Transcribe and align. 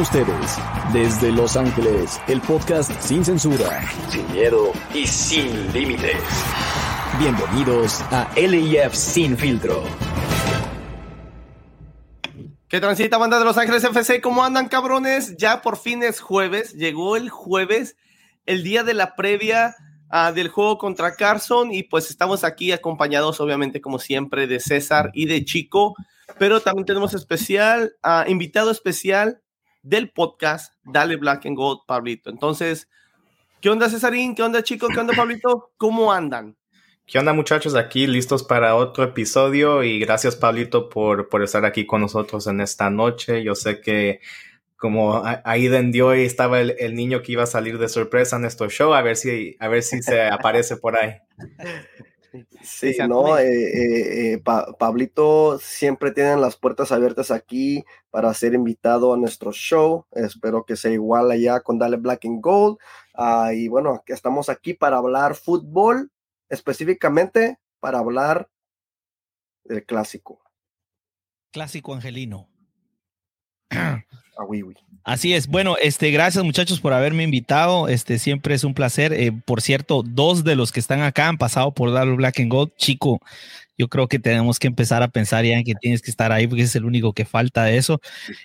ustedes, 0.00 0.58
desde 0.92 1.30
Los 1.30 1.56
Ángeles, 1.56 2.20
el 2.26 2.40
podcast 2.40 2.90
sin 3.00 3.24
censura, 3.24 3.88
sin 4.08 4.30
miedo 4.32 4.72
y 4.92 5.06
sin 5.06 5.72
límites. 5.72 6.16
Bienvenidos 7.18 8.00
a 8.10 8.28
LIF 8.34 8.92
Sin 8.92 9.36
Filtro. 9.36 9.84
¿Qué 12.68 12.80
transita 12.80 13.18
banda 13.18 13.38
de 13.38 13.44
Los 13.44 13.56
Ángeles 13.56 13.84
FC? 13.84 14.20
¿Cómo 14.20 14.44
andan 14.44 14.68
cabrones? 14.68 15.36
Ya 15.36 15.62
por 15.62 15.76
fin 15.76 16.02
es 16.02 16.20
jueves, 16.20 16.74
llegó 16.74 17.16
el 17.16 17.30
jueves, 17.30 17.96
el 18.46 18.64
día 18.64 18.82
de 18.82 18.94
la 18.94 19.14
previa 19.14 19.76
uh, 20.10 20.32
del 20.32 20.48
juego 20.48 20.78
contra 20.78 21.14
Carson 21.14 21.72
y 21.72 21.84
pues 21.84 22.10
estamos 22.10 22.42
aquí 22.42 22.72
acompañados 22.72 23.40
obviamente 23.40 23.80
como 23.80 23.98
siempre 24.00 24.46
de 24.48 24.58
César 24.58 25.10
y 25.14 25.26
de 25.26 25.44
Chico, 25.44 25.94
pero 26.38 26.60
también 26.60 26.86
tenemos 26.86 27.14
especial, 27.14 27.92
uh, 28.02 28.28
invitado 28.28 28.72
especial 28.72 29.40
del 29.84 30.10
podcast 30.10 30.74
Dale 30.82 31.16
Black 31.16 31.46
and 31.46 31.56
Gold, 31.56 31.82
Pablito. 31.86 32.30
Entonces, 32.30 32.88
¿qué 33.60 33.70
onda 33.70 33.88
Cesarín? 33.88 34.34
¿Qué 34.34 34.42
onda 34.42 34.62
Chico? 34.64 34.88
¿Qué 34.88 34.98
onda 34.98 35.14
Pablito? 35.14 35.70
¿Cómo 35.76 36.12
andan? 36.12 36.56
¿Qué 37.06 37.18
onda 37.18 37.34
muchachos? 37.34 37.74
Aquí 37.74 38.06
listos 38.06 38.42
para 38.42 38.74
otro 38.74 39.04
episodio 39.04 39.84
y 39.84 40.00
gracias 40.00 40.36
Pablito 40.36 40.88
por, 40.88 41.28
por 41.28 41.42
estar 41.42 41.64
aquí 41.66 41.86
con 41.86 42.00
nosotros 42.00 42.46
en 42.46 42.62
esta 42.62 42.88
noche. 42.88 43.44
Yo 43.44 43.54
sé 43.54 43.80
que 43.80 44.20
como 44.76 45.22
ahí 45.44 45.68
vendió 45.68 46.14
y 46.14 46.24
estaba 46.24 46.60
el, 46.60 46.74
el, 46.78 46.94
niño 46.94 47.22
que 47.22 47.32
iba 47.32 47.44
a 47.44 47.46
salir 47.46 47.78
de 47.78 47.88
sorpresa 47.88 48.36
en 48.36 48.42
nuestro 48.42 48.68
show, 48.68 48.92
a 48.92 49.02
ver 49.02 49.16
si, 49.16 49.56
a 49.58 49.68
ver 49.68 49.82
si 49.82 50.02
se 50.02 50.22
aparece 50.28 50.76
por 50.76 50.98
ahí. 50.98 51.12
Sí, 52.62 52.96
no, 53.08 53.38
eh, 53.38 53.44
eh, 53.46 54.32
eh, 54.32 54.38
pa 54.38 54.72
Pablito 54.76 55.58
siempre 55.60 56.10
tiene 56.10 56.36
las 56.36 56.56
puertas 56.56 56.90
abiertas 56.90 57.30
aquí 57.30 57.84
para 58.10 58.34
ser 58.34 58.54
invitado 58.54 59.12
a 59.12 59.16
nuestro 59.16 59.52
show. 59.52 60.06
Espero 60.10 60.64
que 60.64 60.76
sea 60.76 60.90
igual 60.90 61.30
allá 61.30 61.60
con 61.60 61.78
Dale 61.78 61.96
Black 61.96 62.24
and 62.24 62.40
Gold. 62.40 62.78
Uh, 63.16 63.52
y 63.52 63.68
bueno, 63.68 64.02
estamos 64.06 64.48
aquí 64.48 64.74
para 64.74 64.96
hablar 64.96 65.36
fútbol, 65.36 66.10
específicamente 66.48 67.60
para 67.78 67.98
hablar 67.98 68.50
del 69.64 69.84
clásico. 69.84 70.42
Clásico 71.52 71.94
angelino. 71.94 72.48
Ah, 73.70 74.44
oui, 74.48 74.62
oui. 74.64 74.74
Así 75.04 75.34
es. 75.34 75.48
Bueno, 75.48 75.76
este, 75.82 76.10
gracias 76.10 76.42
muchachos 76.44 76.80
por 76.80 76.94
haberme 76.94 77.24
invitado. 77.24 77.88
Este, 77.88 78.18
siempre 78.18 78.54
es 78.54 78.64
un 78.64 78.72
placer. 78.72 79.12
Eh, 79.12 79.32
por 79.32 79.60
cierto, 79.60 80.02
dos 80.02 80.44
de 80.44 80.56
los 80.56 80.72
que 80.72 80.80
están 80.80 81.02
acá 81.02 81.28
han 81.28 81.36
pasado 81.36 81.72
por 81.72 81.92
Darlo 81.92 82.16
Black 82.16 82.40
and 82.40 82.50
Gold. 82.50 82.72
Chico, 82.78 83.20
yo 83.76 83.88
creo 83.88 84.08
que 84.08 84.18
tenemos 84.18 84.58
que 84.58 84.66
empezar 84.66 85.02
a 85.02 85.08
pensar 85.08 85.44
ya 85.44 85.58
en 85.58 85.64
que 85.64 85.74
tienes 85.74 86.00
que 86.00 86.10
estar 86.10 86.30
ahí 86.32 86.46
porque 86.46 86.62
es 86.62 86.76
el 86.76 86.84
único 86.84 87.12
que 87.12 87.24
falta 87.24 87.64
de 87.64 87.76
eso. 87.76 88.00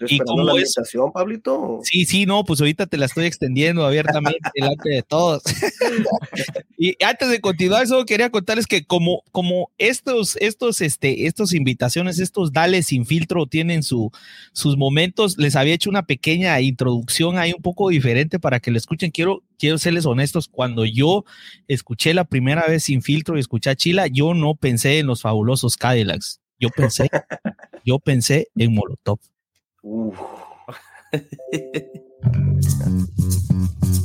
¿Y 0.08 0.20
cómo 0.20 0.44
la 0.44 0.62
es? 0.62 0.76
Pablito? 1.14 1.80
Sí, 1.84 2.06
sí, 2.06 2.26
no, 2.26 2.44
pues 2.44 2.60
ahorita 2.60 2.88
te 2.88 2.98
la 2.98 3.06
estoy 3.06 3.26
extendiendo 3.26 3.86
abiertamente 3.86 4.40
delante 4.56 4.90
de 4.90 5.04
todos. 5.04 5.44
y 6.78 6.96
antes 7.04 7.30
de 7.30 7.42
continuar, 7.42 7.88
solo 7.88 8.06
quería 8.06 8.30
contarles 8.30 8.68
que 8.68 8.86
como, 8.86 9.24
como 9.32 9.72
estos, 9.78 10.36
estos, 10.38 10.82
este, 10.82 11.28
estos 11.28 11.54
invitaciones, 11.54 12.20
estos 12.20 12.52
dales 12.52 12.88
sin 12.88 13.06
filtro 13.06 13.46
tienen 13.46 13.84
su, 13.84 14.12
sus 14.54 14.78
momentos, 14.78 15.38
les 15.38 15.56
había 15.56 15.74
hecho 15.74 15.90
una 15.90 16.06
pequeña 16.06 16.60
introducción 16.62 17.38
ahí 17.38 17.54
un 17.54 17.62
poco 17.62 17.90
diferente 17.90 18.40
para 18.40 18.60
que 18.60 18.72
lo 18.72 18.78
escuchen. 18.78 19.12
Quiero, 19.12 19.44
quiero 19.60 19.78
serles 19.78 20.06
honestos, 20.06 20.48
cuando 20.48 20.86
yo 20.86 21.26
escuché 21.68 22.14
la 22.14 22.24
primera 22.24 22.66
vez 22.66 22.86
sin 22.86 23.04
filtro 23.04 23.38
y 23.38 23.42
escuché 23.42 23.70
a 23.70 23.76
Chila, 23.76 24.08
yo 24.08 24.34
no 24.34 24.56
pensé 24.56 24.98
en 24.98 25.06
los 25.06 25.22
fabulosos 25.22 25.78
Cadillacs. 25.78 26.40
Yo 26.60 26.70
pensé, 26.70 27.10
yo 27.86 28.00
pensé 28.00 28.48
en 28.56 28.74
Molotov. 28.74 29.20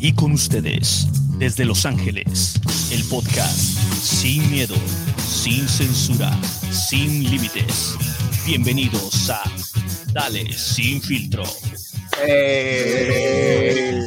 Y 0.00 0.12
con 0.12 0.32
ustedes, 0.32 1.09
desde 1.38 1.64
Los 1.64 1.87
Ángeles, 1.87 2.60
el 2.93 3.03
podcast 3.04 3.56
Sin 3.56 4.50
Miedo, 4.50 4.76
Sin 5.16 5.66
Censura, 5.69 6.32
Sin 6.70 7.25
Límites. 7.31 7.97
Bienvenidos 8.47 9.31
a 9.31 9.43
Dale 10.12 10.53
Sin 10.53 11.00
Filtro. 11.00 11.44
Eh. 12.26 14.06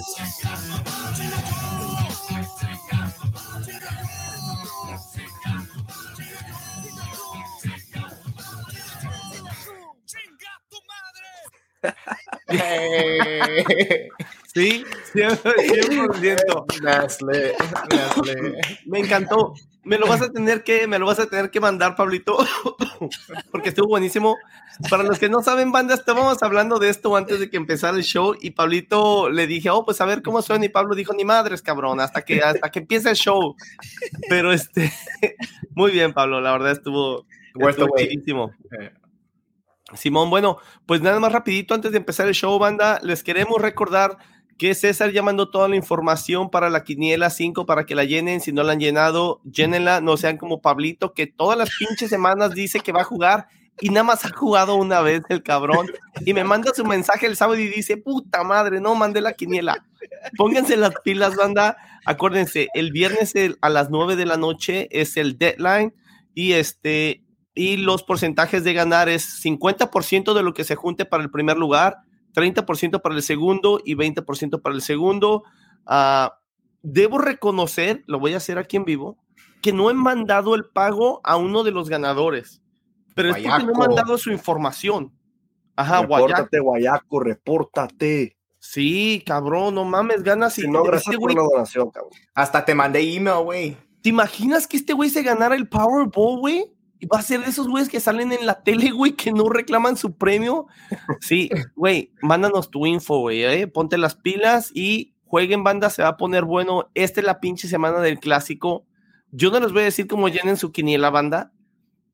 Sí, 14.58 14.84
100%. 15.14 16.82
Nasle, 16.82 17.54
Nasle. 17.92 18.56
Me 18.88 19.00
encantó. 19.00 19.54
Me 19.84 20.00
lo 20.00 20.08
vas 20.08 20.22
a 20.24 20.32
tener 20.32 20.64
que, 20.64 20.88
me 20.88 20.98
lo 20.98 21.06
vas 21.06 21.20
a 21.20 21.28
tener 21.28 21.52
que 21.52 21.60
mandar, 21.60 21.96
Pablito, 21.96 22.38
porque 23.52 23.70
estuvo 23.70 23.88
buenísimo. 23.88 24.36
Para 24.90 25.04
los 25.04 25.20
que 25.20 25.30
no 25.30 25.44
saben, 25.44 25.72
banda, 25.72 25.94
estábamos 25.94 26.42
hablando 26.42 26.80
de 26.80 26.90
esto 26.90 27.16
antes 27.16 27.40
de 27.40 27.50
que 27.50 27.58
empezara 27.58 27.96
el 27.96 28.04
show 28.04 28.36
y 28.42 28.52
Pablito 28.52 29.30
le 29.30 29.46
dije, 29.46 29.70
oh, 29.70 29.86
pues 29.86 30.02
a 30.02 30.06
ver 30.06 30.24
cómo 30.24 30.42
suena 30.42 30.66
y 30.66 30.70
Pablo 30.70 30.96
dijo, 30.96 31.14
ni 31.14 31.24
madres, 31.24 31.62
cabrón, 31.62 32.00
hasta 32.00 32.24
que, 32.24 32.42
hasta 32.42 32.70
que 32.70 32.80
empiece 32.80 33.12
el 33.12 33.16
show. 33.16 33.56
Pero 34.28 34.52
este, 34.52 34.92
muy 35.76 35.92
bien, 35.92 36.14
Pablo, 36.14 36.42
la 36.42 36.52
verdad 36.52 36.72
estuvo, 36.72 37.28
estuvo. 37.56 38.52
Simón, 39.96 40.30
bueno, 40.30 40.58
pues 40.86 41.02
nada 41.02 41.20
más 41.20 41.32
rapidito 41.32 41.74
antes 41.74 41.92
de 41.92 41.98
empezar 41.98 42.28
el 42.28 42.34
show, 42.34 42.60
banda, 42.60 43.00
les 43.04 43.24
queremos 43.24 43.62
recordar 43.62 44.18
que 44.58 44.74
César 44.74 45.12
ya 45.12 45.22
mandó 45.22 45.50
toda 45.50 45.70
la 45.70 45.76
información 45.76 46.50
para 46.50 46.70
la 46.70 46.84
quiniela 46.84 47.30
5 47.30 47.66
para 47.66 47.86
que 47.86 47.96
la 47.96 48.04
llenen, 48.04 48.42
si 48.42 48.52
no 48.52 48.64
la 48.64 48.74
han 48.74 48.80
llenado, 48.80 49.40
llénenla, 49.44 50.02
no 50.02 50.18
sean 50.18 50.38
como 50.38 50.62
Pablito, 50.62 51.14
que 51.14 51.28
todas 51.28 51.58
las 51.58 51.70
pinches 51.78 52.10
semanas 52.10 52.54
dice 52.54 52.80
que 52.80 52.92
va 52.92 53.02
a 53.02 53.06
jugar 53.06 53.48
y 53.80 53.90
nada 53.90 54.04
más 54.04 54.26
ha 54.26 54.30
jugado 54.36 54.76
una 54.76 55.02
vez 55.02 55.22
el 55.30 55.44
cabrón 55.44 55.88
y 56.26 56.34
me 56.34 56.44
manda 56.44 56.74
su 56.74 56.84
mensaje 56.84 57.28
el 57.28 57.36
sábado 57.36 57.60
y 57.60 57.68
dice, 57.68 57.98
puta 57.98 58.44
madre, 58.44 58.82
no 58.82 58.96
mandé 58.96 59.22
la 59.22 59.34
quiniela. 59.34 59.86
Pónganse 60.36 60.76
las 60.76 60.96
pilas, 61.04 61.36
banda, 61.36 61.78
acuérdense, 62.06 62.70
el 62.74 62.92
viernes 62.92 63.34
a 63.62 63.70
las 63.70 63.90
9 63.90 64.16
de 64.16 64.26
la 64.26 64.38
noche 64.38 64.88
es 64.92 65.16
el 65.16 65.38
deadline 65.38 65.94
y 66.34 66.54
este 66.54 67.22
y 67.58 67.78
los 67.78 68.04
porcentajes 68.04 68.64
de 68.64 68.74
ganar 68.74 69.10
es 69.10 69.44
50% 69.44 70.34
de 70.34 70.44
lo 70.44 70.54
que 70.54 70.64
se 70.64 70.76
junte 70.76 71.06
para 71.06 71.24
el 71.24 71.32
primer 71.32 71.58
lugar, 71.58 71.98
30% 72.36 73.02
para 73.02 73.16
el 73.16 73.24
segundo 73.24 73.82
y 73.84 73.96
20% 73.96 74.62
para 74.62 74.76
el 74.76 74.82
segundo. 74.82 75.44
Uh, 75.88 76.30
debo 76.84 77.18
reconocer, 77.18 78.04
lo 78.06 78.20
voy 78.20 78.36
a 78.36 78.38
hacer 78.38 78.60
aquí 78.60 78.78
en 78.78 78.86
vivo, 78.86 79.18
que 79.62 79.74
no 79.74 79.90
he 79.90 79.96
mandado 79.96 80.54
el 80.54 80.66
pago 80.66 81.20
a 81.24 81.36
uno 81.36 81.64
de 81.64 81.72
los 81.72 81.90
ganadores, 81.90 82.62
pero 83.16 83.30
Guayaco. 83.30 83.50
es 83.50 83.64
porque 83.64 83.66
no 83.66 83.84
he 83.84 83.88
mandado 83.88 84.18
su 84.20 84.32
información. 84.32 85.12
Ajá, 85.76 86.02
repórtate, 86.02 86.60
Guayaco, 86.60 87.20
repórtate. 87.20 88.38
Sí, 88.60 89.24
cabrón, 89.26 89.76
no 89.76 89.84
mames, 89.84 90.22
ganas 90.22 90.60
y 90.60 90.68
no, 90.68 90.84
gracias 90.84 91.14
este 91.14 91.20
por 91.20 91.34
la 91.34 91.42
donación, 91.42 91.90
cabrón. 91.90 92.12
Hasta 92.36 92.66
te 92.66 92.76
mandé 92.76 93.00
email, 93.16 93.44
güey. 93.44 93.78
¿Te 94.04 94.10
imaginas 94.10 94.68
que 94.68 94.78
este 94.78 94.94
güey 94.94 95.10
se 95.10 95.24
ganara 95.24 95.56
el 95.56 95.68
Powerball, 95.68 96.40
güey? 96.40 96.77
Va 97.06 97.20
a 97.20 97.22
ser 97.22 97.42
de 97.42 97.50
esos 97.50 97.68
güeyes 97.68 97.90
que 97.90 98.00
salen 98.00 98.32
en 98.32 98.46
la 98.46 98.64
tele, 98.64 98.92
güey, 98.92 99.14
que 99.14 99.32
no 99.32 99.50
reclaman 99.50 99.98
su 99.98 100.18
premio. 100.18 100.68
Sí, 101.20 101.50
güey, 101.76 102.12
mándanos 102.22 102.72
tu 102.72 102.86
info, 102.86 103.20
güey, 103.20 103.44
¿eh? 103.44 103.68
ponte 103.68 103.98
las 103.98 104.16
pilas 104.16 104.72
y 104.74 105.16
jueguen 105.26 105.64
banda, 105.64 105.90
se 105.90 106.02
va 106.02 106.10
a 106.10 106.18
poner 106.18 106.46
bueno. 106.46 106.90
Esta 106.94 107.20
es 107.20 107.26
la 107.26 107.40
pinche 107.40 107.68
semana 107.68 108.00
del 108.00 108.20
clásico. 108.20 108.86
Yo 109.32 109.52
no 109.52 109.60
les 109.60 109.72
voy 109.72 109.82
a 109.82 109.86
decir 109.86 110.08
cómo 110.08 110.30
llenen 110.30 110.58
su 110.58 110.72
quiniela 110.72 111.10
banda, 111.10 111.52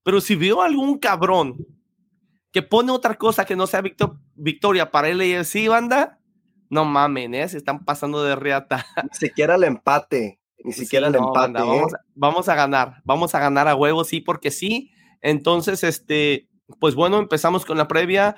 pero 0.04 0.20
si 0.20 0.36
veo 0.36 0.62
algún 0.62 0.98
cabrón 0.98 1.66
que 2.52 2.62
pone 2.62 2.92
otra 2.92 3.16
cosa 3.16 3.46
que 3.46 3.56
no 3.56 3.68
sea 3.68 3.82
victor 3.82 4.20
victoria 4.36 4.92
para 4.92 5.10
él 5.10 5.22
y 5.22 5.44
sí, 5.44 5.68
banda, 5.68 6.20
no 6.70 6.86
mamen, 6.86 7.36
¿eh? 7.36 7.48
Se 7.48 7.58
están 7.58 7.86
pasando 7.86 8.24
de 8.24 8.36
reata. 8.36 8.86
Ni 9.04 9.18
siquiera 9.18 9.56
el 9.56 9.64
empate. 9.64 10.40
Ni 10.64 10.74
siquiera 10.74 11.08
sí, 11.08 11.14
el 11.14 11.20
empate. 11.20 11.40
Banda, 11.40 11.64
vamos, 11.64 11.94
¿eh? 11.94 11.98
vamos, 12.16 12.50
a 12.50 12.56
ganar, 12.56 13.02
vamos 13.04 13.36
a 13.36 13.40
ganar 13.40 13.68
a 13.68 13.76
huevo, 13.76 14.04
sí, 14.04 14.22
porque 14.22 14.52
sí. 14.52 14.92
Entonces, 15.22 15.84
este, 15.84 16.48
pues 16.80 16.96
bueno, 16.96 17.18
empezamos 17.18 17.66
con 17.66 17.78
la 17.78 17.88
previa. 17.88 18.36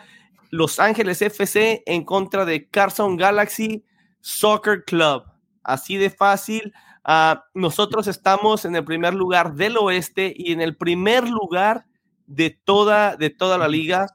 Los 0.49 0.79
Ángeles 0.79 1.21
FC 1.21 1.83
en 1.85 2.03
contra 2.03 2.45
de 2.45 2.67
Carson 2.69 3.17
Galaxy 3.17 3.83
Soccer 4.21 4.83
Club. 4.85 5.23
Así 5.63 5.97
de 5.97 6.09
fácil. 6.09 6.73
Uh, 7.07 7.39
nosotros 7.53 8.07
estamos 8.07 8.65
en 8.65 8.75
el 8.75 8.83
primer 8.83 9.13
lugar 9.13 9.53
del 9.53 9.77
oeste 9.77 10.33
y 10.35 10.51
en 10.51 10.61
el 10.61 10.75
primer 10.75 11.27
lugar 11.29 11.85
de 12.25 12.49
toda, 12.49 13.15
de 13.15 13.29
toda 13.29 13.57
la 13.57 13.67
liga. 13.67 14.07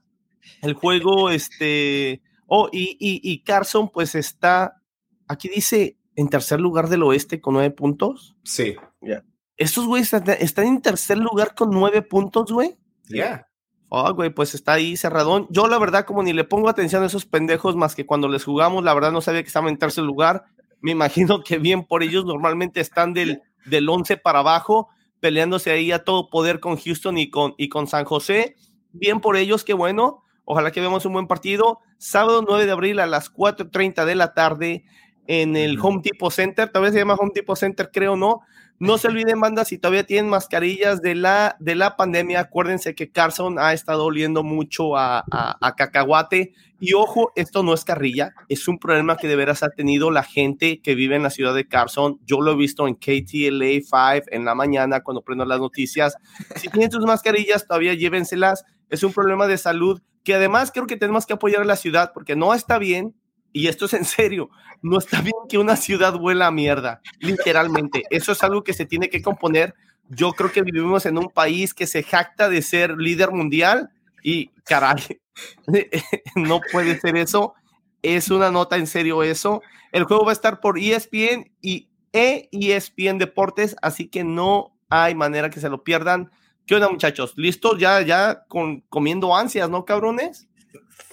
El 0.63 0.75
juego, 0.75 1.31
este, 1.31 2.23
oh, 2.47 2.69
y, 2.73 2.97
y, 2.99 3.21
y 3.23 3.43
Carson, 3.43 3.89
pues 3.91 4.15
está, 4.15 4.83
aquí 5.29 5.49
dice 5.49 5.97
en 6.21 6.29
tercer 6.29 6.61
lugar 6.61 6.91
del 6.91 7.03
oeste 7.03 7.41
con 7.41 7.55
nueve 7.55 7.71
puntos. 7.71 8.37
Sí. 8.45 8.77
Ya. 9.01 9.25
Estos 9.57 9.87
güeyes 9.87 10.13
están 10.13 10.67
en 10.67 10.83
tercer 10.83 11.17
lugar 11.17 11.55
con 11.55 11.71
nueve 11.71 12.03
puntos, 12.03 12.53
güey. 12.53 12.79
Ya. 13.09 13.15
Yeah. 13.15 13.47
Oh, 13.89 14.13
güey, 14.13 14.29
pues 14.29 14.55
está 14.55 14.75
ahí 14.75 14.99
cerradón. 14.99 15.47
Yo, 15.49 15.67
la 15.67 15.79
verdad, 15.79 16.05
como 16.05 16.23
ni 16.23 16.35
le 16.35 16.45
pongo 16.45 16.69
atención 16.69 17.03
a 17.03 17.07
esos 17.07 17.25
pendejos 17.25 17.75
más 17.75 17.95
que 17.95 18.05
cuando 18.05 18.29
les 18.29 18.45
jugamos, 18.45 18.85
la 18.85 18.93
verdad 18.93 19.13
no 19.13 19.23
sabía 19.23 19.43
que 19.43 19.47
estaban 19.47 19.71
en 19.71 19.79
tercer 19.79 20.05
lugar. 20.05 20.45
Me 20.81 20.93
imagino 20.93 21.43
que 21.43 21.59
bien 21.59 21.85
por 21.87 22.03
ellos 22.03 22.27
normalmente 22.27 22.81
están 22.81 23.15
del, 23.15 23.41
del 23.65 23.89
11 23.89 24.19
para 24.19 24.41
abajo, 24.41 24.89
peleándose 25.21 25.71
ahí 25.71 25.91
a 25.91 26.05
todo 26.05 26.29
poder 26.29 26.61
con 26.61 26.77
Houston 26.77 27.17
y 27.17 27.31
con, 27.31 27.55
y 27.57 27.71
con 27.71 27.87
San 27.87 28.05
José. 28.05 28.57
Bien 28.93 29.21
por 29.21 29.39
ellos, 29.39 29.65
qué 29.65 29.73
bueno. 29.73 30.23
Ojalá 30.45 30.71
que 30.71 30.81
veamos 30.81 31.07
un 31.07 31.15
buen 31.15 31.27
partido. 31.27 31.79
Sábado 31.97 32.45
9 32.47 32.67
de 32.67 32.73
abril 32.73 33.01
a 33.01 33.07
las 33.07 33.33
4.30 33.33 34.05
de 34.05 34.15
la 34.15 34.35
tarde 34.35 34.85
en 35.31 35.55
el 35.55 35.79
Home 35.81 36.01
Depot 36.03 36.33
Center. 36.33 36.69
Todavía 36.69 36.91
se 36.91 36.99
llama 36.99 37.15
Home 37.15 37.31
Depot 37.33 37.57
Center, 37.57 37.89
creo, 37.93 38.17
¿no? 38.17 38.41
No 38.81 38.99
se 38.99 39.07
olviden, 39.09 39.39
banda, 39.39 39.65
si 39.65 39.79
todavía 39.79 40.05
tienen 40.05 40.29
mascarillas 40.29 41.03
de 41.03 41.15
la, 41.15 41.57
de 41.61 41.77
la 41.77 41.97
pandemia, 41.97 42.41
acuérdense 42.41 42.97
que 42.97 43.13
Carson 43.13 43.57
ha 43.61 43.73
estado 43.73 44.07
oliendo 44.07 44.43
mucho 44.43 44.97
a, 44.97 45.25
a, 45.31 45.75
cacahuate. 45.77 46.53
Y 46.81 46.95
ojo, 46.95 47.31
esto 47.37 47.63
no 47.63 47.75
es 47.75 47.85
carrilla, 47.85 48.35
es 48.49 48.67
un 48.67 48.79
problema 48.79 49.17
que 49.17 49.29
de 49.29 49.37
veras 49.37 49.63
ha 49.63 49.69
tenido 49.69 50.11
la 50.11 50.25
gente 50.25 50.81
que 50.81 50.97
vive 50.97 51.15
en 51.15 51.23
la 51.23 51.31
ciudad 51.31 51.55
de 51.55 51.69
Carson. 51.69 52.19
Yo 52.25 52.41
lo 52.41 52.53
he 52.53 52.57
visto 52.57 52.89
en 52.89 52.95
KTLA 52.95 53.83
5 53.85 54.31
en 54.33 54.45
la 54.45 54.57
mañana 54.57 55.01
cuando 55.05 55.23
prendo 55.23 55.45
las 55.45 55.61
noticias. 55.61 56.17
Si 56.57 56.69
tienen 56.69 56.91
sus 56.91 57.05
mascarillas, 57.05 57.69
todavía 57.69 57.95
llévenselas. 57.95 58.65
Es 58.89 59.05
un 59.05 59.13
problema 59.13 59.47
de 59.47 59.59
salud 59.59 60.01
que 60.25 60.35
además 60.35 60.73
creo 60.73 60.87
que 60.87 60.97
tenemos 60.97 61.25
que 61.25 61.35
apoyar 61.35 61.63
a 61.63 61.67
la 61.67 61.77
ciudad 61.77 62.11
porque 62.13 62.35
no 62.35 62.53
está 62.53 62.79
bien 62.79 63.15
y 63.53 63.69
esto 63.69 63.87
es 63.87 63.95
en 63.95 64.05
serio, 64.05 64.51
no 64.83 64.99
está 64.99 65.21
bien 65.21 65.35
que 65.49 65.59
una 65.59 65.77
ciudad 65.77 66.17
huela 66.17 66.47
a 66.47 66.51
mierda, 66.51 67.01
literalmente. 67.19 68.05
Eso 68.11 68.33
es 68.33 68.43
algo 68.43 68.65
que 68.65 68.73
se 68.73 68.87
tiene 68.87 69.11
que 69.11 69.23
componer. 69.23 69.75
Yo 70.09 70.33
creo 70.33 70.51
que 70.51 70.63
vivimos 70.63 71.07
en 71.07 71.19
un 71.19 71.29
país 71.29 71.75
que 71.75 71.87
se 71.87 72.03
jacta 72.03 72.49
de 72.49 72.63
ser 72.63 72.97
líder 72.97 73.31
mundial 73.31 73.91
y 74.23 74.49
caray, 74.65 75.21
no 76.35 76.61
puede 76.73 76.99
ser 77.01 77.17
eso. 77.17 77.55
Es 78.03 78.31
una 78.31 78.51
nota 78.51 78.77
en 78.77 78.87
serio 78.87 79.23
eso. 79.23 79.63
El 79.93 80.05
juego 80.05 80.25
va 80.25 80.31
a 80.31 80.35
estar 80.35 80.61
por 80.61 80.79
ESPN 80.79 81.53
y 81.61 81.89
ESPN 82.13 83.19
Deportes, 83.19 83.77
así 83.83 84.09
que 84.09 84.25
no 84.25 84.77
hay 84.89 85.15
manera 85.15 85.51
que 85.51 85.61
se 85.61 85.69
lo 85.69 85.85
pierdan. 85.85 86.31
¿Qué 86.67 86.77
onda, 86.77 86.89
muchachos? 86.89 87.35
¿Listos? 87.37 87.79
Ya, 87.79 88.01
ya 88.03 88.45
con, 88.47 88.81
comiendo 88.83 89.37
ansias, 89.37 89.69
¿no, 89.69 89.85
cabrones? 89.85 90.49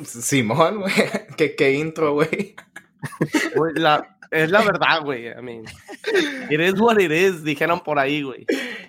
Simón, 0.05 0.81
güey. 0.81 0.93
¿Qué, 1.37 1.55
qué 1.55 1.73
intro, 1.73 2.13
güey. 2.13 2.55
La, 3.75 4.17
es 4.31 4.51
la 4.51 4.61
verdad, 4.61 5.01
güey. 5.03 5.27
I 5.27 5.41
mean, 5.41 5.65
it 6.49 6.59
is 6.59 6.79
what 6.79 6.99
it 6.99 7.11
is, 7.11 7.43
dijeron 7.43 7.81
por 7.81 7.99
ahí, 7.99 8.21
güey. 8.21 8.45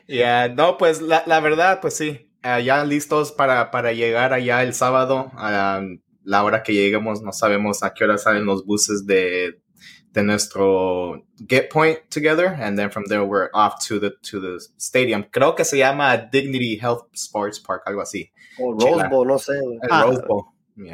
Ya, 0.06 0.48
no, 0.48 0.76
pues 0.78 1.00
la, 1.00 1.22
la, 1.26 1.40
verdad, 1.40 1.80
pues 1.80 1.94
sí. 1.94 2.30
Uh, 2.44 2.60
ya 2.60 2.84
listos 2.84 3.32
para, 3.32 3.70
para 3.70 3.92
llegar 3.92 4.32
allá 4.32 4.62
el 4.62 4.74
sábado. 4.74 5.30
A 5.34 5.82
la 6.24 6.44
hora 6.44 6.62
que 6.62 6.72
lleguemos, 6.72 7.22
no 7.22 7.32
sabemos 7.32 7.82
a 7.82 7.94
qué 7.94 8.04
hora 8.04 8.18
salen 8.18 8.44
los 8.44 8.64
buses 8.64 9.06
de, 9.06 9.60
de 10.12 10.22
nuestro 10.22 11.24
get 11.48 11.70
point 11.70 11.98
together. 12.10 12.48
And 12.60 12.78
then 12.78 12.90
from 12.90 13.04
there, 13.06 13.24
we're 13.24 13.50
off 13.54 13.78
to 13.86 13.98
the, 13.98 14.10
to 14.30 14.40
the 14.40 14.58
stadium. 14.78 15.24
Creo 15.30 15.54
que 15.54 15.64
se 15.64 15.78
llama 15.78 16.16
Dignity 16.16 16.76
Health 16.76 17.08
Sports 17.14 17.60
Park, 17.60 17.82
algo 17.86 18.02
así. 18.02 18.30
O 18.58 18.72
Rose 18.72 19.08
Bowl, 19.08 19.26
no 19.26 19.38
sé. 19.38 19.52
Ah, 19.90 20.02
Rose 20.04 20.22
Bowl. 20.26 20.46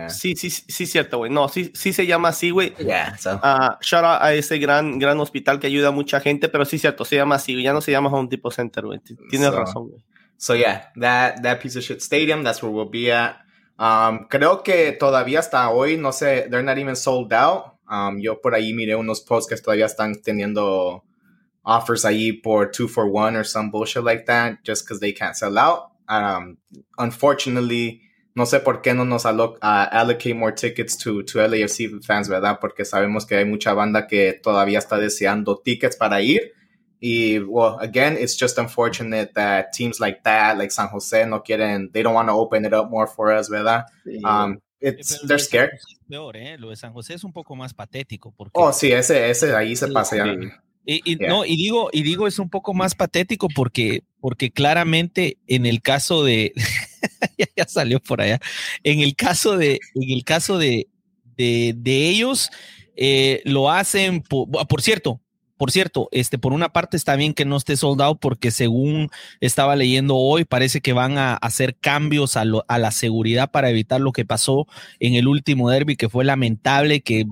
Sí, 0.09 0.35
sí, 0.37 0.51
sí, 0.51 0.87
cierto, 0.87 1.19
güey. 1.19 1.31
No, 1.31 1.49
sí, 1.49 1.71
sí 1.75 1.93
se 1.93 2.07
llama 2.07 2.29
así, 2.29 2.51
güey. 2.51 2.75
Yeah, 2.79 3.17
so. 3.19 3.35
uh, 3.35 3.77
shout 3.81 4.05
out 4.05 4.23
a 4.23 4.35
ese 4.35 4.59
gran, 4.59 4.99
gran 4.99 5.19
hospital 5.21 5.59
que 5.61 5.67
ayuda 5.67 5.89
a 5.89 5.91
mucha 5.91 6.21
gente, 6.21 6.49
pero 6.49 6.65
sí, 6.65 6.79
cierto, 6.79 7.05
se 7.05 7.17
llama 7.17 7.35
así, 7.35 7.63
Ya 7.63 7.73
no 7.73 7.81
se 7.81 7.93
llama 7.93 8.11
Home 8.11 8.29
Depot 8.31 8.53
Center, 8.53 8.85
güey. 8.85 9.01
Tienes 9.29 9.51
so, 9.51 9.57
razón, 9.57 9.89
güey. 9.91 10.05
So, 10.37 10.55
yeah, 10.55 10.91
that, 10.97 11.43
that 11.43 11.61
piece 11.61 11.77
of 11.77 11.85
shit 11.85 12.01
stadium, 12.01 12.43
that's 12.43 12.63
where 12.63 12.73
we'll 12.73 12.91
be 12.91 13.13
at. 13.13 13.37
Um, 13.79 14.27
creo 14.29 14.63
que 14.63 14.93
todavía 14.93 15.41
hasta 15.41 15.71
hoy, 15.71 15.97
no 15.97 16.13
sé, 16.13 16.49
they're 16.49 16.63
not 16.63 16.79
even 16.79 16.97
sold 16.97 17.33
out. 17.33 17.75
Um, 17.89 18.19
yo 18.19 18.41
por 18.41 18.55
ahí 18.55 18.73
miré 18.73 18.97
unos 18.97 19.21
posts 19.21 19.49
que 19.49 19.57
todavía 19.61 19.87
están 19.87 20.23
teniendo 20.23 21.03
offers 21.65 22.05
ahí 22.05 22.33
por 22.33 22.71
two 22.71 22.89
for 22.89 23.07
one 23.07 23.37
or 23.37 23.45
some 23.45 23.71
bullshit 23.71 24.05
like 24.05 24.27
that, 24.27 24.63
just 24.65 24.85
because 24.85 25.01
they 25.01 25.13
can't 25.13 25.37
sell 25.37 25.59
out. 25.59 25.91
Um, 26.09 26.59
unfortunately, 26.99 28.03
no 28.35 28.47
sé 28.47 28.61
por 28.61 28.83
qué 28.83 28.95
no 28.95 29.05
nos 29.05 29.27
alloc 29.27 29.59
uh, 29.59 29.89
allocate 29.91 30.35
more 30.35 30.53
tickets 30.53 30.99
to, 30.99 31.25
to 31.25 31.39
LAFC 31.39 32.03
fans, 32.05 32.29
¿verdad? 32.29 32.59
Porque 32.61 32.85
sabemos 32.85 33.27
que 33.27 33.37
hay 33.37 33.45
mucha 33.45 33.75
banda 33.75 34.07
que 34.07 34.33
todavía 34.33 34.79
está 34.79 34.99
deseando 34.99 35.61
tickets 35.63 35.97
para 35.97 36.21
ir. 36.21 36.53
Y, 37.01 37.39
well, 37.39 37.77
again, 37.81 38.17
it's 38.19 38.35
just 38.35 38.59
unfortunate 38.59 39.35
that 39.35 39.73
teams 39.73 40.01
like 40.01 40.23
that, 40.25 40.57
like 40.57 40.71
San 40.71 40.89
Jose, 40.89 41.27
no 41.27 41.43
quieren, 41.43 41.93
they 41.93 42.03
don't 42.03 42.15
want 42.15 42.29
to 42.29 42.35
open 42.35 42.65
it 42.65 42.73
up 42.73 42.91
more 42.91 43.07
for 43.07 43.31
us, 43.31 43.51
¿verdad? 43.51 43.85
Sí. 44.07 44.23
Um, 44.25 44.61
it's, 44.81 45.21
they're 45.21 45.39
scared. 45.39 45.71
Es 45.75 45.99
peor, 46.09 46.37
¿eh? 46.37 46.57
Lo 46.59 46.71
de 46.71 46.77
San 46.77 46.93
José 46.93 47.15
es 47.15 47.23
un 47.23 47.33
poco 47.33 47.55
más 47.55 47.75
patético. 47.75 48.33
Porque 48.33 48.53
oh, 48.55 48.73
sí, 48.73 48.91
ese, 48.91 49.29
ese 49.29 49.55
ahí 49.55 49.77
se 49.77 49.89
pasa 49.89 50.17
ya. 50.17 50.25
Y, 50.87 51.01
y 51.05 51.19
yeah. 51.19 51.29
no, 51.29 51.45
y 51.45 51.57
digo, 51.57 51.89
y 51.93 52.03
digo, 52.03 52.27
es 52.27 52.39
un 52.39 52.51
poco 52.51 52.75
más 52.75 52.95
patético 52.95 53.49
porque, 53.55 54.03
porque 54.21 54.51
claramente 54.51 55.39
en 55.47 55.67
el 55.67 55.81
caso 55.81 56.25
de, 56.25 56.53
ya, 57.39 57.47
ya, 57.57 57.67
salió 57.67 58.01
por 58.01 58.21
allá, 58.21 58.41
en 58.83 59.01
el 59.01 59.17
caso 59.17 59.57
de, 59.57 59.81
en 59.95 60.11
el 60.11 60.25
caso 60.25 60.59
de, 60.59 60.89
de, 61.37 61.75
de 61.77 62.09
ellos, 62.09 62.51
eh, 62.97 63.43
lo 63.45 63.71
hacen, 63.71 64.23
por, 64.23 64.49
por, 64.69 64.83
cierto, 64.83 65.21
por 65.57 65.71
cierto, 65.71 66.09
este, 66.13 66.39
por 66.39 66.53
una 66.53 66.73
parte 66.73 66.97
está 66.97 67.17
bien 67.17 67.35
que 67.35 67.45
no 67.45 67.57
esté 67.57 67.77
soldado 67.77 68.17
porque 68.17 68.51
según 68.51 69.09
estaba 69.41 69.77
leyendo 69.77 70.17
hoy, 70.17 70.45
parece 70.45 70.81
que 70.81 70.93
van 70.93 71.19
a 71.19 71.35
hacer 71.35 71.77
cambios 71.77 72.37
a, 72.37 72.45
lo, 72.45 72.65
a 72.69 72.79
la 72.79 72.91
seguridad 72.91 73.51
para 73.51 73.71
evitar 73.71 74.01
lo 74.01 74.13
que 74.13 74.25
pasó 74.25 74.67
en 75.01 75.15
el 75.15 75.29
último 75.29 75.71
derby, 75.71 75.97
que 75.97 76.09
fue 76.09 76.25
lamentable, 76.25 77.01
que 77.01 77.27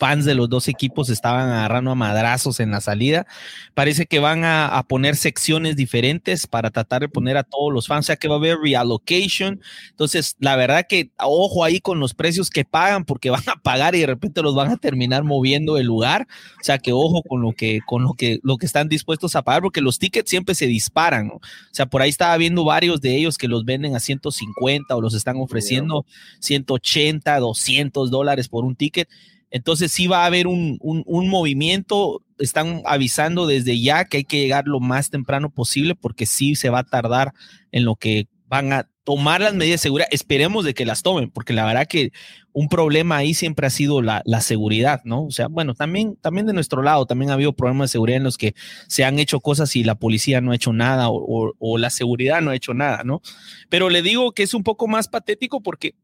fans 0.00 0.24
de 0.24 0.34
los 0.34 0.48
dos 0.48 0.66
equipos 0.66 1.10
estaban 1.10 1.50
agarrando 1.50 1.90
a 1.90 1.94
madrazos 1.94 2.58
en 2.58 2.70
la 2.70 2.80
salida. 2.80 3.26
Parece 3.74 4.06
que 4.06 4.18
van 4.18 4.44
a, 4.44 4.66
a, 4.66 4.82
poner 4.82 5.14
secciones 5.14 5.76
diferentes 5.76 6.46
para 6.46 6.70
tratar 6.70 7.02
de 7.02 7.08
poner 7.08 7.36
a 7.36 7.42
todos 7.44 7.72
los 7.72 7.86
fans, 7.86 8.06
o 8.06 8.08
sea 8.08 8.16
que 8.16 8.26
va 8.26 8.36
a 8.36 8.38
haber 8.38 8.56
reallocation. 8.58 9.60
Entonces, 9.90 10.36
la 10.40 10.56
verdad 10.56 10.86
que 10.88 11.10
ojo 11.18 11.64
ahí 11.64 11.80
con 11.80 12.00
los 12.00 12.14
precios 12.14 12.48
que 12.48 12.64
pagan, 12.64 13.04
porque 13.04 13.30
van 13.30 13.46
a 13.46 13.56
pagar 13.56 13.94
y 13.94 14.00
de 14.00 14.06
repente 14.06 14.42
los 14.42 14.54
van 14.54 14.70
a 14.70 14.78
terminar 14.78 15.22
moviendo 15.22 15.76
el 15.76 15.86
lugar. 15.86 16.26
O 16.60 16.64
sea 16.64 16.78
que 16.78 16.92
ojo 16.92 17.22
con 17.22 17.42
lo 17.42 17.52
que, 17.52 17.80
con 17.86 18.02
lo 18.02 18.14
que, 18.14 18.40
lo 18.42 18.56
que 18.56 18.66
están 18.66 18.88
dispuestos 18.88 19.36
a 19.36 19.42
pagar, 19.42 19.62
porque 19.62 19.82
los 19.82 19.98
tickets 19.98 20.30
siempre 20.30 20.54
se 20.54 20.66
disparan. 20.66 21.28
¿no? 21.28 21.34
O 21.34 21.40
sea, 21.72 21.86
por 21.86 22.00
ahí 22.00 22.08
estaba 22.08 22.36
viendo 22.38 22.64
varios 22.64 23.02
de 23.02 23.16
ellos 23.16 23.36
que 23.36 23.48
los 23.48 23.64
venden 23.66 23.94
a 23.94 24.00
150 24.00 24.96
o 24.96 25.00
los 25.00 25.14
están 25.14 25.36
ofreciendo 25.36 26.06
180, 26.40 27.38
200 27.38 28.10
dólares 28.10 28.48
por 28.48 28.64
un 28.64 28.74
ticket. 28.74 29.08
Entonces 29.50 29.92
sí 29.92 30.06
va 30.06 30.22
a 30.22 30.26
haber 30.26 30.46
un, 30.46 30.78
un, 30.80 31.02
un, 31.06 31.28
movimiento, 31.28 32.22
están 32.38 32.82
avisando 32.86 33.46
desde 33.46 33.80
ya 33.80 34.04
que 34.04 34.18
hay 34.18 34.24
que 34.24 34.38
llegar 34.38 34.66
lo 34.66 34.80
más 34.80 35.10
temprano 35.10 35.50
posible 35.50 35.94
porque 35.94 36.26
sí 36.26 36.54
se 36.54 36.70
va 36.70 36.80
a 36.80 36.84
tardar 36.84 37.32
en 37.72 37.84
lo 37.84 37.96
que 37.96 38.28
van 38.46 38.72
a 38.72 38.88
tomar 39.04 39.40
las 39.40 39.54
medidas 39.54 39.80
de 39.80 39.82
seguridad. 39.82 40.08
Esperemos 40.10 40.64
de 40.64 40.74
que 40.74 40.84
las 40.84 41.02
tomen, 41.02 41.30
porque 41.30 41.52
la 41.52 41.64
verdad 41.64 41.86
que 41.88 42.12
un 42.52 42.68
problema 42.68 43.16
ahí 43.16 43.34
siempre 43.34 43.66
ha 43.66 43.70
sido 43.70 44.02
la, 44.02 44.22
la 44.24 44.40
seguridad, 44.40 45.00
¿no? 45.04 45.24
O 45.24 45.30
sea, 45.30 45.48
bueno, 45.48 45.74
también, 45.74 46.16
también 46.16 46.46
de 46.46 46.52
nuestro 46.52 46.82
lado, 46.82 47.06
también 47.06 47.30
ha 47.30 47.34
habido 47.34 47.52
problemas 47.52 47.90
de 47.90 47.92
seguridad 47.92 48.18
en 48.18 48.24
los 48.24 48.38
que 48.38 48.54
se 48.88 49.04
han 49.04 49.18
hecho 49.18 49.40
cosas 49.40 49.74
y 49.76 49.84
la 49.84 49.96
policía 49.96 50.40
no 50.40 50.52
ha 50.52 50.56
hecho 50.56 50.72
nada 50.72 51.08
o, 51.08 51.16
o, 51.16 51.52
o 51.58 51.78
la 51.78 51.90
seguridad 51.90 52.40
no 52.40 52.50
ha 52.50 52.56
hecho 52.56 52.74
nada, 52.74 53.02
¿no? 53.04 53.20
Pero 53.68 53.88
le 53.88 54.02
digo 54.02 54.32
que 54.32 54.42
es 54.42 54.54
un 54.54 54.62
poco 54.62 54.86
más 54.88 55.08
patético 55.08 55.60
porque, 55.60 55.94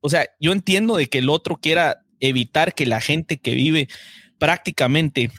o 0.00 0.08
sea, 0.08 0.26
yo 0.38 0.52
entiendo 0.52 0.96
de 0.96 1.08
que 1.08 1.18
el 1.18 1.30
otro 1.30 1.56
quiera 1.56 2.03
evitar 2.28 2.74
que 2.74 2.86
la 2.86 3.00
gente 3.00 3.38
que 3.38 3.54
vive 3.54 3.88
prácticamente 4.38 5.30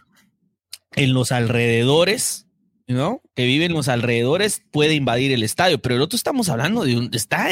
en 0.95 1.13
los 1.13 1.31
alrededores, 1.31 2.47
¿no? 2.87 3.21
Que 3.35 3.45
vive 3.45 3.65
en 3.65 3.73
los 3.73 3.87
alrededores 3.87 4.63
puede 4.71 4.93
invadir 4.93 5.31
el 5.31 5.43
estadio, 5.43 5.79
pero 5.79 5.95
el 5.95 6.01
otro 6.01 6.15
estamos 6.15 6.49
hablando 6.49 6.83
de 6.83 6.97
un 6.97 7.09
está 7.13 7.49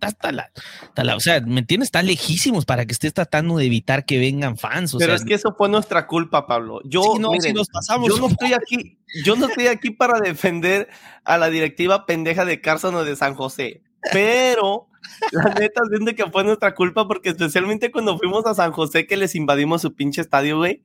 hasta 0.00 0.30
la, 0.30 0.50
hasta 0.82 1.04
la, 1.04 1.16
o 1.16 1.20
sea, 1.20 1.40
¿me 1.40 1.60
entiendes? 1.60 1.88
Está 1.88 2.02
lejísimos 2.02 2.64
para 2.64 2.86
que 2.86 2.92
estés 2.92 3.12
tratando 3.12 3.56
de 3.56 3.66
evitar 3.66 4.04
que 4.04 4.18
vengan 4.18 4.56
fans. 4.56 4.94
O 4.94 4.98
Pero 4.98 5.10
sea, 5.10 5.16
es 5.16 5.24
que 5.24 5.34
eso 5.34 5.54
fue 5.56 5.68
nuestra 5.68 6.06
culpa, 6.06 6.46
Pablo. 6.46 6.80
Yo, 6.84 7.02
sí, 7.02 7.18
no, 7.18 7.30
miren, 7.30 7.42
si 7.42 7.52
nos 7.52 7.68
pasamos. 7.68 8.08
yo 8.08 8.18
no 8.18 8.28
estoy 8.28 8.52
aquí, 8.52 8.98
yo 9.24 9.36
no 9.36 9.48
estoy 9.48 9.66
aquí 9.66 9.90
para 9.90 10.20
defender 10.20 10.88
a 11.24 11.36
la 11.38 11.50
directiva 11.50 12.06
pendeja 12.06 12.44
de 12.44 12.60
Carson 12.60 12.94
o 12.94 13.04
de 13.04 13.16
San 13.16 13.34
José, 13.34 13.82
pero 14.12 14.88
la 15.32 15.54
neta 15.54 15.82
siento 15.88 16.14
que 16.14 16.30
fue 16.30 16.44
nuestra 16.44 16.74
culpa 16.74 17.06
porque 17.06 17.30
especialmente 17.30 17.90
cuando 17.90 18.18
fuimos 18.18 18.46
a 18.46 18.54
San 18.54 18.72
José 18.72 19.06
que 19.06 19.16
les 19.16 19.34
invadimos 19.34 19.82
su 19.82 19.94
pinche 19.94 20.20
estadio, 20.20 20.58
güey. 20.58 20.82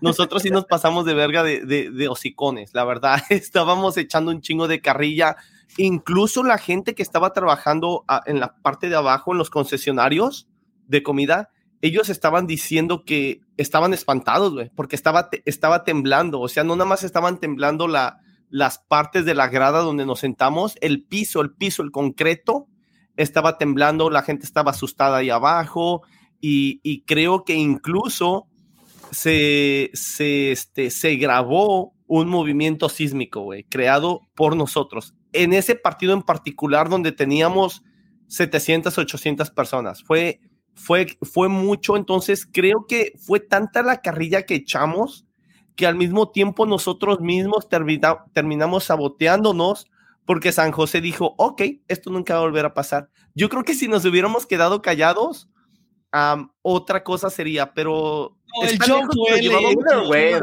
Nosotros 0.00 0.42
sí 0.42 0.48
nos 0.50 0.64
pasamos 0.64 1.04
de 1.04 1.12
verga 1.12 1.42
de, 1.42 1.64
de, 1.66 1.90
de 1.90 2.08
hocicones, 2.08 2.72
la 2.72 2.84
verdad. 2.84 3.20
Estábamos 3.30 3.96
echando 3.98 4.30
un 4.30 4.40
chingo 4.40 4.66
de 4.66 4.80
carrilla. 4.80 5.36
Incluso 5.76 6.42
la 6.42 6.56
gente 6.56 6.94
que 6.94 7.02
estaba 7.02 7.32
trabajando 7.34 8.04
a, 8.08 8.22
en 8.24 8.40
la 8.40 8.56
parte 8.56 8.88
de 8.88 8.96
abajo, 8.96 9.32
en 9.32 9.38
los 9.38 9.50
concesionarios 9.50 10.48
de 10.86 11.02
comida, 11.02 11.50
ellos 11.82 12.08
estaban 12.08 12.46
diciendo 12.46 13.04
que 13.04 13.42
estaban 13.58 13.92
espantados, 13.92 14.54
güey, 14.54 14.70
porque 14.74 14.96
estaba, 14.96 15.28
estaba 15.44 15.84
temblando. 15.84 16.40
O 16.40 16.48
sea, 16.48 16.64
no 16.64 16.76
nada 16.76 16.88
más 16.88 17.04
estaban 17.04 17.38
temblando 17.38 17.86
la, 17.86 18.20
las 18.54 18.78
partes 18.78 19.24
de 19.24 19.34
la 19.34 19.48
grada 19.48 19.80
donde 19.80 20.06
nos 20.06 20.20
sentamos, 20.20 20.76
el 20.80 21.02
piso, 21.02 21.40
el 21.40 21.50
piso, 21.50 21.82
el 21.82 21.90
concreto 21.90 22.68
estaba 23.16 23.58
temblando, 23.58 24.10
la 24.10 24.22
gente 24.22 24.46
estaba 24.46 24.70
asustada 24.70 25.16
ahí 25.16 25.28
abajo 25.28 26.02
y, 26.40 27.02
creo 27.04 27.42
que 27.42 27.54
incluso 27.54 28.46
se, 29.10 29.90
se, 29.92 30.52
este, 30.52 30.90
se 30.90 31.16
grabó 31.16 31.94
un 32.06 32.28
movimiento 32.28 32.88
sísmico, 32.88 33.40
güey, 33.40 33.64
creado 33.64 34.20
por 34.36 34.54
nosotros. 34.54 35.16
En 35.32 35.52
ese 35.52 35.74
partido 35.74 36.12
en 36.12 36.22
particular 36.22 36.88
donde 36.88 37.10
teníamos 37.10 37.82
700, 38.28 38.96
800 38.96 39.50
personas. 39.50 40.04
Fue, 40.04 40.38
fue, 40.76 41.18
fue 41.22 41.48
mucho, 41.48 41.96
entonces 41.96 42.46
creo 42.46 42.86
que 42.86 43.14
fue 43.18 43.40
tanta 43.40 43.82
la 43.82 44.00
carrilla 44.00 44.46
que 44.46 44.54
echamos 44.54 45.26
que 45.76 45.86
al 45.86 45.96
mismo 45.96 46.30
tiempo 46.30 46.66
nosotros 46.66 47.20
mismos 47.20 47.68
terminamos 47.68 48.84
saboteándonos 48.84 49.90
porque 50.24 50.52
San 50.52 50.72
José 50.72 51.00
dijo, 51.00 51.34
ok, 51.36 51.62
esto 51.88 52.10
nunca 52.10 52.34
va 52.34 52.40
a 52.40 52.44
volver 52.44 52.64
a 52.64 52.74
pasar. 52.74 53.10
Yo 53.34 53.48
creo 53.48 53.64
que 53.64 53.74
si 53.74 53.88
nos 53.88 54.04
hubiéramos 54.04 54.46
quedado 54.46 54.80
callados, 54.80 55.50
otra 56.62 57.02
cosa 57.02 57.28
sería, 57.28 57.74
pero 57.74 58.36
el 58.62 58.78
jump 58.78 59.12
fue 60.06 60.40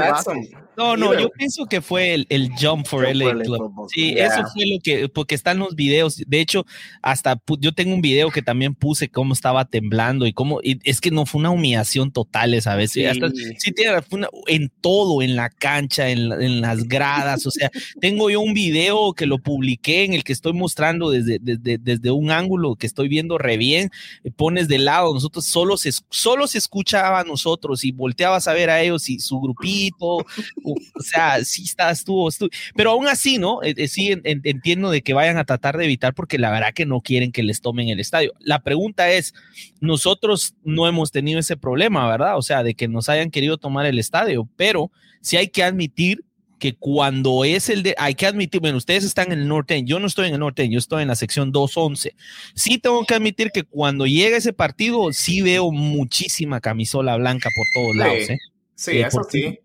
No, 0.78 0.98
no, 0.98 1.18
yo 1.18 1.30
pienso 1.30 1.66
que 1.66 1.82
fue 1.82 2.14
el, 2.14 2.26
el 2.30 2.52
jump 2.60 2.86
for 2.86 3.04
LA 3.04 3.44
Club. 3.44 3.88
Sí, 3.94 4.16
eso 4.18 4.44
fue 4.54 4.66
lo 4.66 4.80
que, 4.84 5.10
porque 5.10 5.36
están 5.36 5.60
los 5.60 5.76
videos. 5.76 6.22
De 6.28 6.40
hecho, 6.42 6.66
hasta 7.02 7.42
yo 7.60 7.74
tengo 7.74 7.94
un 7.94 8.02
video 8.02 8.30
que 8.32 8.42
también 8.42 8.76
puse 8.76 9.10
cómo 9.10 9.34
estaba 9.34 9.66
temblando 9.66 10.26
y 10.26 10.34
cómo, 10.34 10.60
y 10.62 10.80
es 10.84 11.00
que 11.00 11.12
no 11.12 11.26
fue 11.26 11.40
una 11.40 11.52
humillación 11.52 12.12
total 12.12 12.54
esa 12.54 12.76
vez. 12.76 12.92
Sí, 12.92 13.06
hasta, 13.06 13.30
sí 13.30 13.74
fue 14.10 14.22
en 14.48 14.70
todo, 14.82 15.22
en 15.22 15.36
la 15.36 15.50
cancha, 15.50 16.10
en, 16.10 16.32
en, 16.32 16.62
las 16.62 16.88
gradas. 16.88 17.46
O 17.46 17.52
sea, 17.52 17.72
tengo 18.00 18.30
yo 18.30 18.42
un 18.42 18.54
video 18.54 19.14
que 19.14 19.26
lo 19.26 19.40
publiqué 19.40 20.04
en 20.04 20.14
el 20.14 20.24
que 20.24 20.34
estoy 20.34 20.54
mostrando 20.54 21.12
desde, 21.12 21.40
desde, 21.40 21.78
desde 21.78 22.12
un 22.12 22.32
ángulo 22.32 22.76
que 22.76 22.88
estoy 22.88 23.08
viendo 23.08 23.38
re 23.38 23.58
bien. 23.58 23.90
Pones 24.36 24.68
de 24.68 24.80
lado, 24.80 25.14
nosotros 25.14 25.46
solo 25.46 25.78
se, 25.78 25.92
solo 26.10 26.48
se 26.48 26.58
escuchaba 26.58 27.20
a 27.20 27.24
nosotros 27.24 27.84
y 27.84 27.92
volteabas 28.02 28.48
a 28.48 28.54
ver 28.54 28.70
a 28.70 28.82
ellos 28.82 29.08
y 29.10 29.20
su 29.20 29.40
grupito, 29.40 30.18
o, 30.18 30.76
sea, 31.00 31.44
sí 31.46 31.64
está, 31.64 31.92
estuvo, 31.92 32.28
estuvo, 32.28 32.50
pero 32.76 32.92
aún 32.92 33.08
así, 33.08 33.38
¿no? 33.38 33.62
Eh, 33.64 33.74
eh, 33.78 33.88
sí 33.88 34.12
entiendo 34.24 34.90
de 34.90 35.02
que 35.02 35.14
vayan 35.14 35.38
a 35.38 35.46
tratar 35.46 35.78
de 35.78 35.86
evitar 35.86 36.14
porque 36.14 36.38
la 36.38 36.52
verdad 36.52 36.74
que 36.74 36.86
no 36.86 37.02
quieren 37.02 37.32
que 37.32 37.44
les 37.44 37.62
tomen 37.62 37.90
el 37.90 38.00
estadio. 38.00 38.34
La 38.40 38.64
pregunta 38.64 39.10
es, 39.12 39.34
nosotros 39.80 40.56
no 40.64 40.88
hemos 40.88 41.12
tenido 41.12 41.40
ese 41.40 41.58
problema, 41.58 42.08
¿verdad? 42.10 42.38
O 42.38 42.42
sea, 42.42 42.64
de 42.64 42.74
que 42.74 42.88
nos 42.88 43.08
hayan 43.08 43.32
querido 43.32 43.58
tomar 43.58 43.86
el 43.86 44.00
estadio, 44.00 44.50
pero 44.56 44.92
sí 45.22 45.38
hay 45.38 45.50
que 45.50 45.64
admitir 45.64 46.26
que 46.62 46.76
cuando 46.76 47.44
es 47.44 47.70
el 47.70 47.82
de, 47.82 47.96
hay 47.98 48.14
que 48.14 48.28
admitir, 48.28 48.62
bueno, 48.62 48.78
ustedes 48.78 49.04
están 49.04 49.32
en 49.32 49.40
el 49.40 49.48
norte, 49.48 49.82
yo 49.84 50.00
no 50.00 50.06
estoy 50.06 50.28
en 50.28 50.36
el 50.36 50.40
norte, 50.40 50.70
yo 50.70 50.78
estoy 50.78 51.02
en 51.02 51.08
la 51.08 51.16
sección 51.16 51.52
211. 51.52 52.16
Sí 52.54 52.78
tengo 52.78 53.04
que 53.04 53.16
admitir 53.16 53.50
que 53.52 53.64
cuando 53.64 54.06
llega 54.06 54.38
ese 54.38 54.54
partido, 54.54 55.12
sí 55.12 55.42
veo 55.42 55.72
muchísima 55.72 56.62
camisola 56.62 57.18
blanca 57.18 57.50
por 57.56 57.66
todos 57.74 57.96
lados. 57.96 58.30
¿eh? 58.30 58.38
Sí, 58.76 58.92
eh, 58.92 59.08
eso 59.08 59.24
sí. 59.28 59.60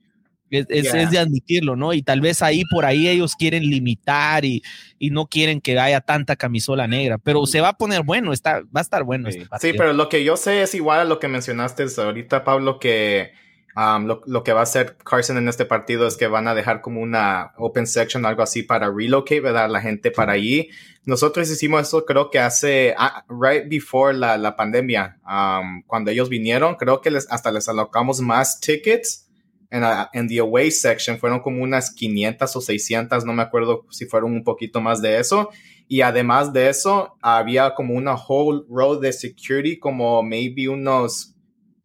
Es, 0.49 1.11
de 1.11 1.19
admitirlo, 1.19 1.77
¿no? 1.77 1.93
Y 1.93 2.03
tal 2.03 2.23
vez 2.23 2.41
ahí 2.41 2.63
por 2.71 2.87
ahí 2.87 3.09
ellos 3.09 3.35
quieren 3.35 3.65
limitar 3.65 4.47
y, 4.47 4.63
y, 4.99 5.11
no 5.11 5.27
quieren 5.27 5.61
que 5.61 5.79
haya 5.79 6.01
tanta 6.01 6.35
camisola 6.35 6.87
negra, 6.87 7.19
pero 7.19 7.45
se 7.47 7.61
va 7.61 7.71
a 7.71 7.77
poner 7.77 8.05
bueno, 8.05 8.33
está, 8.33 8.61
va 8.75 8.81
a 8.81 8.81
estar 8.81 9.03
bueno. 9.05 9.31
Sí, 9.31 9.41
este 9.41 9.73
sí 9.73 9.77
pero 9.77 9.93
lo 9.93 10.09
que 10.09 10.25
yo 10.25 10.39
sé 10.39 10.63
es 10.63 10.75
igual 10.75 11.01
a 11.01 11.05
lo 11.05 11.19
que 11.19 11.29
mencionaste 11.29 11.85
ahorita, 11.99 12.43
Pablo, 12.43 12.79
que 12.79 13.33
Um, 13.77 14.07
lo, 14.07 14.43
que 14.43 14.55
va 14.55 14.61
a 14.61 14.63
hacer 14.63 14.97
Carson 14.97 15.37
en 15.37 15.49
este 15.49 15.67
partido 15.67 16.07
es 16.07 16.17
que 16.17 16.29
van 16.29 16.49
a 16.49 16.55
dejar 16.55 16.81
como 16.81 17.03
una 17.03 17.53
open 17.59 17.87
section, 17.87 18.25
algo 18.25 18.43
así 18.43 18.63
para 18.63 18.91
relocate, 18.91 19.43
¿verdad? 19.43 19.69
La 19.69 19.83
gente 19.83 20.11
para 20.11 20.33
allí. 20.33 20.71
Nosotros 21.05 21.51
hicimos 21.51 21.87
eso 21.87 22.07
creo 22.07 22.31
que 22.31 22.39
hace, 22.39 22.95
ah, 22.97 23.27
right 23.29 23.69
before 23.69 24.17
la, 24.17 24.39
la 24.39 24.57
pandemia, 24.57 25.21
um, 25.29 25.83
cuando 25.87 26.11
ellos 26.11 26.31
vinieron, 26.31 26.77
creo 26.77 27.03
que 27.03 27.11
les, 27.11 27.31
hasta 27.31 27.53
les 27.53 27.69
alocamos 27.69 28.23
más 28.23 28.61
tickets 28.61 29.29
en, 29.69 29.85
en 30.15 30.27
the 30.27 30.39
away 30.39 30.71
section. 30.71 31.19
Fueron 31.19 31.41
como 31.41 31.63
unas 31.63 31.91
500 31.91 32.57
o 32.57 32.61
600, 32.63 33.27
no 33.27 33.35
me 33.35 33.43
acuerdo 33.43 33.85
si 33.91 34.07
fueron 34.07 34.33
un 34.33 34.43
poquito 34.43 34.81
más 34.81 35.03
de 35.03 35.19
eso. 35.19 35.51
Y 35.87 36.01
además 36.01 36.51
de 36.51 36.71
eso, 36.71 37.15
había 37.21 37.75
como 37.75 37.93
una 37.93 38.15
whole 38.15 38.65
row 38.71 38.99
de 38.99 39.13
security, 39.13 39.79
como 39.79 40.23
maybe 40.23 40.67
unos 40.67 41.36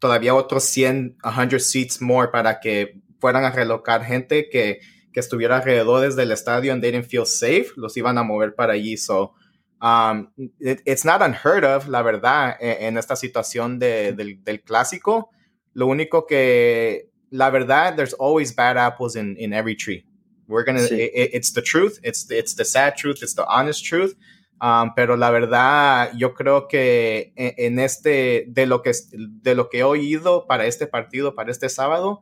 todavía 0.01 0.34
otros 0.34 0.63
100, 0.63 1.17
100 1.24 1.60
seats 1.60 2.01
more 2.01 2.29
para 2.31 2.60
que 2.60 3.00
fueran 3.20 3.46
a 3.46 3.51
relocar 3.51 4.03
gente 4.03 4.50
que, 4.50 4.79
que 5.13 5.20
estuviera 5.20 5.58
alrededor 5.58 6.13
del 6.15 6.31
estadio 6.31 6.74
and 6.74 6.81
they 6.81 6.91
didn't 6.91 7.08
feel 7.08 7.25
safe, 7.25 7.67
los 7.75 7.96
iban 7.96 8.17
a 8.17 8.24
mover 8.24 8.55
para 8.55 8.74
allí. 8.74 8.98
So, 8.98 9.34
um, 9.79 10.27
it's 10.60 11.05
not 11.05 11.22
unheard 11.22 11.63
of, 11.63 11.88
la 11.88 12.01
verdad, 12.01 12.58
e, 12.60 12.88
en, 12.88 12.98
esta 12.98 13.15
situación 13.15 13.77
de, 13.77 14.12
del, 14.13 14.43
del, 14.43 14.62
clásico. 14.63 15.29
Lo 15.74 15.86
único 15.86 16.25
que, 16.27 17.10
la 17.29 17.51
verdad, 17.51 17.96
there's 17.96 18.15
always 18.15 18.51
bad 18.53 18.77
apples 18.77 19.15
in, 19.15 19.38
in 19.38 19.53
every 19.53 19.75
tree. 19.75 20.03
We're 20.48 20.65
gonna, 20.65 20.81
it, 20.81 21.29
it's 21.34 21.53
the 21.53 21.62
truth, 21.62 22.00
it's, 22.03 22.29
it's 22.31 22.55
the 22.55 22.65
sad 22.65 22.98
truth, 22.98 23.22
it's 23.22 23.36
the 23.36 23.46
honest 23.48 23.86
truth. 23.86 24.15
Um, 24.62 24.94
pero 24.96 25.18
la 25.18 25.32
verdad, 25.32 26.12
yo 26.15 26.36
creo 26.36 26.68
que 26.68 27.34
e, 27.36 27.56
en, 27.58 27.80
este, 27.80 28.46
de 28.48 28.68
lo 28.68 28.84
que, 28.84 28.91
de 29.12 29.56
lo 29.56 29.70
que 29.70 29.80
he 29.80 29.84
oído 29.84 30.46
para 30.46 30.68
este 30.68 30.86
partido, 30.86 31.34
para 31.34 31.50
este 31.50 31.68
sábado, 31.68 32.22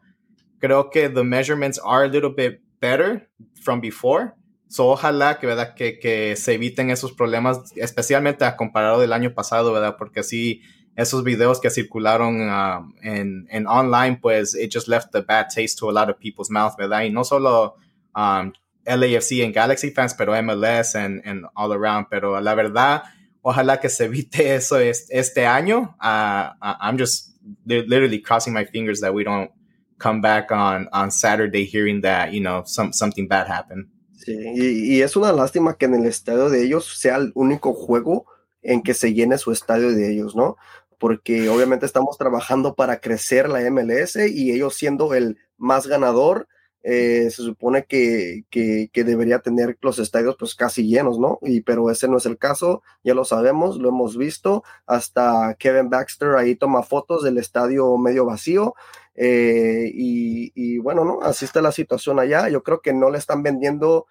creo 0.58 0.90
que 0.90 1.10
the 1.10 1.24
measurements 1.24 1.82
are 1.84 2.06
a 2.06 2.08
little 2.08 2.34
bit 2.34 2.62
better 2.80 3.30
from 3.62 3.82
before. 3.82 4.32
So, 4.70 4.88
ojalá 4.88 5.38
que, 5.38 5.48
¿verdad? 5.48 5.74
Que, 5.76 6.00
que 6.00 6.38
se 6.38 6.54
eviten 6.54 6.92
esos 6.92 7.12
problemas, 7.12 7.74
especialmente 7.76 8.46
a 8.46 8.56
comparado 8.56 9.02
del 9.02 9.12
año 9.12 9.34
pasado, 9.34 9.74
¿verdad? 9.74 9.98
Porque 9.98 10.22
así 10.22 10.62
esos 10.96 11.26
videos 11.26 11.60
que 11.60 11.70
circularon 11.70 12.50
um, 12.50 12.94
en, 13.02 13.48
en, 13.50 13.68
online, 13.68 14.20
pues 14.22 14.56
it 14.56 14.72
just 14.74 14.88
left 14.88 15.12
the 15.12 15.22
bad 15.22 15.48
taste 15.54 15.78
to 15.80 15.90
a 15.90 15.94
lot 15.94 16.10
of 16.10 16.18
people's 16.20 16.50
mouth, 16.50 16.76
¿verdad? 16.78 17.04
Y 17.04 17.10
no 17.10 17.26
solo 17.26 17.76
um, 18.16 18.54
LAFC 18.90 19.44
en 19.44 19.52
Galaxy 19.52 19.92
fans, 19.92 20.14
pero 20.14 20.34
MLS 20.42 20.96
and, 20.96 21.22
and 21.26 21.46
all 21.56 21.72
around. 21.72 22.08
Pero 22.10 22.40
la 22.42 22.56
verdad, 22.56 23.04
ojalá 23.42 23.80
que 23.80 23.90
se 23.90 24.06
evite 24.06 24.56
eso 24.56 24.80
este 24.80 25.46
año. 25.46 25.96
Uh, 26.02 26.54
I'm 26.62 26.98
just 26.98 27.36
literally 27.66 28.22
crossing 28.22 28.54
my 28.54 28.66
fingers 28.66 29.00
that 29.02 29.14
we 29.14 29.24
don't 29.24 29.52
come 30.00 30.22
back 30.22 30.52
on, 30.52 30.88
on 30.92 31.12
Saturday 31.12 31.66
hearing 31.66 32.02
that, 32.02 32.34
you 32.34 32.42
know, 32.42 32.64
some, 32.66 32.92
something 32.94 33.28
bad 33.28 33.48
happened. 33.48 33.88
Sí, 34.18 34.36
y, 34.36 34.96
y, 34.96 35.02
es 35.02 35.16
una 35.16 35.32
lástima 35.32 35.78
que 35.78 35.86
en 35.86 35.96
el 35.96 36.06
estadio 36.06 36.50
de 36.50 36.64
ellos 36.64 37.00
sea 37.00 37.16
el 37.16 37.32
único 37.36 37.74
juego 37.74 38.26
en 38.62 38.82
que 38.82 38.94
se 38.94 39.14
llene 39.14 39.38
su 39.38 39.52
estadio 39.52 39.94
de 39.94 40.12
ellos, 40.12 40.36
¿no? 40.36 40.58
Porque 40.98 41.48
obviamente 41.48 41.86
estamos 41.86 42.18
trabajando 42.18 42.76
para 42.76 43.00
crecer 43.00 43.48
la 43.48 43.62
MLS 43.72 44.18
y 44.18 44.52
ellos 44.52 44.76
siendo 44.76 45.14
el 45.14 45.38
más 45.58 45.88
ganador, 45.88 46.50
eh, 46.92 47.30
se 47.30 47.44
supone 47.44 47.86
que, 47.86 48.46
que, 48.50 49.04
debería 49.04 49.40
tener 49.40 49.78
los 49.82 50.00
estadios 50.00 50.36
pues 50.40 50.56
casi 50.56 50.88
llenos, 50.88 51.20
¿no? 51.20 51.38
Y, 51.44 51.62
pero 51.62 51.92
ese 51.92 52.08
no 52.08 52.18
es 52.18 52.26
el 52.26 52.40
caso, 52.40 52.82
ya 53.04 53.14
lo 53.14 53.26
sabemos, 53.26 53.78
lo 53.78 53.90
hemos 53.90 54.18
visto, 54.18 54.64
hasta 54.88 55.56
Kevin 55.60 55.92
Baxter 55.92 56.30
ahí 56.30 56.56
toma 56.56 56.82
fotos 56.82 57.24
del 57.24 57.38
estadio 57.38 57.96
medio 58.00 58.26
vacío, 58.26 58.74
eh, 59.14 59.92
y, 59.94 60.52
y, 60.56 60.80
bueno, 60.80 61.06
¿no? 61.06 61.22
Así 61.22 61.46
está 61.46 61.62
la 61.62 61.72
situación 61.72 62.20
allá, 62.20 62.50
yo 62.50 62.64
creo 62.64 62.82
que 62.82 62.92
no 62.94 63.12
le 63.12 63.20
están 63.20 63.44
vendiendo 63.44 64.08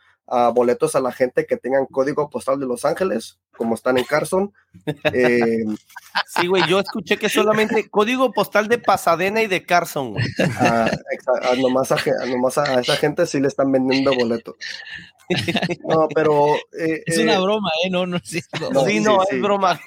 boletos 0.55 0.95
a 0.95 1.01
la 1.01 1.13
gente 1.13 1.47
que 1.47 1.57
tengan 1.57 1.87
código 1.87 2.29
postal 2.29 2.61
de 2.61 2.67
Los 2.67 2.85
Ángeles, 2.85 3.39
como 3.57 3.75
están 3.75 3.99
en 3.99 4.05
Carson. 4.05 4.53
Eh, 5.13 5.65
sí, 6.27 6.47
güey, 6.47 6.63
yo 6.69 6.81
escuché 6.81 7.17
que 7.17 7.29
solamente 7.29 7.89
código 7.89 8.33
postal 8.33 8.69
de 8.69 8.79
Pasadena 8.79 9.43
y 9.43 9.47
de 9.47 9.65
Carson. 9.65 10.15
A, 10.61 10.91
nomás, 11.57 11.91
a, 11.93 12.81
esa 12.81 12.97
gente 12.97 13.27
sí 13.27 13.41
le 13.41 13.49
están 13.49 13.73
vendiendo 13.73 14.15
boletos. 14.15 14.57
No, 15.87 16.09
pero... 16.15 16.55
Eh, 16.79 17.03
es 17.07 17.19
una 17.19 17.35
eh, 17.35 17.41
broma, 17.41 17.71
¿eh? 17.85 17.91
No, 17.91 18.07
no, 18.07 18.19
sí, 18.23 18.41
no, 18.73 18.87
sí, 18.87 19.01
no 19.01 19.23
es 19.23 19.41
broma. 19.41 19.81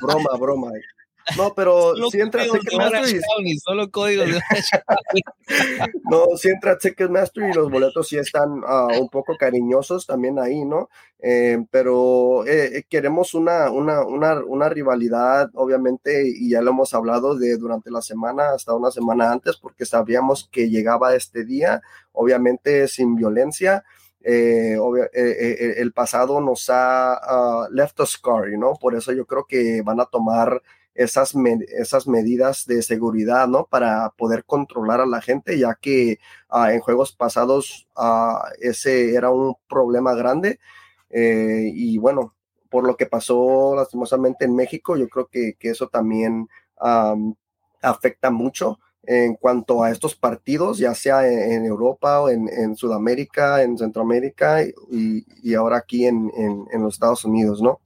Broma, 0.00 0.36
broma. 0.38 0.70
No, 1.36 1.54
pero 1.54 1.94
si 2.10 2.20
entra 2.20 2.44
Ticketmaster 2.44 3.16
y 3.44 3.58
solo 3.58 3.90
códigos 3.90 4.28
de 4.28 4.40
No, 6.10 6.26
si 6.36 6.48
entra 6.48 6.78
Ticketmaster 6.78 7.50
y 7.50 7.52
los 7.52 7.70
boletos 7.70 8.08
sí 8.08 8.18
están 8.18 8.62
ah, 8.66 8.88
un 9.00 9.08
poco 9.08 9.36
cariñosos 9.36 10.06
también 10.06 10.38
ahí, 10.38 10.64
¿no? 10.64 10.88
Eh, 11.22 11.58
pero 11.70 12.46
eh, 12.46 12.78
eh, 12.78 12.84
queremos 12.88 13.34
una, 13.34 13.70
una, 13.70 14.02
una, 14.04 14.42
una, 14.42 14.68
rivalidad, 14.70 15.50
obviamente, 15.54 16.26
y 16.26 16.50
ya 16.50 16.62
lo 16.62 16.70
hemos 16.70 16.94
hablado 16.94 17.36
de 17.36 17.58
durante 17.58 17.90
la 17.90 18.00
semana, 18.00 18.54
hasta 18.54 18.74
una 18.74 18.90
semana 18.90 19.30
antes, 19.30 19.56
porque 19.58 19.84
sabíamos 19.84 20.48
que 20.50 20.70
llegaba 20.70 21.14
este 21.14 21.44
día, 21.44 21.82
obviamente 22.12 22.88
sin 22.88 23.16
violencia. 23.16 23.84
el 24.22 25.92
pasado 25.94 26.40
nos 26.40 26.70
ha 26.70 27.14
ah, 27.14 27.68
left 27.70 28.00
a 28.00 28.06
scar, 28.06 28.48
¿no? 28.58 28.74
Por 28.74 28.94
eso 28.94 29.12
yo 29.12 29.26
creo 29.26 29.44
que 29.46 29.82
van 29.82 30.00
a 30.00 30.06
tomar 30.06 30.62
esas, 31.02 31.34
esas 31.68 32.06
medidas 32.06 32.66
de 32.66 32.82
seguridad, 32.82 33.48
¿no? 33.48 33.66
Para 33.66 34.10
poder 34.18 34.44
controlar 34.44 35.00
a 35.00 35.06
la 35.06 35.22
gente, 35.22 35.58
ya 35.58 35.74
que 35.80 36.18
ah, 36.50 36.74
en 36.74 36.80
juegos 36.80 37.12
pasados 37.12 37.88
ah, 37.96 38.44
ese 38.60 39.14
era 39.14 39.30
un 39.30 39.54
problema 39.66 40.14
grande. 40.14 40.60
Eh, 41.08 41.70
y 41.74 41.96
bueno, 41.98 42.34
por 42.68 42.86
lo 42.86 42.96
que 42.96 43.06
pasó 43.06 43.74
lastimosamente 43.74 44.44
en 44.44 44.54
México, 44.54 44.96
yo 44.96 45.08
creo 45.08 45.26
que, 45.28 45.56
eso 45.60 45.88
también 45.88 46.48
afecta 47.82 48.30
mucho 48.30 48.78
en 49.02 49.34
cuanto 49.34 49.82
a 49.82 49.90
estos 49.90 50.14
partidos, 50.14 50.78
ya 50.78 50.94
sea 50.94 51.26
en, 51.26 51.64
Europa 51.64 52.20
o 52.20 52.28
en, 52.28 52.76
Sudamérica, 52.76 53.62
en 53.62 53.76
Centroamérica 53.78 54.62
y, 54.62 55.54
ahora 55.54 55.78
aquí 55.78 56.06
en, 56.06 56.30
en, 56.36 56.82
los 56.82 56.94
Estados 56.94 57.24
Unidos, 57.24 57.60
¿no? 57.62 57.80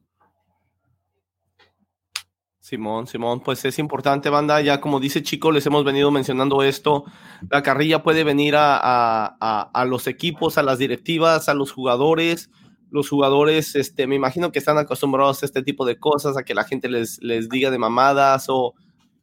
Simón, 2.65 3.07
Simón, 3.07 3.41
pues 3.41 3.63
es 3.67 3.79
importante, 3.79 4.31
banda. 4.31 4.59
Ya 4.63 4.81
como 4.81 4.99
dice 4.99 5.23
Chico, 5.23 5.53
les 5.53 5.67
hemos 5.67 5.85
venido 5.85 6.11
mencionando 6.11 6.63
esto. 6.63 7.05
La 7.51 7.63
carrilla 7.63 8.03
puede 8.03 8.25
venir 8.25 8.57
a, 8.57 8.79
a, 8.83 9.71
a, 9.71 9.85
los 9.85 10.07
equipos, 10.07 10.57
a 10.57 10.63
las 10.63 10.79
directivas, 10.79 11.51
a 11.51 11.55
los 11.55 11.73
jugadores. 11.73 12.49
Los 12.89 13.11
jugadores, 13.11 13.77
este, 13.77 14.07
me 14.07 14.15
imagino 14.15 14.51
que 14.51 14.61
están 14.61 14.79
acostumbrados 14.79 15.43
a 15.43 15.47
este 15.47 15.63
tipo 15.63 15.85
de 15.85 15.99
cosas, 15.99 16.39
a 16.39 16.43
que 16.43 16.55
la 16.55 16.65
gente 16.65 16.89
les, 16.89 17.23
les 17.23 17.51
diga 17.51 17.71
de 17.71 17.77
mamadas 17.77 18.47
o 18.49 18.73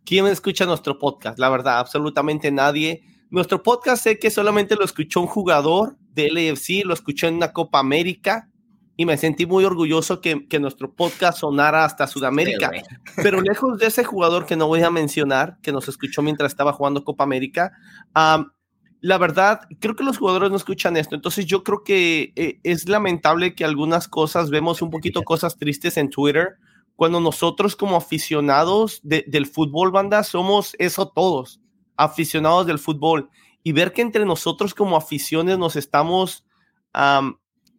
quién 0.05 0.27
escucha 0.27 0.67
nuestro 0.67 0.99
podcast. 0.99 1.39
La 1.39 1.49
verdad, 1.49 1.79
absolutamente 1.79 2.51
nadie. 2.51 3.01
Nuestro 3.31 3.63
podcast 3.63 4.03
sé 4.03 4.19
que 4.19 4.29
solamente 4.29 4.75
lo 4.75 4.85
escuchó 4.85 5.19
un 5.19 5.25
jugador 5.25 5.97
de 6.13 6.29
LFC, 6.29 6.85
lo 6.85 6.93
escuchó 6.93 7.25
en 7.25 7.37
una 7.37 7.53
Copa 7.53 7.79
América 7.79 8.50
y 9.01 9.05
me 9.05 9.17
sentí 9.17 9.47
muy 9.47 9.65
orgulloso 9.65 10.21
que, 10.21 10.45
nuestro 10.59 10.93
podcast 10.93 11.39
sonara 11.39 11.85
hasta 11.85 12.05
Sudamérica. 12.05 12.69
Pero 13.15 13.41
lejos 13.41 13.79
de 13.79 13.87
ese 13.87 14.03
jugador 14.03 14.45
que 14.45 14.55
no 14.55 14.67
voy 14.67 14.83
a 14.83 14.91
mencionar, 14.91 15.57
que 15.63 15.71
nos 15.71 15.87
escuchó 15.87 16.21
mientras 16.21 16.51
estaba 16.51 16.71
jugando 16.71 17.03
Copa 17.03 17.23
América, 17.23 17.71
la 18.13 19.17
verdad, 19.17 19.61
creo 19.79 19.95
que 19.95 20.03
los 20.03 20.19
jugadores 20.19 20.51
no 20.51 20.55
escuchan 20.55 20.97
esto. 20.97 21.15
Entonces 21.15 21.47
yo 21.47 21.63
creo 21.63 21.83
que 21.83 22.31
eh, 22.35 22.59
es 22.61 22.87
lamentable 22.87 23.55
que 23.55 23.65
algunas 23.65 24.07
cosas, 24.07 24.51
vemos 24.51 24.83
un 24.83 24.91
poquito 24.91 25.23
cosas 25.23 25.57
tristes 25.57 25.97
en 25.97 26.11
Twitter, 26.11 26.57
cuando 26.95 27.19
nosotros 27.19 27.75
como 27.75 27.95
aficionados 27.95 29.01
del 29.01 29.47
fútbol, 29.47 29.89
banda, 29.89 30.23
somos 30.23 30.75
eso 30.77 31.07
todos, 31.07 31.59
aficionados 31.97 32.67
del 32.67 32.77
fútbol. 32.77 33.31
Y 33.63 33.71
ver 33.71 33.93
que 33.93 34.03
entre 34.03 34.25
nosotros 34.25 34.75
como 34.75 34.95
aficiones 34.95 35.57
nos 35.57 35.75
estamos 35.75 36.45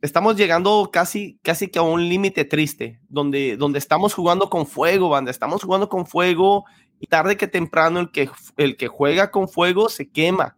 estamos 0.03 0.37
llegando 0.37 0.91
casi, 0.93 1.39
casi 1.43 1.69
que 1.69 1.79
a 1.79 1.83
un 1.83 2.09
límite 2.09 2.45
triste, 2.45 3.01
donde, 3.09 3.57
donde 3.57 3.79
estamos 3.79 4.13
jugando 4.13 4.51
con 4.51 4.67
fuego, 4.67 5.09
banda, 5.09 5.31
estamos 5.31 5.63
jugando 5.63 5.89
con 5.89 6.07
fuego 6.07 6.65
y 7.01 7.07
tarde 7.07 7.37
que 7.37 7.47
temprano 7.47 8.01
el 8.01 8.11
que, 8.11 8.29
el 8.57 8.77
que 8.77 8.89
juega 8.89 9.31
con 9.31 9.49
fuego 9.49 9.89
se 9.89 10.11
quema. 10.11 10.57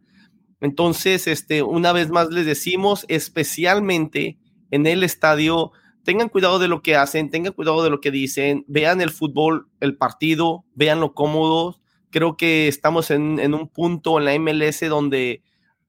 Entonces, 0.61 1.27
este, 1.27 1.63
una 1.63 1.93
vez 1.93 2.11
más 2.11 2.31
les 2.31 2.47
decimos, 2.47 3.05
especialmente 3.09 4.39
en 4.71 4.87
el 4.87 5.05
estadio, 5.05 5.73
tengan 6.05 6.31
cuidado 6.31 6.59
de 6.59 6.69
lo 6.69 6.81
que 6.81 6.97
hacen, 6.97 7.31
tengan 7.31 7.53
cuidado 7.53 7.85
de 7.85 7.91
lo 7.91 8.01
que 8.01 8.11
dicen, 8.11 8.65
vean 8.67 9.03
el 9.03 9.11
fútbol, 9.11 9.69
el 9.81 9.97
partido, 9.97 10.65
vean 10.75 11.01
lo 11.01 11.13
cómodo. 11.13 11.81
Creo 12.11 12.39
que 12.39 12.67
estamos 12.67 13.11
en, 13.11 13.39
en 13.41 13.53
un 13.53 13.69
punto 13.69 14.19
en 14.19 14.25
la 14.25 14.39
MLS 14.39 14.89
donde 14.89 15.43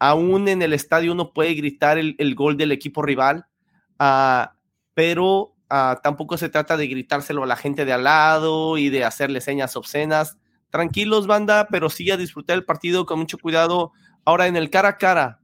aún 0.10 0.48
en 0.48 0.62
el 0.62 0.74
estadio 0.74 1.12
uno 1.14 1.34
puede 1.34 1.56
gritar 1.56 1.98
el, 1.98 2.36
gol 2.36 2.58
del 2.58 2.72
equipo 2.72 3.02
rival, 3.02 3.48
ah, 3.98 4.54
pero 4.94 5.56
ah, 5.70 6.00
tampoco 6.04 6.38
se 6.38 6.50
trata 6.50 6.78
de 6.78 6.88
gritárselo 6.88 7.44
a 7.44 7.48
la 7.48 7.56
gente 7.56 7.86
de 7.86 7.94
al 7.94 8.04
lado 8.04 8.78
y 8.78 8.90
de 8.90 9.04
hacerle 9.04 9.42
señas 9.42 9.76
obscenas. 9.76 10.38
Tranquilos, 10.70 11.26
banda, 11.26 11.68
pero 11.72 11.90
sí 11.90 12.12
a 12.12 12.18
disfrutar 12.18 12.56
el 12.56 12.66
partido 12.66 13.06
con 13.06 13.20
mucho 13.20 13.40
cuidado. 13.40 13.94
Ahora 14.26 14.46
en 14.48 14.56
el 14.58 14.70
cara 14.70 14.90
a 14.90 14.98
cara, 14.98 15.40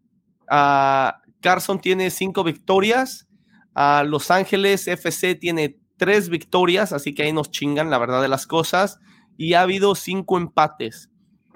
ah, 0.48 1.22
Carson 1.42 1.80
tiene 1.80 2.12
cinco 2.12 2.44
victorias, 2.44 3.28
Los 4.06 4.30
Ángeles 4.30 4.88
FC 4.88 5.36
tiene 5.36 5.80
tres 5.98 6.30
victorias, 6.30 6.94
así 6.94 7.16
que 7.16 7.24
ahí 7.24 7.34
nos 7.34 7.50
chingan 7.50 7.90
la 7.90 7.98
verdad 7.98 8.22
de 8.22 8.28
las 8.28 8.46
cosas, 8.46 9.00
y 9.38 9.54
ha 9.54 9.62
habido 9.62 9.96
cinco 9.96 10.38
empates 10.38 11.11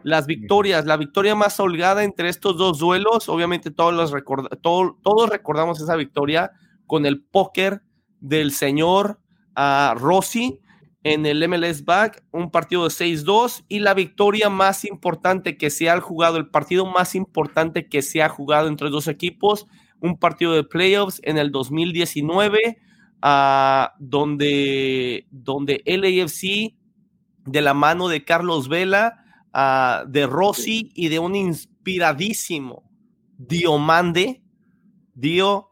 las 0.05 0.27
victorias, 0.27 0.85
la 0.85 0.97
victoria 0.97 1.33
más 1.33 1.59
holgada 1.59 2.03
entre 2.03 2.29
estos 2.29 2.55
dos 2.57 2.77
duelos, 2.77 3.27
obviamente 3.27 3.71
todos, 3.71 3.91
los 3.91 4.13
todos 4.61 5.29
recordamos 5.31 5.81
esa 5.81 5.95
victoria 5.95 6.51
con 6.85 7.07
el 7.07 7.23
póker 7.23 7.81
del 8.19 8.51
señor 8.51 9.19
uh, 9.57 9.97
Rossi 9.97 10.59
en 11.01 11.25
el 11.25 11.47
MLS 11.49 11.83
Back, 11.85 12.23
un 12.29 12.51
partido 12.51 12.83
de 12.83 12.89
6-2 12.89 13.65
y 13.67 13.79
la 13.79 13.95
victoria 13.95 14.51
más 14.51 14.85
importante 14.85 15.57
que 15.57 15.71
se 15.71 15.89
ha 15.89 15.99
jugado, 15.99 16.37
el 16.37 16.49
partido 16.49 16.85
más 16.85 17.15
importante 17.15 17.89
que 17.89 18.03
se 18.03 18.21
ha 18.21 18.29
jugado 18.29 18.67
entre 18.67 18.91
dos 18.91 19.07
equipos, 19.07 19.65
un 20.01 20.19
partido 20.19 20.53
de 20.53 20.63
playoffs 20.63 21.19
en 21.23 21.39
el 21.39 21.51
2019, 21.51 22.77
ah, 23.23 23.95
donde, 23.97 25.25
donde 25.31 25.81
LAFC 25.83 26.75
de 27.47 27.61
la 27.63 27.73
mano 27.73 28.07
de 28.07 28.23
Carlos 28.23 28.69
Vela 28.69 29.24
Ah, 29.57 30.03
de 30.05 30.27
Rossi 30.27 30.91
y 30.95 31.07
de 31.07 31.17
un 31.17 31.33
inspiradísimo 31.33 32.83
Diomande. 33.37 34.43
Dio, 35.13 35.69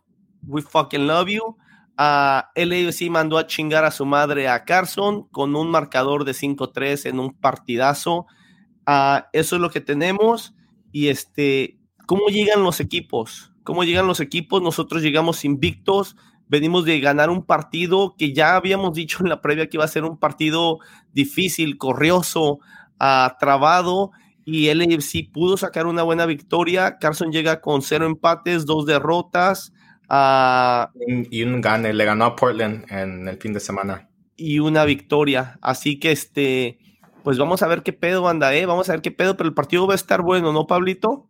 we 0.47 0.61
fucking 0.61 1.05
love 1.05 1.27
you. 1.27 1.57
Uh, 1.99 2.41
LAFC 2.55 3.09
mandó 3.09 3.37
a 3.37 3.45
chingar 3.45 3.83
a 3.83 3.91
su 3.91 4.05
madre 4.05 4.47
a 4.47 4.63
Carson 4.63 5.27
con 5.31 5.53
un 5.57 5.69
marcador 5.69 6.23
de 6.23 6.31
5-3 6.31 7.09
en 7.09 7.19
un 7.19 7.33
partidazo. 7.33 8.25
Ah, 8.85 9.27
eso 9.33 9.57
es 9.57 9.61
lo 9.61 9.69
que 9.69 9.81
tenemos. 9.81 10.55
Y 10.93 11.09
este, 11.09 11.77
¿cómo 12.05 12.27
llegan 12.27 12.63
los 12.63 12.79
equipos? 12.79 13.51
¿Cómo 13.65 13.83
llegan 13.83 14.07
los 14.07 14.21
equipos? 14.21 14.61
Nosotros 14.61 15.01
llegamos 15.01 15.43
invictos. 15.43 16.15
Venimos 16.47 16.85
de 16.85 17.01
ganar 17.01 17.29
un 17.29 17.45
partido 17.45 18.15
que 18.17 18.31
ya 18.31 18.55
habíamos 18.55 18.93
dicho 18.93 19.17
en 19.21 19.27
la 19.27 19.41
previa 19.41 19.67
que 19.67 19.75
iba 19.75 19.83
a 19.83 19.89
ser 19.89 20.05
un 20.05 20.17
partido 20.17 20.79
difícil, 21.11 21.77
corrioso, 21.77 22.59
trabado 23.39 24.11
y 24.45 24.67
el 24.67 24.81
AFC 24.81 25.31
pudo 25.31 25.57
sacar 25.57 25.85
una 25.87 26.03
buena 26.03 26.25
victoria. 26.25 26.97
Carson 26.99 27.31
llega 27.31 27.61
con 27.61 27.81
cero 27.81 28.05
empates, 28.05 28.65
dos 28.65 28.85
derrotas. 28.85 29.71
Uh, 30.09 30.85
y 31.31 31.43
un 31.43 31.61
gane, 31.61 31.93
le 31.93 32.05
ganó 32.05 32.25
a 32.25 32.35
Portland 32.35 32.85
en 32.91 33.27
el 33.27 33.37
fin 33.37 33.53
de 33.53 33.59
semana. 33.59 34.09
Y 34.35 34.59
una 34.59 34.85
victoria. 34.85 35.57
Así 35.61 35.99
que 35.99 36.11
este, 36.11 36.77
pues 37.23 37.37
vamos 37.37 37.63
a 37.63 37.67
ver 37.67 37.83
qué 37.83 37.93
pedo 37.93 38.27
anda, 38.27 38.53
¿eh? 38.53 38.65
Vamos 38.65 38.89
a 38.89 38.93
ver 38.93 39.01
qué 39.01 39.11
pedo, 39.11 39.37
pero 39.37 39.47
el 39.47 39.55
partido 39.55 39.87
va 39.87 39.93
a 39.93 39.95
estar 39.95 40.21
bueno, 40.21 40.51
¿no, 40.51 40.67
Pablito? 40.67 41.29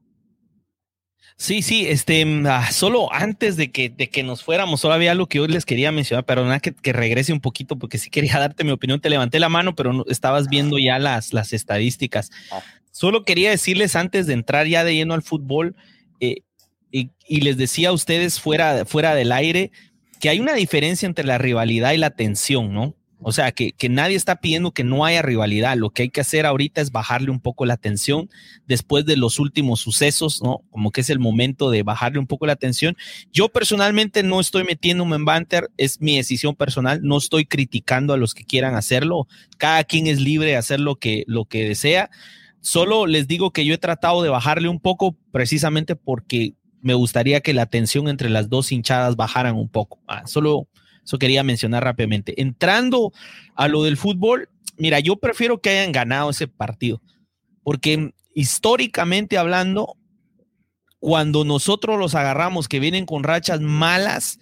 Sí, 1.38 1.62
sí, 1.62 1.88
este, 1.88 2.26
mm, 2.26 2.46
ah, 2.48 2.72
solo 2.72 3.12
antes 3.12 3.58
de 3.58 3.72
que, 3.72 3.90
de 3.90 4.10
que 4.10 4.24
nos 4.24 4.44
fuéramos, 4.44 4.82
solo 4.82 4.94
había 4.94 5.12
algo 5.12 5.28
que 5.28 5.40
hoy 5.40 5.48
les 5.48 5.66
quería 5.66 5.92
mencionar, 5.92 6.26
perdona 6.26 6.60
que, 6.60 6.74
que 6.74 6.94
regrese 6.94 7.34
un 7.34 7.42
poquito 7.42 7.78
porque 7.78 7.98
sí 7.98 8.10
quería 8.10 8.34
darte 8.40 8.64
mi 8.64 8.72
opinión, 8.72 9.02
te 9.02 9.10
levanté 9.10 9.40
la 9.40 9.50
mano, 9.50 9.76
pero 9.76 9.94
no, 9.94 10.06
estabas 10.08 10.48
viendo 10.48 10.78
ya 10.78 11.00
las, 11.00 11.34
las 11.34 11.54
estadísticas. 11.54 12.32
Ah. 12.52 12.62
Solo 12.92 13.26
quería 13.26 13.50
decirles 13.50 13.96
antes 13.96 14.28
de 14.28 14.34
entrar 14.34 14.68
ya 14.68 14.84
de 14.84 14.96
lleno 14.96 15.14
al 15.14 15.24
fútbol, 15.24 15.76
eh, 16.20 16.38
y, 16.92 17.10
y, 17.28 17.42
les 17.42 17.58
decía 17.58 17.90
a 17.90 17.92
ustedes 17.92 18.40
fuera, 18.40 18.86
fuera 18.86 19.16
del 19.16 19.32
aire, 19.32 19.72
que 20.20 20.30
hay 20.30 20.40
una 20.40 20.54
diferencia 20.54 21.08
entre 21.08 21.26
la 21.26 21.40
rivalidad 21.40 21.92
y 21.94 21.98
la 21.98 22.12
tensión, 22.12 22.72
¿no? 22.72 22.96
O 23.24 23.32
sea, 23.32 23.52
que, 23.52 23.74
nadie 23.90 24.16
está 24.16 24.38
pidiendo 24.38 24.72
que 24.72 24.84
no 24.84 25.06
haya 25.06 25.22
rivalidad. 25.22 25.78
Lo 25.78 25.90
que 25.90 26.04
hay 26.04 26.10
que 26.10 26.22
hacer 26.22 26.46
ahorita 26.46 26.82
es 26.82 26.92
bajarle 26.92 27.32
un 27.32 27.40
poco 27.40 27.66
la 27.66 27.78
tensión 27.78 28.30
después 28.68 29.06
de 29.06 29.18
los 29.18 29.40
últimos 29.40 29.80
sucesos, 29.80 30.42
¿no? 30.44 30.62
Como 30.70 30.92
que 30.92 31.02
es 31.02 31.10
el 31.10 31.20
momento 31.20 31.72
de 31.72 31.84
bajarle 31.84 32.20
un 32.20 32.28
poco 32.28 32.46
la 32.46 32.56
tensión. 32.56 32.96
Yo 33.32 33.50
personalmente 33.50 34.24
no 34.24 34.40
estoy 34.40 34.64
metiéndome 34.64 35.16
en 35.16 35.26
banter, 35.26 35.70
es 35.78 36.02
mi 36.02 36.18
decisión 36.18 36.56
personal. 36.56 37.02
No 37.02 37.18
estoy 37.18 37.46
criticando 37.46 38.14
a 38.14 38.18
los 38.18 38.34
que 38.34 38.44
quieran 38.44 38.76
hacerlo. 38.76 39.28
Cada 39.58 39.84
quien 39.84 40.08
es 40.08 40.20
libre 40.20 40.50
de 40.52 40.58
hacer 40.58 40.80
lo 40.80 40.96
que, 40.96 41.24
lo 41.28 41.46
que 41.46 41.68
desea. 41.68 42.10
Solo 42.62 43.08
les 43.08 43.28
digo 43.28 43.52
que 43.52 43.66
yo 43.66 43.74
he 43.74 43.78
tratado 43.78 44.22
de 44.22 44.30
bajarle 44.30 44.70
un 44.70 44.80
poco 44.80 45.16
precisamente 45.32 45.96
porque 45.96 46.54
me 46.84 46.94
gustaría 46.94 47.40
que 47.40 47.54
la 47.54 47.66
tensión 47.66 48.10
entre 48.10 48.30
las 48.30 48.50
dos 48.50 48.72
hinchadas 48.72 49.16
bajaran 49.16 49.56
un 49.56 49.70
poco. 49.70 50.00
Ah, 50.06 50.28
solo 50.28 50.68
eso 51.04 51.18
quería 51.18 51.44
mencionar 51.44 51.84
rápidamente. 51.84 52.40
Entrando 52.42 53.12
a 53.56 53.68
lo 53.68 53.84
del 53.84 53.98
fútbol, 53.98 54.50
mira, 54.78 55.00
yo 55.00 55.18
prefiero 55.18 55.60
que 55.62 55.70
hayan 55.70 55.92
ganado 55.92 56.30
ese 56.30 56.48
partido, 56.48 57.02
porque 57.64 58.14
históricamente 58.34 59.38
hablando, 59.38 59.98
cuando 61.00 61.44
nosotros 61.44 62.00
los 62.00 62.16
agarramos 62.16 62.68
que 62.68 62.80
vienen 62.80 63.06
con 63.06 63.24
rachas 63.24 63.60
malas, 63.60 64.40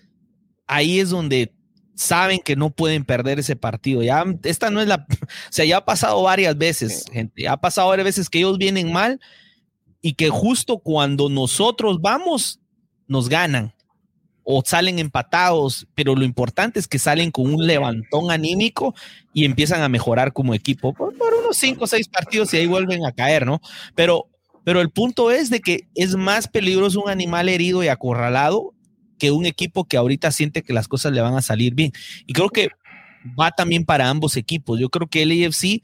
ahí 0.67 0.99
es 0.99 1.09
donde 1.09 1.53
saben 1.95 2.39
que 2.39 2.55
no 2.55 2.69
pueden 2.69 3.05
perder 3.05 3.39
ese 3.39 3.55
partido. 3.55 4.03
Ya 4.03 4.23
esta 4.43 4.69
no 4.69 4.81
es 4.81 4.87
la, 4.87 5.05
o 5.21 5.51
sea, 5.51 5.65
ya 5.65 5.77
ha 5.77 5.85
pasado 5.85 6.21
varias 6.21 6.57
veces, 6.57 7.05
gente, 7.11 7.47
ha 7.47 7.57
pasado 7.57 7.89
varias 7.89 8.05
veces 8.05 8.29
que 8.29 8.39
ellos 8.39 8.57
vienen 8.57 8.91
mal 8.91 9.19
y 10.01 10.13
que 10.13 10.29
justo 10.29 10.79
cuando 10.79 11.29
nosotros 11.29 11.99
vamos 12.01 12.59
nos 13.07 13.27
ganan 13.27 13.73
o 14.43 14.63
salen 14.65 14.99
empatados, 14.99 15.87
pero 15.95 16.15
lo 16.15 16.23
importante 16.23 16.79
es 16.79 16.87
que 16.87 16.99
salen 16.99 17.31
con 17.31 17.53
un 17.53 17.65
levantón 17.65 18.31
anímico 18.31 18.95
y 19.33 19.45
empiezan 19.45 19.81
a 19.81 19.89
mejorar 19.89 20.33
como 20.33 20.53
equipo 20.53 20.93
por, 20.93 21.13
unos 21.13 21.57
cinco 21.57 21.85
o 21.85 21.87
seis 21.87 22.07
partidos 22.07 22.53
y 22.53 22.57
ahí 22.57 22.67
vuelven 22.67 23.05
a 23.05 23.11
caer, 23.11 23.45
¿no? 23.45 23.61
Pero, 23.95 24.27
pero 24.63 24.81
el 24.81 24.89
punto 24.89 25.31
es 25.31 25.49
de 25.49 25.59
que 25.59 25.87
es 25.95 26.15
más 26.15 26.47
peligroso 26.47 27.01
un 27.01 27.09
animal 27.09 27.49
herido 27.49 27.83
y 27.83 27.87
acorralado 27.87 28.73
que 29.19 29.31
un 29.31 29.45
equipo 29.45 29.85
que 29.85 29.97
ahorita 29.97 30.31
siente 30.31 30.63
que 30.63 30.73
las 30.73 30.87
cosas 30.87 31.11
le 31.11 31.21
van 31.21 31.35
a 31.35 31.41
salir 31.41 31.75
bien. 31.75 31.91
Y 32.25 32.33
creo 32.33 32.49
que 32.49 32.69
va 33.39 33.51
también 33.51 33.85
para 33.85 34.09
ambos 34.09 34.35
equipos. 34.35 34.79
Yo 34.79 34.89
creo 34.89 35.07
que 35.07 35.21
el 35.21 35.45
AFC 35.45 35.81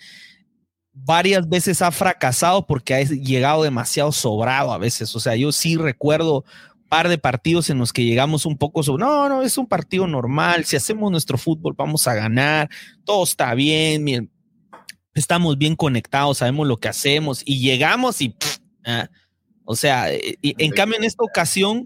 varias 0.91 1.47
veces 1.47 1.81
ha 1.81 1.91
fracasado 1.91 2.65
porque 2.65 2.95
ha 2.95 3.03
llegado 3.03 3.63
demasiado 3.63 4.11
sobrado 4.11 4.73
a 4.73 4.77
veces. 4.77 5.15
O 5.15 5.19
sea, 5.19 5.35
yo 5.35 5.51
sí 5.51 5.75
recuerdo 5.75 6.43
par 6.87 7.09
de 7.09 7.17
partidos 7.17 7.69
en 7.69 7.77
los 7.77 7.93
que 7.93 8.03
llegamos 8.03 8.45
un 8.45 8.57
poco 8.57 8.83
sobre, 8.83 9.03
no, 9.03 9.29
no, 9.29 9.41
es 9.41 9.57
un 9.57 9.67
partido 9.67 10.07
normal, 10.07 10.65
si 10.65 10.75
hacemos 10.75 11.11
nuestro 11.11 11.37
fútbol 11.37 11.73
vamos 11.77 12.07
a 12.07 12.15
ganar, 12.15 12.69
todo 13.03 13.23
está 13.23 13.53
bien, 13.53 14.31
estamos 15.13 15.57
bien 15.57 15.75
conectados, 15.75 16.39
sabemos 16.39 16.67
lo 16.67 16.77
que 16.77 16.87
hacemos 16.87 17.41
y 17.45 17.59
llegamos 17.59 18.21
y, 18.21 18.35
ah, 18.85 19.09
o 19.65 19.75
sea, 19.75 20.11
eh, 20.13 20.37
en 20.41 20.71
cambio 20.71 20.97
en 20.97 21.03
esta 21.03 21.23
ocasión 21.23 21.85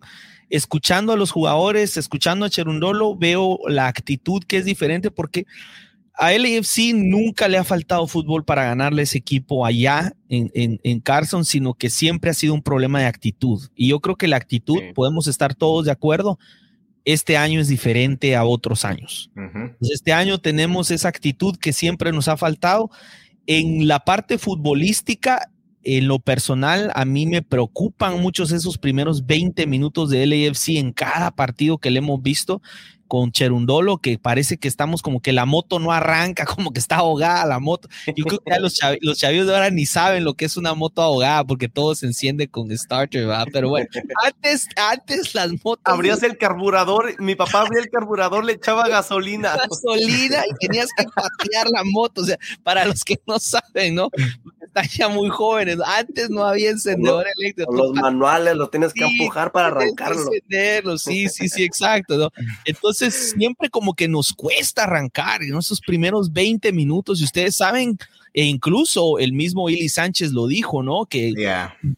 escuchando 0.49 1.13
a 1.13 1.17
los 1.17 1.31
jugadores, 1.31 1.97
escuchando 1.97 2.45
a 2.45 2.49
Cherundolo, 2.49 3.15
veo 3.15 3.59
la 3.67 3.87
actitud 3.87 4.43
que 4.43 4.57
es 4.57 4.65
diferente 4.65 5.09
porque 5.09 5.45
a 6.13 6.31
LAFC 6.31 6.93
nunca 6.93 7.47
le 7.47 7.57
ha 7.57 7.63
faltado 7.63 8.07
fútbol 8.07 8.43
para 8.43 8.65
ganarle 8.65 9.03
ese 9.03 9.17
equipo 9.17 9.65
allá 9.65 10.13
en, 10.29 10.79
en, 10.83 10.99
Carson, 10.99 11.45
sino 11.45 11.73
que 11.73 11.89
siempre 11.89 12.29
ha 12.29 12.33
sido 12.33 12.53
un 12.53 12.61
problema 12.61 12.99
de 12.99 13.05
actitud. 13.05 13.69
Y 13.75 13.89
yo 13.89 13.99
creo 13.99 14.15
que 14.15 14.27
la 14.27 14.37
actitud, 14.37 14.77
podemos 14.93 15.27
estar 15.27 15.55
todos 15.55 15.85
de 15.85 15.91
acuerdo, 15.91 16.37
este 17.05 17.37
año 17.37 17.59
es 17.59 17.67
diferente 17.67 18.35
a 18.35 18.45
otros 18.45 18.85
años. 18.85 19.31
este 19.81 20.13
año 20.13 20.37
tenemos 20.37 20.91
esa 20.91 21.07
actitud 21.07 21.55
que 21.57 21.73
siempre 21.73 22.11
nos 22.11 22.27
ha 22.27 22.37
faltado. 22.37 22.91
En 23.47 23.87
la 23.87 24.01
parte 24.01 24.37
futbolística, 24.37 25.49
en 25.83 26.07
lo 26.07 26.19
personal, 26.19 26.91
a 26.93 27.05
mí 27.05 27.25
me 27.25 27.41
preocupan 27.41 28.21
muchos 28.21 28.51
esos 28.51 28.77
primeros 28.77 29.25
20 29.25 29.65
minutos 29.65 30.09
de 30.11 30.25
LAFC 30.25 30.77
en 30.77 30.91
cada 30.91 31.31
partido 31.31 31.79
que 31.79 31.89
le 31.89 31.99
hemos 31.99 32.21
visto 32.21 32.61
con 33.11 33.33
Cherundolo, 33.33 33.97
que 33.97 34.17
parece 34.17 34.57
que 34.57 34.69
estamos 34.69 35.01
como 35.01 35.21
que 35.21 35.33
la 35.33 35.45
moto 35.45 35.79
no 35.79 35.91
arranca, 35.91 36.45
como 36.55 36.71
que 36.71 36.79
está 36.79 36.95
ahogada 36.95 37.45
la 37.45 37.59
moto. 37.59 37.89
Yo 38.15 38.23
creo 38.23 38.39
que 38.39 38.51
ya 38.51 38.57
los, 38.57 38.79
los 39.01 39.17
chavillos 39.17 39.47
de 39.47 39.53
ahora 39.53 39.69
ni 39.69 39.85
saben 39.85 40.23
lo 40.23 40.35
que 40.35 40.45
es 40.45 40.55
una 40.55 40.75
moto 40.75 41.01
ahogada, 41.01 41.43
porque 41.43 41.67
todo 41.67 41.93
se 41.93 42.05
enciende 42.05 42.47
con 42.47 42.71
starter, 42.71 43.27
¿verdad? 43.27 43.47
Pero 43.51 43.67
bueno, 43.67 43.89
antes, 44.25 44.65
antes 44.77 45.35
las 45.35 45.51
motos. 45.61 45.81
Abrías 45.83 46.23
el 46.23 46.37
carburador, 46.37 47.21
mi 47.21 47.35
papá 47.35 47.63
abría 47.63 47.81
el 47.81 47.89
carburador, 47.89 48.45
le 48.45 48.53
echaba 48.53 48.87
gasolina. 48.87 49.57
Gasolina 49.69 50.43
y 50.49 50.65
tenías 50.65 50.87
que 50.95 51.03
patear 51.03 51.67
la 51.69 51.83
moto. 51.83 52.21
O 52.21 52.23
sea, 52.23 52.37
para 52.63 52.85
los 52.85 53.03
que 53.03 53.19
no 53.27 53.39
saben, 53.39 53.93
¿no? 53.93 54.09
Ya 54.97 55.09
muy 55.09 55.29
jóvenes. 55.29 55.77
Antes 55.85 56.29
no 56.29 56.45
había 56.45 56.71
encendedor 56.71 57.25
eléctrico. 57.37 57.73
Los 57.73 57.93
manuales 57.93 58.55
los 58.55 58.71
tienes 58.71 58.93
que 58.93 59.03
empujar 59.03 59.51
para 59.51 59.67
arrancarlo. 59.67 60.31
Sí, 60.97 61.27
sí, 61.29 61.49
sí, 61.49 61.63
exacto. 61.63 62.17
¿no? 62.17 62.29
Entonces, 62.65 63.33
siempre 63.37 63.69
como 63.69 63.93
que 63.93 64.07
nos 64.07 64.33
cuesta 64.33 64.83
arrancar 64.83 65.43
en 65.43 65.57
esos 65.57 65.81
primeros 65.81 66.31
20 66.31 66.71
minutos 66.71 67.21
y 67.21 67.25
ustedes 67.25 67.55
saben, 67.55 67.97
e 68.33 68.45
incluso 68.45 69.19
el 69.19 69.33
mismo 69.33 69.69
Ili 69.69 69.89
Sánchez 69.89 70.31
lo 70.31 70.47
dijo, 70.47 70.83
¿no? 70.83 71.05
Que 71.05 71.33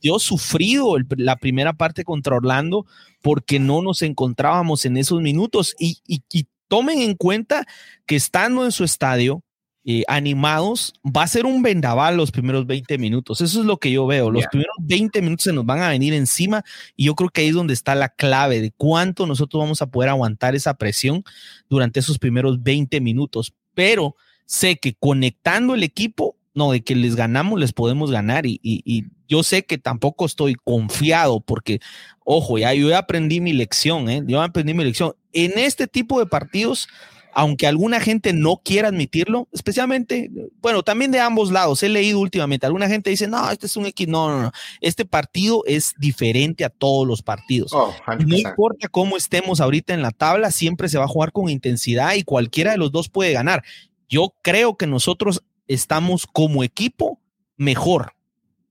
dio 0.01 0.19
sufrido 0.19 0.95
la 1.17 1.35
primera 1.35 1.73
parte 1.73 2.03
contra 2.03 2.35
Orlando 2.35 2.85
porque 3.21 3.59
no 3.59 3.81
nos 3.81 4.01
encontrábamos 4.01 4.85
en 4.85 4.97
esos 4.97 5.21
minutos 5.21 5.75
y, 5.79 5.99
y 6.07 6.47
tomen 6.67 6.99
en 6.99 7.15
cuenta 7.15 7.65
que 8.05 8.15
estando 8.15 8.65
en 8.65 8.71
su 8.71 8.83
estadio, 8.83 9.43
eh, 9.85 10.03
animados, 10.07 10.93
va 11.05 11.23
a 11.23 11.27
ser 11.27 11.45
un 11.45 11.61
vendaval 11.61 12.15
los 12.15 12.31
primeros 12.31 12.65
20 12.65 12.97
minutos. 12.97 13.41
Eso 13.41 13.59
es 13.59 13.65
lo 13.65 13.77
que 13.77 13.91
yo 13.91 14.07
veo. 14.07 14.31
Los 14.31 14.47
primeros 14.47 14.75
20 14.79 15.21
minutos 15.21 15.43
se 15.43 15.51
nos 15.51 15.65
van 15.65 15.81
a 15.81 15.89
venir 15.89 16.13
encima 16.13 16.63
y 16.95 17.05
yo 17.05 17.15
creo 17.15 17.29
que 17.29 17.41
ahí 17.41 17.47
es 17.49 17.53
donde 17.53 17.73
está 17.73 17.93
la 17.93 18.07
clave 18.07 18.61
de 18.61 18.71
cuánto 18.71 19.27
nosotros 19.27 19.61
vamos 19.61 19.81
a 19.81 19.87
poder 19.87 20.09
aguantar 20.09 20.55
esa 20.55 20.75
presión 20.75 21.25
durante 21.69 21.99
esos 21.99 22.17
primeros 22.17 22.63
20 22.63 23.01
minutos. 23.01 23.53
Pero 23.73 24.15
sé 24.45 24.77
que 24.77 24.93
conectando 24.93 25.75
el 25.75 25.83
equipo, 25.83 26.37
no, 26.53 26.71
de 26.71 26.81
que 26.81 26.95
les 26.95 27.15
ganamos, 27.15 27.59
les 27.59 27.73
podemos 27.73 28.11
ganar 28.11 28.45
y, 28.45 28.59
y, 28.63 29.05
yo 29.27 29.41
sé 29.41 29.65
que 29.65 29.79
tampoco 29.79 30.25
estoy 30.27 30.53
confiado 30.53 31.39
porque, 31.39 31.79
ojo, 32.23 32.59
ya 32.59 32.73
yo 32.75 32.95
aprendí 32.95 33.41
mi 33.41 33.51
lección, 33.51 34.07
¿eh? 34.07 34.21
yo 34.27 34.39
aprendí 34.41 34.75
mi 34.75 34.83
lección. 34.83 35.13
En 35.31 35.57
este 35.57 35.87
tipo 35.87 36.19
de 36.19 36.27
partidos, 36.27 36.87
aunque 37.33 37.67
alguna 37.67 37.99
gente 37.99 38.33
no 38.33 38.61
quiera 38.63 38.89
admitirlo, 38.89 39.47
especialmente, 39.51 40.29
bueno, 40.61 40.83
también 40.83 41.11
de 41.11 41.19
ambos 41.19 41.51
lados, 41.51 41.81
he 41.83 41.89
leído 41.89 42.19
últimamente, 42.19 42.65
alguna 42.65 42.87
gente 42.87 43.09
dice, 43.09 43.27
no, 43.27 43.49
este 43.49 43.65
es 43.65 43.75
un 43.75 43.85
X, 43.87 44.07
no, 44.07 44.29
no, 44.29 44.41
no, 44.43 44.51
este 44.81 45.05
partido 45.05 45.63
es 45.65 45.93
diferente 45.97 46.63
a 46.63 46.69
todos 46.69 47.07
los 47.07 47.21
partidos. 47.21 47.71
Oh, 47.73 47.93
no 48.19 48.37
importa 48.37 48.87
cómo 48.87 49.17
estemos 49.17 49.61
ahorita 49.61 49.93
en 49.93 50.01
la 50.01 50.11
tabla, 50.11 50.51
siempre 50.51 50.89
se 50.89 50.97
va 50.97 51.05
a 51.05 51.09
jugar 51.09 51.31
con 51.31 51.49
intensidad 51.49 52.13
y 52.13 52.23
cualquiera 52.23 52.71
de 52.71 52.77
los 52.77 52.91
dos 52.91 53.09
puede 53.09 53.33
ganar. 53.33 53.63
Yo 54.07 54.33
creo 54.41 54.77
que 54.77 54.87
nosotros 54.87 55.43
estamos 55.67 56.27
como 56.27 56.63
equipo 56.63 57.19
mejor. 57.57 58.13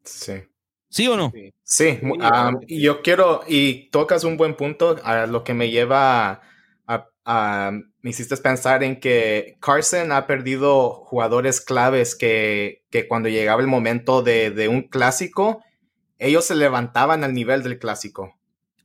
Sí. 0.04 0.32
¿Sí 0.88 1.08
o 1.08 1.16
no? 1.16 1.32
Sí, 1.64 1.98
yo 2.68 3.00
quiero, 3.00 3.42
y 3.48 3.88
tocas 3.88 4.24
un 4.24 4.36
buen 4.36 4.54
punto, 4.54 4.96
a 5.04 5.26
lo 5.26 5.42
que 5.42 5.54
me 5.54 5.70
lleva 5.70 6.42
a 7.24 7.72
me 8.02 8.10
hiciste 8.10 8.36
pensar 8.36 8.82
en 8.82 8.98
que 8.98 9.56
Carson 9.60 10.10
ha 10.12 10.26
perdido 10.26 10.90
jugadores 10.90 11.60
claves 11.60 12.16
que, 12.16 12.84
que 12.90 13.06
cuando 13.06 13.28
llegaba 13.28 13.60
el 13.60 13.68
momento 13.68 14.22
de, 14.22 14.50
de, 14.50 14.68
un 14.68 14.82
clásico, 14.82 15.62
ellos 16.18 16.44
se 16.44 16.56
levantaban 16.56 17.22
al 17.22 17.32
nivel 17.32 17.62
del 17.62 17.78
clásico. 17.78 18.36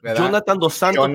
Jonathan 0.04 0.60
Dos 0.60 0.76
Santos 0.76 1.10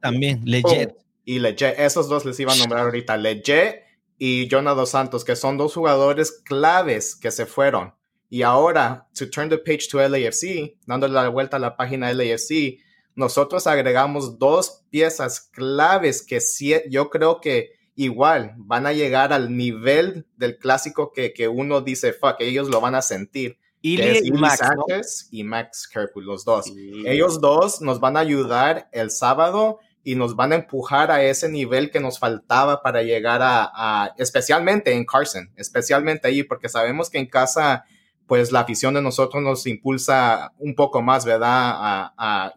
también, 0.00 0.40
Leggett. 0.44 0.94
Oh, 0.96 1.04
y 1.24 1.38
Leggett, 1.38 1.78
esos 1.78 2.08
dos 2.08 2.24
les 2.24 2.40
iba 2.40 2.52
a 2.52 2.56
nombrar 2.56 2.84
ahorita, 2.84 3.16
Leggett 3.18 3.84
y 4.18 4.48
Jonathan 4.48 4.78
Dos 4.78 4.90
Santos, 4.90 5.24
que 5.24 5.36
son 5.36 5.58
dos 5.58 5.74
jugadores 5.74 6.32
claves 6.44 7.14
que 7.14 7.30
se 7.30 7.44
fueron. 7.44 7.94
Y 8.30 8.42
ahora, 8.42 9.08
to 9.14 9.28
turn 9.28 9.48
the 9.50 9.58
page 9.58 9.88
to 9.90 9.98
LAFC, 9.98 10.76
dándole 10.86 11.14
la 11.14 11.28
vuelta 11.28 11.58
a 11.58 11.60
la 11.60 11.76
página 11.76 12.12
LAFC, 12.12 12.78
nosotros 13.14 13.66
agregamos 13.66 14.38
dos 14.38 14.84
piezas 14.90 15.40
claves 15.40 16.22
que 16.22 16.40
sí, 16.40 16.74
yo 16.88 17.10
creo 17.10 17.40
que 17.40 17.72
igual 17.94 18.54
van 18.56 18.86
a 18.86 18.92
llegar 18.92 19.32
al 19.32 19.56
nivel 19.56 20.26
del 20.36 20.58
clásico 20.58 21.12
que, 21.12 21.32
que 21.32 21.48
uno 21.48 21.80
dice, 21.80 22.12
fuck, 22.12 22.36
ellos 22.40 22.68
lo 22.68 22.80
van 22.80 22.94
a 22.94 23.02
sentir. 23.02 23.58
y 23.82 24.30
Max, 24.32 24.58
Sánchez 24.58 25.28
y 25.30 25.44
Max 25.44 25.88
Kirkwood, 25.92 26.24
los 26.24 26.44
dos. 26.44 26.66
Ellos 27.06 27.40
dos 27.40 27.80
nos 27.80 28.00
van 28.00 28.16
a 28.16 28.20
ayudar 28.20 28.88
el 28.92 29.10
sábado 29.10 29.78
y 30.02 30.14
nos 30.14 30.34
van 30.34 30.52
a 30.52 30.56
empujar 30.56 31.10
a 31.10 31.22
ese 31.22 31.48
nivel 31.48 31.90
que 31.90 32.00
nos 32.00 32.18
faltaba 32.18 32.82
para 32.82 33.02
llegar 33.02 33.40
a, 33.42 34.14
especialmente 34.16 34.92
en 34.94 35.04
Carson, 35.04 35.50
especialmente 35.56 36.28
ahí, 36.28 36.42
porque 36.42 36.68
sabemos 36.68 37.10
que 37.10 37.18
en 37.18 37.26
casa, 37.26 37.84
pues 38.26 38.52
la 38.52 38.60
afición 38.60 38.94
de 38.94 39.02
nosotros 39.02 39.42
nos 39.42 39.66
impulsa 39.66 40.52
un 40.58 40.74
poco 40.74 41.02
más, 41.02 41.24
¿verdad? 41.24 41.48
a 41.50 42.14
a 42.16 42.54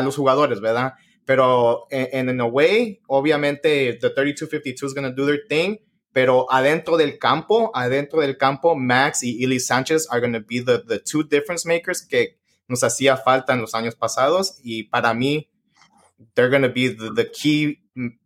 los 0.00 0.16
jugadores, 0.16 0.60
¿verdad? 0.60 0.94
Pero 1.24 1.86
en, 1.90 2.28
en 2.28 2.40
a 2.40 2.44
way, 2.46 3.00
obviamente, 3.06 3.98
the 4.00 4.10
3252 4.10 4.90
is 4.90 4.94
going 4.94 5.08
to 5.08 5.14
do 5.14 5.26
their 5.26 5.42
thing, 5.48 5.76
pero 6.12 6.46
adentro 6.50 6.96
del 6.96 7.18
campo, 7.18 7.70
adentro 7.74 8.20
del 8.20 8.36
campo, 8.36 8.74
Max 8.74 9.22
y 9.22 9.42
Eli 9.44 9.58
Sánchez 9.58 10.06
are 10.10 10.20
going 10.20 10.32
to 10.32 10.40
be 10.40 10.60
the, 10.60 10.82
the 10.86 10.98
two 10.98 11.22
difference 11.22 11.66
makers 11.66 12.02
que 12.02 12.38
nos 12.68 12.82
hacía 12.82 13.16
falta 13.16 13.52
en 13.52 13.60
los 13.60 13.74
años 13.74 13.94
pasados 13.94 14.58
y 14.62 14.84
para 14.84 15.14
mí, 15.14 15.48
they're 16.34 16.50
going 16.50 16.62
to 16.62 16.72
be 16.72 16.88
the, 16.88 17.30
key 17.30 17.82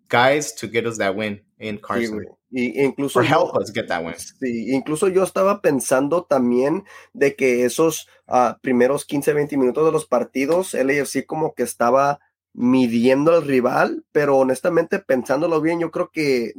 guys 0.09 0.55
to 0.55 0.68
get 0.68 0.87
us 0.87 0.98
that 0.98 1.14
win 1.14 1.40
in 1.59 1.79
Carson. 1.79 2.24
Y 2.59 2.83
incluso 2.83 3.21
help 3.21 3.55
us 3.55 3.71
get 3.71 3.87
that 3.88 4.03
win. 4.03 4.14
Sí, 4.16 4.73
incluso 4.73 5.09
yo 5.09 5.23
estaba 5.23 5.61
pensando 5.61 6.25
también 6.25 6.85
de 7.12 7.37
que 7.37 7.66
esos 7.66 8.09
uh, 8.29 8.59
primeros 8.62 9.05
15, 9.05 9.35
20 9.35 9.59
minutos 9.59 9.85
de 9.85 9.92
los 9.92 10.07
partidos, 10.07 10.73
LAFC 10.73 11.27
como 11.27 11.53
que 11.53 11.64
estaba 11.64 12.19
midiendo 12.55 13.35
al 13.35 13.42
rival, 13.42 14.07
pero 14.11 14.38
honestamente 14.38 15.01
pensándolo 15.01 15.61
bien, 15.61 15.81
yo 15.81 15.90
creo 15.90 16.11
que, 16.11 16.55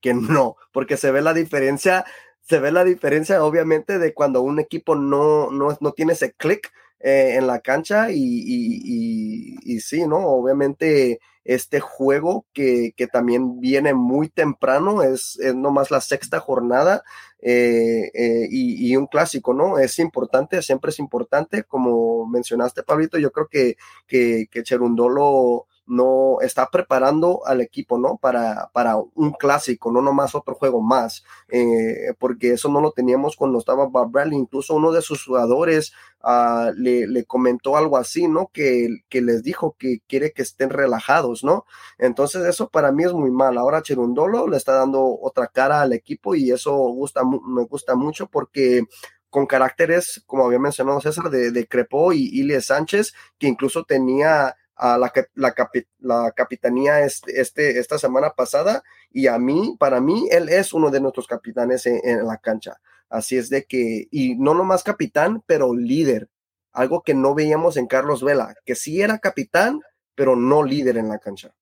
que 0.00 0.14
no, 0.14 0.54
porque 0.72 0.96
se 0.96 1.10
ve 1.10 1.22
la 1.22 1.34
diferencia, 1.34 2.04
se 2.42 2.60
ve 2.60 2.70
la 2.70 2.84
diferencia 2.84 3.42
obviamente 3.42 3.98
de 3.98 4.14
cuando 4.14 4.42
un 4.42 4.60
equipo 4.60 4.94
no, 4.94 5.50
no, 5.50 5.76
no 5.80 5.90
tiene 5.90 6.12
ese 6.12 6.34
click 6.34 6.70
eh, 7.00 7.34
en 7.34 7.48
la 7.48 7.58
cancha 7.58 8.12
y, 8.12 8.14
y, 8.14 8.80
y, 8.84 9.74
y 9.74 9.80
sí, 9.80 10.06
¿no? 10.06 10.18
Obviamente 10.18 11.18
este 11.46 11.80
juego 11.80 12.44
que, 12.52 12.92
que 12.96 13.06
también 13.06 13.60
viene 13.60 13.94
muy 13.94 14.28
temprano, 14.28 15.02
es, 15.02 15.38
es 15.38 15.54
nomás 15.54 15.90
la 15.90 16.00
sexta 16.00 16.40
jornada 16.40 17.04
eh, 17.40 18.10
eh, 18.14 18.48
y, 18.50 18.96
un 18.96 19.06
clásico, 19.06 19.54
¿no? 19.54 19.78
Es 19.78 19.98
importante, 19.98 20.60
siempre 20.62 20.90
es 20.90 20.98
importante, 20.98 21.62
como 21.62 22.26
mencionaste, 22.26 22.82
Pablito, 22.82 23.18
yo 23.18 23.30
creo 23.30 23.48
que, 23.48 23.76
que 24.08 24.62
Cherundolo 24.62 25.66
no 25.86 26.38
está 26.40 26.68
preparando 26.70 27.46
al 27.46 27.60
equipo, 27.60 27.98
¿no? 27.98 28.16
Para, 28.16 28.70
para 28.72 28.96
un 28.96 29.32
clásico, 29.32 29.92
no 29.92 30.02
nomás 30.02 30.34
otro 30.34 30.54
juego 30.54 30.80
más, 30.80 31.24
eh, 31.48 32.12
porque 32.18 32.52
eso 32.52 32.68
no 32.68 32.80
lo 32.80 32.90
teníamos 32.90 33.36
cuando 33.36 33.58
estaba 33.58 33.86
Bob 33.86 34.10
Bradley. 34.10 34.38
Incluso 34.38 34.74
uno 34.74 34.90
de 34.92 35.02
sus 35.02 35.24
jugadores 35.24 35.92
uh, 36.24 36.72
le, 36.76 37.06
le, 37.06 37.24
comentó 37.24 37.76
algo 37.76 37.96
así, 37.96 38.26
¿no? 38.26 38.50
Que, 38.52 38.88
que, 39.08 39.22
les 39.22 39.42
dijo 39.42 39.76
que 39.78 40.00
quiere 40.08 40.32
que 40.32 40.42
estén 40.42 40.70
relajados, 40.70 41.44
¿no? 41.44 41.64
Entonces 41.98 42.44
eso 42.46 42.68
para 42.68 42.90
mí 42.92 43.04
es 43.04 43.12
muy 43.12 43.30
mal. 43.30 43.56
Ahora 43.56 43.82
Cherundolo 43.82 44.48
le 44.48 44.56
está 44.56 44.72
dando 44.72 45.18
otra 45.20 45.46
cara 45.46 45.82
al 45.82 45.92
equipo 45.92 46.34
y 46.34 46.50
eso 46.50 46.76
gusta, 46.76 47.22
me 47.24 47.64
gusta 47.64 47.94
mucho 47.94 48.26
porque 48.26 48.84
con 49.30 49.46
caracteres, 49.46 50.22
como 50.26 50.46
había 50.46 50.58
mencionado 50.58 51.00
César, 51.00 51.30
de, 51.30 51.50
de 51.50 51.66
Crepó 51.66 52.12
y 52.12 52.24
Ilie 52.32 52.60
Sánchez, 52.60 53.12
que 53.38 53.46
incluso 53.46 53.84
tenía 53.84 54.56
a 54.76 54.98
la, 54.98 55.12
la, 55.34 55.54
la, 56.00 56.30
capitanía 56.32 57.00
este, 57.00 57.40
este, 57.40 57.78
esta 57.78 57.98
semana 57.98 58.30
pasada 58.30 58.82
y 59.10 59.26
a 59.26 59.38
mí, 59.38 59.76
para 59.78 60.00
mí, 60.00 60.28
él 60.30 60.48
es 60.50 60.72
uno 60.72 60.90
de 60.90 61.00
nuestros 61.00 61.26
capitanes 61.26 61.86
en, 61.86 62.26
la 62.26 62.36
cancha. 62.36 62.76
Así 63.08 63.36
es 63.36 63.48
de 63.48 63.64
que, 63.64 64.08
y 64.10 64.34
no 64.36 64.54
nomás 64.54 64.82
capitán, 64.82 65.42
pero 65.46 65.74
líder, 65.74 66.28
algo 66.72 67.02
que 67.02 67.14
no 67.14 67.34
veíamos 67.34 67.76
en 67.76 67.86
Carlos 67.86 68.22
Vela, 68.22 68.54
que 68.64 68.74
sí 68.74 69.00
era 69.00 69.18
capitán, 69.18 69.80
pero 70.14 70.36
no 70.36 70.62
líder 70.62 70.98
en 70.98 71.08
la 71.08 71.18
cancha. 71.18 71.54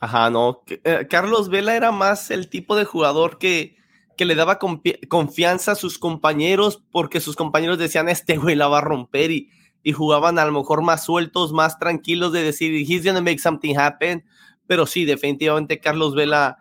Ajá, 0.00 0.30
no. 0.30 0.62
Eh, 0.68 1.06
Carlos 1.10 1.50
Vela 1.50 1.76
era 1.76 1.92
más 1.92 2.30
el 2.30 2.48
tipo 2.48 2.76
de 2.76 2.84
jugador 2.84 3.38
que, 3.38 3.76
que 4.16 4.24
le 4.24 4.34
daba 4.34 4.58
confianza 4.58 5.72
a 5.72 5.76
sus 5.76 5.98
compañeros 5.98 6.82
porque 6.90 7.20
sus 7.20 7.36
compañeros 7.36 7.78
decían, 7.78 8.08
este 8.08 8.36
güey 8.36 8.56
la 8.56 8.68
va 8.68 8.78
a 8.78 8.82
romper 8.82 9.30
y, 9.30 9.50
y 9.86 9.92
jugaban 9.92 10.36
a 10.40 10.44
lo 10.44 10.50
mejor 10.50 10.82
más 10.82 11.04
sueltos, 11.04 11.52
más 11.52 11.78
tranquilos 11.78 12.32
de 12.32 12.42
decir, 12.42 12.74
he's 12.74 13.04
gonna 13.04 13.20
make 13.20 13.38
something 13.38 13.76
happen. 13.76 14.24
Pero 14.66 14.84
sí, 14.84 15.04
definitivamente 15.04 15.78
Carlos 15.78 16.16
Vela 16.16 16.58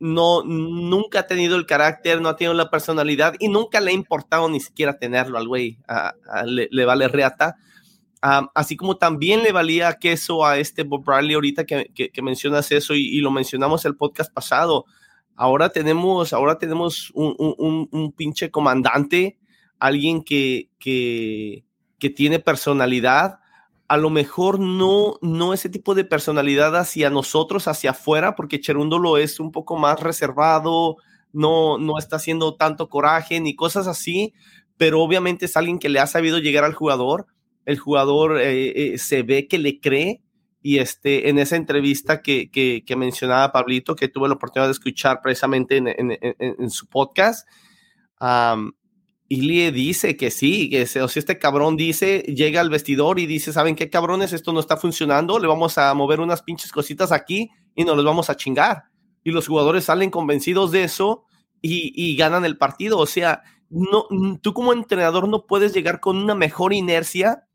no, 0.00 0.42
nunca 0.42 1.20
ha 1.20 1.26
tenido 1.28 1.54
el 1.54 1.66
carácter, 1.66 2.20
no 2.20 2.28
ha 2.28 2.34
tenido 2.34 2.52
la 2.54 2.68
personalidad 2.68 3.34
y 3.38 3.46
nunca 3.46 3.80
le 3.80 3.92
ha 3.92 3.94
importado 3.94 4.48
ni 4.48 4.58
siquiera 4.58 4.98
tenerlo 4.98 5.38
al 5.38 5.46
güey, 5.46 5.78
le, 6.44 6.84
vale 6.84 7.06
reata. 7.06 7.58
así 8.20 8.76
como 8.76 8.96
también 8.96 9.44
le 9.44 9.52
valía 9.52 10.00
queso 10.00 10.44
a 10.44 10.58
este 10.58 10.82
Bob 10.82 11.04
Bradley 11.04 11.34
ahorita 11.34 11.64
que, 11.64 11.92
que, 11.94 12.22
mencionas 12.22 12.72
eso 12.72 12.94
y, 12.96 13.20
lo 13.20 13.30
mencionamos 13.30 13.84
el 13.84 13.94
podcast 13.94 14.32
pasado. 14.34 14.86
Ahora 15.36 15.68
tenemos, 15.68 16.32
ahora 16.32 16.58
tenemos 16.58 17.12
un, 17.14 17.36
un, 17.38 17.88
un 17.88 18.10
pinche 18.10 18.50
comandante, 18.50 19.38
alguien 19.78 20.24
que, 20.24 20.70
que, 20.80 21.62
que 22.02 22.10
tiene 22.10 22.40
personalidad, 22.40 23.38
a 23.86 23.96
lo 23.96 24.10
mejor 24.10 24.58
no, 24.58 25.18
no 25.22 25.54
ese 25.54 25.68
tipo 25.68 25.94
de 25.94 26.02
personalidad 26.02 26.74
hacia 26.74 27.10
nosotros, 27.10 27.68
hacia 27.68 27.92
afuera, 27.92 28.34
porque 28.34 28.60
Cherúndolo 28.60 29.18
es 29.18 29.38
un 29.38 29.52
poco 29.52 29.76
más 29.76 30.00
reservado, 30.00 30.96
no, 31.32 31.78
no 31.78 32.00
está 32.00 32.16
haciendo 32.16 32.56
tanto 32.56 32.88
coraje 32.88 33.38
ni 33.38 33.54
cosas 33.54 33.86
así, 33.86 34.34
pero 34.76 35.00
obviamente 35.00 35.44
es 35.44 35.56
alguien 35.56 35.78
que 35.78 35.88
le 35.88 36.00
ha 36.00 36.08
sabido 36.08 36.40
llegar 36.40 36.64
al 36.64 36.74
jugador. 36.74 37.28
El 37.66 37.78
jugador 37.78 38.40
eh, 38.40 38.94
eh, 38.94 38.98
se 38.98 39.22
ve 39.22 39.46
que 39.46 39.58
le 39.58 39.78
cree 39.78 40.22
y 40.60 40.78
este, 40.78 41.28
en 41.28 41.38
esa 41.38 41.54
entrevista 41.54 42.20
que, 42.20 42.50
que, 42.50 42.96
mencionaba 42.96 43.52
Pablito, 43.52 43.94
que 43.94 44.08
tuve 44.08 44.26
la 44.26 44.34
oportunidad 44.34 44.66
de 44.66 44.72
escuchar 44.72 45.20
precisamente 45.22 45.76
en, 45.76 45.86
en, 45.86 46.18
en, 46.20 46.70
su 46.70 46.88
podcast, 46.88 47.46
Ilie 49.32 49.72
dice 49.72 50.18
que 50.18 50.30
sí, 50.30 50.68
que 50.68 50.82
o 51.00 51.08
si 51.08 51.18
este 51.18 51.38
cabrón 51.38 51.78
dice, 51.78 52.18
llega 52.20 52.60
al 52.60 52.68
vestidor 52.68 53.18
y 53.18 53.24
dice, 53.24 53.50
¿saben 53.50 53.76
qué 53.76 53.88
cabrones? 53.88 54.34
Esto 54.34 54.52
no 54.52 54.60
está 54.60 54.76
funcionando, 54.76 55.38
le 55.38 55.48
vamos 55.48 55.78
a 55.78 55.94
mover 55.94 56.20
unas 56.20 56.42
pinches 56.42 56.70
cositas 56.70 57.12
aquí 57.12 57.48
y 57.74 57.84
nos 57.84 57.96
los 57.96 58.04
vamos 58.04 58.28
a 58.28 58.36
chingar. 58.36 58.84
Y 59.24 59.30
los 59.30 59.48
jugadores 59.48 59.84
salen 59.84 60.10
convencidos 60.10 60.70
de 60.70 60.84
eso 60.84 61.24
y, 61.62 62.14
ganan 62.14 62.44
el 62.44 62.58
partido. 62.58 62.98
O 62.98 63.06
sea, 63.06 63.42
no, 63.70 64.06
tú 64.42 64.52
como 64.52 64.74
entrenador 64.74 65.26
no 65.26 65.46
puedes 65.46 65.72
llegar 65.72 66.00
con 66.00 66.18
una 66.18 66.34
mejor 66.34 66.74
inercia 66.74 67.46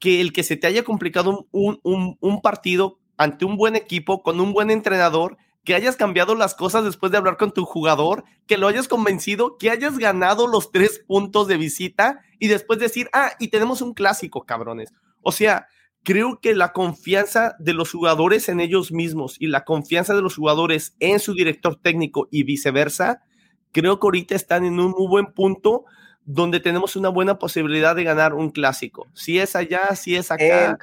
que 0.00 0.20
el 0.20 0.32
que 0.32 0.42
se 0.42 0.56
te 0.56 0.66
haya 0.66 0.82
complicado 0.82 1.46
un, 1.52 1.78
un 1.84 2.42
partido 2.42 2.98
ante 3.16 3.44
un 3.44 3.56
buen 3.56 3.76
equipo, 3.76 4.24
con 4.24 4.40
un 4.40 4.52
buen 4.52 4.72
entrenador 4.72 5.36
que 5.64 5.74
hayas 5.74 5.96
cambiado 5.96 6.34
las 6.34 6.54
cosas 6.54 6.84
después 6.84 7.12
de 7.12 7.18
hablar 7.18 7.36
con 7.36 7.52
tu 7.52 7.64
jugador, 7.64 8.24
que 8.46 8.58
lo 8.58 8.66
hayas 8.66 8.88
convencido, 8.88 9.56
que 9.58 9.70
hayas 9.70 9.98
ganado 9.98 10.46
los 10.46 10.72
tres 10.72 11.04
puntos 11.06 11.46
de 11.46 11.56
visita 11.56 12.20
y 12.38 12.48
después 12.48 12.78
decir, 12.78 13.08
ah, 13.12 13.32
y 13.38 13.48
tenemos 13.48 13.80
un 13.80 13.94
clásico, 13.94 14.44
cabrones. 14.44 14.92
O 15.20 15.30
sea, 15.30 15.68
creo 16.02 16.40
que 16.40 16.54
la 16.54 16.72
confianza 16.72 17.54
de 17.60 17.74
los 17.74 17.92
jugadores 17.92 18.48
en 18.48 18.60
ellos 18.60 18.90
mismos 18.90 19.36
y 19.38 19.46
la 19.46 19.64
confianza 19.64 20.14
de 20.14 20.22
los 20.22 20.36
jugadores 20.36 20.96
en 20.98 21.20
su 21.20 21.34
director 21.34 21.76
técnico 21.80 22.26
y 22.30 22.42
viceversa, 22.42 23.22
creo 23.70 24.00
que 24.00 24.06
ahorita 24.06 24.34
están 24.34 24.64
en 24.64 24.80
un 24.80 24.90
muy 24.90 25.06
buen 25.06 25.26
punto 25.26 25.84
donde 26.24 26.60
tenemos 26.60 26.96
una 26.96 27.08
buena 27.08 27.38
posibilidad 27.38 27.94
de 27.94 28.04
ganar 28.04 28.34
un 28.34 28.50
clásico. 28.50 29.08
Si 29.14 29.38
es 29.38 29.56
allá, 29.56 29.94
si 29.94 30.16
es 30.16 30.30
acá. 30.30 30.76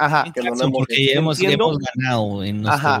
Ajá. 0.00 0.32
Que 0.32 0.40
porque 0.72 1.12
hemos, 1.12 1.38
ganado 1.38 2.42
en 2.42 2.66
Ajá. 2.66 3.00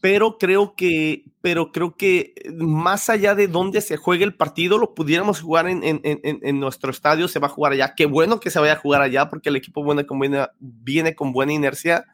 Pero 0.00 0.38
creo 0.38 0.76
que, 0.76 1.24
pero 1.40 1.72
creo 1.72 1.96
que 1.96 2.32
más 2.56 3.10
allá 3.10 3.34
de 3.34 3.48
dónde 3.48 3.80
se 3.80 3.96
juegue 3.96 4.24
el 4.24 4.36
partido, 4.36 4.78
lo 4.78 4.94
pudiéramos 4.94 5.40
jugar 5.40 5.68
en, 5.68 5.82
en, 5.82 6.00
en, 6.04 6.60
nuestro 6.60 6.92
estadio, 6.92 7.26
se 7.26 7.40
va 7.40 7.48
a 7.48 7.50
jugar 7.50 7.72
allá. 7.72 7.94
Qué 7.96 8.06
bueno 8.06 8.38
que 8.38 8.50
se 8.50 8.60
vaya 8.60 8.74
a 8.74 8.76
jugar 8.76 9.02
allá, 9.02 9.28
porque 9.28 9.48
el 9.48 9.56
equipo 9.56 9.84
viene 9.84 10.06
con 10.06 10.18
buena, 10.18 10.52
viene 10.60 11.16
con 11.16 11.32
buena 11.32 11.52
inercia. 11.52 12.04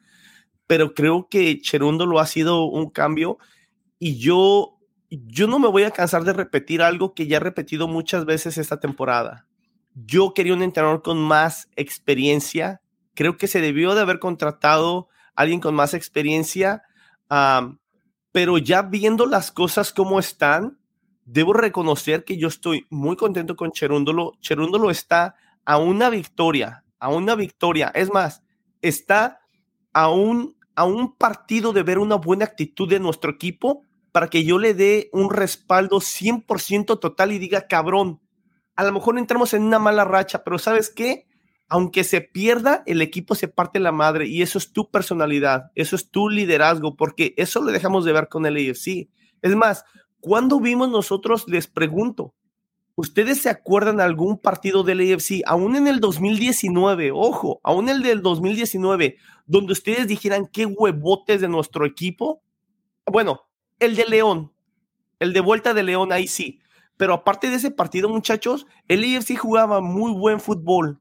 Pero 0.66 0.94
creo 0.94 1.28
que 1.28 1.60
Cherundo 1.60 2.06
lo 2.06 2.18
ha 2.18 2.26
sido 2.26 2.64
un 2.64 2.88
cambio. 2.88 3.36
Y 3.98 4.16
yo, 4.16 4.78
yo 5.10 5.46
no 5.48 5.58
me 5.58 5.68
voy 5.68 5.82
a 5.82 5.90
cansar 5.90 6.24
de 6.24 6.32
repetir 6.32 6.80
algo 6.80 7.12
que 7.12 7.26
ya 7.26 7.36
he 7.36 7.40
repetido 7.40 7.88
muchas 7.88 8.24
veces 8.24 8.56
esta 8.56 8.80
temporada. 8.80 9.46
Yo 9.94 10.32
quería 10.32 10.54
un 10.54 10.62
entrenador 10.62 11.02
con 11.02 11.18
más 11.18 11.68
experiencia 11.76 12.80
Creo 13.14 13.36
que 13.36 13.48
se 13.48 13.60
debió 13.60 13.94
de 13.94 14.02
haber 14.02 14.18
contratado 14.18 15.08
a 15.34 15.42
alguien 15.42 15.60
con 15.60 15.74
más 15.74 15.94
experiencia, 15.94 16.82
pero 18.32 18.58
ya 18.58 18.82
viendo 18.82 19.26
las 19.26 19.52
cosas 19.52 19.92
como 19.92 20.18
están, 20.18 20.78
debo 21.24 21.52
reconocer 21.52 22.24
que 22.24 22.36
yo 22.36 22.48
estoy 22.48 22.86
muy 22.90 23.16
contento 23.16 23.56
con 23.56 23.72
Cherúndolo. 23.72 24.32
Cherúndolo 24.40 24.90
está 24.90 25.36
a 25.64 25.78
una 25.78 26.10
victoria, 26.10 26.84
a 26.98 27.08
una 27.08 27.34
victoria. 27.34 27.90
Es 27.94 28.12
más, 28.12 28.42
está 28.82 29.40
a 29.92 30.10
un, 30.10 30.56
a 30.74 30.84
un 30.84 31.16
partido 31.16 31.72
de 31.72 31.82
ver 31.82 31.98
una 31.98 32.16
buena 32.16 32.44
actitud 32.44 32.88
de 32.88 33.00
nuestro 33.00 33.30
equipo 33.30 33.82
para 34.12 34.28
que 34.28 34.44
yo 34.44 34.58
le 34.58 34.74
dé 34.74 35.08
un 35.12 35.30
respaldo 35.30 35.98
100% 35.98 37.00
total 37.00 37.32
y 37.32 37.38
diga, 37.38 37.66
cabrón, 37.66 38.20
a 38.76 38.84
lo 38.84 38.92
mejor 38.92 39.18
entramos 39.18 39.54
en 39.54 39.62
una 39.62 39.78
mala 39.78 40.04
racha, 40.04 40.44
pero 40.44 40.58
¿sabes 40.58 40.90
qué? 40.90 41.26
Aunque 41.68 42.04
se 42.04 42.20
pierda, 42.20 42.82
el 42.86 43.02
equipo 43.02 43.34
se 43.34 43.48
parte 43.48 43.80
la 43.80 43.92
madre 43.92 44.26
y 44.28 44.42
eso 44.42 44.58
es 44.58 44.72
tu 44.72 44.90
personalidad, 44.90 45.70
eso 45.74 45.96
es 45.96 46.10
tu 46.10 46.28
liderazgo, 46.28 46.96
porque 46.96 47.34
eso 47.36 47.62
lo 47.62 47.72
dejamos 47.72 48.04
de 48.04 48.12
ver 48.12 48.28
con 48.28 48.46
el 48.46 48.56
AFC. 48.56 49.08
Es 49.42 49.56
más, 49.56 49.84
cuando 50.20 50.60
vimos 50.60 50.88
nosotros, 50.88 51.46
les 51.48 51.66
pregunto, 51.66 52.34
¿ustedes 52.94 53.42
se 53.42 53.48
acuerdan 53.48 54.00
algún 54.00 54.38
partido 54.38 54.82
del 54.82 55.00
AFC, 55.00 55.42
aún 55.46 55.76
en 55.76 55.86
el 55.86 56.00
2019, 56.00 57.10
ojo, 57.12 57.60
aún 57.62 57.88
el 57.88 58.02
del 58.02 58.22
2019, 58.22 59.16
donde 59.46 59.72
ustedes 59.72 60.06
dijeran 60.06 60.46
qué 60.46 60.66
huevotes 60.66 61.40
de 61.40 61.48
nuestro 61.48 61.86
equipo? 61.86 62.42
Bueno, 63.06 63.42
el 63.80 63.96
de 63.96 64.06
León, 64.06 64.52
el 65.18 65.32
de 65.32 65.40
vuelta 65.40 65.74
de 65.74 65.82
León, 65.82 66.12
ahí 66.12 66.26
sí. 66.26 66.60
Pero 66.96 67.14
aparte 67.14 67.50
de 67.50 67.56
ese 67.56 67.70
partido, 67.70 68.08
muchachos, 68.08 68.66
el 68.88 69.02
AFC 69.04 69.36
jugaba 69.36 69.80
muy 69.80 70.12
buen 70.12 70.40
fútbol, 70.40 71.00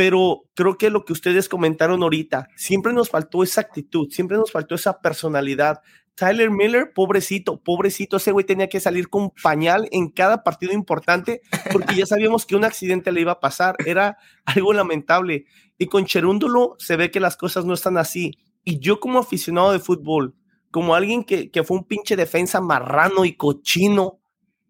pero 0.00 0.44
creo 0.54 0.78
que 0.78 0.88
lo 0.88 1.04
que 1.04 1.12
ustedes 1.12 1.46
comentaron 1.46 2.02
ahorita, 2.02 2.48
siempre 2.56 2.94
nos 2.94 3.10
faltó 3.10 3.42
esa 3.42 3.60
actitud, 3.60 4.08
siempre 4.10 4.38
nos 4.38 4.50
faltó 4.50 4.74
esa 4.74 4.98
personalidad. 5.02 5.82
Tyler 6.14 6.50
Miller, 6.50 6.94
pobrecito, 6.94 7.62
pobrecito, 7.62 8.16
ese 8.16 8.32
güey 8.32 8.46
tenía 8.46 8.70
que 8.70 8.80
salir 8.80 9.10
con 9.10 9.28
pañal 9.42 9.90
en 9.92 10.08
cada 10.08 10.42
partido 10.42 10.72
importante 10.72 11.42
porque 11.70 11.96
ya 11.96 12.06
sabíamos 12.06 12.46
que 12.46 12.56
un 12.56 12.64
accidente 12.64 13.12
le 13.12 13.20
iba 13.20 13.32
a 13.32 13.40
pasar, 13.40 13.76
era 13.84 14.16
algo 14.46 14.72
lamentable. 14.72 15.44
Y 15.76 15.84
con 15.84 16.06
Cherúndolo 16.06 16.76
se 16.78 16.96
ve 16.96 17.10
que 17.10 17.20
las 17.20 17.36
cosas 17.36 17.66
no 17.66 17.74
están 17.74 17.98
así. 17.98 18.38
Y 18.64 18.78
yo 18.78 19.00
como 19.00 19.18
aficionado 19.18 19.70
de 19.70 19.80
fútbol, 19.80 20.34
como 20.70 20.94
alguien 20.94 21.24
que, 21.24 21.50
que 21.50 21.62
fue 21.62 21.76
un 21.76 21.84
pinche 21.84 22.16
defensa 22.16 22.62
marrano 22.62 23.26
y 23.26 23.36
cochino, 23.36 24.18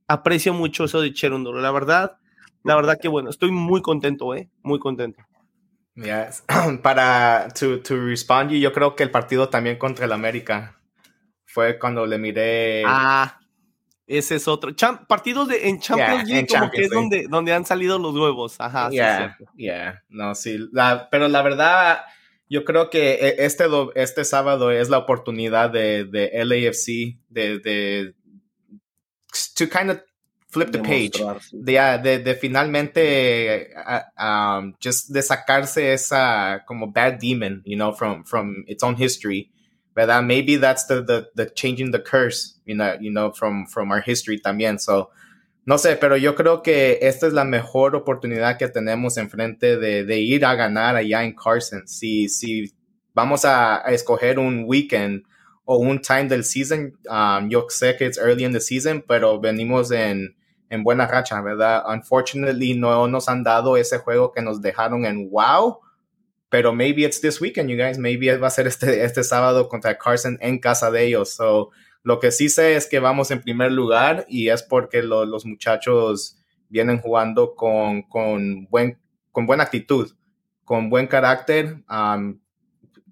aprecio 0.09 0.55
mucho 0.55 0.87
eso 0.87 1.01
de 1.01 1.13
Cherúndolo. 1.13 1.61
La 1.61 1.71
verdad, 1.71 2.17
la 2.65 2.77
verdad 2.77 2.99
que 3.01 3.09
bueno, 3.09 3.31
estoy 3.31 3.51
muy 3.51 3.83
contento, 3.83 4.35
¿eh? 4.35 4.49
Muy 4.63 4.79
contento. 4.79 5.23
Yes. 5.95 6.45
Para 6.83 7.49
to, 7.59 7.81
to 7.81 7.97
respond 7.97 8.51
yo 8.53 8.73
creo 8.73 8.95
que 8.95 9.03
el 9.03 9.11
partido 9.11 9.49
también 9.49 9.77
contra 9.77 10.05
el 10.05 10.13
América 10.13 10.81
fue 11.45 11.79
cuando 11.79 12.07
le 12.07 12.19
miré. 12.19 12.85
Ah, 12.87 13.39
ese 14.07 14.37
es 14.37 14.49
otro. 14.49 14.73
partidos 15.09 15.49
de, 15.49 15.69
en 15.69 15.81
Champions 15.81 16.29
League, 16.29 16.47
como 16.49 16.71
que 16.71 16.83
es 16.83 16.91
donde, 16.91 17.27
donde 17.29 17.53
han 17.53 17.65
salido 17.65 17.99
los 17.99 18.15
huevos. 18.15 18.57
Ajá, 18.59 18.91
yeah, 18.91 19.37
sí, 19.39 19.45
yeah. 19.57 20.03
No, 20.09 20.35
sí. 20.35 20.59
pero 21.11 21.29
la 21.29 21.43
verdad, 21.43 22.01
Yo 22.51 22.65
creo 22.65 22.91
que 22.91 23.13
e, 23.13 23.45
este, 23.45 23.67
este 23.95 24.25
sábado 24.25 24.73
es 24.73 24.89
la 24.89 24.99
oportunidad 24.99 25.71
de, 25.71 26.05
de 26.05 26.33
LAFC 26.45 27.17
de, 27.29 27.61
de 27.61 28.15
to 29.55 29.69
kind 29.69 29.91
of 29.91 29.99
flip 30.51 30.73
the 30.73 30.81
page, 30.81 31.23
de, 31.53 31.99
de, 32.03 32.19
de, 32.19 32.35
finalmente 32.35 33.71
um, 34.19 34.75
just 34.81 35.13
de 35.13 35.23
sacarse 35.23 35.93
esa 35.93 36.63
como 36.67 36.89
bad 36.89 37.19
demon, 37.21 37.63
you 37.65 37.77
know, 37.77 37.93
from, 37.93 38.25
from 38.25 38.65
its 38.67 38.83
own 38.83 38.97
history. 38.97 39.51
¿verdad? 39.95 40.23
Maybe 40.25 40.57
that's 40.57 40.87
the, 40.87 41.03
the, 41.03 41.29
the 41.35 41.47
changing 41.47 41.91
the 41.91 41.99
curse, 41.99 42.59
you 42.65 42.75
know, 42.75 42.97
you 43.01 43.11
know, 43.11 43.33
from, 43.33 43.67
from 43.67 43.91
our 43.91 44.01
history 44.01 44.41
también. 44.41 44.81
So, 44.81 45.11
no 45.67 45.77
sé, 45.77 45.97
pero 46.01 46.17
yo 46.17 46.35
creo 46.35 46.63
que 46.63 46.99
esta 47.03 47.27
es 47.27 47.33
la 47.33 47.45
mejor 47.45 47.95
oportunidad 47.95 48.57
que 48.57 48.69
tenemos 48.69 49.19
enfrente 49.19 49.77
de, 49.77 50.05
de 50.05 50.19
ir 50.21 50.45
a 50.45 50.55
ganar 50.55 50.97
allá 50.97 51.23
en 51.25 51.35
Carson. 51.35 51.87
Si, 51.87 52.29
si 52.29 52.73
vamos 53.15 53.45
a, 53.45 53.87
a 53.87 53.93
escoger 53.93 54.39
un 54.39 54.65
weekend 54.67 55.25
o 55.65 55.79
un 55.79 56.01
time 56.01 56.29
del 56.29 56.45
season, 56.45 56.93
um, 57.09 57.49
yo 57.49 57.67
sé 57.69 57.97
que 57.97 58.07
es 58.07 58.17
early 58.19 58.45
in 58.45 58.53
the 58.53 58.61
season, 58.61 59.05
pero 59.07 59.41
venimos 59.41 59.91
en, 59.91 60.35
en 60.71 60.85
buena 60.85 61.07
racha, 61.07 61.41
¿verdad? 61.43 61.85
Unfortunately, 61.87 62.75
no 62.75 63.09
nos 63.09 63.29
han 63.29 63.43
dado 63.43 63.77
ese 63.77 63.99
juego 63.99 64.33
que 64.33 64.41
nos 64.41 64.63
dejaron 64.63 65.05
en 65.05 65.29
wow, 65.31 65.81
pero 66.49 66.73
maybe 66.73 67.03
it's 67.03 67.21
this 67.21 67.41
weekend, 67.41 67.69
you 67.69 67.77
guys. 67.77 67.99
Maybe 67.99 68.35
va 68.37 68.47
a 68.47 68.51
ser 68.51 68.67
este, 68.67 69.05
este 69.05 69.23
sábado 69.23 69.69
contra 69.69 69.99
Carson 69.99 70.39
en 70.41 70.59
casa 70.59 70.91
de 70.91 71.05
ellos. 71.05 71.35
So, 71.35 71.71
lo 72.03 72.19
que 72.21 72.31
sí 72.31 72.49
sé 72.49 72.77
es 72.77 72.87
que 72.87 73.01
vamos 73.01 73.31
en 73.31 73.43
primer 73.43 73.73
lugar 73.73 74.25
y 74.29 74.49
es 74.49 74.63
porque 74.63 75.03
los 75.03 75.45
muchachos 75.45 76.39
vienen 76.69 76.99
jugando 76.99 77.55
con, 77.55 78.03
con, 78.03 78.67
buen, 78.71 78.99
con 79.33 79.47
buena 79.47 79.65
actitud, 79.65 80.11
con 80.65 80.89
buen 80.89 81.09
carácter. 81.09 81.83
Um, 81.91 82.41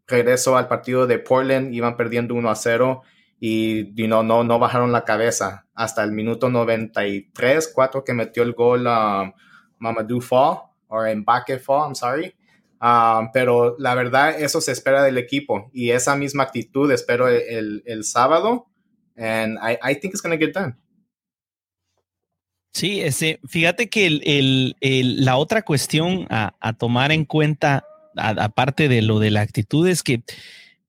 regreso 0.06 0.56
al 0.56 0.68
partido 0.68 1.06
de 1.06 1.18
Portland, 1.18 1.74
iban 1.74 1.96
perdiendo 1.96 2.34
1 2.34 2.50
a 2.50 2.54
0 2.54 3.02
y 3.40 3.94
you 3.94 4.06
know, 4.06 4.22
no, 4.22 4.44
no 4.44 4.58
bajaron 4.58 4.92
la 4.92 5.04
cabeza 5.04 5.66
hasta 5.74 6.02
el 6.02 6.12
minuto 6.12 6.48
93, 6.48 7.72
4 7.74 8.04
que 8.04 8.14
metió 8.14 8.42
el 8.42 8.52
gol 8.52 8.86
um, 8.86 9.32
Mamadou 9.78 10.20
Fall, 10.20 10.58
o 10.88 11.02
Mbake 11.02 11.58
Fall, 11.58 11.88
I'm 11.88 11.94
sorry. 11.94 12.34
Um, 12.80 13.30
pero 13.32 13.76
la 13.78 13.94
verdad, 13.94 14.40
eso 14.40 14.60
se 14.60 14.72
espera 14.72 15.02
del 15.02 15.18
equipo 15.18 15.68
y 15.72 15.90
esa 15.90 16.14
misma 16.14 16.44
actitud 16.44 16.90
espero 16.92 17.28
el, 17.28 17.82
el, 17.86 18.04
sábado. 18.04 18.68
And 19.16 19.58
I, 19.58 19.78
I 19.82 19.94
think 19.94 20.14
it's 20.14 20.22
going 20.22 20.38
to 20.38 20.44
get 20.44 20.54
done. 20.54 20.76
Sí, 22.72 23.00
ese, 23.00 23.40
fíjate 23.48 23.88
que 23.88 24.06
el, 24.06 24.76
la 25.24 25.36
otra 25.36 25.62
cuestión 25.62 26.26
a, 26.30 26.54
a 26.60 26.72
tomar 26.74 27.10
en 27.10 27.24
cuenta, 27.24 27.84
aparte 28.14 28.88
de 28.88 29.02
lo 29.02 29.18
de 29.18 29.32
la 29.32 29.40
actitud, 29.40 29.88
es 29.88 30.04
que 30.04 30.22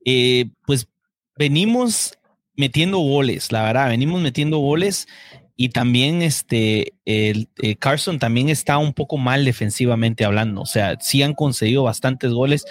eh, 0.05 0.51
pues 0.67 0.87
venimos 1.35 2.18
metiendo 2.59 2.97
goles, 2.97 3.53
la 3.53 3.63
verdad, 3.63 3.87
venimos 3.87 4.21
metiendo 4.21 4.57
goles 4.57 5.07
y 5.55 5.69
también 5.69 6.21
este, 6.21 6.91
eh, 7.05 7.45
Carson 7.79 8.19
también 8.19 8.49
está 8.49 8.77
un 8.77 8.93
poco 8.93 9.17
mal 9.17 9.45
defensivamente 9.45 10.25
hablando, 10.25 10.63
o 10.63 10.65
sea, 10.65 10.97
sí 10.99 11.23
han 11.23 11.35
conseguido 11.35 11.83
bastantes 11.83 12.33
goles. 12.33 12.65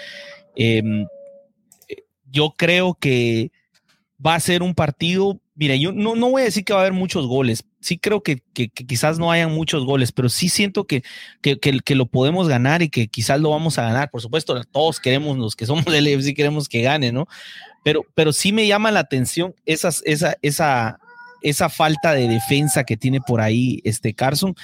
Em, 0.57 1.07
yo 2.31 2.53
creo 2.55 2.99
que 3.01 3.51
va 4.25 4.35
a 4.35 4.41
ser 4.41 4.63
un 4.63 4.75
partido, 4.75 5.41
mira, 5.55 5.75
yo 5.75 5.91
no, 5.91 6.17
no 6.17 6.29
voy 6.33 6.43
a 6.43 6.45
decir 6.45 6.67
que 6.67 6.75
va 6.75 6.81
a 6.81 6.83
haber 6.83 6.93
muchos 6.93 7.27
goles, 7.27 7.65
sí 7.81 7.97
creo 7.97 8.23
que, 8.23 8.43
que, 8.53 8.69
quizás 8.69 9.19
no 9.19 9.33
hayan 9.33 9.55
muchos 9.55 9.87
goles, 9.87 10.13
pero 10.13 10.29
sí 10.29 10.51
siento 10.51 10.85
que, 10.87 11.03
que, 11.41 11.59
que, 11.59 11.95
lo 11.95 12.05
podemos 12.05 12.47
ganar 12.47 12.83
y 12.83 12.91
que 12.91 13.09
quizás 13.09 13.41
lo 13.41 13.51
vamos 13.51 13.79
a 13.79 13.85
ganar. 13.85 14.11
Por 14.11 14.21
supuesto, 14.21 14.63
todos 14.65 15.01
queremos, 15.01 15.39
los 15.39 15.57
que 15.57 15.65
somos 15.65 15.87
del 15.87 16.09
EFC 16.09 16.35
queremos 16.35 16.69
que 16.69 16.83
gane, 16.83 17.11
¿no? 17.11 17.27
Pero, 17.83 18.05
pero 18.15 18.33
sí 18.33 18.53
me 18.53 18.67
llama 18.67 18.91
la 18.91 19.01
atención 19.01 19.55
esas, 19.65 20.03
esa, 20.05 20.37
esa, 20.43 20.99
esa 21.43 21.69
falta 21.69 22.13
de 22.13 22.29
defensa 22.29 22.85
que 22.85 22.97
tiene 22.97 23.21
por 23.21 23.41
ahí 23.41 23.81
este 23.85 24.15
Carson 24.15 24.55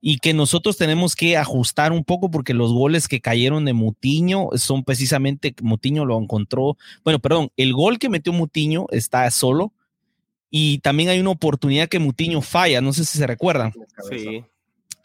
y 0.00 0.18
que 0.18 0.34
nosotros 0.34 0.76
tenemos 0.76 1.16
que 1.16 1.36
ajustar 1.36 1.92
un 1.92 2.04
poco 2.04 2.30
porque 2.30 2.54
los 2.54 2.72
goles 2.72 3.08
que 3.08 3.20
cayeron 3.20 3.64
de 3.64 3.72
Mutiño 3.72 4.50
son 4.54 4.84
precisamente, 4.84 5.54
Mutiño 5.62 6.04
lo 6.04 6.20
encontró, 6.20 6.76
bueno, 7.04 7.18
perdón, 7.18 7.50
el 7.56 7.72
gol 7.72 7.98
que 7.98 8.08
metió 8.08 8.32
Mutiño 8.32 8.86
está 8.90 9.28
solo 9.30 9.72
y 10.50 10.78
también 10.78 11.08
hay 11.08 11.18
una 11.18 11.30
oportunidad 11.30 11.88
que 11.88 11.98
Mutiño 11.98 12.40
falla, 12.40 12.80
no 12.80 12.92
sé 12.92 13.04
si 13.04 13.18
se 13.18 13.26
recuerdan. 13.26 13.72
Sí. 14.10 14.44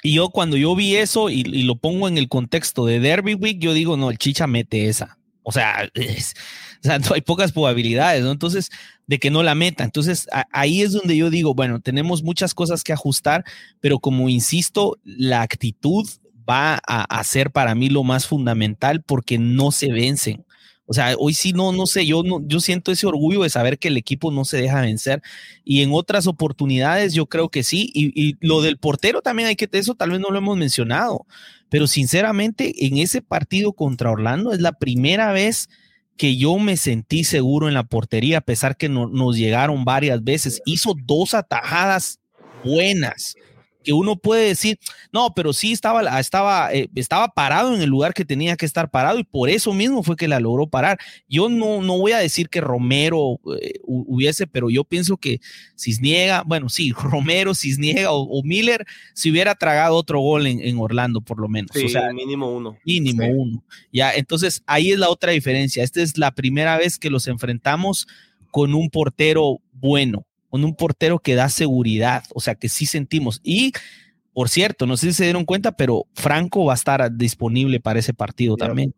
Y 0.04 0.14
yo 0.14 0.30
cuando 0.30 0.58
yo 0.58 0.76
vi 0.76 0.96
eso 0.96 1.30
y, 1.30 1.42
y, 1.42 1.64
lo 1.64 1.76
pongo 1.76 2.08
en 2.08 2.18
el 2.18 2.28
contexto 2.28 2.86
de 2.86 3.00
Derby 3.00 3.36
Week, 3.36 3.60
yo 3.60 3.74
digo, 3.74 3.98
no, 3.98 4.10
el 4.10 4.18
Chicha 4.18 4.48
mete 4.48 4.88
esa. 4.88 5.18
O 5.44 5.52
sea, 5.52 5.90
es, 5.94 6.34
o 6.82 6.88
sea, 6.88 7.00
hay 7.14 7.22
pocas 7.22 7.52
probabilidades, 7.52 8.24
¿no? 8.24 8.32
Entonces, 8.32 8.70
de 9.08 9.20
que 9.20 9.30
no 9.30 9.44
la 9.44 9.56
meta. 9.56 9.84
Entonces, 9.84 10.28
ahí 10.52 10.82
es 10.82 10.94
donde 10.94 11.16
yo 11.16 11.30
digo, 11.30 11.54
bueno, 11.54 11.80
tenemos 11.80 12.24
muchas 12.24 12.54
cosas 12.54 12.84
que 12.84 12.94
ajustar, 12.94 13.44
pero 13.80 14.00
como 14.00 14.30
insisto, 14.30 14.98
la 15.04 15.42
actitud 15.42 16.08
va 16.50 16.82
a, 16.86 17.24
ser 17.24 17.52
para 17.52 17.76
mí 17.76 17.90
lo 17.90 18.04
más 18.04 18.26
fundamental 18.26 19.04
porque 19.04 19.38
no 19.38 19.72
se 19.72 19.92
vencen. 19.92 20.46
O 20.86 20.94
sea, 20.94 21.16
hoy 21.18 21.34
sí 21.34 21.54
no, 21.54 21.72
no 21.72 21.86
sé, 21.86 22.06
yo 22.06 22.24
no, 22.24 22.42
yo 22.46 22.60
siento 22.60 22.92
ese 22.92 23.08
orgullo 23.08 23.44
de 23.44 23.50
saber 23.50 23.80
que 23.80 23.88
el 23.88 23.96
equipo 23.96 24.32
no 24.32 24.44
se 24.44 24.58
deja 24.58 24.82
vencer. 24.82 25.22
Y 25.64 25.84
en 25.84 25.92
otras 25.94 26.28
oportunidades 26.28 27.14
yo 27.14 27.28
creo 27.28 27.48
que 27.50 27.64
sí. 27.64 27.90
Y, 27.94 28.12
y, 28.22 28.38
lo 28.42 28.62
del 28.62 28.78
portero 28.78 29.22
también 29.22 29.48
hay 29.48 29.56
que, 29.56 29.70
eso 29.72 29.96
tal 29.96 30.12
vez 30.12 30.20
no 30.20 30.32
lo 30.32 30.40
hemos 30.40 30.58
mencionado. 30.58 31.26
Pero 31.70 31.88
sinceramente, 31.88 32.86
en 32.86 32.98
ese 32.98 33.22
partido 33.22 33.72
contra 33.72 34.12
Orlando 34.12 34.52
es 34.52 34.60
la 34.60 34.74
primera 34.74 35.32
vez 35.32 35.70
que 36.18 36.38
yo 36.38 36.58
me 36.58 36.78
sentí 36.78 37.24
seguro 37.24 37.68
en 37.68 37.74
la 37.74 37.84
portería, 37.84 38.40
a 38.40 38.42
pesar 38.42 38.78
que 38.78 38.90
no, 38.90 39.08
nos 39.08 39.36
llegaron 39.36 39.86
varias 39.86 40.24
veces. 40.24 40.62
Hizo 40.66 40.94
dos 41.06 41.34
atajadas 41.34 42.20
buenas 42.64 43.36
que 43.84 43.94
uno 43.94 44.16
puede 44.16 44.48
decir, 44.48 44.78
no, 45.12 45.34
pero 45.34 45.54
sí 45.54 45.72
estaba, 45.72 46.20
estaba, 46.20 46.74
eh, 46.74 46.90
estaba 46.96 47.28
parado 47.30 47.76
en 47.76 47.82
el 47.82 47.90
lugar 47.90 48.14
que 48.14 48.26
tenía 48.26 48.56
que 48.56 48.66
estar 48.66 48.90
parado 48.90 49.20
y 49.20 49.24
por 49.24 49.50
eso 49.50 49.74
mismo 49.74 50.04
fue 50.04 50.16
que 50.16 50.28
la 50.28 50.40
logró 50.40 50.68
parar. 50.68 51.00
Yo 51.28 51.50
no, 51.50 51.82
no 51.82 51.98
voy 51.98 52.12
a 52.12 52.20
decir 52.20 52.50
que 52.50 52.62
Romero 52.62 53.40
eh, 53.62 53.80
hubiese, 53.84 54.48
pero 54.48 54.70
yo 54.70 54.84
pienso 54.84 55.18
que 55.18 55.40
Cisniega, 55.78 56.44
bueno, 56.46 56.70
sí, 56.70 56.92
Romero, 56.98 57.56
Cisniega 57.56 58.12
o, 58.12 58.22
o 58.22 58.44
Miller 58.44 58.86
si 59.14 59.32
hubiera 59.32 59.56
tragado 59.56 59.96
otro 59.96 60.20
gol 60.20 60.48
en, 60.48 60.78
Orlando, 60.78 61.22
por 61.22 61.40
lo 61.40 61.48
menos. 61.48 61.72
Sí, 61.74 61.86
o 61.86 61.90
sea, 61.90 62.12
mínimo 62.14 62.52
uno. 62.52 62.78
Mínimo 62.86 63.26
uno. 63.28 63.64
Ya, 63.92 64.14
entonces 64.14 64.64
ahí 64.66 64.92
es 64.92 65.00
la 65.00 65.10
otra 65.10 65.32
diferencia. 65.32 65.84
Esta 65.84 66.02
es 66.02 66.18
la 66.18 66.32
primera 66.32 66.78
vez 66.78 66.98
que 66.98 67.10
los 67.10 67.28
enfrentamos 67.28 68.08
con 68.52 68.74
un 68.74 68.90
portero 68.90 69.60
bueno 69.74 70.26
con 70.52 70.66
un 70.66 70.76
portero 70.76 71.18
que 71.20 71.34
da 71.34 71.48
seguridad, 71.48 72.26
o 72.36 72.42
sea 72.42 72.56
que 72.56 72.68
sí 72.68 72.86
sentimos. 72.86 73.40
Y, 73.42 73.72
por 74.34 74.50
cierto, 74.50 74.86
no 74.86 74.98
sé 74.98 75.08
si 75.08 75.14
se 75.14 75.24
dieron 75.24 75.46
cuenta, 75.46 75.72
pero 75.72 76.08
Franco 76.14 76.66
va 76.66 76.74
a 76.74 76.76
estar 76.76 77.10
disponible 77.16 77.80
para 77.80 78.00
ese 78.00 78.14
partido 78.14 78.58
también. 78.58 78.94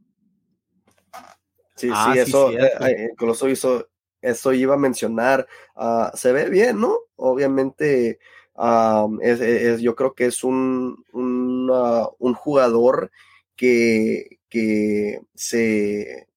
Sí, 1.75 1.89
ah, 1.93 2.09
sí, 2.11 2.19
eso, 2.19 2.51
eh, 2.51 2.71
eh, 2.81 3.51
hizo, 3.51 3.87
eso 4.19 4.53
iba 4.53 4.73
a 4.73 4.79
mencionar. 4.79 5.47
Ah, 5.75 6.11
se 6.15 6.31
ve 6.31 6.49
bien, 6.49 6.79
¿no? 6.79 6.97
Obviamente, 7.17 8.17
es, 9.21 9.79
yo 9.79 9.95
creo 9.95 10.15
que 10.15 10.25
es 10.25 10.43
un, 10.43 11.05
un, 11.13 11.69
un 12.17 12.33
jugador 12.33 13.11
que, 13.55 14.39
que 14.49 15.21
se, 15.35 16.27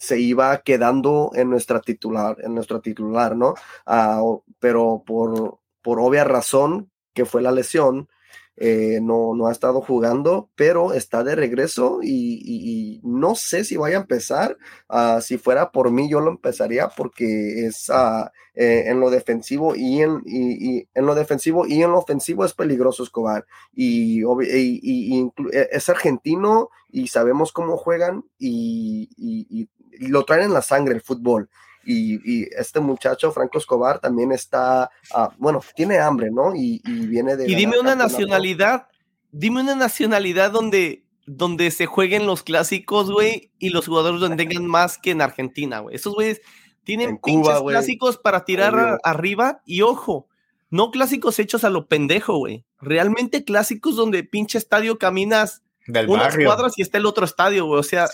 se 0.00 0.18
iba 0.18 0.62
quedando 0.62 1.30
en 1.34 1.50
nuestra 1.50 1.80
titular, 1.80 2.36
en 2.42 2.54
nuestra 2.54 2.80
titular, 2.80 3.36
¿no? 3.36 3.54
Ah, 3.86 4.22
pero 4.58 5.02
por, 5.06 5.58
por 5.82 6.00
obvia 6.00 6.24
razón, 6.24 6.90
que 7.12 7.26
fue 7.26 7.42
la 7.42 7.52
lesión, 7.52 8.08
eh, 8.56 8.98
no, 9.00 9.34
no 9.34 9.46
ha 9.46 9.52
estado 9.52 9.80
jugando, 9.80 10.50
pero 10.54 10.92
está 10.92 11.22
de 11.24 11.34
regreso 11.34 12.00
y, 12.02 13.00
no 13.04 13.34
sé 13.34 13.64
si 13.64 13.76
vaya 13.76 13.98
a 13.98 14.00
empezar. 14.00 14.56
Ah, 14.88 15.20
si 15.22 15.38
fuera 15.38 15.70
por 15.70 15.90
mí, 15.90 16.10
yo 16.10 16.20
lo 16.20 16.30
empezaría 16.30 16.88
porque 16.88 17.66
es 17.66 17.88
ah, 17.90 18.32
eh, 18.54 18.84
en 18.86 19.00
lo 19.00 19.10
defensivo 19.10 19.74
y 19.76 20.02
en, 20.02 20.22
y, 20.26 20.86
en 20.92 21.06
lo 21.06 21.14
defensivo 21.14 21.66
y 21.66 21.82
en 21.82 21.90
lo 21.90 21.98
ofensivo 21.98 22.44
es 22.44 22.52
peligroso 22.54 23.02
Escobar. 23.02 23.46
Y, 23.74 24.22
y 24.22 25.30
e, 25.52 25.68
es 25.72 25.88
argentino 25.88 26.70
y 26.90 27.08
sabemos 27.08 27.52
cómo 27.52 27.76
juegan 27.76 28.24
y, 28.38 29.68
lo 30.08 30.24
traen 30.24 30.44
en 30.44 30.54
la 30.54 30.62
sangre 30.62 30.94
el 30.94 31.00
fútbol. 31.00 31.48
Y, 31.84 32.44
este 32.54 32.78
muchacho, 32.80 33.32
Franco 33.32 33.58
Escobar, 33.58 34.00
también 34.00 34.32
está, 34.32 34.90
ah, 35.12 35.30
bueno, 35.38 35.60
tiene 35.74 35.98
hambre, 35.98 36.30
¿no? 36.30 36.54
Y, 36.54 36.80
viene 36.84 37.36
de... 37.36 37.50
Y 37.50 37.54
dime 37.54 37.78
una 37.78 37.94
nacionalidad, 37.94 38.86
dime 39.32 39.62
una 39.62 39.74
nacionalidad 39.74 40.50
donde, 40.50 41.04
donde 41.26 41.70
se 41.70 41.86
jueguen 41.86 42.26
los 42.26 42.42
clásicos, 42.42 43.10
güey, 43.10 43.50
y 43.58 43.70
los 43.70 43.86
jugadores 43.86 44.20
donde 44.20 44.36
tengan 44.36 44.66
más 44.66 44.98
que 44.98 45.10
en 45.10 45.22
Argentina, 45.22 45.80
güey. 45.80 45.96
Esos 45.96 46.14
güeyes 46.14 46.42
tienen 46.84 47.18
pinches 47.18 47.60
clásicos 47.60 48.18
para 48.18 48.44
tirar 48.44 49.00
arriba 49.02 49.62
y 49.64 49.82
ojo, 49.82 50.28
no 50.70 50.90
clásicos 50.90 51.38
hechos 51.38 51.64
a 51.64 51.70
lo 51.70 51.86
pendejo, 51.86 52.36
güey. 52.36 52.64
Realmente 52.78 53.44
clásicos 53.44 53.96
donde 53.96 54.22
pinche 54.22 54.58
estadio 54.58 54.98
caminas 54.98 55.62
Del 55.92 56.08
unas 56.08 56.36
cuadras 56.36 56.78
y 56.78 56.82
está 56.82 56.98
el 56.98 57.06
otro 57.06 57.24
estadio, 57.24 57.66
güey. 57.66 57.80
O 57.80 57.82
sea, 57.82 58.08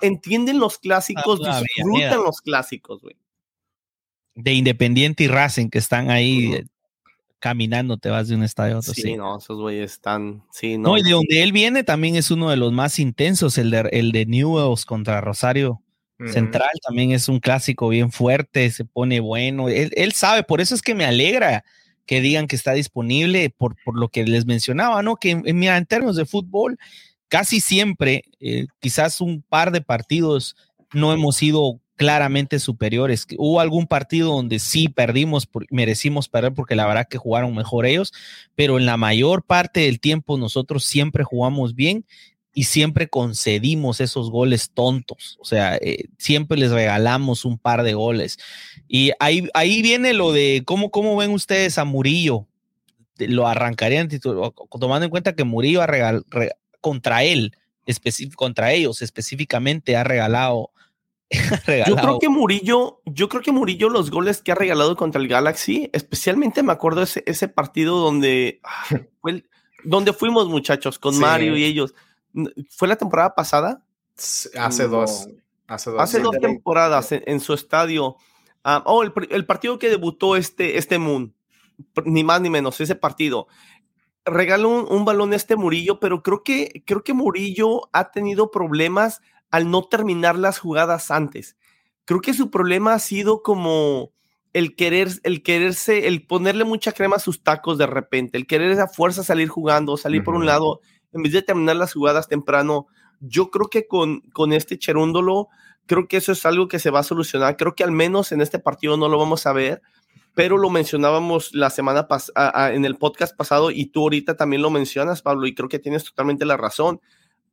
entienden 0.00 0.58
los 0.58 0.78
clásicos, 0.78 1.40
ah, 1.44 1.60
disfrutan 1.60 2.22
los 2.22 2.40
clásicos, 2.40 3.00
güey. 3.02 3.16
De 4.34 4.52
Independiente 4.54 5.24
y 5.24 5.28
Racing 5.28 5.68
que 5.68 5.78
están 5.78 6.10
ahí 6.10 6.54
eh, 6.54 6.64
caminando, 7.38 7.96
te 7.96 8.10
vas 8.10 8.28
de 8.28 8.36
un 8.36 8.42
estadio 8.42 8.76
a 8.76 8.78
otro. 8.78 8.94
Sí, 8.94 9.16
no, 9.16 9.38
esos 9.38 9.58
güeyes 9.58 9.92
están. 9.92 10.42
Sí, 10.52 10.78
no. 10.78 10.96
y 10.96 11.02
de 11.02 11.10
donde 11.10 11.42
él 11.42 11.52
viene 11.52 11.84
también 11.84 12.16
es 12.16 12.30
uno 12.30 12.50
de 12.50 12.56
los 12.56 12.72
más 12.72 12.98
intensos, 12.98 13.58
el 13.58 13.70
de, 13.70 13.88
el 13.92 14.12
de 14.12 14.26
Newells 14.26 14.84
contra 14.84 15.20
Rosario. 15.20 15.82
Central 16.32 16.68
también 16.86 17.12
es 17.12 17.30
un 17.30 17.40
clásico 17.40 17.88
bien 17.88 18.12
fuerte, 18.12 18.70
se 18.70 18.84
pone 18.84 19.20
bueno. 19.20 19.70
Él, 19.70 19.90
él, 19.96 20.12
sabe, 20.12 20.42
por 20.42 20.60
eso 20.60 20.74
es 20.74 20.82
que 20.82 20.94
me 20.94 21.06
alegra 21.06 21.64
que 22.10 22.20
digan 22.20 22.48
que 22.48 22.56
está 22.56 22.72
disponible, 22.72 23.50
por, 23.50 23.76
por 23.84 23.96
lo 23.96 24.08
que 24.08 24.24
les 24.24 24.44
mencionaba, 24.44 25.00
¿no? 25.00 25.14
Que 25.14 25.30
en, 25.30 25.62
en 25.62 25.86
términos 25.86 26.16
de 26.16 26.26
fútbol, 26.26 26.76
casi 27.30 27.60
siempre, 27.60 28.24
eh, 28.40 28.66
quizás 28.80 29.22
un 29.22 29.40
par 29.40 29.70
de 29.70 29.80
partidos 29.80 30.56
no 30.92 31.12
hemos 31.14 31.36
sido 31.36 31.80
claramente 31.94 32.58
superiores. 32.58 33.26
Hubo 33.38 33.60
algún 33.60 33.86
partido 33.86 34.34
donde 34.34 34.58
sí 34.58 34.88
perdimos, 34.88 35.48
merecimos 35.70 36.28
perder 36.28 36.52
porque 36.52 36.74
la 36.74 36.86
verdad 36.86 37.06
que 37.08 37.18
jugaron 37.18 37.54
mejor 37.54 37.86
ellos, 37.86 38.12
pero 38.54 38.78
en 38.78 38.86
la 38.86 38.96
mayor 38.96 39.44
parte 39.44 39.80
del 39.80 40.00
tiempo 40.00 40.36
nosotros 40.36 40.84
siempre 40.84 41.24
jugamos 41.24 41.74
bien 41.74 42.04
y 42.52 42.64
siempre 42.64 43.08
concedimos 43.08 44.00
esos 44.00 44.30
goles 44.30 44.70
tontos. 44.72 45.38
O 45.40 45.44
sea, 45.44 45.76
eh, 45.76 46.06
siempre 46.18 46.58
les 46.58 46.72
regalamos 46.72 47.44
un 47.44 47.58
par 47.58 47.84
de 47.84 47.94
goles. 47.94 48.38
Y 48.88 49.12
ahí, 49.20 49.48
ahí 49.54 49.82
viene 49.82 50.14
lo 50.14 50.32
de 50.32 50.62
cómo, 50.64 50.90
cómo 50.90 51.16
ven 51.16 51.30
ustedes 51.30 51.78
a 51.78 51.84
Murillo. 51.84 52.46
Lo 53.18 53.46
arrancarían 53.46 54.08
tomando 54.80 55.04
en 55.04 55.10
cuenta 55.10 55.36
que 55.36 55.44
Murillo 55.44 55.82
ha 55.82 55.86
regalado 55.86 56.24
contra 56.80 57.24
él, 57.24 57.56
contra 58.36 58.72
ellos 58.72 59.02
específicamente, 59.02 59.96
ha 59.96 60.04
regalado, 60.04 60.70
Yo 61.86 61.94
creo 61.94 62.18
que 62.18 62.28
Murillo, 62.28 63.02
yo 63.06 63.28
creo 63.28 63.40
que 63.40 63.52
Murillo, 63.52 63.88
los 63.88 64.10
goles 64.10 64.42
que 64.42 64.50
ha 64.50 64.56
regalado 64.56 64.96
contra 64.96 65.20
el 65.20 65.28
Galaxy, 65.28 65.88
especialmente 65.92 66.62
me 66.64 66.72
acuerdo 66.72 67.02
ese, 67.02 67.22
ese 67.24 67.46
partido 67.46 67.98
donde, 67.98 68.60
ah, 68.64 68.98
donde 69.84 70.12
fuimos 70.12 70.48
muchachos 70.48 70.98
con 70.98 71.18
Mario 71.18 71.56
y 71.56 71.64
ellos. 71.64 71.94
¿Fue 72.68 72.88
la 72.88 72.96
temporada 72.96 73.34
pasada? 73.34 73.84
Hace 74.16 74.88
dos. 74.88 75.28
Hace 75.68 75.90
dos, 75.90 76.00
hace 76.00 76.18
dos 76.18 76.36
temporadas 76.40 77.12
en, 77.12 77.38
su 77.38 77.54
estadio. 77.54 78.16
Ah, 78.64 78.82
oh, 78.86 79.04
el, 79.04 79.12
el, 79.30 79.46
partido 79.46 79.78
que 79.78 79.88
debutó 79.88 80.34
este, 80.34 80.78
este 80.78 80.98
Moon, 80.98 81.32
ni 82.04 82.24
más 82.24 82.40
ni 82.40 82.50
menos, 82.50 82.80
ese 82.80 82.96
partido 82.96 83.46
regaló 84.24 84.84
un, 84.84 85.04
balón 85.04 85.32
a 85.32 85.36
este 85.36 85.56
Murillo, 85.56 86.00
pero 86.00 86.22
creo 86.22 86.42
que, 86.42 86.82
creo 86.86 87.02
que 87.02 87.14
Murillo 87.14 87.88
ha 87.92 88.10
tenido 88.10 88.50
problemas 88.50 89.20
al 89.50 89.70
no 89.70 89.84
terminar 89.84 90.38
las 90.38 90.58
jugadas 90.58 91.10
antes. 91.10 91.56
Creo 92.04 92.20
que 92.20 92.34
su 92.34 92.50
problema 92.50 92.94
ha 92.94 92.98
sido 92.98 93.42
como 93.42 94.12
el 94.52 94.74
querer, 94.74 95.08
el 95.22 95.42
quererse, 95.42 96.08
el 96.08 96.26
ponerle 96.26 96.64
mucha 96.64 96.92
crema 96.92 97.16
a 97.16 97.20
sus 97.20 97.42
tacos 97.42 97.78
de 97.78 97.86
repente, 97.86 98.36
el 98.36 98.46
querer 98.46 98.70
esa 98.70 98.88
fuerza 98.88 99.22
salir 99.22 99.48
jugando, 99.48 99.96
salir 99.96 100.24
por 100.24 100.34
un 100.34 100.46
lado, 100.46 100.80
en 101.12 101.22
vez 101.22 101.32
de 101.32 101.42
terminar 101.42 101.76
las 101.76 101.92
jugadas 101.92 102.28
temprano. 102.28 102.86
Yo 103.20 103.50
creo 103.50 103.68
que 103.68 103.86
con, 103.86 104.20
con 104.32 104.52
este 104.52 104.78
Cherúndolo, 104.78 105.48
creo 105.86 106.08
que 106.08 106.16
eso 106.16 106.32
es 106.32 106.44
algo 106.46 106.68
que 106.68 106.78
se 106.78 106.90
va 106.90 107.00
a 107.00 107.04
solucionar. 107.04 107.56
Creo 107.56 107.74
que 107.74 107.84
al 107.84 107.92
menos 107.92 108.32
en 108.32 108.40
este 108.40 108.58
partido 108.58 108.96
no 108.96 109.08
lo 109.08 109.18
vamos 109.18 109.46
a 109.46 109.52
ver 109.52 109.82
pero 110.34 110.58
lo 110.58 110.70
mencionábamos 110.70 111.54
la 111.54 111.70
semana 111.70 112.08
pasada 112.08 112.72
en 112.72 112.84
el 112.84 112.96
podcast 112.96 113.36
pasado 113.36 113.70
y 113.70 113.86
tú 113.86 114.02
ahorita 114.02 114.36
también 114.36 114.62
lo 114.62 114.70
mencionas, 114.70 115.22
Pablo, 115.22 115.46
y 115.46 115.54
creo 115.54 115.68
que 115.68 115.78
tienes 115.78 116.04
totalmente 116.04 116.44
la 116.44 116.56
razón. 116.56 117.00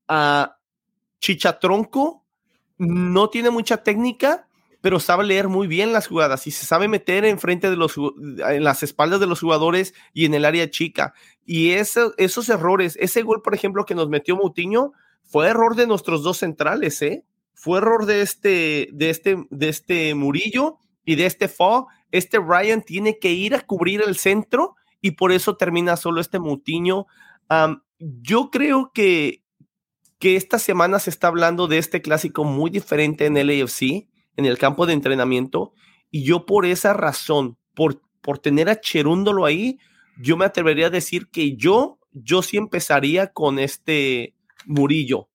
Uh, 0.09 0.47
Chichatronco 1.19 2.23
no 2.77 3.29
tiene 3.29 3.49
mucha 3.49 3.77
técnica, 3.77 4.47
pero 4.81 4.99
sabe 4.99 5.25
leer 5.25 5.47
muy 5.47 5.67
bien 5.67 5.91
las 5.91 6.07
jugadas 6.07 6.45
y 6.47 6.51
se 6.51 6.65
sabe 6.65 6.87
meter 6.87 7.25
enfrente 7.25 7.69
de 7.69 7.75
los 7.75 7.95
en 7.97 8.63
las 8.63 8.83
espaldas 8.83 9.19
de 9.19 9.27
los 9.27 9.39
jugadores 9.39 9.93
y 10.13 10.25
en 10.25 10.35
el 10.35 10.45
área 10.45 10.69
chica. 10.69 11.13
Y 11.45 11.71
esos 11.71 12.49
errores, 12.49 12.97
ese 13.01 13.23
gol, 13.23 13.41
por 13.41 13.55
ejemplo, 13.55 13.85
que 13.85 13.95
nos 13.95 14.09
metió 14.09 14.35
Mutiño, 14.35 14.91
fue 15.23 15.47
error 15.47 15.75
de 15.75 15.87
nuestros 15.87 16.23
dos 16.23 16.37
centrales, 16.37 17.01
¿eh? 17.01 17.25
Fue 17.53 17.79
error 17.79 18.05
de 18.05 18.21
este, 18.21 18.89
de 18.93 19.09
este, 19.09 19.45
de 19.49 19.69
este 19.69 20.13
Murillo 20.13 20.77
y 21.07 21.15
de 21.15 21.25
este 21.25 21.47
Fo 21.47 21.87
este 22.11 22.37
Ryan 22.37 22.81
tiene 22.81 23.17
que 23.17 23.31
ir 23.31 23.55
a 23.55 23.61
cubrir 23.61 24.01
el 24.05 24.17
centro 24.17 24.75
y 25.01 25.11
por 25.11 25.31
eso 25.31 25.55
termina 25.55 25.95
solo 25.95 26.19
este 26.19 26.37
Mutiño. 26.37 27.07
yo 27.97 28.49
creo 28.51 28.91
que, 28.93 29.41
que 30.19 30.35
esta 30.35 30.59
semana 30.59 30.99
se 30.99 31.09
está 31.09 31.27
hablando 31.27 31.67
de 31.67 31.77
este 31.77 32.01
clásico 32.01 32.43
muy 32.43 32.69
diferente 32.69 33.25
en 33.25 33.37
el 33.37 33.49
AFC, 33.49 34.09
en 34.35 34.45
el 34.45 34.57
campo 34.57 34.85
de 34.85 34.93
entrenamiento, 34.93 35.71
y 36.11 36.23
yo 36.23 36.45
por 36.45 36.65
esa 36.65 36.93
razón, 36.93 37.57
por, 37.73 38.01
por 38.21 38.39
tener 38.39 38.67
a 38.67 38.81
Cherúndolo 38.81 39.45
ahí, 39.45 39.79
yo 40.21 40.35
me 40.35 40.45
atrevería 40.45 40.87
a 40.87 40.91
decir 40.91 41.29
que 41.29 41.55
yo, 41.55 41.99
yo 42.11 42.41
sí 42.41 42.57
empezaría 42.57 43.31
con 43.31 43.59
este 43.59 44.35
Murillo. 44.65 45.29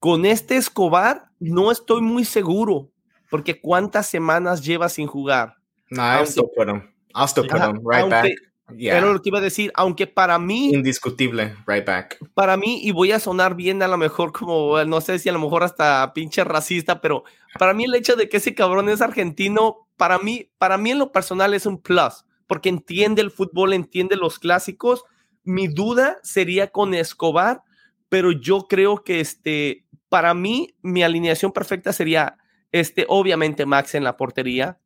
Con 0.00 0.26
este 0.26 0.56
Escobar 0.56 1.30
no 1.38 1.70
estoy 1.70 2.00
muy 2.00 2.24
seguro, 2.24 2.90
porque 3.30 3.60
cuántas 3.60 4.06
semanas 4.06 4.64
lleva 4.64 4.88
sin 4.88 5.06
jugar. 5.06 5.56
No, 5.90 6.02
I'll 6.02 6.26
still 6.26 6.50
put 6.54 6.68
him. 6.68 6.82
I'll 7.14 7.28
still 7.28 7.46
put 7.46 7.60
him 7.60 7.80
right 7.84 8.08
back. 8.08 8.30
Yeah. 8.76 8.94
Pero 8.94 9.14
lo 9.14 9.22
que 9.22 9.30
iba 9.30 9.38
a 9.38 9.42
decir, 9.42 9.72
aunque 9.74 10.06
para 10.06 10.38
mí. 10.38 10.70
Indiscutible, 10.74 11.54
right 11.66 11.86
back. 11.86 12.18
Para 12.34 12.56
mí, 12.56 12.80
y 12.82 12.92
voy 12.92 13.12
a 13.12 13.20
sonar 13.20 13.54
bien 13.54 13.82
a 13.82 13.88
lo 13.88 13.96
mejor 13.96 14.32
como, 14.32 14.82
no 14.84 15.00
sé 15.00 15.18
si 15.18 15.28
a 15.28 15.32
lo 15.32 15.38
mejor 15.38 15.62
hasta 15.62 16.12
pinche 16.12 16.44
racista, 16.44 17.00
pero 17.00 17.24
para 17.58 17.72
mí 17.72 17.84
el 17.84 17.94
hecho 17.94 18.14
de 18.14 18.28
que 18.28 18.36
ese 18.36 18.54
cabrón 18.54 18.90
es 18.90 19.00
argentino, 19.00 19.88
para 19.96 20.18
mí, 20.18 20.50
para 20.58 20.76
mí 20.76 20.90
en 20.90 20.98
lo 20.98 21.12
personal 21.12 21.54
es 21.54 21.64
un 21.64 21.80
plus, 21.80 22.26
porque 22.46 22.68
entiende 22.68 23.22
el 23.22 23.30
fútbol, 23.30 23.72
entiende 23.72 24.16
los 24.16 24.38
clásicos. 24.38 25.04
Mi 25.44 25.68
duda 25.68 26.18
sería 26.22 26.70
con 26.70 26.92
Escobar, 26.92 27.62
pero 28.10 28.32
yo 28.32 28.66
creo 28.68 29.02
que 29.02 29.20
este, 29.20 29.86
para 30.10 30.34
mí, 30.34 30.74
mi 30.82 31.02
alineación 31.02 31.52
perfecta 31.52 31.94
sería 31.94 32.36
este, 32.72 33.06
obviamente 33.08 33.66
Max 33.66 33.94
en 33.94 34.04
la 34.04 34.16
portería, 34.16 34.78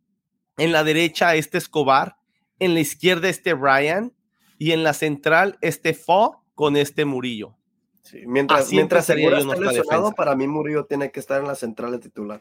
en 0.59 0.73
la 0.73 0.85
derecha 0.85 1.35
este 1.35 1.59
Escobar, 1.59 2.17
en 2.59 2.75
la 2.75 2.81
izquierda 2.81 3.29
este 3.29 3.55
Ryan 3.55 4.13
y 4.59 4.73
en 4.73 4.83
la 4.83 4.93
central 4.93 5.59
este 5.61 5.95
Fo 5.95 6.45
con 6.55 6.77
este 6.77 7.05
Murillo. 7.05 7.57
mientras 8.27 8.71
mientras 8.71 9.07
Segura 9.07 9.39
está 9.39 9.57
lesionado, 9.57 10.13
para 10.13 10.37
mí 10.37 10.47
Murillo 10.47 10.85
tiene 10.85 11.11
que 11.11 11.21
estar 11.21 11.41
en 11.41 11.49
la 11.49 11.55
central 11.55 11.93
de 11.93 11.99
titular. 11.99 12.41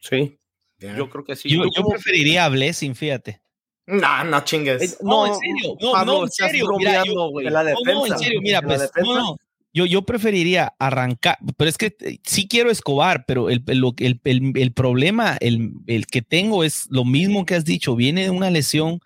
Sí, 0.00 0.38
yo 0.78 1.08
creo 1.08 1.24
que 1.24 1.36
sí. 1.36 1.48
Yo, 1.48 1.62
preferiría 1.88 2.44
a 2.44 2.48
Blessing, 2.48 2.94
fíjate. 2.94 3.40
No, 3.86 4.24
no 4.24 4.40
chingues. 4.44 4.98
No, 5.02 5.26
en 5.26 5.34
serio, 5.34 5.76
no, 5.80 6.04
no, 6.04 6.22
en 6.24 6.30
serio. 6.30 6.66
Mira, 6.78 7.04
la 7.50 7.64
defensa, 7.64 7.92
no, 7.92 8.06
en 8.06 8.18
serio, 8.18 8.40
mira, 8.42 8.62
pues, 8.62 8.90
no, 9.02 9.14
no, 9.14 9.36
yo, 9.74 9.86
yo 9.86 10.02
preferiría 10.02 10.72
arrancar, 10.78 11.36
pero 11.56 11.68
es 11.68 11.76
que 11.76 11.96
eh, 12.00 12.18
sí 12.22 12.46
quiero 12.46 12.70
Escobar, 12.70 13.24
pero 13.26 13.50
el, 13.50 13.64
el, 13.66 14.20
el, 14.22 14.52
el 14.54 14.72
problema, 14.72 15.36
el, 15.40 16.06
que 16.06 16.22
tengo 16.22 16.62
es 16.62 16.86
lo 16.90 17.04
mismo 17.04 17.44
que 17.44 17.56
has 17.56 17.64
dicho, 17.64 17.96
viene 17.96 18.22
de 18.22 18.30
una 18.30 18.50
lesión, 18.50 19.00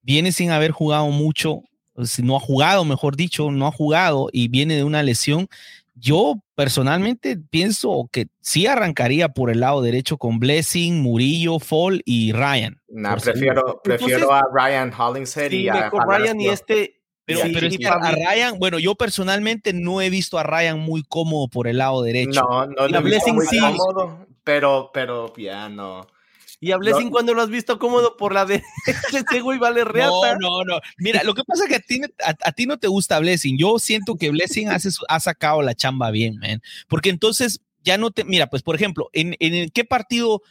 viene 0.00 0.32
sin 0.32 0.52
haber 0.52 0.70
jugado 0.70 1.08
mucho, 1.08 1.60
si 2.02 2.22
no 2.22 2.34
ha 2.34 2.40
jugado, 2.40 2.86
mejor 2.86 3.14
dicho, 3.14 3.50
no 3.50 3.66
ha 3.66 3.72
jugado 3.72 4.30
y 4.32 4.48
viene 4.48 4.74
de 4.74 4.84
una 4.84 5.02
lesión. 5.02 5.48
Yo 5.94 6.36
personalmente 6.54 7.36
pienso 7.36 8.08
que 8.10 8.28
sí 8.40 8.66
arrancaría 8.66 9.28
por 9.28 9.50
el 9.50 9.60
lado 9.60 9.82
derecho 9.82 10.16
con 10.16 10.38
Blessing, 10.38 11.02
Murillo, 11.02 11.58
Fall 11.58 12.00
y 12.06 12.32
Ryan. 12.32 12.80
No, 12.88 13.14
prefiero, 13.18 13.82
prefiero 13.84 14.32
a 14.32 14.44
Ryan 14.50 14.90
Hollingshead 14.98 15.50
y 15.50 15.68
a 15.68 15.90
Ryan 15.90 16.40
y 16.40 16.48
este 16.48 16.99
pero, 17.52 17.92
a 17.92 18.10
Ryan, 18.10 18.58
bueno, 18.58 18.78
yo 18.78 18.94
personalmente 18.94 19.72
no 19.72 20.00
he 20.00 20.10
visto 20.10 20.38
a 20.38 20.42
Ryan 20.42 20.78
muy 20.78 21.02
cómodo 21.02 21.48
por 21.48 21.68
el 21.68 21.78
lado 21.78 22.02
derecho. 22.02 22.42
No, 22.42 22.66
no 22.66 22.88
lo 22.88 22.98
he 22.98 23.02
visto 23.02 23.32
muy 23.32 23.46
cómodo, 23.46 24.26
pero, 24.44 24.90
pero 24.92 25.32
ya 25.36 25.68
no. 25.68 26.06
Y 26.62 26.72
a 26.72 26.76
Blessing 26.76 27.08
cuando 27.08 27.32
lo 27.32 27.40
has 27.40 27.48
visto 27.48 27.78
cómodo 27.78 28.18
por 28.18 28.34
la 28.34 28.44
de 28.44 28.62
ese 29.12 29.40
güey 29.40 29.58
vale 29.58 29.82
reata. 29.82 30.36
No, 30.38 30.62
no, 30.62 30.64
no. 30.64 30.80
Mira, 30.98 31.22
lo 31.24 31.34
que 31.34 31.42
pasa 31.42 31.64
es 31.64 31.70
que 31.70 31.76
a 31.76 31.80
ti, 31.80 32.00
a, 32.22 32.52
ti 32.52 32.66
no 32.66 32.78
te 32.78 32.86
gusta 32.86 33.18
Blessing. 33.18 33.56
Yo 33.56 33.78
siento 33.78 34.16
que 34.16 34.30
Blessing 34.30 34.68
hace, 34.68 34.90
ha 35.08 35.20
sacado 35.20 35.62
la 35.62 35.74
chamba 35.74 36.10
bien, 36.10 36.36
man. 36.36 36.60
Porque 36.86 37.08
entonces 37.08 37.62
ya 37.82 37.96
no 37.96 38.10
te. 38.10 38.24
Mira, 38.24 38.48
pues 38.48 38.62
por 38.62 38.74
ejemplo, 38.74 39.08
¿en, 39.14 39.36
en 39.40 39.70
qué 39.70 39.86
partido 39.86 40.42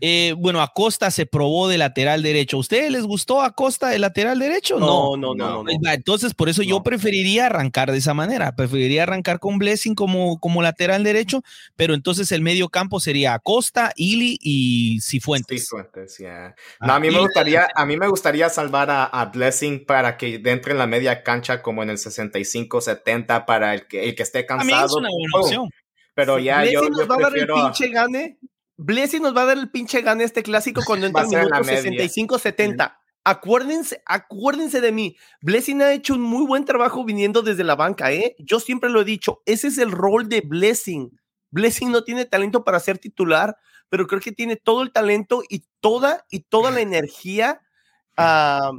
eh, 0.00 0.34
bueno, 0.36 0.60
Acosta 0.60 1.10
se 1.10 1.26
probó 1.26 1.68
de 1.68 1.78
lateral 1.78 2.22
derecho. 2.22 2.56
¿A 2.56 2.60
ustedes 2.60 2.90
les 2.90 3.04
gustó 3.04 3.42
Acosta 3.42 3.88
de 3.88 3.98
lateral 3.98 4.38
derecho? 4.38 4.78
No, 4.78 5.16
no, 5.16 5.34
no. 5.34 5.62
no, 5.62 5.70
Entonces, 5.70 6.34
por 6.34 6.48
eso 6.48 6.62
yo 6.62 6.82
preferiría 6.82 7.46
arrancar 7.46 7.92
de 7.92 7.98
esa 7.98 8.14
manera. 8.14 8.54
Preferiría 8.56 9.04
arrancar 9.04 9.38
con 9.38 9.58
Blessing 9.58 9.94
como, 9.94 10.38
como 10.40 10.62
lateral 10.62 11.04
derecho, 11.04 11.42
pero 11.76 11.94
entonces 11.94 12.32
el 12.32 12.42
medio 12.42 12.68
campo 12.68 13.00
sería 13.00 13.34
Acosta, 13.34 13.92
Ili 13.96 14.38
y 14.40 15.00
Cifuentes. 15.00 15.62
Cifuentes, 15.62 16.18
ya. 16.18 16.54
a, 16.80 17.00
mí 17.00 17.10
me 17.10 17.20
gustaría, 17.20 17.68
a 17.74 17.86
mí 17.86 17.96
me 17.96 18.08
gustaría 18.08 18.48
salvar 18.48 18.88
a, 18.90 19.24
Blessing 19.32 19.86
para 19.86 20.16
que 20.16 20.40
entre 20.44 20.72
en 20.72 20.78
la 20.78 20.86
media 20.86 21.22
cancha 21.22 21.62
como 21.62 21.82
en 21.82 21.90
el 21.90 21.96
65-70 21.96 23.46
para 23.46 23.74
el 23.74 23.86
que, 23.86 24.04
el 24.04 24.14
que 24.14 24.22
esté 24.22 24.44
cansado. 24.44 24.74
A 24.74 24.80
mí 24.80 24.86
es 24.86 24.92
una 24.92 25.08
buena 25.08 25.46
opción. 25.46 25.70
Pero 26.14 26.38
ya 26.38 26.64
yo, 26.64 26.82
yo 26.82 27.08
prefiero... 27.08 27.54
pinche 27.54 27.88
gane 27.88 28.38
Blessing 28.76 29.22
nos 29.22 29.36
va 29.36 29.42
a 29.42 29.46
dar 29.46 29.58
el 29.58 29.70
pinche 29.70 30.02
gane 30.02 30.24
este 30.24 30.42
clásico 30.42 30.82
cuando 30.86 31.06
entra 31.06 31.22
el 31.22 31.28
minuto 31.28 31.54
65-70. 31.54 32.96
Acuérdense, 33.26 34.02
acuérdense 34.04 34.80
de 34.82 34.92
mí. 34.92 35.16
Blessing 35.40 35.80
ha 35.80 35.92
hecho 35.92 36.14
un 36.14 36.20
muy 36.20 36.46
buen 36.46 36.66
trabajo 36.66 37.04
viniendo 37.04 37.40
desde 37.40 37.64
la 37.64 37.74
banca, 37.74 38.12
¿eh? 38.12 38.36
Yo 38.38 38.60
siempre 38.60 38.90
lo 38.90 39.00
he 39.00 39.04
dicho, 39.04 39.40
ese 39.46 39.68
es 39.68 39.78
el 39.78 39.92
rol 39.92 40.28
de 40.28 40.42
Blessing. 40.42 41.18
Blessing 41.50 41.90
no 41.90 42.04
tiene 42.04 42.26
talento 42.26 42.64
para 42.64 42.80
ser 42.80 42.98
titular, 42.98 43.56
pero 43.88 44.06
creo 44.06 44.20
que 44.20 44.32
tiene 44.32 44.56
todo 44.56 44.82
el 44.82 44.92
talento 44.92 45.42
y 45.48 45.64
toda, 45.80 46.26
y 46.30 46.40
toda 46.40 46.70
la 46.70 46.80
energía 46.80 47.62
ah, 48.18 48.72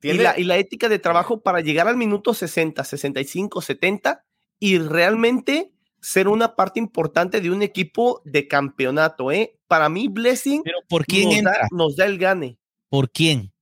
y, 0.00 0.14
la, 0.14 0.38
y 0.38 0.44
la 0.44 0.56
ética 0.56 0.88
de 0.88 0.98
trabajo 0.98 1.42
para 1.42 1.60
llegar 1.60 1.86
al 1.86 1.96
minuto 1.96 2.32
60, 2.32 2.82
65, 2.84 3.60
70 3.60 4.24
y 4.58 4.78
realmente 4.78 5.71
ser 6.02 6.26
una 6.28 6.56
parte 6.56 6.80
importante 6.80 7.40
de 7.40 7.50
un 7.50 7.62
equipo 7.62 8.20
de 8.24 8.48
campeonato, 8.48 9.30
¿eh? 9.30 9.58
Para 9.68 9.88
mí, 9.88 10.08
Blessing 10.08 10.62
¿Pero 10.64 10.78
por 10.88 11.06
quién 11.06 11.44
nos, 11.70 11.96
Da, 11.96 12.04
el 12.04 12.18
gane. 12.18 12.58
¿Por 12.88 13.10
quién? 13.10 13.52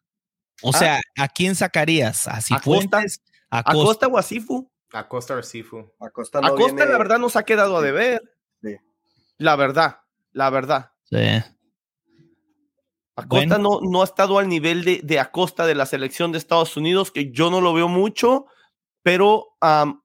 O 0.63 0.71
ah. 0.75 0.79
sea, 0.79 1.01
¿a 1.17 1.29
quién 1.29 1.55
sacarías? 1.55 2.27
¿A 2.27 2.41
Cifuentes? 2.41 3.23
¿A 3.51 3.63
Costa 3.63 4.09
o 4.09 4.17
a 4.17 4.23
Sifu? 4.23 4.71
A 4.93 5.07
Costa 5.07 5.37
o 5.37 5.43
Sifu. 5.43 5.93
A 6.01 6.11
Costa, 6.11 6.41
la 6.41 6.99
verdad, 6.99 7.19
nos 7.19 7.37
ha 7.37 7.45
quedado 7.45 7.77
a 7.77 7.83
deber. 7.83 8.23
Sí. 8.63 8.77
La 9.37 9.55
verdad, 9.57 9.99
la 10.33 10.51
verdad. 10.51 10.93
Sí. 11.05 11.43
Acosta 13.17 13.59
no, 13.59 13.81
no 13.83 14.01
ha 14.01 14.05
estado 14.05 14.39
al 14.39 14.49
nivel 14.49 14.83
de, 14.83 15.01
de 15.03 15.21
Acosta 15.21 15.67
de 15.67 15.75
la 15.75 15.85
selección 15.85 16.33
de 16.33 16.39
Estados 16.39 16.77
Unidos, 16.79 17.11
que 17.11 17.31
yo 17.31 17.51
no 17.51 17.61
lo 17.61 17.75
veo 17.75 17.87
mucho 17.89 18.47
pero 19.03 19.57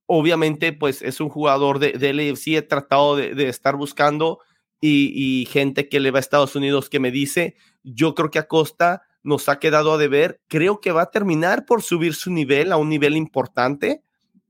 obviamente 0.06 0.74
pues 0.74 1.02
es 1.02 1.20
un 1.20 1.30
jugador 1.30 1.80
de, 1.80 1.94
de 1.94 2.14
LFC, 2.14 2.58
he 2.58 2.62
tratado 2.62 3.16
de, 3.16 3.50
estar 3.50 3.76
buscando 3.76 4.40
y, 4.80 5.48
gente 5.52 5.90
que 5.90 6.00
le 6.00 6.12
va 6.12 6.20
a 6.20 6.22
Estados 6.22 6.56
Unidos 6.56 6.90
que 6.90 7.00
me 7.00 7.12
dice, 7.12 7.56
yo 7.84 8.14
creo 8.14 8.30
que 8.30 8.40
Acosta 8.40 9.02
nos 9.24 9.50
ha 9.50 9.58
quedado 9.58 9.94
a 9.94 9.98
deber, 9.98 10.42
creo 10.48 10.80
que 10.80 10.92
va 10.92 11.04
a 11.04 11.12
terminar 11.12 11.66
por 11.66 11.82
subir 11.82 12.14
su 12.14 12.32
nivel 12.32 12.72
a 12.72 12.78
un 12.78 12.90
nivel 12.90 13.18
importante, 13.18 14.04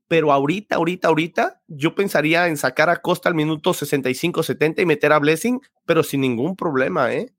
pero 0.09 0.33
ahorita, 0.33 0.75
ahorita, 0.75 1.07
ahorita, 1.07 1.61
yo 1.67 1.95
pensaría 1.95 2.47
en 2.47 2.57
sacar 2.57 2.89
a 2.89 3.01
Costa 3.01 3.29
al 3.29 3.35
minuto 3.35 3.73
65-70 3.73 4.81
y 4.81 4.85
meter 4.85 5.13
a 5.13 5.19
Blessing, 5.19 5.61
pero 5.85 6.03
sin 6.03 6.21
ningún 6.21 6.57
problema, 6.57 7.13
¿eh? 7.13 7.33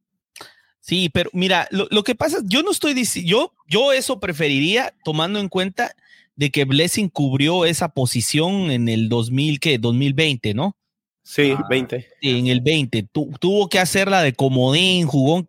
Sí, 0.81 1.11
pero 1.13 1.29
mira, 1.33 1.69
lo, 1.71 1.87
lo 1.91 2.03
que 2.03 2.15
pasa, 2.15 2.39
yo 2.45 2.63
no 2.63 2.71
estoy 2.71 2.95
diciendo, 2.95 3.29
yo, 3.29 3.53
yo 3.69 3.93
eso 3.93 4.19
preferiría 4.19 4.95
tomando 5.05 5.39
en 5.39 5.49
cuenta 5.49 5.95
de 6.37 6.51
que 6.51 6.65
Blessing 6.65 7.09
cubrió 7.09 7.65
esa 7.65 7.89
posición 7.89 8.71
en 8.71 8.89
el 8.89 9.09
2000, 9.09 9.59
¿qué? 9.59 9.79
2020, 9.79 10.55
¿no? 10.55 10.77
Sí, 11.23 11.55
20. 11.69 12.07
Ah, 12.09 12.15
en 12.23 12.47
el 12.47 12.61
20. 12.61 13.09
tuvo 13.11 13.69
que 13.69 13.81
hacerla 13.81 14.23
de 14.23 14.33
comodín, 14.33 15.09
jugó. 15.09 15.45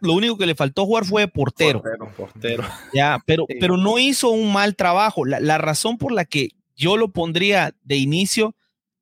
lo 0.00 0.12
único 0.12 0.38
que 0.38 0.46
le 0.46 0.54
faltó 0.54 0.86
jugar 0.86 1.06
fue 1.06 1.26
portero. 1.26 1.82
Portero, 1.82 2.12
portero. 2.16 2.64
Ya, 2.94 3.18
pero, 3.26 3.44
pero 3.58 3.76
no 3.76 3.98
hizo 3.98 4.30
un 4.30 4.52
mal 4.52 4.76
trabajo. 4.76 5.24
La, 5.24 5.58
razón 5.58 5.98
por 5.98 6.12
la 6.12 6.24
que 6.24 6.50
yo 6.76 6.96
lo 6.96 7.10
pondría 7.10 7.74
de 7.82 7.96
inicio 7.96 8.54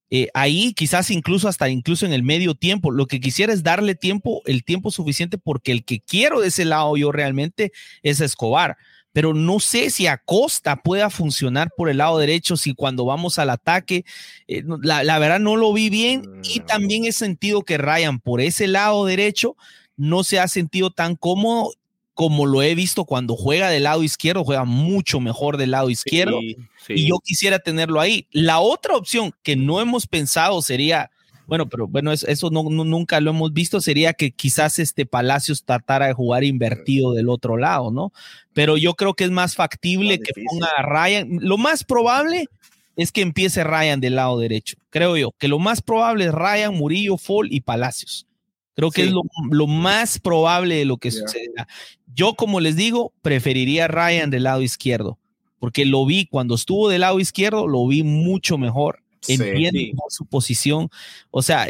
eh, 0.09 0.29
ahí, 0.33 0.73
quizás 0.73 1.11
incluso 1.11 1.49
hasta 1.49 1.69
incluso 1.69 2.07
en 2.07 2.15
el 2.15 2.23
medio 2.23 2.55
tiempo, 2.55 2.91
lo 2.91 3.07
que 3.07 3.21
quisiera 3.21 3.53
es 3.53 3.63
darle 3.63 3.95
tiempo, 3.95 4.41
el 4.47 4.65
tiempo 4.65 4.91
suficiente, 4.91 5.37
porque 5.37 5.73
el 5.73 5.85
que 5.85 6.01
quiero 6.01 6.41
de 6.41 6.49
ese 6.49 6.65
lado 6.65 6.97
yo 6.97 7.13
realmente 7.13 7.73
es 8.03 8.23
Escobar 8.23 8.79
pero 9.17 9.33
no 9.33 9.61
sé 9.61 9.89
si 9.89 10.07
Acosta 10.07 10.77
pueda 10.77 11.09
funcionar 11.09 11.71
por 11.75 11.89
el 11.89 11.97
lado 11.97 12.19
derecho, 12.19 12.59
si 12.59 12.75
cuando 12.75 13.07
vamos 13.07 13.39
al 13.39 13.49
ataque, 13.49 14.05
eh, 14.47 14.63
la, 14.83 15.19
verdad 15.19 15.41
no 15.41 15.57
lo 15.57 15.73
vi 15.73 15.89
bien 15.89 16.43
y 16.43 16.61
mm. 16.61 16.67
también 16.67 17.05
he 17.07 17.13
sentido 17.13 17.63
que 17.63 17.79
Ryan 17.79 18.21
por 18.21 18.43
ese 18.43 18.67
lado 18.67 19.07
derecho 19.07 19.57
no 19.97 20.23
se 20.23 20.39
ha 20.39 20.49
sentido 20.49 20.91
tan 20.91 21.17
cómodo 21.17 21.73
como 22.13 22.45
lo 22.45 22.63
he 22.63 22.75
visto 22.75 23.07
cuando 23.07 23.37
juega 23.37 23.71
del 23.71 23.85
lado 23.85 24.03
izquierdo, 24.03 24.45
juega 24.45 24.67
mucho 24.67 25.19
mejor 25.19 25.57
del 25.57 25.71
lado 25.71 25.89
izquierdo 25.89 26.39
y 26.43 27.09
yo 27.09 27.19
quisiera 27.25 27.59
tenerlo 27.59 28.03
ahí. 28.03 28.27
La 28.33 28.59
otra 28.61 28.97
opción 28.97 29.33
que 29.43 29.57
no 29.57 29.81
hemos 29.81 30.07
pensado 30.07 30.61
sería 30.61 31.11
bueno, 31.47 31.69
pero 31.69 31.87
bueno, 31.87 32.13
eso, 32.13 32.51
no, 32.51 32.65
nunca 32.65 33.21
lo 33.21 33.31
hemos 33.31 33.53
visto. 33.53 33.81
Sería 33.81 34.13
que 34.13 34.33
quizás 34.33 34.79
este 34.79 35.07
Palacios 35.07 35.65
tratara 35.65 36.09
de 36.09 36.13
jugar 36.13 36.43
invertido 36.43 37.13
del 37.13 37.29
otro 37.29 37.57
lado, 37.57 37.91
¿no? 37.93 38.13
Pero 38.53 38.77
yo 38.77 38.95
creo 38.95 39.15
que 39.15 39.25
es 39.25 39.31
más 39.31 39.55
factible 39.55 40.19
que 40.19 40.33
ponga 40.45 40.69
a 40.77 40.83
Ryan. 40.83 41.39
Lo 41.41 41.57
más 41.57 41.85
probable 41.85 42.49
es 42.97 43.13
que 43.13 43.21
empiece 43.21 43.63
Ryan 43.63 44.01
del 44.01 44.17
lado 44.17 44.39
derecho. 44.39 44.77
Creo 44.91 45.17
yo 45.17 45.33
que 45.39 45.47
lo 45.47 45.61
más 45.61 45.83
probable 45.83 46.25
es 46.25 46.33
Ryan, 46.33 46.75
Murillo, 46.75 47.17
Fall 47.17 47.53
y 47.53 47.61
Palacios. 47.61 48.27
Creo 48.75 48.91
que 48.91 49.05
es 49.05 49.11
lo, 49.11 49.67
más 49.67 50.19
probable 50.19 50.75
de 50.75 50.85
lo 50.85 50.99
que 50.99 51.11
suceda. 51.11 51.67
Yo, 52.15 52.35
como 52.35 52.61
les 52.61 52.77
digo, 52.77 53.13
preferiría 53.23 53.89
Ryan 53.89 54.29
del 54.29 54.43
lado 54.43 54.61
izquierdo, 54.61 55.19
porque 55.59 55.87
lo 55.87 56.05
vi 56.05 56.27
cuando 56.27 56.57
estuvo 56.57 56.91
del 56.91 57.01
lado 57.01 57.19
izquierdo, 57.19 57.69
lo 57.69 57.87
vi 57.87 58.03
mucho 58.03 58.59
mejor 58.59 59.01
entiende 59.29 59.93
su 60.09 60.27
posición. 60.27 60.89
O 61.31 61.43
sea, 61.43 61.69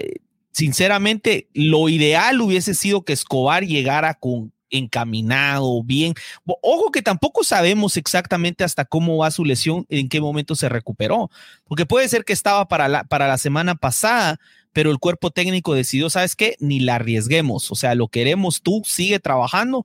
sinceramente, 0.53 1.49
lo 1.55 1.89
ideal 1.89 2.41
hubiese 2.41 2.75
sido 2.75 3.05
que 3.05 3.13
Escobar 3.13 3.65
llegara 3.65 4.15
con 4.15 4.53
encaminado, 4.71 5.83
bien. 5.83 6.15
Ojo 6.63 6.91
que 6.91 7.03
tampoco 7.03 7.45
sabemos 7.45 7.97
exactamente 7.97 8.65
hasta 8.65 8.85
cómo 8.85 9.19
va 9.19 9.31
su 9.31 9.45
lesión, 9.45 9.87
en 9.89 10.09
qué 10.09 10.21
momento 10.21 10.55
se 10.55 10.69
recuperó, 10.69 11.31
porque 11.65 11.87
puede 11.87 12.09
ser 12.09 12.25
que 12.25 12.33
estaba 12.33 12.67
para 12.69 12.89
la, 12.89 13.05
para 13.05 13.29
la 13.29 13.39
semana 13.39 13.75
pasada, 13.75 14.39
pero 14.73 14.91
el 14.91 14.99
cuerpo 14.99 15.31
técnico 15.31 15.75
decidió, 15.75 16.11
¿sabes 16.11 16.37
qué? 16.37 16.57
Ni 16.61 16.81
la 16.81 16.97
arriesguemos, 16.97 17.71
o 17.71 17.75
sea, 17.75 17.95
lo 17.95 18.09
queremos, 18.09 18.63
tú 18.63 18.83
sigue 18.85 19.21
trabajando, 19.21 19.85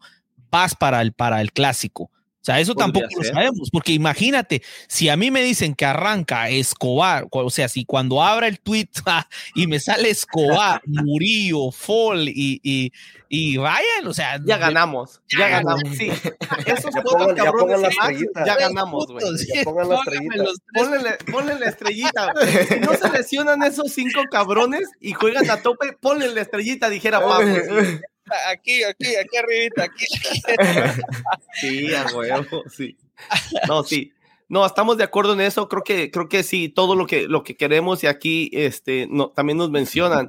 vas 0.50 0.76
para 0.76 1.02
el, 1.02 1.14
para 1.14 1.42
el 1.42 1.52
clásico. 1.52 2.12
O 2.42 2.44
sea, 2.44 2.60
eso 2.60 2.74
tampoco 2.74 3.06
lo 3.16 3.24
sabemos, 3.24 3.70
porque 3.72 3.94
imagínate, 3.94 4.64
si 4.88 5.10
a 5.10 5.16
mí 5.16 5.30
me 5.30 5.44
dicen 5.44 5.76
que 5.76 5.86
arranca 5.86 6.50
Escobar, 6.50 7.28
o 7.30 7.50
sea, 7.52 7.70
si 7.70 7.86
cuando 7.86 8.24
abra 8.24 8.48
el 8.48 8.60
tweet 8.60 8.90
y 9.56 9.68
me 9.68 9.80
sale 9.80 10.10
Escobar, 10.10 10.82
Murillo, 10.88 11.70
Fall 11.70 12.30
y, 12.30 12.60
y, 12.64 12.92
y 13.30 13.58
Ryan, 13.58 14.08
o 14.08 14.14
sea, 14.14 14.42
ya 14.44 14.58
ganamos, 14.58 15.22
ya, 15.30 15.50
ganamos. 15.50 15.84
Sí, 15.96 16.12
esos 16.66 16.96
cuatro 17.04 17.36
cabrones 17.36 17.96
ya, 18.36 18.46
ya 18.46 18.56
ganamos, 18.56 19.06
güey. 19.06 19.24
Pongan 19.64 19.90
la 19.90 19.96
estrellita. 19.98 20.44
Ponle, 20.74 21.18
ponle, 21.32 21.60
la 21.60 21.66
estrellita. 21.68 22.34
si 22.68 22.80
no 22.80 22.94
se 22.96 23.10
lesionan 23.10 23.62
esos 23.62 23.92
cinco 23.92 24.22
cabrones 24.32 24.90
y 25.00 25.14
juegan 25.14 25.48
a 25.52 25.62
tope, 25.62 25.94
ponle 25.94 26.34
la 26.34 26.42
estrellita, 26.42 26.90
dijera 26.90 27.20
Pablo. 27.20 27.54
Aquí, 28.50 28.84
aquí, 28.84 29.16
aquí 29.16 29.38
arribita, 29.38 29.84
aquí. 29.84 30.06
sí, 31.62 31.94
a 31.94 32.06
huevo, 32.16 32.64
sí. 32.70 32.98
No, 33.68 33.84
sí. 33.84 34.14
No, 34.52 34.66
estamos 34.66 34.98
de 34.98 35.06
acuerdo 35.06 35.34
en 35.34 35.42
eso. 35.42 35.70
Creo 35.70 35.84
que, 35.84 36.12
creo 36.12 36.28
que 36.28 36.44
sí, 36.44 36.68
todo 36.68 36.96
lo 36.96 37.08
que, 37.08 37.28
lo 37.28 37.42
que 37.44 37.56
queremos 37.56 38.04
y 38.04 38.08
aquí 38.08 38.50
este, 38.52 39.08
no, 39.10 39.30
también 39.30 39.58
nos 39.58 39.72
mencionan. 39.72 40.28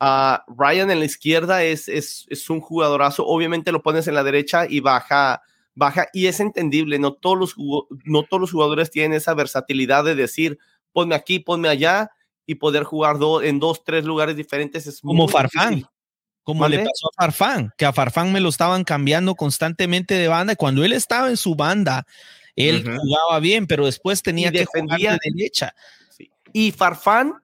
a 0.00 0.44
Ryan 0.48 0.90
en 0.90 0.98
la 0.98 1.04
izquierda 1.04 1.62
es, 1.62 1.88
es, 1.88 2.26
es, 2.30 2.50
un 2.50 2.60
jugadorazo. 2.60 3.24
Obviamente 3.26 3.70
lo 3.70 3.82
pones 3.82 4.08
en 4.08 4.14
la 4.14 4.24
derecha 4.24 4.66
y 4.68 4.80
baja, 4.80 5.42
baja 5.74 6.08
y 6.12 6.26
es 6.26 6.40
entendible. 6.40 6.98
No 6.98 7.12
todos 7.12 7.38
los, 7.38 7.54
no 8.04 8.24
todos 8.24 8.40
los 8.40 8.50
jugadores 8.50 8.90
tienen 8.90 9.12
esa 9.12 9.34
versatilidad 9.34 10.02
de 10.02 10.16
decir, 10.16 10.58
ponme 10.92 11.14
aquí, 11.14 11.38
ponme 11.38 11.68
allá 11.68 12.10
y 12.46 12.56
poder 12.56 12.82
jugar 12.82 13.18
en 13.44 13.60
dos, 13.60 13.84
tres 13.84 14.04
lugares 14.04 14.34
diferentes. 14.34 14.84
Es 14.88 15.00
Como 15.00 15.28
Farfán. 15.28 15.84
Como 16.42 16.66
le 16.68 16.78
pasó 16.78 17.10
a 17.16 17.24
Farfán, 17.24 17.72
que 17.76 17.84
a 17.84 17.92
Farfán 17.92 18.32
me 18.32 18.40
lo 18.40 18.48
estaban 18.48 18.84
cambiando 18.84 19.34
constantemente 19.34 20.14
de 20.14 20.28
banda. 20.28 20.54
Y 20.54 20.56
cuando 20.56 20.84
él 20.84 20.92
estaba 20.92 21.28
en 21.28 21.36
su 21.36 21.54
banda, 21.54 22.06
él 22.56 22.82
jugaba 22.82 23.40
bien, 23.40 23.66
pero 23.66 23.86
después 23.86 24.22
tenía 24.22 24.50
que 24.50 24.60
defender 24.60 24.98
de 24.98 25.18
derecha. 25.34 25.74
Y 26.52 26.72
Farfán, 26.72 27.34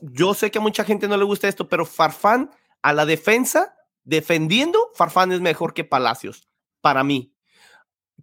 yo 0.00 0.34
sé 0.34 0.50
que 0.50 0.58
a 0.58 0.62
mucha 0.62 0.84
gente 0.84 1.08
no 1.08 1.16
le 1.16 1.24
gusta 1.24 1.48
esto, 1.48 1.68
pero 1.68 1.84
Farfán 1.84 2.50
a 2.82 2.92
la 2.92 3.06
defensa, 3.06 3.74
defendiendo, 4.04 4.90
Farfán 4.94 5.32
es 5.32 5.40
mejor 5.40 5.74
que 5.74 5.84
Palacios, 5.84 6.48
para 6.80 7.04
mí. 7.04 7.32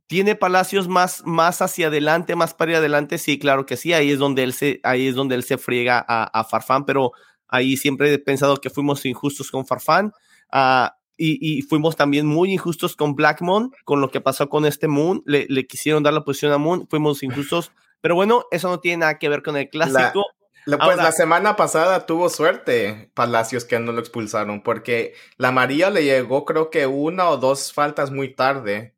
¿Tiene 0.08 0.36
Palacios 0.36 0.88
más, 0.88 1.24
más 1.26 1.62
hacia 1.62 1.88
adelante, 1.88 2.36
más 2.36 2.54
para 2.54 2.78
adelante? 2.78 3.18
Sí, 3.18 3.40
claro 3.40 3.66
que 3.66 3.78
sí. 3.78 3.94
Ahí 3.94 4.12
es 4.12 4.20
donde 4.20 4.44
él 4.44 4.54
se, 4.54 4.80
ahí 4.84 5.08
es 5.08 5.16
donde 5.16 5.36
él 5.36 5.44
se 5.44 5.58
friega 5.58 6.04
a, 6.06 6.24
a 6.24 6.44
Farfán, 6.44 6.86
pero 6.86 7.14
Ahí 7.52 7.78
siempre 7.78 8.12
he 8.12 8.18
pensado 8.18 8.58
que 8.58 8.72
fuimos 8.72 9.06
injustos 9.06 9.52
con 9.52 9.68
Farfán. 9.68 10.14
Ah, 10.52 10.98
y, 11.24 11.62
fuimos 11.62 11.96
también 11.96 12.26
muy 12.26 12.52
injustos 12.52 12.96
con 12.96 13.16
Blackmon, 13.16 13.72
con 13.86 14.02
lo 14.02 14.10
que 14.10 14.22
pasó 14.22 14.50
con 14.50 14.66
este 14.66 14.88
Moon. 14.88 15.22
Le, 15.26 15.68
quisieron 15.68 16.02
dar 16.02 16.14
la 16.14 16.24
posición 16.24 16.52
a 16.52 16.58
Moon, 16.58 16.88
fuimos 16.90 17.22
injustos. 17.22 17.72
Pero 18.02 18.16
bueno, 18.16 18.46
eso 18.50 18.70
no 18.70 18.80
tiene 18.80 18.98
nada 18.98 19.20
que 19.20 19.30
ver 19.30 19.44
con 19.44 19.56
el 19.56 19.70
clásico. 19.70 20.26
pues 20.66 20.98
la 20.98 21.12
semana 21.12 21.56
pasada 21.56 22.08
tuvo 22.08 22.30
suerte 22.30 23.12
Palacios 23.14 23.66
que 23.66 23.80
no 23.80 23.92
lo 23.92 24.00
expulsaron, 24.00 24.64
porque 24.64 25.14
la 25.38 25.52
María 25.52 25.92
le 25.92 26.04
llegó 26.04 26.46
creo 26.46 26.72
que 26.72 26.88
una 26.88 27.30
o 27.30 27.38
dos 27.38 27.72
faltas 27.72 28.10
muy 28.10 28.34
tarde. 28.34 28.96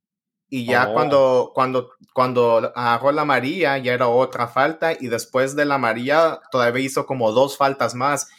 Y 0.49 0.65
ya 0.65 0.87
oh. 0.87 0.93
cuando, 0.93 1.51
cuando, 1.53 1.89
cuando 2.13 2.71
agarró 2.75 3.11
la 3.11 3.25
María, 3.25 3.77
ya 3.79 3.91
era 3.91 4.07
otra 4.07 4.47
falta. 4.47 4.93
Y 4.93 5.07
después 5.07 5.55
de 5.55 5.65
la 5.65 5.79
María, 5.79 6.39
todavía 6.51 6.85
hizo 6.85 7.05
como 7.07 7.31
dos 7.31 7.57
faltas 7.57 7.95
más. 7.95 8.29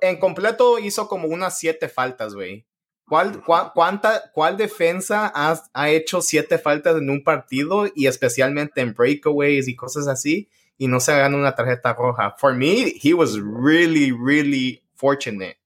En 0.00 0.18
completo 0.18 0.78
hizo 0.78 1.08
como 1.08 1.28
unas 1.28 1.58
siete 1.58 1.88
faltas, 1.88 2.34
güey. 2.34 2.66
¿Cuál, 3.06 3.42
cuánta, 3.74 4.30
¿Cuál 4.32 4.56
defensa 4.56 5.30
ha, 5.34 5.62
ha, 5.74 5.90
hecho 5.90 6.22
siete 6.22 6.56
faltas 6.56 6.96
en 6.96 7.10
un 7.10 7.22
partido 7.22 7.86
y 7.94 8.06
especialmente 8.06 8.80
en 8.80 8.94
breakaways 8.94 9.68
y 9.68 9.76
cosas 9.76 10.06
así 10.08 10.48
y 10.78 10.88
no 10.88 11.00
se 11.00 11.12
gana 11.12 11.36
una 11.36 11.54
tarjeta 11.54 11.92
roja? 11.92 12.34
For 12.38 12.54
me, 12.54 12.94
he 13.02 13.12
was 13.12 13.38
really, 13.38 14.10
really 14.10 14.82
fortunate 14.94 15.58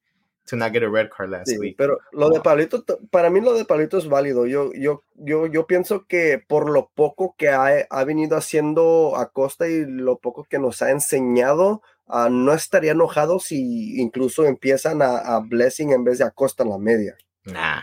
to 0.49 0.57
not 0.57 0.73
get 0.73 0.83
a 0.83 0.89
red 0.89 1.11
card 1.11 1.31
last 1.31 1.53
week. 1.59 1.77
Pero 1.77 1.99
lo 2.13 2.31
de 2.31 2.41
Pablito, 2.41 2.85
para 3.11 3.31
mí 3.31 3.41
lo 3.41 3.55
de 3.55 3.65
Pablito 3.65 3.99
es 3.99 4.09
válido. 4.09 4.47
Yo, 4.47 4.73
yo, 4.75 5.05
yo, 5.15 5.47
yo 5.47 5.67
pienso 5.67 6.07
que 6.07 6.43
por 6.45 6.71
lo 6.71 6.91
poco 6.95 7.35
que 7.39 7.51
ha, 7.51 7.87
ha 7.89 8.05
venido 8.05 8.37
haciendo 8.37 9.17
Acosta 9.17 9.69
y 9.69 9.87
lo 9.87 10.19
poco 10.19 10.45
que 10.45 10.59
nos 10.59 10.83
ha 10.83 10.91
enseñado, 10.91 11.83
uh, 12.09 12.29
no 12.31 12.53
estaría 12.53 12.93
enojado 12.93 13.39
si 13.39 14.01
incluso 14.01 14.45
empiezan 14.45 15.03
a, 15.03 15.19
a 15.19 15.41
Blessing 15.41 15.93
en 15.93 16.05
vez 16.05 16.19
de 16.19 16.25
Acosta 16.25 16.63
en 16.63 16.71
la 16.71 16.79
media. 16.79 17.17
Nah. 17.45 17.83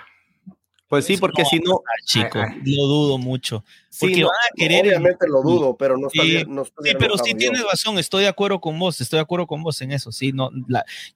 Pues 0.88 1.06
sí, 1.06 1.18
porque 1.18 1.44
si 1.46 1.58
no, 1.60 1.82
chico, 2.06 2.40
lo 2.64 2.86
dudo 2.86 3.18
mucho. 3.18 3.66
Porque 4.00 4.24
van 4.24 4.32
a 4.32 4.56
querer. 4.56 4.86
Obviamente 4.86 5.28
lo 5.28 5.42
dudo, 5.42 5.76
pero 5.76 5.98
no 5.98 6.08
está 6.08 6.22
Sí, 6.24 6.94
pero 7.00 7.18
sí 7.18 7.34
tienes 7.34 7.64
razón, 7.64 7.98
estoy 7.98 8.24
de 8.24 8.30
acuerdo 8.30 8.62
con 8.62 8.78
vos, 8.78 9.02
estoy 9.02 9.18
de 9.18 9.24
acuerdo 9.24 9.48
con 9.48 9.64
vos 9.64 9.82
en 9.82 9.92
eso. 9.92 10.12
Sí, 10.12 10.32
no, 10.32 10.52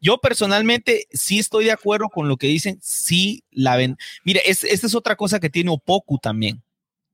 yo 0.01 0.17
personalmente 0.17 1.07
sí 1.11 1.37
estoy 1.37 1.65
de 1.65 1.71
acuerdo 1.71 2.09
con 2.09 2.27
lo 2.27 2.37
que 2.37 2.47
dicen. 2.47 2.79
Sí, 2.81 3.43
la 3.51 3.75
ven. 3.75 3.95
Mira, 4.23 4.41
esta 4.43 4.67
es 4.67 4.95
otra 4.95 5.15
cosa 5.15 5.39
que 5.39 5.51
tiene 5.51 5.69
Opoku 5.69 6.17
también. 6.17 6.63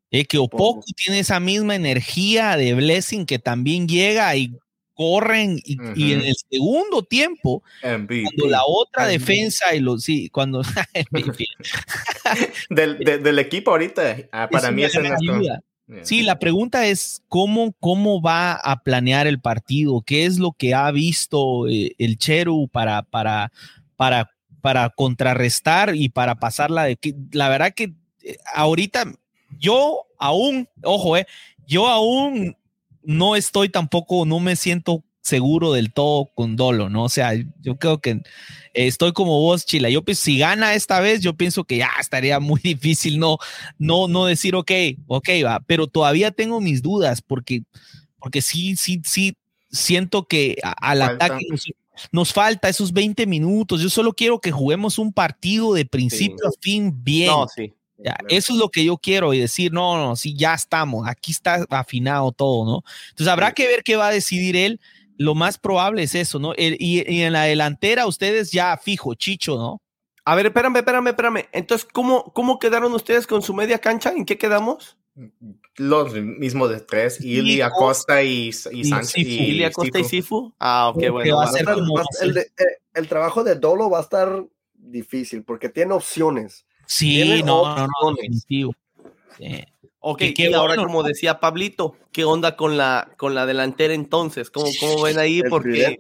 Eh, 0.10 0.26
que 0.26 0.38
Opoku 0.38 0.86
tiene 0.96 1.20
esa 1.20 1.42
misma 1.42 1.76
energía 1.76 2.56
de 2.56 2.74
Blessing 2.74 3.26
que 3.26 3.38
también 3.38 3.86
llega 3.86 4.34
y 4.38 4.58
corren 4.96 5.60
y, 5.64 6.14
en 6.14 6.22
el 6.22 6.36
segundo 6.50 7.04
tiempo, 7.04 7.62
cuando 7.82 8.48
la 8.48 8.64
otra 8.66 9.06
defensa 9.06 9.76
y 9.76 9.82
los 9.82 10.04
sí, 10.04 10.30
cuando 10.30 10.62
del, 12.70 12.98
del, 13.00 13.40
equipo 13.40 13.72
ahorita, 13.72 14.18
ah, 14.32 14.50
para 14.50 14.72
mí 14.72 14.84
es 14.84 14.96
ayuda. 14.96 15.62
Sí, 16.02 16.24
la 16.24 16.40
pregunta 16.40 16.88
es 16.88 17.22
cómo, 17.28 17.76
cómo 17.80 18.20
va 18.20 18.54
a 18.54 18.82
planear 18.82 19.28
el 19.28 19.40
partido, 19.40 20.02
qué 20.02 20.26
es 20.26 20.40
lo 20.40 20.54
que 20.54 20.74
ha 20.74 20.90
visto 20.90 21.68
eh, 21.68 21.94
el 22.00 22.18
Cheru 22.18 22.68
para, 22.70 23.04
para, 23.04 23.52
para, 23.96 24.32
para 24.62 24.90
contrarrestar 24.90 25.96
y 25.96 26.10
para 26.10 26.36
pasarla 26.36 26.86
de 26.86 26.98
que 26.98 27.14
la 27.32 27.50
verdad 27.50 27.74
que 27.76 27.94
eh, 28.24 28.38
ahorita 28.56 29.14
yo 29.60 30.08
aún, 30.18 30.68
ojo, 30.82 31.18
eh, 31.18 31.28
yo 31.68 31.88
aún 31.88 32.58
no 33.06 33.36
estoy 33.36 33.70
tampoco, 33.70 34.26
no 34.26 34.40
me 34.40 34.56
siento 34.56 35.04
seguro 35.26 35.74
del 35.74 35.92
todo 35.92 36.30
con 36.36 36.56
Dolo, 36.56 36.90
¿no? 36.90 37.04
O 37.04 37.10
sea, 37.10 37.34
yo 37.60 37.78
creo 37.78 38.00
que 38.00 38.22
estoy 38.74 39.12
como 39.12 39.42
vos, 39.42 39.66
Chila. 39.66 39.90
Yo 39.90 40.04
pienso, 40.04 40.24
si 40.24 40.38
gana 40.38 40.76
esta 40.76 41.00
vez, 41.00 41.22
yo 41.22 41.36
pienso 41.36 41.64
que 41.64 41.78
ya 41.78 41.90
estaría 42.00 42.40
muy 42.40 42.60
difícil 42.64 43.18
no, 43.20 43.38
no, 43.80 44.08
no 44.08 44.26
decir, 44.26 44.56
ok, 44.56 44.72
ok, 45.08 45.30
va, 45.44 45.62
pero 45.66 45.88
todavía 45.88 46.32
tengo 46.32 46.62
mis 46.62 46.82
dudas 46.82 47.22
porque, 47.22 47.64
porque 48.20 48.42
sí, 48.42 48.76
sí, 48.76 49.02
sí, 49.04 49.36
siento 49.72 50.28
que 50.28 50.58
al 50.62 51.02
ataque 51.02 51.46
nos, 52.12 52.34
falta 52.34 52.70
esos 52.70 52.94
20 52.94 53.26
minutos. 53.26 53.82
Yo 53.82 53.90
solo 53.90 54.14
quiero 54.14 54.40
que 54.40 54.52
juguemos 54.52 55.00
un 55.00 55.12
partido 55.12 55.74
de 55.74 55.86
principio 55.86 56.48
a 56.48 56.52
fin 56.62 57.04
bien. 57.04 57.32
No, 57.32 57.48
sí. 57.48 57.74
Eso 58.28 58.54
es 58.54 58.60
lo 58.60 58.70
que 58.70 58.84
yo 58.84 58.98
quiero 58.98 59.34
y 59.34 59.40
decir, 59.40 59.72
no, 59.72 59.98
no, 59.98 60.16
sí, 60.16 60.36
ya 60.36 60.54
estamos, 60.54 61.08
aquí 61.08 61.32
está 61.32 61.66
afinado 61.70 62.32
todo, 62.32 62.66
¿no? 62.66 62.84
Entonces 63.10 63.28
habrá 63.28 63.54
que 63.54 63.68
ver 63.68 63.84
qué 63.84 63.96
va 63.96 64.08
a 64.08 64.12
decidir 64.12 64.56
él. 64.56 64.80
Lo 65.18 65.34
más 65.34 65.58
probable 65.58 66.04
es 66.04 66.14
eso, 66.14 66.40
¿no? 66.40 66.54
y, 66.58 67.22
en 67.22 67.32
la 67.32 67.44
delantera 67.44 68.06
ustedes 68.06 68.52
ya 68.52 68.76
fijo, 68.78 69.14
Chicho, 69.16 69.56
¿no? 69.56 69.82
A 70.26 70.36
ver, 70.36 70.48
espérame, 70.48 70.78
espérame, 70.78 71.08
espérame. 71.08 71.46
Entonces, 71.54 71.88
¿cómo, 71.92 72.34
cómo 72.34 72.60
quedaron 72.60 72.92
ustedes 72.94 73.28
con 73.28 73.42
su 73.42 73.54
media 73.54 73.78
cancha? 73.78 74.12
¿En 74.12 74.26
qué 74.26 74.38
quedamos? 74.38 74.98
Los 75.78 76.14
mismos 76.14 76.70
de 76.72 76.82
tres, 76.82 77.22
Ili, 77.22 77.62
Acosta 77.62 78.22
y, 78.24 78.50
y, 78.72 78.84
Sánchez. 78.84 79.16
Ili, 79.16 79.64
Acosta 79.64 80.00
y 80.00 80.04
Sifu. 80.04 80.54
Ah, 80.60 80.90
ok, 80.90 81.10
bueno. 81.12 81.42
el, 82.22 82.38
eh, 82.40 82.48
el 82.94 83.08
trabajo 83.08 83.44
de 83.44 83.56
Dolo 83.56 83.90
va 83.90 84.00
a 84.00 84.02
estar 84.02 84.44
difícil 84.74 85.44
porque 85.44 85.70
tiene 85.70 85.94
opciones 85.94 86.66
Sí, 86.86 87.44
no, 87.44 87.76
no, 87.76 87.88
no, 87.88 88.14
definitivo. 88.16 88.74
Ok, 90.08 90.22
y 90.22 90.54
ahora 90.54 90.76
como 90.76 91.02
decía 91.02 91.40
Pablito, 91.40 91.96
¿qué 92.12 92.26
onda 92.26 92.56
con 92.56 92.78
la, 92.78 93.10
con 93.18 93.34
la 93.34 93.48
delantera 93.48 93.94
entonces? 93.94 94.52
¿Cómo, 94.52 94.68
cómo 94.80 95.02
ven 95.02 95.18
ahí? 95.18 95.42
Porque... 95.50 95.98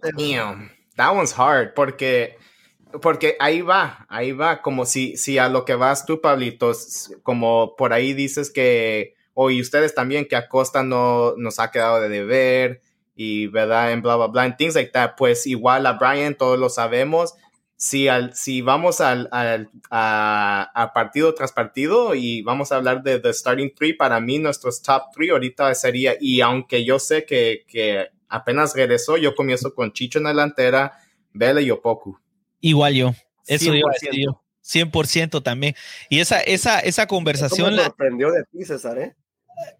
that 0.96 1.12
one's 1.12 1.34
hard, 1.38 1.74
porque, 1.74 2.38
porque 3.02 3.36
ahí 3.40 3.62
va, 3.62 4.06
ahí 4.08 4.32
va, 4.32 4.62
como 4.62 4.86
si, 4.86 5.18
si 5.18 5.40
a 5.40 5.50
lo 5.50 5.66
que 5.66 5.74
vas 5.74 6.06
tú, 6.06 6.22
Pablito, 6.22 6.72
como 7.24 7.76
por 7.76 7.94
ahí 7.94 8.14
dices 8.14 8.52
que, 8.52 9.16
o 9.34 9.50
y 9.50 9.60
ustedes 9.60 9.96
también, 9.96 10.28
que 10.28 10.36
Acosta 10.36 10.84
no 10.84 11.34
nos 11.38 11.58
ha 11.60 11.72
quedado 11.72 12.00
de 12.00 12.10
deber, 12.10 12.82
y 13.16 13.48
verdad, 13.48 13.92
en 13.92 14.02
bla, 14.02 14.18
bla, 14.18 14.28
bla, 14.28 14.46
en 14.46 14.56
things 14.56 14.76
like 14.76 14.92
that, 14.92 15.14
pues 15.18 15.48
igual 15.48 15.86
a 15.88 15.94
Brian, 15.94 16.36
todos 16.36 16.60
lo 16.60 16.70
sabemos, 16.70 17.34
si, 17.78 18.08
al, 18.08 18.34
si 18.36 18.62
vamos 18.62 19.02
al, 19.02 19.28
al 19.32 19.70
a, 19.90 20.92
partido 20.94 21.34
tras 21.34 21.52
partido 21.52 22.16
y 22.16 22.42
vamos 22.42 22.72
a 22.72 22.78
hablar 22.78 23.04
de 23.04 23.20
The 23.20 23.34
Starting 23.34 23.74
Three, 23.76 23.94
para 23.94 24.20
mí 24.20 24.40
nuestros 24.40 24.82
top 24.82 25.04
three 25.14 25.30
ahorita 25.30 25.74
sería, 25.76 26.16
y 26.20 26.42
aunque 26.42 26.86
yo 26.86 27.00
sé 27.00 27.26
que, 27.26 27.66
que 27.68 28.10
apenas 28.30 28.76
regresó, 28.76 29.18
yo 29.18 29.36
comienzo 29.36 29.74
con 29.74 29.92
Chicho 29.92 30.20
en 30.20 30.24
la 30.24 30.30
delantera, 30.30 30.94
Vela 31.34 31.62
y 31.62 31.72
Opoku. 31.72 32.18
Igual 32.62 32.96
yo, 32.96 33.14
eso 33.46 33.72
100%. 33.72 33.82
yo. 34.14 34.42
100% 34.64 35.44
también. 35.44 35.76
Y 36.10 36.20
esa, 36.20 36.40
esa, 36.40 36.80
esa 36.80 37.06
conversación... 37.06 37.76
me 37.76 37.84
sorprendió 37.84 38.32
de 38.32 38.44
ti, 38.46 38.66
César, 38.66 38.98
¿eh? 38.98 39.16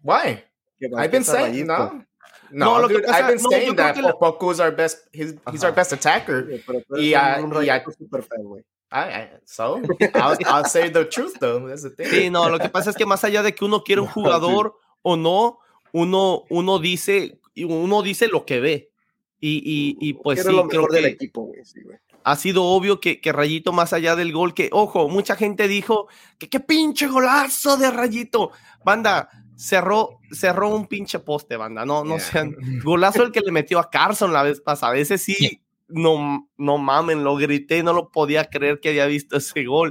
Why? 0.02 0.44
I've 0.80 1.10
been 1.10 1.24
saying, 1.24 1.66
no. 1.66 2.04
No, 2.50 2.80
no 2.80 2.88
dude, 2.88 3.02
pasa, 3.02 3.18
I've 3.18 3.28
been 3.34 3.42
no, 3.42 3.50
saying 3.50 3.76
that 3.76 3.96
la... 3.96 4.12
Poco's 4.12 4.60
our 4.60 4.70
best, 4.70 5.08
he's, 5.12 5.34
he's 5.50 5.64
our 5.64 5.72
best 5.72 5.92
attacker. 5.92 6.48
y, 6.96 7.14
un 7.14 7.52
y, 7.64 7.92
super 7.98 8.22
fan, 8.22 8.44
güey. 8.44 8.64
I, 8.90 8.98
I, 8.98 9.28
so, 9.44 9.82
I'll, 10.14 10.36
I'll, 10.46 10.64
say 10.64 10.88
the 10.88 11.04
truth, 11.04 11.38
though. 11.40 11.66
That's 11.66 11.82
the 11.82 11.90
thing. 11.90 12.06
Sí, 12.08 12.30
no, 12.30 12.48
lo 12.48 12.58
que 12.58 12.68
pasa 12.68 12.90
es 12.90 12.96
que 12.96 13.04
más 13.04 13.24
allá 13.24 13.42
de 13.42 13.52
que 13.52 13.64
uno 13.64 13.82
quiere 13.82 14.00
un 14.00 14.06
jugador 14.14 14.76
o 15.02 15.16
no, 15.16 15.58
uno, 15.92 16.44
uno 16.50 16.78
dice, 16.78 17.40
uno 17.56 18.02
dice 18.02 18.28
lo 18.28 18.44
que 18.46 18.60
ve. 18.60 18.90
Y, 19.38 19.58
y, 19.58 20.08
y 20.08 20.12
pues 20.14 20.42
sí, 20.42 20.52
lo 20.52 20.66
creo 20.68 20.86
que 20.86 20.96
del 20.96 21.06
equipo, 21.06 21.42
güey. 21.42 21.64
Sí, 21.64 21.82
güey 21.82 21.98
ha 22.26 22.34
sido 22.34 22.64
obvio 22.64 22.98
que, 22.98 23.20
que, 23.20 23.30
Rayito, 23.30 23.72
más 23.72 23.92
allá 23.92 24.16
del 24.16 24.32
gol, 24.32 24.52
que, 24.52 24.68
ojo, 24.72 25.08
mucha 25.08 25.36
gente 25.36 25.68
dijo 25.68 26.08
que 26.38 26.48
qué 26.48 26.58
pinche 26.58 27.06
golazo 27.06 27.76
de 27.76 27.88
Rayito. 27.88 28.50
Banda, 28.84 29.28
cerró, 29.56 30.20
cerró 30.30 30.68
un 30.68 30.86
pinche 30.86 31.18
poste, 31.18 31.56
banda. 31.56 31.84
No, 31.84 32.04
no 32.04 32.18
sean. 32.18 32.54
Golazo 32.84 33.22
el 33.24 33.32
que 33.32 33.40
le 33.40 33.50
metió 33.50 33.78
a 33.78 33.90
Carson 33.90 34.32
la 34.32 34.42
vez 34.42 34.60
pasada. 34.60 34.96
Ese 34.96 35.18
sí, 35.18 35.62
no, 35.88 36.48
no 36.56 36.78
mamen, 36.78 37.24
lo 37.24 37.36
grité, 37.36 37.82
no 37.82 37.92
lo 37.92 38.10
podía 38.10 38.44
creer 38.44 38.80
que 38.80 38.90
había 38.90 39.06
visto 39.06 39.36
ese 39.36 39.64
gol. 39.64 39.90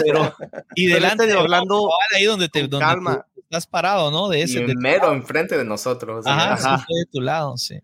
Pero, 0.00 0.34
y 0.74 0.86
delante 0.86 1.26
de 1.26 1.34
Orlando, 1.34 1.88
ahí 2.14 2.24
donde 2.24 2.48
te, 2.48 2.66
donde 2.66 2.84
calma. 2.84 3.26
estás 3.36 3.66
parado, 3.66 4.10
¿no? 4.10 4.28
De 4.28 4.42
ese. 4.42 4.66
mero 4.76 5.12
enfrente 5.12 5.56
de 5.56 5.64
nosotros. 5.64 6.26
Ajá, 6.26 6.54
ajá. 6.54 6.86
de 6.88 7.06
tu 7.06 7.20
lado, 7.20 7.56
sí. 7.56 7.78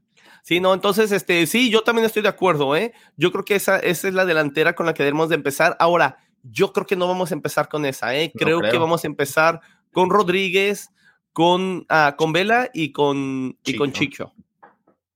Sí, 0.45 0.59
no, 0.59 0.75
entonces, 0.75 1.13
este, 1.13 1.47
sí, 1.47 1.71
yo 1.71 1.83
también 1.83 2.05
estoy 2.05 2.23
de 2.23 2.29
acuerdo, 2.29 2.75
¿eh? 2.75 2.93
Yo 3.17 3.31
creo 3.31 3.45
que 3.45 3.55
esa, 3.55 3.79
esa 3.79 4.09
es 4.09 4.15
la 4.15 4.25
delantera 4.25 4.75
con 4.75 4.87
la 4.87 4.95
que 4.95 5.05
debemos 5.05 5.29
de 5.29 5.37
empezar. 5.37 5.77
Ahora, 5.79 6.17
yo 6.43 6.73
creo 6.73 6.85
que 6.85 6.97
no 6.97 7.07
vamos 7.07 7.31
a 7.31 7.35
empezar 7.35 7.69
con 7.69 7.87
esa, 7.87 8.17
¿eh? 8.17 8.33
Creo, 8.37 8.59
creo. 8.59 8.73
que 8.73 8.79
vamos 8.79 9.05
a 9.05 9.07
empezar 9.07 9.61
con 9.93 10.11
Rodríguez, 10.11 10.91
con, 11.33 11.87
ah, 11.89 12.15
con 12.17 12.33
Vela 12.33 12.71
y 12.75 12.93
con, 12.93 13.57
Chicho. 13.63 13.71
y 13.71 13.77
con 13.77 13.93
Chicho. 13.93 14.33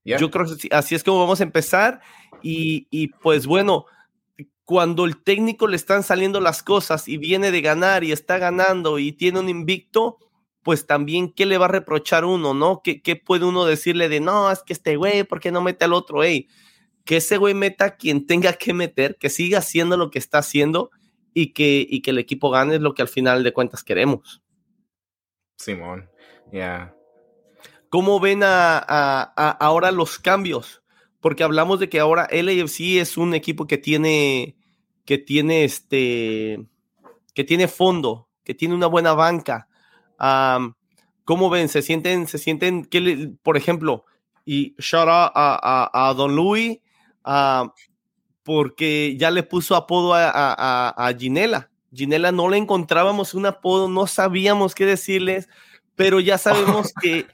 Yo 0.05 0.31
creo 0.31 0.47
que 0.47 0.69
así 0.71 0.95
es 0.95 1.03
como 1.03 1.21
vamos 1.21 1.41
a 1.41 1.45
empezar. 1.45 2.01
Y, 2.43 2.87
y, 2.91 3.09
pues 3.09 3.47
bueno, 3.47 3.87
cuando 4.65 5.05
el 5.05 5.23
técnico 5.23 5.67
le 5.67 5.77
están 5.77 6.03
saliendo 6.03 6.41
las 6.41 6.63
cosas 6.63 7.09
y 7.09 7.17
viene 7.17 7.51
de 7.51 7.61
ganar 7.61 8.05
y 8.05 8.13
está 8.13 8.39
ganando 8.39 8.99
y 8.99 9.13
tiene 9.13 9.41
un 9.41 9.49
invicto, 9.49 10.19
pues 10.63 10.87
también, 10.87 11.33
¿qué 11.33 11.47
le 11.47 11.59
va 11.59 11.67
a 11.67 11.69
reprochar 11.69 12.25
uno, 12.25 12.55
no? 12.55 12.81
¿Qué, 12.83 13.01
qué 13.01 13.17
puede 13.17 13.45
uno 13.45 13.65
decirle 13.65 14.09
de, 14.09 14.21
no, 14.21 14.51
es 14.51 14.63
que 14.63 14.73
este 14.73 14.97
güey, 14.97 15.25
¿por 15.25 15.41
qué 15.41 15.51
no 15.53 15.61
mete 15.61 15.85
al 15.85 15.93
otro? 15.93 16.23
Ey, 16.23 16.49
que 17.05 17.19
ese 17.19 17.37
güey 17.37 17.55
meta 17.55 17.97
quien 17.97 18.27
tenga 18.27 18.53
que 18.55 18.75
meter, 18.75 19.17
que 19.17 19.31
siga 19.31 19.59
haciendo 19.59 19.97
lo 19.97 20.11
que 20.11 20.19
está 20.19 20.39
haciendo 20.39 20.91
y 21.33 21.53
que, 21.53 21.87
y 21.89 22.03
que 22.03 22.11
el 22.11 22.19
equipo 22.19 22.51
gane 22.51 22.75
es 22.75 22.81
lo 22.81 22.95
que 22.95 23.03
al 23.03 23.09
final 23.09 23.45
de 23.45 23.53
cuentas 23.53 23.85
queremos. 23.85 24.43
Simón, 25.57 26.11
ya. 26.53 26.95
¿Cómo 27.89 28.21
ven 28.21 28.41
a, 28.43 29.23
ahora 29.61 29.91
los 29.91 30.19
cambios? 30.19 30.83
Porque 31.21 31.45
hablamos 31.45 31.81
de 31.81 31.89
que 31.89 32.01
ahora 32.01 32.29
LAFC 32.31 32.99
es 32.99 33.17
un 33.17 33.35
equipo 33.35 33.67
que 33.67 33.79
tiene, 33.79 34.57
que 35.05 35.19
tiene 35.19 35.65
este, 35.65 36.67
que 37.35 37.45
tiene 37.45 37.69
fondo, 37.69 38.29
que 38.45 38.55
tiene 38.55 38.75
una 38.75 38.87
buena 38.87 39.13
banca. 39.13 39.69
¿Cómo 41.25 41.51
ven? 41.51 41.69
¿Se 41.69 41.83
sienten, 41.83 42.27
se 42.27 42.39
sienten, 42.39 42.85
que 42.85 43.33
por 43.43 43.57
ejemplo, 43.57 44.05
y 44.45 44.75
shout 44.79 45.09
out 45.09 45.33
a, 45.35 46.15
Don 46.17 46.37
Louis, 46.37 46.79
porque 48.43 49.17
ya 49.19 49.31
le 49.31 49.43
puso 49.43 49.75
apodo 49.75 50.15
a, 50.15 50.31
a, 50.97 51.15
Ginela. 51.19 51.71
Ginela 51.97 52.31
no 52.31 52.49
le 52.49 52.59
encontrábamos 52.59 53.35
un 53.35 53.47
apodo, 53.47 53.89
no 53.89 54.07
sabíamos 54.07 54.75
qué 54.75 54.85
decirles, 54.85 55.49
pero 55.95 56.21
ya 56.21 56.37
sabemos 56.37 56.93
que 57.01 57.27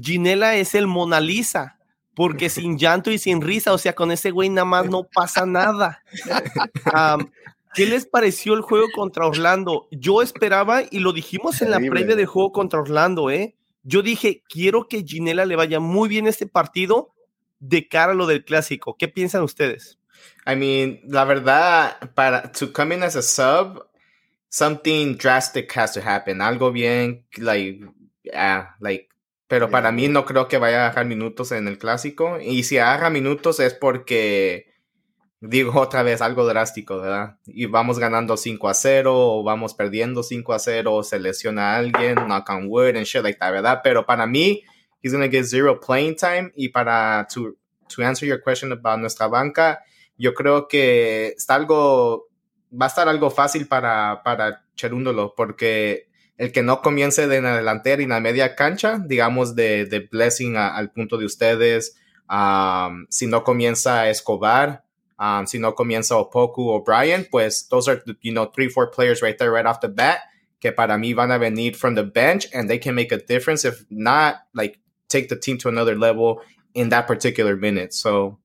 Ginela 0.00 0.56
es 0.56 0.74
el 0.74 0.86
Mona 0.86 1.20
Lisa, 1.20 1.78
porque 2.14 2.48
sin 2.48 2.78
llanto 2.78 3.10
y 3.10 3.18
sin 3.18 3.42
risa, 3.42 3.72
o 3.72 3.78
sea, 3.78 3.94
con 3.94 4.10
ese 4.10 4.30
güey 4.30 4.48
nada 4.48 4.64
más 4.64 4.86
no 4.88 5.04
pasa 5.04 5.44
nada. 5.44 6.02
¿Qué 7.74 7.86
les 7.86 8.06
pareció 8.06 8.54
el 8.54 8.62
juego 8.62 8.86
contra 8.94 9.26
Orlando? 9.26 9.86
Yo 9.92 10.22
esperaba, 10.22 10.82
y 10.90 10.98
lo 10.98 11.12
dijimos 11.12 11.62
en 11.62 11.70
la 11.70 11.78
previa 11.78 12.16
del 12.16 12.26
juego 12.26 12.50
contra 12.50 12.80
Orlando, 12.80 13.30
¿eh? 13.30 13.54
Yo 13.82 14.02
dije, 14.02 14.42
quiero 14.48 14.88
que 14.88 15.04
Ginela 15.04 15.44
le 15.44 15.56
vaya 15.56 15.78
muy 15.78 16.08
bien 16.08 16.26
este 16.26 16.46
partido 16.46 17.14
de 17.60 17.86
cara 17.86 18.12
a 18.12 18.14
lo 18.14 18.26
del 18.26 18.44
clásico. 18.44 18.96
¿Qué 18.98 19.08
piensan 19.08 19.42
ustedes? 19.42 19.98
I 20.46 20.56
mean, 20.56 21.00
la 21.04 21.24
verdad, 21.24 22.12
para 22.14 22.50
to 22.50 22.72
come 22.72 22.94
in 22.94 23.02
as 23.02 23.16
a 23.16 23.22
sub, 23.22 23.86
something 24.50 25.16
drastic 25.16 25.72
has 25.72 25.92
to 25.94 26.00
happen. 26.00 26.42
Algo 26.42 26.70
bien, 26.72 27.24
like, 27.38 27.80
yeah, 28.22 28.74
like, 28.80 29.08
pero 29.48 29.70
para 29.70 29.90
mí 29.90 30.08
no 30.08 30.24
creo 30.26 30.46
que 30.46 30.58
vaya 30.58 30.82
a 30.82 30.86
agarrar 30.86 31.06
minutos 31.06 31.50
en 31.52 31.66
el 31.66 31.78
clásico. 31.78 32.38
Y 32.40 32.64
si 32.64 32.78
agarra 32.78 33.10
minutos 33.10 33.58
es 33.58 33.74
porque, 33.74 34.66
digo 35.40 35.72
otra 35.80 36.02
vez, 36.02 36.20
algo 36.20 36.46
drástico, 36.46 37.00
¿verdad? 37.00 37.38
Y 37.46 37.66
vamos 37.66 37.98
ganando 37.98 38.36
5 38.36 38.68
a 38.68 38.74
0, 38.74 39.12
o 39.14 39.42
vamos 39.42 39.74
perdiendo 39.74 40.22
5 40.22 40.52
a 40.52 40.58
0, 40.58 40.94
o 40.94 41.02
se 41.02 41.18
lesiona 41.18 41.72
a 41.72 41.78
alguien, 41.78 42.16
knock 42.26 42.50
on 42.50 42.66
wood, 42.68 42.96
and 42.96 43.06
shit 43.06 43.22
like 43.22 43.38
that, 43.38 43.50
¿verdad? 43.50 43.80
Pero 43.82 44.04
para 44.04 44.26
mí, 44.26 44.62
he's 45.02 45.12
gonna 45.12 45.28
get 45.28 45.44
zero 45.44 45.80
playing 45.80 46.16
time. 46.16 46.52
Y 46.54 46.68
para, 46.68 47.26
to, 47.32 47.56
to 47.88 48.02
answer 48.02 48.28
your 48.28 48.40
question 48.40 48.70
about 48.72 48.98
nuestra 48.98 49.26
banca, 49.26 49.80
yo 50.16 50.34
creo 50.34 50.68
que 50.68 51.28
está 51.36 51.54
algo, 51.56 52.29
va 52.70 52.86
a 52.86 52.88
estar 52.88 53.08
algo 53.08 53.30
fácil 53.30 53.66
para, 53.66 54.22
para 54.22 54.64
Cherúndolo, 54.74 55.34
porque 55.36 56.08
el 56.36 56.52
que 56.52 56.62
no 56.62 56.80
comience 56.80 57.28
de 57.28 57.42
la 57.42 57.56
delantera 57.56 58.00
y 58.00 58.04
en 58.04 58.10
la 58.10 58.20
media 58.20 58.54
cancha, 58.54 58.98
digamos, 59.04 59.54
de, 59.54 59.84
de 59.84 60.00
blessing 60.00 60.56
al 60.56 60.90
punto 60.90 61.18
de 61.18 61.26
ustedes, 61.26 61.96
um, 62.30 63.06
si 63.10 63.26
no 63.26 63.44
comienza 63.44 64.08
Escobar, 64.08 64.84
um, 65.18 65.46
si 65.46 65.58
no 65.58 65.74
comienza 65.74 66.16
Opoku 66.16 66.70
o 66.70 66.82
Brian, 66.82 67.26
pues 67.30 67.68
those 67.68 67.90
are, 67.90 68.02
you 68.22 68.32
know, 68.32 68.46
three, 68.46 68.68
four 68.68 68.90
players 68.90 69.20
right 69.20 69.36
there, 69.36 69.50
right 69.50 69.66
off 69.66 69.80
the 69.80 69.88
bat, 69.88 70.20
que 70.60 70.72
para 70.72 70.96
mí 70.96 71.14
van 71.14 71.30
a 71.30 71.38
venir 71.38 71.74
from 71.74 71.94
the 71.94 72.04
bench 72.04 72.46
and 72.54 72.70
they 72.70 72.78
can 72.78 72.94
make 72.94 73.12
a 73.12 73.18
difference, 73.18 73.66
if 73.66 73.84
not, 73.90 74.36
like, 74.54 74.78
take 75.08 75.28
the 75.28 75.36
team 75.36 75.58
to 75.58 75.68
another 75.68 75.94
level 75.94 76.40
in 76.72 76.88
that 76.90 77.06
particular 77.06 77.56
minute. 77.56 77.92
So, 77.92 78.38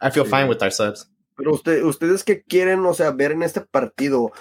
I 0.00 0.10
feel 0.10 0.24
fine 0.24 0.48
with 0.48 0.62
our 0.62 0.70
subs. 0.70 1.06
Pero 1.36 1.52
usted, 1.52 1.82
ustedes 1.84 2.24
qué 2.24 2.42
quieren, 2.42 2.84
o 2.86 2.94
sea, 2.94 3.10
ver 3.10 3.32
en 3.32 3.42
este 3.42 3.60
partido, 3.60 4.32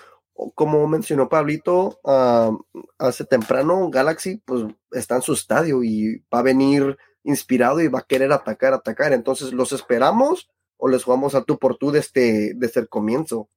como 0.56 0.88
mencionó 0.88 1.30
Pablito 1.30 2.00
hace 2.98 3.26
temprano, 3.26 3.90
Galaxy 3.90 4.42
pues 4.46 4.66
está 4.92 5.16
en 5.16 5.22
su 5.22 5.34
estadio 5.34 5.84
y 5.84 6.24
va 6.34 6.40
a 6.40 6.44
venir 6.44 6.98
inspirado 7.24 7.82
y 7.82 7.88
va 7.88 8.00
a 8.00 8.06
querer 8.08 8.32
atacar, 8.32 8.74
atacar. 8.74 9.14
Entonces, 9.14 9.54
¿los 9.54 9.72
esperamos 9.72 10.50
o 10.78 10.88
les 10.88 11.04
jugamos 11.04 11.36
a 11.36 11.44
tú 11.44 11.58
por 11.58 11.78
tú 11.78 11.92
desde, 11.92 12.54
desde 12.56 12.82
el 12.82 12.90
comienzo? 12.90 13.50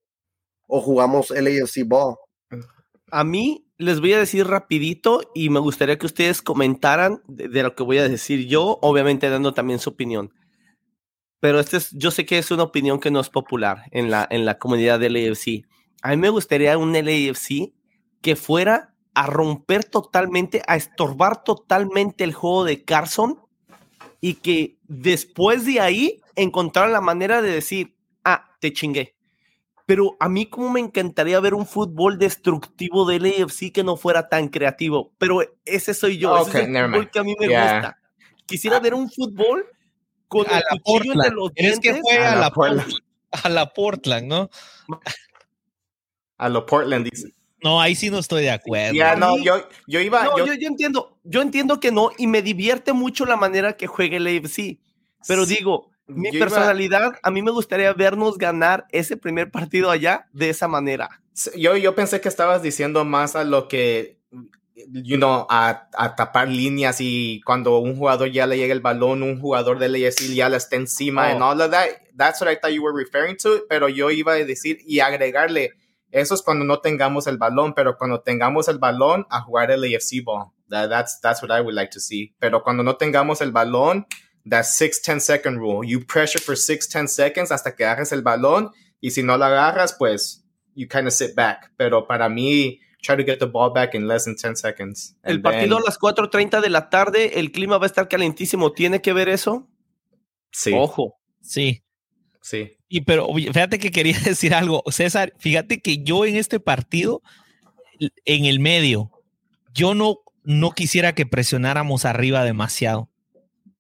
¿O 0.67 0.81
jugamos 0.81 1.31
LAFC 1.31 1.87
Ball? 1.87 2.17
A 3.11 3.25
mí 3.25 3.67
les 3.79 4.01
voy 4.01 4.15
a 4.15 4.19
decir 4.19 4.47
rapidito 4.47 5.21
y 5.35 5.51
me 5.51 5.61
gustaría 5.61 5.99
que 5.99 6.07
ustedes 6.07 6.43
comentaran 6.43 7.23
de 7.29 7.63
lo 7.63 7.75
que 7.75 7.83
voy 7.83 7.99
a 7.99 8.09
decir 8.09 8.47
yo, 8.47 8.79
obviamente 8.83 9.29
dando 9.29 9.55
también 9.55 9.79
su 9.79 9.91
opinión 9.91 10.33
pero 11.47 11.61
este 11.61 11.77
es, 11.77 11.93
yo 11.93 12.11
sé 12.11 12.27
que 12.27 12.39
es 12.39 12.51
una 12.51 12.65
opinión 12.65 12.99
que 12.99 13.13
no 13.13 13.21
es 13.21 13.31
popular 13.31 13.85
en 13.93 14.11
la, 14.11 14.27
en 14.31 14.45
la 14.45 14.59
comunidad 14.59 14.99
del 14.99 15.15
AFC. 15.15 15.65
A 16.03 16.09
mí 16.09 16.17
me 16.17 16.29
gustaría 16.29 16.77
un 16.77 16.93
LAFC 16.93 17.73
que 18.21 18.35
fuera 18.35 18.97
a 19.15 19.27
romper 19.29 19.85
totalmente, 19.85 20.61
a 20.67 20.75
estorbar 20.75 21.45
totalmente 21.45 22.25
el 22.25 22.35
juego 22.35 22.65
de 22.65 22.83
Carson 22.83 23.39
y 24.21 24.35
que 24.35 24.77
después 24.89 25.65
de 25.67 25.79
ahí 25.79 26.21
encontraran 26.35 26.91
la 26.91 27.01
manera 27.01 27.41
de 27.41 27.53
decir, 27.53 27.95
ah, 28.25 28.51
te 28.59 28.73
chingué. 28.73 29.15
Pero 29.87 30.17
a 30.19 30.29
mí 30.29 30.47
como 30.47 30.71
me 30.71 30.81
encantaría 30.81 31.39
ver 31.39 31.55
un 31.55 31.65
fútbol 31.65 32.19
destructivo 32.19 33.07
del 33.07 33.25
AFC 33.25 33.71
que 33.73 33.85
no 33.85 33.97
fuera 33.97 34.29
tan 34.29 34.49
creativo. 34.49 35.13
Pero 35.19 35.43
ese 35.65 35.95
soy 35.95 36.19
yo, 36.19 36.37
ese 36.39 36.63
es 36.63 36.69
el 36.69 36.87
fútbol 36.87 37.09
que 37.09 37.19
a 37.21 37.23
mí 37.23 37.37
me 37.39 37.47
gusta. 37.47 37.99
Quisiera 38.47 38.79
ah. 38.79 38.81
ver 38.81 38.95
un 38.95 39.09
fútbol 39.09 39.65
con 40.29 40.47
a 40.49 40.61
la 40.61 40.77
Portland. 40.85 41.33
Los 41.33 41.53
es 41.55 41.81
que 41.81 41.95
fue 41.95 42.19
a, 42.19 42.37
la, 42.37 42.51
Portland. 42.51 42.93
a 43.31 43.49
la 43.49 43.73
Portland, 43.73 44.27
¿no? 44.27 44.51
A 46.39 46.49
lo 46.49 46.67
Portland 46.67 47.09
dice. 47.11 47.35
No, 47.63 47.81
ahí 47.81 47.95
sí 47.95 48.11
no 48.11 48.19
estoy 48.19 48.43
de 48.43 48.51
acuerdo. 48.51 48.95
Ya, 48.95 49.17
no, 49.17 49.39
yo, 49.39 49.67
yo 49.87 50.01
iba. 50.01 50.25
No, 50.25 50.39
yo, 50.39 50.55
yo, 50.55 50.69
entiendo, 50.69 51.19
yo 51.25 51.43
entiendo 51.43 51.81
que 51.81 51.91
no, 51.91 52.11
y 52.19 52.27
me 52.27 52.43
divierte 52.43 52.93
mucho 52.93 53.25
la 53.25 53.37
manera 53.37 53.77
que 53.77 53.87
juegue 53.87 54.19
el 54.19 54.27
AFC. 54.27 54.79
Pero 55.27 55.47
digo, 55.47 55.91
mi 56.07 56.31
personalidad, 56.31 57.15
a 57.23 57.31
mí 57.31 57.43
me 57.43 57.51
gustaría 57.51 57.93
vernos 57.93 58.39
ganar 58.39 58.87
ese 58.91 59.17
primer 59.17 59.51
partido 59.51 59.91
allá 59.91 60.29
de 60.33 60.51
esa 60.51 60.69
manera. 60.69 61.23
Yo, 61.57 61.77
yo 61.77 61.95
pensé 61.95 62.21
que 62.21 62.29
estabas 62.29 62.63
diciendo 62.63 63.05
más 63.05 63.35
a 63.35 63.45
lo 63.45 63.69
que 63.69 64.19
you 64.77 65.17
know, 65.17 65.47
a, 65.49 65.89
a, 65.95 66.15
tapar 66.17 66.49
líneas 66.49 67.01
y 67.01 67.41
cuando 67.45 67.79
un 67.79 67.97
jugador 67.97 68.31
ya 68.31 68.47
le 68.47 68.59
llega 68.59 68.75
el 68.75 68.81
balón, 68.81 69.23
un 69.23 69.41
jugador 69.41 69.79
de 69.79 69.87
AFC 69.87 70.35
ya 70.35 70.49
le 70.49 70.59
está 70.59 70.77
encima 70.77 71.35
oh. 71.35 71.43
all 71.43 71.61
of 71.61 71.71
that. 71.71 71.89
That's 72.15 72.41
what 72.41 72.51
I 72.51 72.57
thought 72.57 72.73
you 72.73 72.83
were 72.83 72.95
referring 72.95 73.37
to, 73.39 73.65
pero 73.69 73.89
yo 73.89 74.11
iba 74.11 74.33
a 74.33 74.45
decir 74.45 74.79
y 74.87 75.01
agregarle, 75.01 75.73
eso 76.11 76.35
es 76.35 76.43
cuando 76.43 76.65
no 76.65 76.81
tengamos 76.81 77.27
el 77.27 77.39
balón, 77.39 77.75
pero 77.75 77.97
cuando 77.97 78.21
tengamos 78.21 78.69
el 78.69 78.79
balón, 78.79 79.27
a 79.31 79.41
jugar 79.41 79.71
el 79.71 79.83
AFC 79.83 80.23
ball. 80.25 80.53
that's, 80.69 81.21
that's 81.21 81.43
what 81.43 81.51
I 81.51 81.61
would 81.61 81.75
like 81.75 81.91
to 81.93 82.01
see. 82.01 82.35
Pero 82.41 82.63
cuando 82.63 82.83
no 82.83 82.97
tengamos 82.97 83.41
el 83.41 83.53
balón, 83.53 84.07
that 84.49 84.67
6, 84.67 85.01
10 85.01 85.21
second 85.21 85.59
rule. 85.59 85.85
You 85.85 86.05
pressure 86.05 86.39
for 86.39 86.57
6, 86.57 86.89
10 86.89 87.09
seconds 87.09 87.51
hasta 87.51 87.75
que 87.75 87.85
agarres 87.85 88.13
el 88.13 88.23
balón 88.23 88.71
y 89.01 89.11
si 89.11 89.23
no 89.23 89.37
lo 89.37 89.45
agarras, 89.45 89.95
pues 89.99 90.45
you 90.75 90.87
kind 90.87 91.07
of 91.07 91.13
sit 91.13 91.35
back. 91.35 91.73
Pero 91.77 92.07
para 92.07 92.29
mí, 92.29 92.81
try 93.07 93.17
to 93.17 93.25
get 93.25 93.39
the 93.39 93.47
ball 93.47 93.73
back 93.73 93.95
in 93.95 94.09
less 94.09 94.25
than 94.25 94.37
10 94.37 94.57
seconds. 94.57 95.17
El 95.23 95.41
partido 95.41 95.79
a 95.79 95.81
las 95.81 95.99
4:30 95.99 96.61
de 96.61 96.71
la 96.71 96.91
tarde, 96.91 97.39
el 97.39 97.53
clima 97.53 97.79
va 97.79 97.85
a 97.85 97.87
estar 97.87 98.09
calentísimo. 98.09 98.73
¿Tiene 98.73 99.01
que 99.01 99.13
ver 99.13 99.29
eso? 99.29 99.69
Sí. 100.51 100.73
Ojo. 100.75 101.19
Sí. 101.41 101.83
Sí. 102.41 102.77
Y 102.89 103.03
pero 103.03 103.29
fíjate 103.35 103.79
que 103.79 103.91
quería 103.91 104.19
decir 104.25 104.55
algo, 104.55 104.83
César, 104.89 105.33
fíjate 105.39 105.81
que 105.81 105.99
yo 105.99 106.25
en 106.25 106.37
este 106.37 106.61
partido, 106.61 107.23
en 108.25 108.45
el 108.45 108.61
medio, 108.61 109.11
yo 109.73 109.95
no, 109.95 110.19
no 110.45 110.71
quisiera 110.73 111.15
que 111.15 111.27
presionáramos 111.27 112.05
arriba 112.05 112.45
demasiado. 112.45 113.11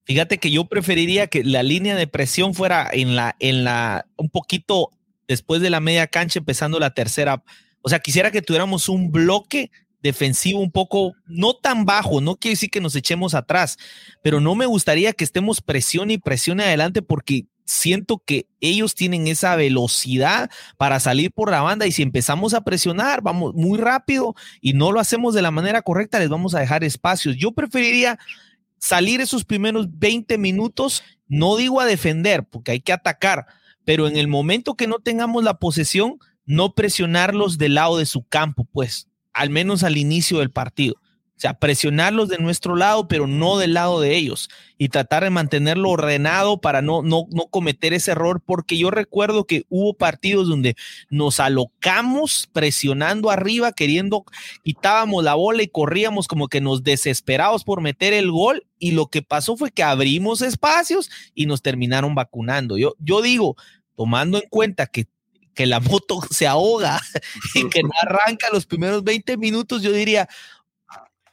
Fíjate 0.05 0.39
que 0.39 0.51
yo 0.53 0.67
preferiría 0.67 1.27
que 1.27 1.43
la 1.43 1.65
línea 1.65 1.97
de 1.97 2.07
presión 2.07 2.55
fuera 2.55 2.89
en 2.93 3.17
la, 3.17 3.35
en 3.41 3.65
la, 3.65 4.07
un 4.17 4.31
poquito 4.31 4.91
después 5.27 5.61
de 5.61 5.71
la 5.71 5.81
media 5.81 6.07
cancha, 6.07 6.39
empezando 6.39 6.79
la 6.79 6.95
tercera, 6.95 7.43
o 7.87 7.89
sea, 7.89 8.01
quisiera 8.01 8.33
que 8.33 8.43
tuviéramos 8.43 8.89
un 8.89 9.13
bloque 9.13 9.71
defensivo 10.03 10.59
un 10.59 10.73
poco, 10.73 11.15
no 11.25 11.55
tan 11.55 11.85
bajo, 11.85 12.21
no 12.21 12.35
quiere 12.35 12.55
decir 12.55 12.69
que 12.69 12.81
nos 12.81 12.97
echemos 12.97 13.33
atrás, 13.33 13.77
pero 14.25 14.41
no 14.41 14.57
me 14.57 14.67
gustaría 14.67 15.13
que 15.13 15.23
estemos 15.23 15.61
presión 15.61 16.11
y 16.11 16.19
presión 16.19 16.61
adelante 16.61 17.01
porque 17.01 17.47
siento 17.65 18.21
que 18.27 18.49
ellos 18.61 18.97
tienen 18.97 19.29
esa 19.29 19.55
velocidad 19.55 20.51
para 20.77 20.99
salir 20.99 21.31
por 21.31 21.53
la 21.53 21.63
banda 21.63 21.87
y 21.87 21.93
si 21.93 22.03
empezamos 22.03 22.55
a 22.55 22.63
presionar, 22.63 23.23
vamos 23.23 23.55
muy 23.55 23.79
rápido 23.79 24.35
y 24.61 24.73
no 24.73 24.91
lo 24.91 24.99
hacemos 24.99 25.33
de 25.33 25.43
la 25.43 25.53
manera 25.53 25.81
correcta, 25.81 26.19
les 26.19 26.29
vamos 26.29 26.57
a 26.57 26.59
dejar 26.59 26.83
espacios. 26.83 27.37
Yo 27.37 27.53
preferiría 27.53 28.19
salir 28.81 29.21
esos 29.21 29.45
primeros 29.45 29.97
20 29.97 30.39
minutos, 30.39 31.05
no 31.29 31.55
digo 31.55 31.81
a 31.81 31.87
defender, 31.87 32.43
porque 32.43 32.73
hay 32.73 32.81
que 32.81 32.93
atacar, 32.93 33.47
pero 33.85 34.09
en 34.09 34.17
el 34.17 34.27
momento 34.27 34.75
que 34.75 34.89
no 34.89 34.99
tengamos 34.99 35.45
la 35.45 35.61
posesión, 35.61 36.19
no 36.47 36.75
presionarlos 36.75 37.59
del 37.59 37.75
lado 37.75 37.99
de 37.99 38.07
su 38.07 38.23
campo, 38.23 38.67
pues, 38.73 39.09
al 39.33 39.51
menos 39.51 39.83
al 39.83 39.97
inicio 39.97 40.39
del 40.39 40.51
partido. 40.51 40.95
O 41.37 41.39
sea, 41.39 41.53
presionarlos 41.53 42.31
de 42.31 42.39
nuestro 42.39 42.77
lado, 42.77 43.09
pero 43.09 43.27
no 43.27 43.59
del 43.59 43.75
lado 43.75 44.01
de 44.01 44.17
ellos. 44.17 44.49
Y 44.79 44.89
tratar 44.89 45.23
de 45.23 45.29
mantenerlo 45.29 45.91
ordenado 45.91 46.63
para 46.63 46.81
no, 46.81 47.03
no, 47.03 47.27
no 47.31 47.49
cometer 47.49 47.93
ese 47.93 48.13
error, 48.13 48.43
porque 48.45 48.79
yo 48.79 48.91
recuerdo 48.91 49.45
que 49.45 49.67
hubo 49.69 49.93
partidos 49.93 50.49
donde 50.49 50.77
nos 51.11 51.39
alocamos 51.39 52.49
presionando 52.55 53.31
arriba, 53.31 53.73
queriendo, 53.73 54.25
quitábamos 54.65 55.25
la 55.25 55.35
bola 55.35 55.63
y 55.63 55.69
corríamos 55.69 56.27
como 56.27 56.49
que 56.49 56.63
nos 56.63 56.83
desesperados 56.83 57.65
por 57.65 57.83
meter 57.83 58.15
el 58.15 58.31
gol. 58.31 58.67
Y 58.79 58.93
lo 58.93 59.09
que 59.09 59.21
pasó 59.21 59.59
fue 59.59 59.71
que 59.71 59.83
abrimos 59.83 60.41
espacios 60.41 61.11
y 61.35 61.45
nos 61.45 61.61
terminaron 61.61 62.15
vacunando. 62.15 62.79
Yo, 62.79 62.95
yo 62.99 63.21
digo, 63.21 63.57
tomando 63.95 64.39
en 64.39 64.49
cuenta 64.49 64.87
que 64.87 65.07
que 65.57 65.67
la 65.67 65.81
moto 65.81 66.21
se 66.31 66.47
ahoga 66.47 67.01
y 67.55 67.69
que 67.69 67.83
no 67.83 67.91
arranca 68.03 68.49
los 68.53 68.67
primeros 68.67 69.03
20 69.03 69.37
minutos, 69.39 69.83
yo 69.83 69.91
diría, 69.91 70.29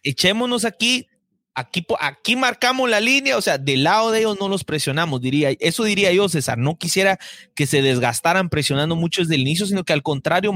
echémonos 0.02 0.66
aquí, 0.66 1.08
aquí, 1.54 1.86
aquí 2.00 2.36
marcamos 2.38 2.90
la 2.90 3.02
línea, 3.02 3.38
o 3.38 3.42
sea, 3.42 3.58
del 3.58 3.84
lado 3.84 4.12
de 4.12 4.20
ellos 4.20 4.38
no 4.40 4.48
los 4.48 4.64
presionamos, 4.64 5.20
diría, 5.22 5.52
eso 5.60 5.84
diría 5.84 6.12
yo, 6.14 6.30
César, 6.30 6.58
no 6.58 6.78
quisiera 6.78 7.20
que 7.54 7.68
se 7.68 7.82
desgastaran 7.82 8.50
presionando 8.50 8.96
mucho 8.96 9.22
desde 9.22 9.36
el 9.36 9.42
inicio, 9.42 9.66
sino 9.66 9.84
que 9.84 9.94
al 9.94 10.02
contrario, 10.02 10.54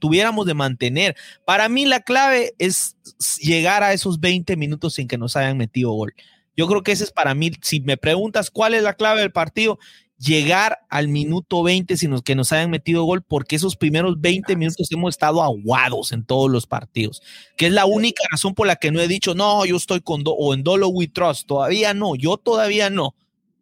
tuviéramos 0.00 0.44
de 0.44 0.54
mantener. 0.54 1.16
Para 1.46 1.68
mí 1.68 1.86
la 1.86 2.00
clave 2.00 2.52
es 2.58 2.96
llegar 3.40 3.84
a 3.84 3.92
esos 3.92 4.18
20 4.18 4.56
minutos 4.56 4.94
sin 4.94 5.06
que 5.06 5.18
nos 5.18 5.36
hayan 5.36 5.56
metido 5.56 5.92
gol. 5.92 6.14
Yo 6.56 6.66
creo 6.66 6.82
que 6.82 6.92
ese 6.92 7.04
es 7.04 7.12
para 7.12 7.34
mí, 7.34 7.52
si 7.62 7.80
me 7.80 7.96
preguntas 7.96 8.50
cuál 8.50 8.74
es 8.74 8.82
la 8.82 8.94
clave 8.94 9.20
del 9.20 9.32
partido, 9.32 9.78
llegar 10.22 10.78
al 10.88 11.08
minuto 11.08 11.64
20 11.64 11.96
sin 11.96 12.16
que 12.20 12.36
nos 12.36 12.52
hayan 12.52 12.70
metido 12.70 13.02
gol, 13.02 13.22
porque 13.22 13.56
esos 13.56 13.76
primeros 13.76 14.20
20 14.20 14.54
minutos 14.54 14.86
hemos 14.92 15.10
estado 15.10 15.42
aguados 15.42 16.12
en 16.12 16.24
todos 16.24 16.48
los 16.48 16.66
partidos, 16.66 17.22
que 17.56 17.66
es 17.66 17.72
la 17.72 17.86
única 17.86 18.22
razón 18.30 18.54
por 18.54 18.68
la 18.68 18.76
que 18.76 18.92
no 18.92 19.00
he 19.00 19.08
dicho, 19.08 19.34
no, 19.34 19.64
yo 19.64 19.76
estoy 19.76 20.00
con, 20.00 20.22
o 20.24 20.54
en 20.54 20.62
Dolo 20.62 20.88
We 20.88 21.08
Trust, 21.08 21.46
todavía 21.46 21.92
no, 21.92 22.14
yo 22.14 22.36
todavía 22.36 22.88
no. 22.88 23.14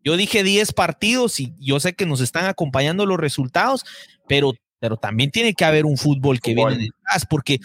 Yo 0.02 0.16
dije 0.16 0.42
10 0.42 0.72
partidos 0.72 1.40
y 1.40 1.54
yo 1.58 1.78
sé 1.78 1.94
que 1.94 2.06
nos 2.06 2.20
están 2.20 2.46
acompañando 2.46 3.04
los 3.04 3.18
resultados, 3.18 3.84
pero, 4.26 4.52
pero 4.78 4.96
también 4.96 5.30
tiene 5.30 5.54
que 5.54 5.64
haber 5.64 5.84
un 5.84 5.96
fútbol 5.96 6.40
que 6.40 6.54
viene 6.54 6.76
detrás, 6.76 7.26
porque 7.28 7.58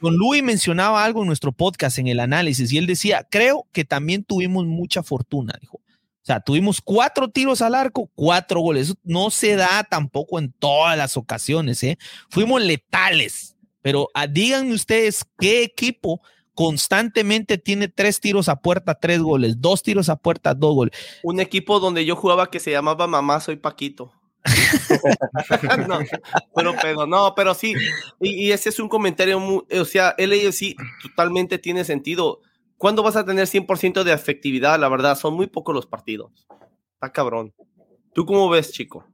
con 0.00 0.16
Luis 0.16 0.42
mencionaba 0.42 1.04
algo 1.04 1.22
en 1.22 1.28
nuestro 1.28 1.52
podcast 1.52 1.98
en 1.98 2.08
el 2.08 2.20
análisis 2.20 2.72
y 2.72 2.78
él 2.78 2.86
decía, 2.86 3.26
creo 3.30 3.66
que 3.72 3.84
también 3.84 4.24
tuvimos 4.24 4.64
mucha 4.66 5.02
fortuna, 5.02 5.56
dijo 5.60 5.83
o 6.24 6.26
sea, 6.26 6.40
tuvimos 6.40 6.80
cuatro 6.80 7.28
tiros 7.28 7.60
al 7.60 7.74
arco, 7.74 8.10
cuatro 8.14 8.60
goles. 8.60 8.88
Eso 8.88 8.94
no 9.04 9.28
se 9.28 9.56
da 9.56 9.84
tampoco 9.84 10.38
en 10.38 10.52
todas 10.52 10.96
las 10.96 11.18
ocasiones, 11.18 11.82
¿eh? 11.82 11.98
Fuimos 12.30 12.62
letales, 12.62 13.54
pero 13.82 14.08
ah, 14.14 14.26
díganme 14.26 14.72
ustedes 14.72 15.26
qué 15.38 15.62
equipo 15.62 16.22
constantemente 16.54 17.58
tiene 17.58 17.88
tres 17.88 18.20
tiros 18.20 18.48
a 18.48 18.56
puerta, 18.56 18.94
tres 18.94 19.20
goles, 19.20 19.60
dos 19.60 19.82
tiros 19.82 20.08
a 20.08 20.16
puerta, 20.16 20.54
dos 20.54 20.74
goles. 20.74 20.98
Un 21.22 21.40
equipo 21.40 21.78
donde 21.78 22.06
yo 22.06 22.16
jugaba 22.16 22.50
que 22.50 22.58
se 22.58 22.70
llamaba 22.70 23.06
Mamá 23.06 23.40
Soy 23.40 23.56
Paquito. 23.56 24.10
no, 25.86 25.98
pero, 26.54 26.74
pero, 26.80 27.06
no, 27.06 27.34
pero 27.34 27.52
sí, 27.52 27.74
y, 28.18 28.50
ese 28.50 28.70
es 28.70 28.80
un 28.80 28.88
comentario, 28.88 29.38
muy, 29.38 29.62
o 29.78 29.84
sea, 29.84 30.14
él 30.16 30.52
sí 30.54 30.74
totalmente 31.02 31.58
tiene 31.58 31.84
sentido 31.84 32.40
¿Cuándo 32.84 33.02
vas 33.02 33.16
a 33.16 33.24
tener 33.24 33.46
100% 33.46 34.04
de 34.04 34.12
efectividad? 34.12 34.78
La 34.78 34.90
verdad, 34.90 35.16
son 35.16 35.32
muy 35.32 35.46
pocos 35.46 35.74
los 35.74 35.86
partidos. 35.86 36.46
Está 36.92 37.10
cabrón. 37.10 37.54
¿Tú 38.12 38.26
cómo 38.26 38.50
ves, 38.50 38.72
chico? 38.72 39.06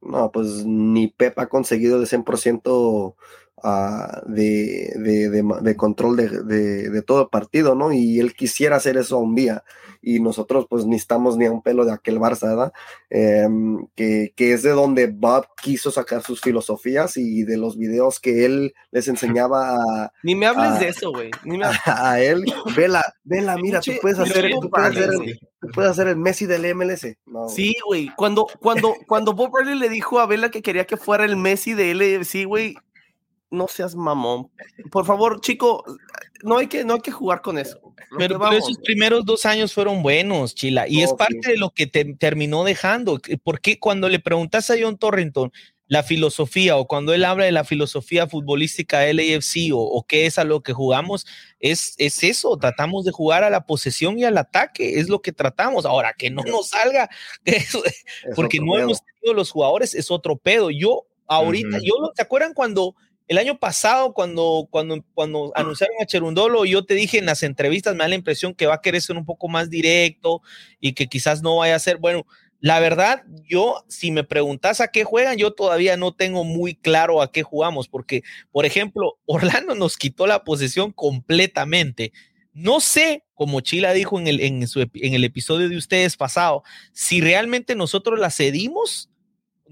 No, 0.00 0.30
pues 0.30 0.64
ni 0.64 1.08
Pep 1.08 1.36
ha 1.40 1.48
conseguido 1.48 1.98
de 1.98 2.06
100% 2.06 2.70
uh, 2.70 4.32
de, 4.32 5.42
de, 5.60 5.76
control 5.76 6.18
de, 6.18 7.02
todo 7.04 7.22
el 7.22 7.28
partido, 7.30 7.74
¿no? 7.74 7.92
Y 7.92 8.20
él 8.20 8.32
quisiera 8.32 8.76
hacer 8.76 8.96
eso 8.96 9.18
un 9.18 9.34
día. 9.34 9.64
Y 10.02 10.20
nosotros, 10.20 10.66
pues, 10.68 10.86
ni 10.86 10.96
estamos 10.96 11.36
ni 11.36 11.46
a 11.46 11.52
un 11.52 11.62
pelo 11.62 11.84
de 11.84 11.92
aquel 11.92 12.18
Barça. 12.18 12.72
Em, 13.10 13.86
que, 13.94 14.32
que, 14.34 14.52
es 14.52 14.62
de 14.62 14.70
donde 14.70 15.06
Bob 15.08 15.46
quiso 15.60 15.90
sacar 15.90 16.22
sus 16.22 16.40
filosofías 16.40 17.16
y 17.16 17.44
de 17.44 17.56
los 17.56 17.76
videos 17.76 18.20
que 18.20 18.44
él 18.44 18.74
les 18.90 19.08
enseñaba 19.08 19.74
a. 19.74 20.12
Ni 20.22 20.34
me 20.34 20.46
hables 20.46 20.80
de 20.80 20.88
eso, 20.88 21.10
güey. 21.10 21.30
A, 21.86 22.20
él. 22.20 22.44
Vela, 22.76 23.04
vela, 23.24 23.56
mira, 23.56 23.80
tú 23.80 23.92
puedes 24.00 24.18
hacer, 24.18 24.50
tú 24.60 24.70
puedes 24.70 24.96
hacer, 24.96 25.10
el, 25.10 25.40
puedes 25.74 25.90
hacer 25.90 26.08
el 26.08 26.16
Messi 26.16 26.46
del 26.46 26.74
MLS. 26.74 27.06
sí, 27.48 27.74
güey. 27.86 28.10
Cuando, 28.16 28.46
cuando, 28.60 28.94
cuando 29.06 29.34
Bob 29.34 29.50
Bradley 29.52 29.78
le 29.78 29.88
dijo 29.88 30.20
a 30.20 30.26
Vela 30.26 30.50
que 30.50 30.62
quería 30.62 30.86
que 30.86 30.96
fuera 30.96 31.24
el 31.24 31.36
Messi 31.36 31.74
de 31.74 31.94
LFC, 31.94 32.44
güey, 32.46 32.76
no 33.50 33.68
seas 33.68 33.94
mamón. 33.94 34.50
Por 34.90 35.04
favor, 35.04 35.40
chico, 35.40 35.84
no 36.42 36.58
hay 36.58 36.66
que, 36.66 36.84
no 36.84 36.94
hay 36.94 37.00
que 37.00 37.10
jugar 37.10 37.42
con 37.42 37.58
eso. 37.58 37.80
Pero, 38.16 38.50
esos 38.52 38.78
primeros 38.78 39.24
dos 39.24 39.46
años 39.46 39.72
fueron 39.72 40.02
buenos, 40.02 40.54
Chila, 40.54 40.88
y 40.88 41.02
es 41.02 41.12
parte 41.14 41.50
de 41.50 41.56
lo 41.56 41.70
que 41.70 41.86
te 41.86 42.04
terminó 42.14 42.64
dejando. 42.64 43.20
Porque 43.42 43.78
cuando 43.78 44.08
le 44.08 44.18
preguntas 44.18 44.70
a 44.70 44.74
John 44.80 44.98
Torrington 44.98 45.52
la 45.86 46.04
filosofía 46.04 46.76
o 46.76 46.86
cuando 46.86 47.12
él 47.14 47.24
habla 47.24 47.46
de 47.46 47.52
la 47.52 47.64
filosofía 47.64 48.28
futbolística 48.28 49.00
del 49.00 49.18
AFC 49.18 49.72
o, 49.72 49.80
o, 49.80 50.06
qué 50.06 50.26
es 50.26 50.38
a 50.38 50.44
lo 50.44 50.62
que 50.62 50.72
jugamos, 50.72 51.26
es, 51.58 51.96
es 51.98 52.22
eso, 52.22 52.56
tratamos 52.58 53.04
de 53.04 53.10
jugar 53.10 53.42
a 53.42 53.50
la 53.50 53.66
posesión 53.66 54.16
y 54.16 54.22
al 54.22 54.38
ataque, 54.38 55.00
es 55.00 55.08
lo 55.08 55.20
que 55.20 55.32
tratamos. 55.32 55.84
Ahora, 55.84 56.14
que 56.16 56.30
no 56.30 56.42
nos 56.44 56.68
salga, 56.68 57.10
porque 58.36 58.60
no 58.60 58.78
hemos 58.78 59.00
tenido 59.04 59.34
los 59.34 59.50
jugadores, 59.50 59.96
es 59.96 60.12
otro 60.12 60.36
pedo. 60.36 60.70
Yo 60.70 61.06
ahorita, 61.26 61.78
yo, 61.82 61.94
¿se 62.14 62.22
acuerdan 62.22 62.54
cuando 62.54 62.94
el 63.30 63.38
año 63.38 63.60
pasado, 63.60 64.12
cuando, 64.12 64.66
cuando, 64.72 65.04
cuando 65.14 65.52
anunciaron 65.54 65.94
a 66.02 66.04
Cherundolo, 66.04 66.64
yo 66.64 66.84
te 66.84 66.94
dije 66.94 67.16
en 67.16 67.26
las 67.26 67.44
entrevistas, 67.44 67.94
me 67.94 68.02
da 68.02 68.08
la 68.08 68.16
impresión 68.16 68.54
que 68.54 68.66
va 68.66 68.74
a 68.74 68.80
querer 68.80 69.00
ser 69.00 69.16
un 69.16 69.24
poco 69.24 69.46
más 69.46 69.70
directo 69.70 70.42
y 70.80 70.94
que 70.94 71.06
quizás 71.06 71.40
no 71.40 71.58
vaya 71.58 71.76
a 71.76 71.78
ser, 71.78 71.98
bueno, 71.98 72.26
la 72.58 72.80
verdad, 72.80 73.22
yo, 73.48 73.84
si 73.86 74.10
me 74.10 74.24
preguntas 74.24 74.80
a 74.80 74.88
qué 74.88 75.04
juegan, 75.04 75.36
yo 75.36 75.52
todavía 75.52 75.96
no 75.96 76.12
tengo 76.12 76.42
muy 76.42 76.74
claro 76.74 77.22
a 77.22 77.30
qué 77.30 77.44
jugamos, 77.44 77.86
porque, 77.86 78.24
por 78.50 78.66
ejemplo, 78.66 79.20
Orlando 79.26 79.76
nos 79.76 79.96
quitó 79.96 80.26
la 80.26 80.42
posesión 80.42 80.90
completamente. 80.90 82.12
No 82.52 82.80
sé, 82.80 83.22
como 83.34 83.60
Chila 83.60 83.92
dijo 83.92 84.18
en 84.18 84.26
el, 84.26 84.40
en, 84.40 84.64
en 84.64 85.14
el 85.14 85.22
episodio 85.22 85.68
de 85.68 85.76
ustedes 85.76 86.16
pasado, 86.16 86.64
si 86.92 87.20
realmente 87.20 87.76
nosotros 87.76 88.18
la 88.18 88.32
cedimos 88.32 89.08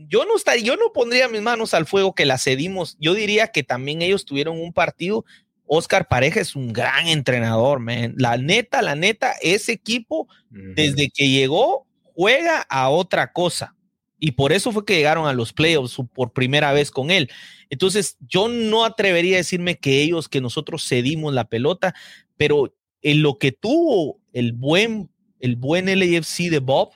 yo 0.07 0.25
no 0.25 0.37
estaría, 0.37 0.63
yo 0.63 0.77
no 0.77 0.93
pondría 0.93 1.29
mis 1.29 1.43
manos 1.43 1.75
al 1.75 1.87
fuego 1.87 2.15
que 2.15 2.25
la 2.25 2.39
cedimos. 2.39 2.97
Yo 3.01 3.15
diría 3.15 3.49
que 3.49 3.65
también 3.65 4.01
ellos 4.01 4.25
tuvieron 4.25 4.61
un 4.61 4.73
partido. 4.73 5.25
Oscar 5.67 6.07
Pareja 6.09 6.41
es 6.41 6.55
un 6.55 6.73
gran 6.73 7.09
entrenador, 7.09 7.81
man. 7.81 8.15
La 8.17 8.37
neta, 8.37 8.81
la 8.81 8.95
neta, 8.95 9.35
ese 9.43 9.73
equipo, 9.73 10.29
desde 10.51 11.11
que 11.11 11.29
llegó, 11.29 11.87
juega 12.15 12.61
a 12.63 12.89
otra 12.91 13.33
cosa. 13.33 13.75
Y 14.21 14.33
por 14.33 14.53
eso 14.53 14.73
fue 14.73 14.85
que 14.85 14.97
llegaron 14.97 15.27
a 15.27 15.33
los 15.33 15.53
playoffs 15.53 15.97
por 16.15 16.33
primera 16.33 16.73
vez 16.73 16.91
con 16.91 17.11
él. 17.11 17.31
Entonces, 17.69 18.17
yo 18.21 18.49
no 18.49 18.85
atrevería 18.85 19.37
a 19.37 19.39
decirme 19.39 19.79
que 19.79 20.03
ellos, 20.03 20.29
que 20.29 20.41
nosotros 20.41 20.87
cedimos 20.89 21.35
la 21.35 21.49
pelota, 21.49 21.95
pero 22.37 22.75
en 23.03 23.23
lo 23.23 23.39
que 23.39 23.53
tuvo 23.53 24.21
el 24.33 24.53
buen, 24.53 25.11
el 25.41 25.57
buen 25.57 25.87
LAFC 25.87 26.51
de 26.51 26.61
Bob, 26.61 26.91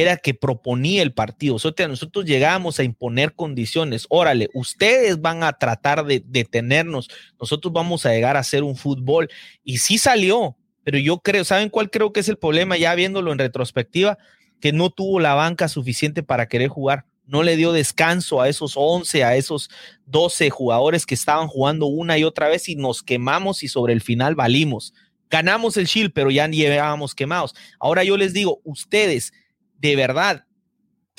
era 0.00 0.16
que 0.16 0.34
proponía 0.34 1.02
el 1.02 1.12
partido. 1.12 1.54
nosotros 1.54 2.24
llegamos 2.24 2.78
a 2.78 2.84
imponer 2.84 3.34
condiciones. 3.34 4.06
Órale, 4.08 4.48
ustedes 4.54 5.20
van 5.20 5.42
a 5.42 5.52
tratar 5.52 6.04
de 6.04 6.22
detenernos. 6.26 7.08
Nosotros 7.40 7.72
vamos 7.72 8.06
a 8.06 8.10
llegar 8.10 8.36
a 8.36 8.40
hacer 8.40 8.62
un 8.62 8.76
fútbol. 8.76 9.28
Y 9.64 9.78
sí 9.78 9.98
salió, 9.98 10.56
pero 10.82 10.98
yo 10.98 11.18
creo, 11.18 11.44
¿saben 11.44 11.68
cuál 11.68 11.90
creo 11.90 12.12
que 12.12 12.20
es 12.20 12.28
el 12.28 12.36
problema? 12.36 12.76
Ya 12.76 12.94
viéndolo 12.94 13.32
en 13.32 13.38
retrospectiva, 13.38 14.18
que 14.60 14.72
no 14.72 14.90
tuvo 14.90 15.20
la 15.20 15.34
banca 15.34 15.68
suficiente 15.68 16.22
para 16.22 16.48
querer 16.48 16.68
jugar. 16.68 17.06
No 17.26 17.42
le 17.44 17.56
dio 17.56 17.72
descanso 17.72 18.40
a 18.40 18.48
esos 18.48 18.72
11, 18.74 19.22
a 19.22 19.36
esos 19.36 19.70
12 20.06 20.50
jugadores 20.50 21.06
que 21.06 21.14
estaban 21.14 21.46
jugando 21.46 21.86
una 21.86 22.18
y 22.18 22.24
otra 22.24 22.48
vez 22.48 22.68
y 22.68 22.74
nos 22.74 23.02
quemamos 23.02 23.62
y 23.62 23.68
sobre 23.68 23.92
el 23.92 24.00
final 24.00 24.34
valimos. 24.34 24.94
Ganamos 25.30 25.76
el 25.76 25.86
Shield, 25.86 26.12
pero 26.12 26.32
ya 26.32 26.48
llevábamos 26.48 27.14
quemados. 27.14 27.54
Ahora 27.78 28.02
yo 28.02 28.16
les 28.16 28.32
digo, 28.32 28.60
ustedes, 28.64 29.32
de 29.80 29.96
verdad 29.96 30.44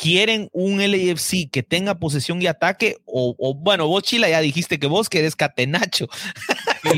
quieren 0.01 0.49
un 0.51 0.79
LAFC 0.79 1.49
que 1.51 1.61
tenga 1.61 1.99
posesión 1.99 2.41
y 2.41 2.47
ataque, 2.47 2.97
o, 3.05 3.53
bueno, 3.55 3.87
vos 3.87 4.01
Chila 4.01 4.29
ya 4.29 4.41
dijiste 4.41 4.79
que 4.79 4.87
vos 4.87 5.09
querés 5.09 5.35
catenacho. 5.35 6.07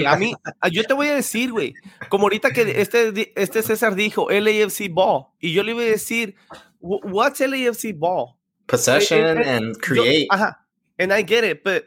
a 0.07 0.15
mí, 0.15 0.33
yo 0.71 0.83
te 0.85 0.93
voy 0.93 1.07
a 1.07 1.15
decir, 1.15 1.51
güey, 1.51 1.73
como 2.07 2.23
ahorita 2.23 2.51
que 2.51 2.81
este, 2.81 3.33
este 3.35 3.61
César 3.61 3.95
dijo 3.95 4.29
LAFC 4.29 4.89
ball, 4.89 5.25
y 5.41 5.51
yo 5.51 5.63
le 5.63 5.71
iba 5.71 5.81
a 5.81 5.85
decir, 5.85 6.35
what's 6.79 7.41
LAFC 7.41 7.93
ball? 7.93 8.37
Possession 8.67 9.37
and 9.37 9.77
create. 9.79 10.27
ajá, 10.29 10.65
and 10.97 11.11
I 11.11 11.23
get 11.23 11.43
it, 11.43 11.61
but 11.61 11.83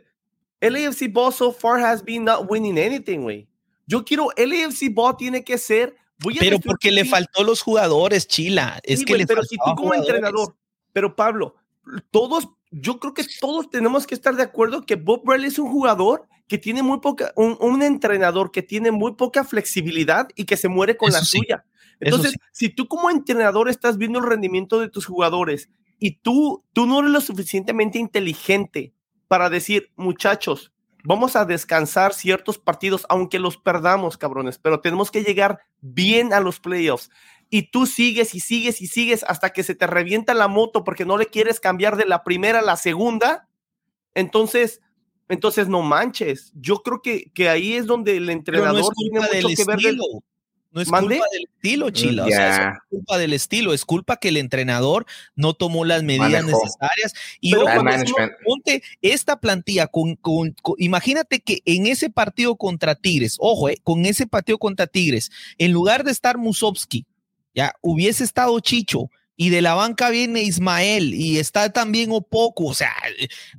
LAFC 0.60 1.10
ball 1.10 1.32
so 1.32 1.50
far 1.50 1.78
has 1.78 2.02
been 2.02 2.24
not 2.24 2.50
winning 2.50 2.76
anything, 2.76 3.22
güey. 3.22 3.48
Yo 3.86 4.04
quiero, 4.04 4.28
LAFC 4.36 4.92
ball 4.92 5.16
tiene 5.16 5.42
que 5.42 5.56
ser 5.56 5.94
pero 6.38 6.58
porque 6.60 6.90
le 6.90 7.04
faltó 7.04 7.44
los 7.44 7.62
jugadores, 7.62 8.26
Chila. 8.26 8.80
Es 8.82 9.04
que 9.04 9.16
le 9.16 9.26
pero 9.26 9.42
si 9.42 9.56
tú 9.56 9.74
como 9.76 9.94
entrenador, 9.94 10.56
pero 10.92 11.14
Pablo, 11.14 11.56
todos, 12.10 12.48
yo 12.70 12.98
creo 12.98 13.14
que 13.14 13.24
todos 13.40 13.70
tenemos 13.70 14.06
que 14.06 14.14
estar 14.14 14.34
de 14.34 14.42
acuerdo 14.42 14.84
que 14.86 14.96
Bob 14.96 15.22
Bradley 15.24 15.48
es 15.48 15.58
un 15.58 15.70
jugador 15.70 16.26
que 16.48 16.58
tiene 16.58 16.82
muy 16.82 17.00
poca, 17.00 17.32
un, 17.36 17.82
entrenador 17.82 18.50
que 18.50 18.62
tiene 18.62 18.90
muy 18.90 19.14
poca 19.14 19.44
flexibilidad 19.44 20.28
y 20.36 20.44
que 20.44 20.56
se 20.56 20.68
muere 20.68 20.96
con 20.96 21.12
la 21.12 21.24
suya. 21.24 21.64
Entonces, 21.98 22.36
si 22.52 22.68
tú 22.68 22.88
como 22.88 23.10
entrenador 23.10 23.68
estás 23.68 23.96
viendo 23.96 24.18
el 24.18 24.26
rendimiento 24.26 24.80
de 24.80 24.88
tus 24.88 25.06
jugadores 25.06 25.70
y 25.98 26.18
tú, 26.18 26.64
tú 26.72 26.86
no 26.86 27.00
eres 27.00 27.10
lo 27.10 27.20
suficientemente 27.20 27.98
inteligente 27.98 28.92
para 29.28 29.50
decir, 29.50 29.90
muchachos, 29.96 30.72
vamos 31.07 31.36
a 31.36 31.44
descansar 31.44 32.12
ciertos 32.12 32.59
partidos, 32.59 33.07
aunque 33.09 33.38
los 33.38 33.57
perdamos, 33.57 34.18
cabrones, 34.18 34.59
pero 34.59 34.80
tenemos 34.80 35.11
que 35.11 35.22
llegar 35.22 35.61
bien 35.80 36.32
a 36.32 36.40
los 36.40 36.61
playoffs. 36.61 37.11
Y 37.48 37.70
tú 37.70 37.86
sigues 37.86 38.34
y 38.34 38.40
sigues 38.40 38.80
y 38.82 38.88
sigues 38.88 39.22
hasta 39.22 39.50
que 39.50 39.62
se 39.62 39.76
te 39.76 39.86
revienta 39.86 40.34
la 40.34 40.48
moto 40.48 40.82
porque 40.82 41.04
no 41.04 41.16
le 41.16 41.26
quieres 41.26 41.61
cambiar 41.61 41.96
de 41.96 42.07
la 42.07 42.24
primera 42.24 42.59
a 42.59 42.62
la 42.62 42.76
segunda. 42.76 43.48
Entonces, 44.14 44.80
entonces 45.28 45.68
no 45.68 45.82
manches. 45.82 46.52
Yo 46.57 46.82
creo 46.82 47.00
que, 47.02 47.30
que 47.32 47.48
ahí 47.48 47.74
es 47.74 47.86
donde 47.86 48.16
el 48.16 48.28
entrenador 48.28 48.92
tiene 48.94 49.20
mucho 49.20 49.48
que 49.54 49.64
ver. 49.64 49.94
No 50.76 50.82
es 50.82 50.90
culpa 50.90 51.08
del 51.08 51.48
estilo, 51.54 51.88
Chila. 51.88 52.26
es 52.28 52.78
culpa 52.90 53.16
del 53.16 53.32
estilo. 53.32 53.72
Es 53.72 53.86
culpa 53.86 54.18
que 54.18 54.28
el 54.28 54.36
entrenador 54.36 55.06
no 55.34 55.54
tomó 55.54 55.86
las 55.86 56.02
medidas 56.02 56.44
necesarias. 56.44 57.14
Y 57.40 57.54
ponte 58.44 58.82
esta 59.00 59.40
plantilla 59.40 59.86
con, 59.86 60.18
Imagínate 60.76 61.40
que 61.40 61.62
en 61.64 61.86
ese 61.86 62.10
partido 62.10 62.56
contra 62.56 62.94
Tigres, 62.94 63.38
ojo, 63.40 63.70
eh, 63.70 63.78
con 63.82 64.04
ese 64.04 64.26
partido 64.26 64.58
contra 64.58 64.86
Tigres, 64.86 65.30
en 65.56 65.72
lugar 65.72 66.04
de 66.04 66.10
estar 66.10 66.36
Musovsky, 66.36 67.06
ya 67.54 67.72
hubiese 67.80 68.22
estado 68.22 68.60
Chicho 68.60 69.08
y 69.37 69.51
de 69.51 69.61
la 69.62 69.74
banca 69.74 70.09
viene 70.11 70.43
Ismael 70.43 71.14
y 71.14 71.39
está 71.39 71.70
también 71.70 72.11
Opoco, 72.11 72.64
o 72.64 72.74
sea, 72.74 72.95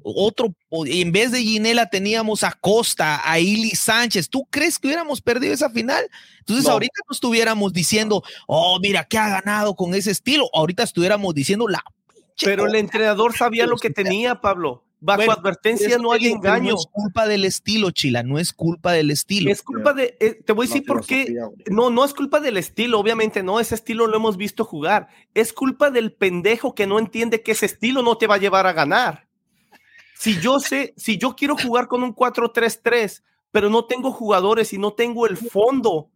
otro, 0.02 0.56
en 0.72 1.12
vez 1.12 1.32
de 1.32 1.42
Ginela 1.42 1.90
teníamos 1.90 2.44
a 2.44 2.52
Costa, 2.52 3.22
a 3.24 3.40
Ili 3.40 3.72
Sánchez, 3.72 4.30
¿tú 4.30 4.46
crees 4.50 4.80
que 4.80 4.88
hubiéramos 4.88 5.22
perdido 5.22 5.54
esa 5.54 5.70
final? 5.70 6.10
Entonces 6.40 6.68
ahorita 6.68 7.00
no 7.08 7.14
estuviéramos 7.14 7.74
diciendo, 7.74 8.24
oh, 8.48 8.80
mira, 8.82 9.04
¿qué 9.04 9.18
ha 9.20 9.30
ganado 9.30 9.76
con 9.76 9.94
ese 9.94 10.12
estilo? 10.12 10.50
Ahorita 10.54 10.84
estuviéramos 10.84 11.36
diciendo 11.36 11.68
la... 11.68 11.84
Pero 12.44 12.68
el 12.68 12.76
entrenador 12.76 13.36
sabía 13.36 13.66
lo 13.68 13.78
que 13.78 13.90
tenía, 13.90 14.42
Pablo. 14.42 14.87
Bajo 15.00 15.32
advertencia 15.32 15.98
no 16.00 16.12
hay 16.12 16.28
engaño. 16.28 16.72
No 16.72 16.78
es 16.78 16.88
culpa 16.91 17.28
del 17.28 17.45
estilo, 17.45 17.91
Chila, 17.91 18.24
no 18.24 18.39
es 18.39 18.52
culpa 18.52 18.93
del 18.93 19.12
estilo. 19.12 19.52
Es 19.52 19.62
culpa 19.62 19.93
de, 19.93 20.18
eh, 20.20 20.41
te 20.43 20.54
voy 20.54 20.66
a 20.66 20.70
decir 20.70 20.86
por 20.86 21.06
qué. 21.06 21.36
No, 21.68 21.89
no 21.89 22.04
es 22.04 22.14
culpa 22.14 22.39
del 22.39 22.58
estilo, 22.58 23.00
obviamente 23.00 23.43
no, 23.43 23.60
ese 23.60 23.76
estilo 23.76 24.08
lo 24.08 24.18
hemos 24.18 24.38
visto 24.38 24.66
jugar. 24.66 25.08
Es 25.36 25.54
culpa 25.54 25.91
del 25.91 26.14
pendejo 26.14 26.74
que 26.74 26.88
no 26.88 26.98
entiende 26.98 27.43
que 27.43 27.52
ese 27.52 27.68
estilo 27.68 28.02
no 28.02 28.18
te 28.18 28.26
va 28.26 28.36
a 28.36 28.39
llevar 28.39 28.66
a 28.66 28.74
ganar. 28.74 29.28
Si 30.16 30.39
yo 30.39 30.60
sé, 30.60 30.95
si 30.98 31.20
yo 31.20 31.36
quiero 31.36 31.56
jugar 31.56 31.88
con 31.88 32.02
un 32.02 32.16
4-3-3, 32.16 33.22
pero 33.52 33.70
no 33.70 33.86
tengo 33.86 34.12
jugadores 34.12 34.74
y 34.74 34.80
no 34.80 34.93
tengo 34.93 35.28
el 35.28 35.38
fondo 35.38 36.10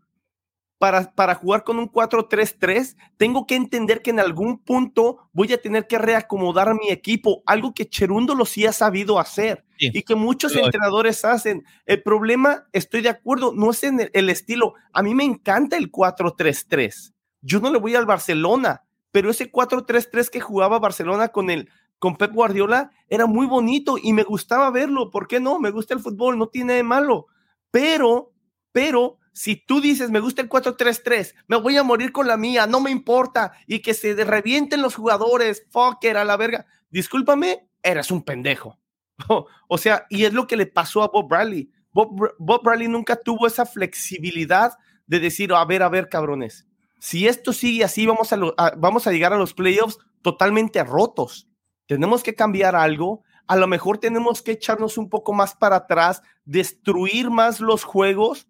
para, 0.81 1.35
jugar 1.35 1.63
con 1.63 1.77
un 1.77 1.91
4-3-3, 1.91 2.97
tengo 3.17 3.45
que 3.45 3.55
entender 3.55 4.01
que 4.01 4.09
en 4.09 4.19
algún 4.19 4.57
punto 4.57 5.29
voy 5.31 5.53
a 5.53 5.61
tener 5.61 5.85
que 5.85 5.99
reacomodar 5.99 6.73
mi 6.73 6.89
equipo, 6.89 7.43
algo 7.45 7.75
que 7.75 7.87
Cherundo 7.87 8.33
lo 8.33 8.45
sí 8.45 8.65
ha 8.65 8.73
sabido 8.73 9.19
hacer 9.19 9.63
y 9.77 10.01
que 10.01 10.15
muchos 10.15 10.55
entrenadores 10.55 11.23
hacen. 11.23 11.63
El 11.85 12.01
problema, 12.01 12.65
estoy 12.73 13.01
de 13.01 13.09
acuerdo, 13.09 13.53
no 13.55 13.69
es 13.69 13.83
en 13.83 14.09
el, 14.11 14.29
estilo. 14.31 14.73
A 14.91 15.03
mí 15.03 15.13
me 15.13 15.23
encanta 15.23 15.77
el 15.77 15.91
4-3-3. 15.91 17.13
Yo 17.41 17.59
no 17.59 17.71
le 17.71 17.77
voy 17.77 17.93
al 17.93 18.07
Barcelona, 18.07 18.83
pero 19.11 19.29
ese 19.29 19.51
4-3-3 19.51 20.29
que 20.29 20.39
jugaba 20.39 20.79
Barcelona 20.79 21.27
con 21.27 21.51
el 21.51 21.69
con 21.99 22.15
Pep 22.15 22.33
Guardiola 22.33 22.89
era 23.07 23.27
muy 23.27 23.45
bonito 23.45 23.97
y 24.01 24.13
me 24.13 24.23
gustaba 24.23 24.71
verlo. 24.71 25.11
¿Por 25.11 25.27
qué 25.27 25.39
no? 25.39 25.59
Me 25.59 25.69
gusta 25.69 25.93
el 25.93 25.99
fútbol, 25.99 26.39
no 26.39 26.47
tiene 26.47 26.73
de 26.73 26.83
malo. 26.83 27.27
Pero, 27.69 28.31
pero 28.71 29.19
si 29.33 29.55
tú 29.55 29.81
dices, 29.81 30.09
me 30.09 30.19
gusta 30.19 30.41
el 30.41 30.49
4-3-3, 30.49 31.35
me 31.47 31.57
voy 31.57 31.77
a 31.77 31.83
morir 31.83 32.11
con 32.11 32.27
la 32.27 32.37
mía, 32.37 32.67
no 32.67 32.81
me 32.81 32.91
importa, 32.91 33.53
y 33.65 33.79
que 33.79 33.93
se 33.93 34.13
revienten 34.23 34.81
los 34.81 34.95
jugadores, 34.95 35.65
fucker, 35.69 36.17
a 36.17 36.25
la 36.25 36.37
verga, 36.37 36.65
discúlpame, 36.89 37.67
eres 37.81 38.11
un 38.11 38.23
pendejo. 38.23 38.77
o 39.67 39.77
sea, 39.77 40.05
y 40.09 40.25
es 40.25 40.33
lo 40.33 40.47
que 40.47 40.57
le 40.57 40.65
pasó 40.65 41.03
a 41.03 41.07
Bob 41.07 41.29
Bradley. 41.29 41.71
Bob, 41.93 42.61
Bradley 42.63 42.87
nunca 42.87 43.15
tuvo 43.15 43.47
esa 43.47 43.65
flexibilidad 43.65 44.73
de 45.07 45.19
decir, 45.19 45.53
a 45.53 45.63
ver, 45.65 45.83
a 45.83 45.89
ver, 45.89 46.09
cabrones, 46.09 46.67
si 46.99 47.27
esto 47.27 47.51
sigue 47.51 47.83
así, 47.83 48.05
vamos 48.05 48.31
a, 48.31 48.37
vamos 48.77 49.07
a 49.07 49.11
llegar 49.11 49.33
a 49.33 49.37
los 49.37 49.53
playoffs 49.53 49.97
totalmente 50.21 50.83
rotos. 50.83 51.49
Tenemos 51.87 52.23
que 52.23 52.35
cambiar 52.35 52.75
algo. 52.75 53.23
A 53.47 53.55
lo 53.55 53.67
mejor 53.67 53.97
tenemos 53.97 54.41
que 54.41 54.51
echarnos 54.51 54.97
un 54.97 55.09
poco 55.09 55.33
más 55.33 55.55
para 55.55 55.77
atrás, 55.77 56.21
destruir 56.45 57.29
más 57.29 57.59
los 57.59 57.83
juegos 57.83 58.47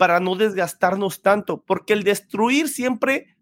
para 0.00 0.18
no 0.18 0.34
desgastarnos 0.34 1.20
tanto, 1.20 1.62
porque 1.62 1.92
el 1.92 2.04
destruir 2.04 2.70
siempre, 2.70 3.36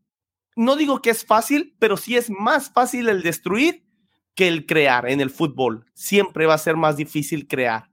no 0.57 0.75
digo 0.75 1.01
que 1.01 1.11
es 1.11 1.25
fácil, 1.25 1.77
pero 1.79 1.97
sí 1.97 2.17
es 2.17 2.31
más 2.31 2.73
fácil 2.73 3.09
el 3.09 3.23
destruir 3.23 3.85
que 4.35 4.49
el 4.49 4.67
crear 4.67 5.09
en 5.09 5.21
el 5.21 5.31
fútbol. 5.31 5.87
Siempre 5.95 6.47
va 6.47 6.55
a 6.55 6.59
ser 6.59 6.75
más 6.75 6.97
difícil 6.97 7.47
crear. 7.47 7.93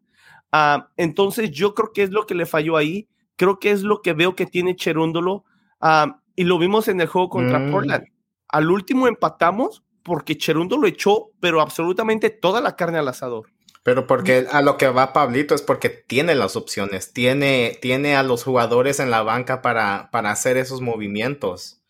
Ah, 0.51 0.89
entonces 0.97 1.51
yo 1.51 1.75
creo 1.75 1.93
que 1.93 2.01
es 2.01 2.09
lo 2.09 2.25
que 2.25 2.33
le 2.33 2.47
falló 2.47 2.75
ahí, 2.75 3.07
creo 3.35 3.59
que 3.59 3.69
es 3.69 3.83
lo 3.83 4.01
que 4.01 4.13
veo 4.13 4.35
que 4.35 4.47
tiene 4.47 4.75
Cherúndolo 4.75 5.45
ah, 5.79 6.21
y 6.35 6.45
lo 6.45 6.57
vimos 6.57 6.87
en 6.87 6.99
el 6.99 7.07
juego 7.07 7.29
contra 7.29 7.59
mm. 7.59 7.71
Portland. 7.71 8.05
Al 8.47 8.71
último 8.71 9.07
empatamos 9.07 9.83
porque 10.01 10.39
Cherúndolo 10.39 10.87
echó, 10.87 11.29
pero 11.39 11.61
absolutamente 11.61 12.31
toda 12.31 12.61
la 12.61 12.75
carne 12.75 12.97
al 12.97 13.09
asador. 13.09 13.45
Pero 13.85 14.07
porque 14.07 14.47
a 14.51 14.63
lo 14.63 14.77
que 14.77 14.87
va 14.87 15.13
Pablito 15.13 15.53
es 15.53 15.61
porque 15.61 15.89
tiene 15.89 16.33
las 16.33 16.55
opciones, 16.55 17.13
tiene, 17.13 17.77
tiene 17.83 18.15
a 18.15 18.23
los 18.23 18.43
jugadores 18.43 18.99
en 18.99 19.11
la 19.11 19.21
banca 19.21 19.61
para, 19.61 20.09
para 20.11 20.31
hacer 20.31 20.57
esos 20.57 20.81
movimientos. 20.81 21.83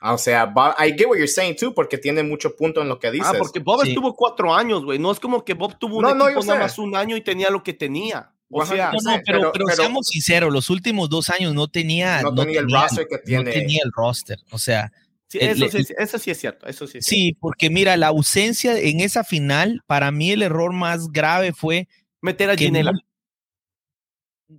O 0.00 0.16
sea, 0.16 0.54
I 0.78 0.92
get 0.96 1.08
what 1.08 1.16
you're 1.16 1.26
saying 1.26 1.56
too, 1.56 1.74
porque 1.74 1.98
tiene 1.98 2.22
mucho 2.22 2.54
punto 2.54 2.80
en 2.82 2.88
lo 2.88 3.00
que 3.00 3.08
ah, 3.08 3.10
dices. 3.10 3.32
Ah, 3.34 3.36
porque 3.36 3.58
Bob 3.58 3.82
estuvo 3.82 4.14
cuatro 4.14 4.54
años, 4.54 4.84
güey. 4.84 5.00
No 5.00 5.10
es 5.10 5.18
como 5.18 5.44
que 5.44 5.54
Bob 5.54 5.76
tuvo 5.76 5.96
un 5.96 6.06
equipo 6.06 6.44
nada 6.44 6.60
más 6.60 6.78
un 6.78 6.94
año 6.94 7.16
y 7.16 7.20
tenía 7.20 7.50
lo 7.50 7.64
que 7.64 7.74
tenía. 7.74 8.30
O 8.48 8.64
sea, 8.64 8.92
no, 9.02 9.20
pero, 9.26 9.50
pero, 9.50 9.66
seamos 9.70 10.06
sinceros, 10.06 10.52
los 10.52 10.70
últimos 10.70 11.10
dos 11.10 11.30
años 11.30 11.52
no 11.52 11.66
tenía, 11.66 12.22
no, 12.22 12.32
tenía, 12.32 12.60
el 12.60 12.70
roster 12.70 13.08
que 13.08 13.18
tiene. 13.18 13.42
No 13.42 13.50
tenía 13.50 13.80
el 13.84 13.90
roster. 13.92 14.38
O 14.52 14.58
sea, 14.58 14.92
eso, 15.38 15.68
sí, 15.68 15.94
eso, 15.96 16.18
sí, 16.18 16.30
es 16.30 16.38
cierto, 16.38 16.66
eso 16.66 16.86
sí. 16.86 17.00
sí, 17.00 17.36
porque 17.38 17.70
mira, 17.70 17.96
la 17.96 18.08
ausencia 18.08 18.78
en 18.78 19.00
esa 19.00 19.24
final, 19.24 19.82
para 19.86 20.10
mí 20.10 20.32
el 20.32 20.42
error 20.42 20.72
más 20.72 21.08
grave 21.08 21.52
fue 21.52 21.88
meter 22.20 22.50
a 22.50 22.56
Ginela. 22.56 22.92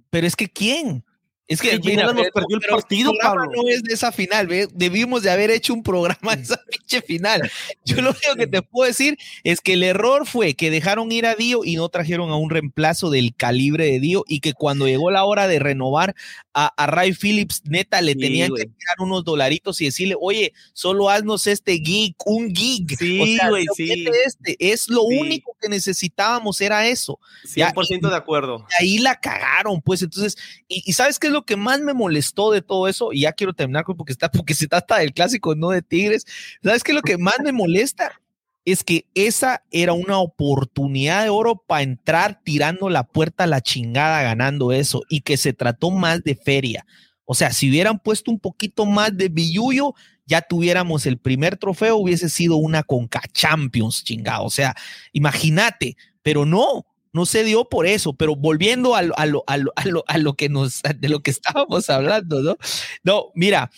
pero 0.09 0.26
es 0.26 0.36
que 0.36 0.49
¿quién? 0.49 1.03
Es 1.48 1.62
que 1.62 1.78
mira, 1.80 2.14
nos 2.14 2.30
perdió 2.30 2.58
el 2.58 2.62
partido, 2.70 3.12
Pablo. 3.22 3.52
No 3.54 3.68
es 3.68 3.84
de 3.84 3.94
esa 3.94 4.12
final, 4.12 4.48
¿ves? 4.48 4.70
debimos 4.74 5.22
de 5.24 5.32
haber 5.32 5.52
hecho 5.52 5.74
un 5.74 5.84
programa 5.84 6.36
de 6.36 6.44
esa 6.44 6.62
pinche 6.66 7.02
final. 7.02 7.52
Yo 7.84 8.02
lo 8.02 8.12
único 8.12 8.36
que 8.38 8.48
te 8.48 8.62
puedo 8.62 8.88
decir 8.88 9.18
es 9.44 9.60
que 9.60 9.74
el 9.74 9.84
error 9.84 10.26
fue 10.26 10.54
que 10.54 10.72
dejaron 10.72 11.12
ir 11.12 11.26
a 11.26 11.36
Dio 11.36 11.66
y 11.66 11.76
no 11.76 11.89
trajeron 11.89 12.30
a 12.30 12.38
un 12.38 12.50
reemplazo 12.50 13.10
del 13.10 13.36
calibre 13.36 13.86
de 13.86 14.00
Dio 14.00 14.24
y 14.28 14.39
que 14.39 14.54
cuando 14.54 14.88
llegó 14.88 15.12
la 15.12 15.26
hora 15.26 15.48
de 15.48 15.60
renovar 15.60 16.16
a, 16.54 16.72
Ray 16.88 17.14
Phillips, 17.14 17.62
neta, 17.66 18.02
le 18.02 18.16
tenían 18.16 18.54
que 18.54 18.64
tirar 18.64 18.96
unos 19.00 19.24
dolaritos 19.24 19.80
y 19.82 19.86
decirle, 19.86 20.16
oye, 20.20 20.54
solo 20.74 21.10
haznos 21.10 21.48
este 21.48 21.80
gig, 21.80 22.16
un 22.26 22.54
gig. 22.54 22.98
Sí, 22.98 23.38
güey, 23.50 23.66
sí. 23.76 24.06
Este. 24.26 24.56
Es 24.60 24.89
lo 24.89 25.04
único 25.04 25.56
que 25.62 25.70
necesitábamos, 25.70 26.60
era 26.62 26.88
eso. 26.88 27.20
100% 27.46 28.10
de 28.10 28.16
acuerdo. 28.16 28.66
Y 28.80 28.84
ahí 28.84 28.98
la 29.00 29.20
cagaron, 29.20 29.82
pues 29.82 30.02
entonces, 30.02 30.38
y, 30.68 30.84
y 30.86 30.94
¿sabes 30.94 31.20
qué 31.20 31.30
lo 31.32 31.46
que 31.46 31.56
más 31.56 31.80
me 31.82 31.94
molestó 31.94 32.52
de 32.52 32.62
todo 32.62 32.88
eso? 32.88 33.14
Y 33.14 33.22
ya 33.22 33.34
quiero 33.34 33.54
terminar 33.54 33.86
porque, 33.86 34.54
se 34.54 34.68
trata 34.68 34.98
del 34.98 35.14
clásico, 35.14 35.56
no 35.56 35.70
de 35.70 35.82
Tigres. 35.82 36.26
¿Sabes 36.64 36.84
qué 36.84 36.94
lo 36.94 37.02
que 37.02 37.18
más 37.18 37.40
me 37.44 37.52
molesta? 37.52 38.22
es 38.64 38.84
que 38.84 39.08
esa 39.16 39.64
era 39.72 39.94
una 39.94 40.20
oportunidad 40.20 41.24
de 41.24 41.30
oro 41.30 41.64
para 41.66 41.82
entrar 41.82 42.42
tirando 42.44 42.90
la 42.90 43.04
puerta 43.04 43.46
a 43.46 43.48
la 43.48 43.62
chingada 43.62 44.22
ganando 44.22 44.72
eso 44.72 45.02
y 45.10 45.22
que 45.22 45.38
se 45.38 45.54
trató 45.54 45.90
más 45.90 46.24
de 46.24 46.36
feria. 46.36 46.86
O 47.26 47.34
sea, 47.34 47.52
si 47.52 47.70
hubieran 47.70 47.98
puesto 47.98 48.30
un 48.30 48.40
poquito 48.40 48.86
más 48.86 49.16
de 49.18 49.30
billuyo, 49.30 49.96
ya 50.26 50.42
tuviéramos 50.42 51.06
el 51.06 51.18
primer 51.18 51.58
trofeo, 51.58 51.98
hubiese 51.98 52.30
sido 52.30 52.58
una 52.58 52.84
Conca 52.84 53.22
Champions, 53.34 54.04
chingado. 54.04 54.46
O 54.46 54.50
sea, 54.50 54.76
imagínate, 55.12 55.98
pero 56.22 56.46
no, 56.46 56.86
no 57.14 57.26
se 57.26 57.43
dio 57.43 57.70
por 57.70 57.86
eso. 57.86 58.14
Pero 58.14 58.36
volviendo 58.36 58.95
a 58.95 59.01
lo, 59.01 59.18
a 59.18 59.26
lo, 59.26 59.43
a 59.47 59.57
lo, 59.57 59.74
a 60.07 60.18
lo, 60.18 60.34
que 60.36 60.49
nos, 60.49 60.82
de 60.97 61.09
lo 61.09 61.22
que 61.22 61.32
estábamos 61.32 61.89
hablando, 61.89 62.41
¿no? 62.41 62.57
No, 63.03 63.32
mira, 63.36 63.72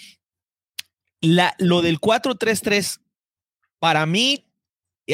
la, 1.22 1.56
lo 1.58 1.82
del 1.82 2.00
4-3-3, 2.00 3.00
para 3.80 4.06
mí 4.06 4.46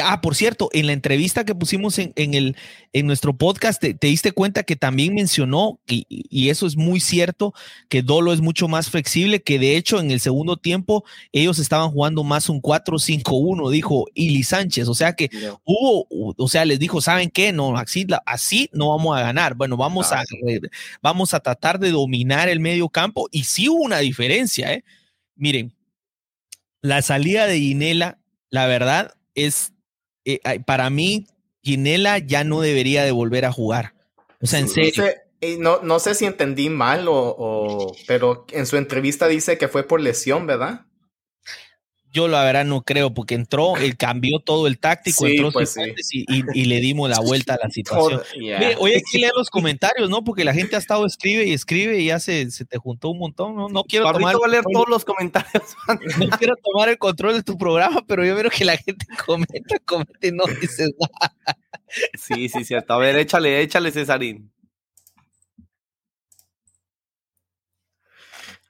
Ah, 0.04 0.22
por 0.22 0.36
cierto, 0.36 0.70
en 0.72 0.86
la 0.86 0.94
entrevista 0.94 1.46
que 1.46 1.56
pusimos 1.56 1.98
en, 1.98 2.14
el, 2.16 2.56
en 2.94 3.08
nuestro 3.08 3.36
podcast, 3.36 3.82
te, 3.82 3.96
diste 4.00 4.32
cuenta 4.32 4.62
que 4.62 4.76
también 4.76 5.16
mencionó, 5.16 5.80
y, 5.88 6.06
y, 6.08 6.50
eso 6.50 6.68
es 6.68 6.78
muy 6.78 7.00
cierto, 7.00 7.56
que 7.88 8.04
Dolo 8.04 8.32
es 8.32 8.40
mucho 8.40 8.68
más 8.68 8.92
flexible, 8.92 9.42
que 9.42 9.58
de 9.58 9.78
hecho 9.78 10.00
en 10.00 10.12
el 10.12 10.20
segundo 10.20 10.58
tiempo 10.58 11.06
ellos 11.32 11.58
estaban 11.58 11.90
jugando 11.90 12.24
más 12.24 12.50
un 12.50 12.62
4-5-1, 12.62 13.72
dijo 13.72 14.06
Ili 14.14 14.44
Sánchez. 14.44 14.88
O 14.90 14.94
sea 14.94 15.14
que 15.14 15.32
hubo, 15.64 16.06
o 16.38 16.48
sea, 16.48 16.66
les 16.66 16.78
dijo, 16.78 17.02
¿saben 17.02 17.32
qué? 17.32 17.52
No, 17.52 17.76
así, 17.76 18.06
así 18.28 18.70
no 18.74 18.90
vamos 18.90 19.18
a 19.18 19.22
ganar. 19.22 19.56
Bueno, 19.56 19.76
vamos, 19.76 20.12
a, 20.12 20.24
vamos 21.02 21.34
a 21.34 21.40
tratar 21.40 21.80
de 21.80 21.90
dominar 21.90 22.48
el 22.48 22.60
medio 22.60 22.90
campo. 22.90 23.28
Y 23.32 23.46
sí 23.46 23.68
hubo 23.68 23.84
una 23.84 23.98
diferencia, 24.00 24.72
¿eh? 24.72 24.84
Miren, 25.36 25.74
la 26.82 27.02
salida 27.02 27.48
de 27.48 27.58
Inela, 27.58 28.20
la 28.52 28.68
verdad, 28.68 29.16
es 29.34 29.74
eh, 30.26 30.40
para 30.66 30.90
mí, 30.90 31.28
Ginela 31.64 32.18
ya 32.20 32.44
no 32.44 32.62
debería 32.62 33.04
de 33.04 33.12
volver 33.12 33.46
a 33.46 33.52
jugar. 33.52 33.94
O 34.42 34.48
sea, 34.48 34.60
en 34.60 34.70
serio. 34.70 35.04
no, 35.60 35.82
no 35.82 36.00
sé 36.00 36.16
si 36.16 36.26
entendí 36.26 36.70
mal 36.70 37.06
o, 37.08 37.94
pero 38.08 38.46
en 38.52 38.66
su 38.66 38.78
entrevista 38.78 39.28
dice 39.28 39.58
que 39.58 39.68
fue 39.68 39.84
por 39.84 40.02
lesión, 40.02 40.48
¿verdad? 40.48 40.86
Yo 42.12 42.28
la 42.28 42.44
verdad 42.44 42.66
no 42.66 42.82
creo, 42.82 43.14
porque 43.14 43.36
entró, 43.36 43.76
él 43.78 43.98
cambió 43.98 44.40
todo 44.40 44.68
el 44.68 44.80
táctico, 44.80 45.28
entró 45.28 45.52
pues 45.52 45.76
y, 46.12 46.66
le 46.66 46.80
dimos 46.80 47.10
la 47.10 47.20
vuelta 47.22 47.56
a 47.56 47.60
la 47.64 47.70
situación. 47.70 48.22
oye, 48.80 48.98
aquí 48.98 49.20
lea 49.20 49.32
los 49.36 49.50
comentarios, 49.52 50.10
¿no? 50.10 50.24
Porque 50.24 50.44
la 50.44 50.54
gente 50.54 50.76
ha 50.76 50.80
estado 50.80 51.06
escribe 51.06 51.46
y 51.46 51.54
escribe 51.54 52.00
y 52.00 52.08
ya 52.08 52.20
se, 52.20 52.50
se 52.52 52.66
te 52.66 52.78
juntó 52.78 53.10
un 53.10 53.20
montón, 53.20 53.56
¿no? 53.56 53.70
No 53.70 53.84
quiero 53.84 54.12
tomar. 54.12 54.36
va 54.36 54.46
a 54.46 54.50
leer 54.50 54.64
todos 54.72 54.90
los 54.90 55.06
comentarios. 55.06 55.76
no 56.18 56.30
quiero 56.38 56.56
tomar 56.64 56.90
el 56.90 56.98
control 56.98 57.34
de 57.34 57.44
tu 57.44 57.58
programa, 57.58 58.04
pero 58.08 58.26
yo 58.26 58.36
veo 58.36 58.50
que 58.50 58.66
la 58.66 58.78
gente 58.78 59.06
comenta, 59.26 59.78
comenta 59.86 60.28
y 60.28 60.32
no 60.32 60.46
dice 60.60 60.90
nada. 61.00 61.58
Sí, 62.14 62.50
sí, 62.50 62.64
cierto. 62.64 62.94
A 62.94 62.98
ver, 62.98 63.18
échale, 63.18 63.62
échale, 63.62 63.92
Cesarín. 63.92 64.52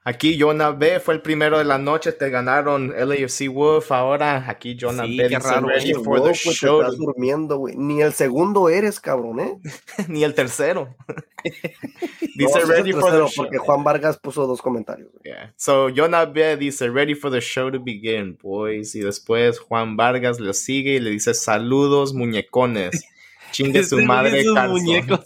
Aquí 0.10 0.40
Jonah 0.40 0.72
B 0.72 1.00
fue 1.00 1.14
el 1.14 1.22
primero 1.22 1.60
de 1.60 1.66
la 1.66 1.78
noche, 1.78 2.12
te 2.12 2.32
ganaron 2.32 2.92
LAFC 2.98 3.48
Wolf. 3.48 3.92
Ahora 3.92 4.44
aquí 4.50 4.76
Jonah 4.76 5.04
B 5.04 5.28
dice 5.30 5.62
ready 5.62 5.94
for 5.94 6.24
the 6.24 6.34
show. 6.34 6.82
Estás 6.82 6.98
durmiendo, 6.98 7.58
güey. 7.58 7.76
Ni 7.78 8.02
el 8.02 8.14
segundo 8.14 8.70
eres, 8.70 9.00
cabrón, 9.00 9.40
¿eh? 9.40 9.60
Ni 10.08 10.24
el 10.24 10.34
tercero. 10.34 10.96
dice 12.36 12.66
ready 12.66 12.92
for 12.92 13.12
the 13.12 13.28
show. 13.28 13.30
Porque 13.36 13.60
Juan 13.60 13.84
Vargas 13.84 14.18
puso 14.18 14.48
dos 14.48 14.64
comentarios. 14.64 15.12
Yeah. 15.24 15.54
So 15.58 15.90
Jonah 15.90 16.26
B 16.26 16.58
dice 16.58 16.90
ready 16.90 17.14
for 17.14 17.30
the 17.30 17.40
show 17.40 17.70
to 17.70 17.80
begin, 17.80 18.36
boys. 18.42 18.96
Y 18.96 19.02
después 19.02 19.60
Juan 19.60 19.96
Vargas 19.96 20.40
le 20.40 20.56
sigue 20.56 20.96
y 20.96 21.00
le 21.00 21.12
dice 21.12 21.36
saludos, 21.36 22.16
muñecones. 22.16 23.00
Chingue 23.52 23.84
su 23.84 24.02
madre, 24.02 24.44
muñecos, 24.68 25.22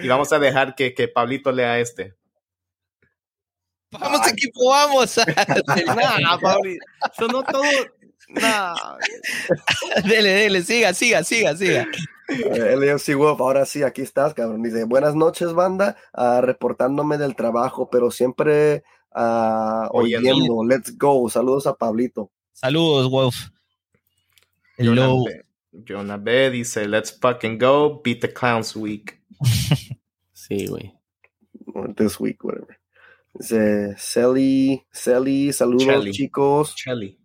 y 0.00 0.08
vamos 0.08 0.32
a 0.32 0.38
dejar 0.38 0.74
que, 0.74 0.94
que 0.94 1.08
Pablito 1.08 1.52
lea 1.52 1.80
este. 1.80 2.14
Vamos, 3.90 4.28
equipo, 4.28 4.68
vamos. 4.68 5.16
nah, 6.22 6.38
Pauli. 6.40 6.78
Sonó 7.16 7.42
todo. 7.42 7.62
Nah. 8.28 8.74
dele, 10.04 10.30
dele, 10.30 10.62
siga, 10.62 10.92
siga, 10.92 11.24
siga, 11.24 11.56
siga. 11.56 11.86
LFC 12.28 13.14
Wolf, 13.14 13.40
ahora 13.40 13.64
sí, 13.64 13.82
aquí 13.82 14.02
estás, 14.02 14.34
cabrón. 14.34 14.62
Dice, 14.62 14.84
buenas 14.84 15.14
noches, 15.14 15.54
banda, 15.54 15.96
uh, 16.12 16.42
reportándome 16.42 17.16
del 17.16 17.34
trabajo, 17.34 17.88
pero 17.88 18.10
siempre 18.10 18.84
uh, 19.14 19.88
oyendo. 19.92 20.62
Let's 20.64 20.96
go. 20.96 21.28
Saludos 21.30 21.66
a 21.66 21.74
Pablito. 21.74 22.30
Saludos, 22.52 23.10
Wolf. 23.10 23.36
Hello. 24.76 25.24
Jonah 25.84 26.18
B 26.18 26.50
dice, 26.50 26.86
let's 26.86 27.10
fucking 27.10 27.58
go, 27.58 28.00
beat 28.02 28.20
the 28.20 28.28
clowns 28.28 28.76
week. 28.76 29.20
sí, 30.34 30.66
güey. 30.66 30.92
This 31.96 32.18
week, 32.18 32.42
whatever. 32.42 32.76
Dice 33.34 33.94
Celi, 33.96 34.84
Celi, 34.92 35.52
saludos 35.52 36.10
chicos. 36.10 36.74
Celi. 36.76 37.18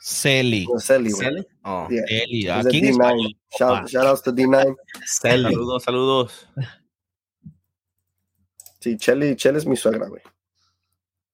Celi. 0.00 0.66
No, 0.66 0.78
Celi, 0.78 1.10
Celi. 1.10 1.44
Oh. 1.64 1.88
Yeah. 1.90 2.62
Celi. 2.62 2.80
D9. 2.80 3.36
Shout, 3.58 3.90
shout 3.90 4.06
outs 4.06 4.22
to 4.22 4.32
D9. 4.32 4.76
Celi. 5.04 5.54
Saludos, 5.54 5.82
saludos. 5.82 6.48
Sí, 8.80 8.96
Chelly, 8.96 9.34
Chelly 9.34 9.58
es 9.58 9.66
mi 9.66 9.76
suegra, 9.76 10.08
güey. 10.08 10.22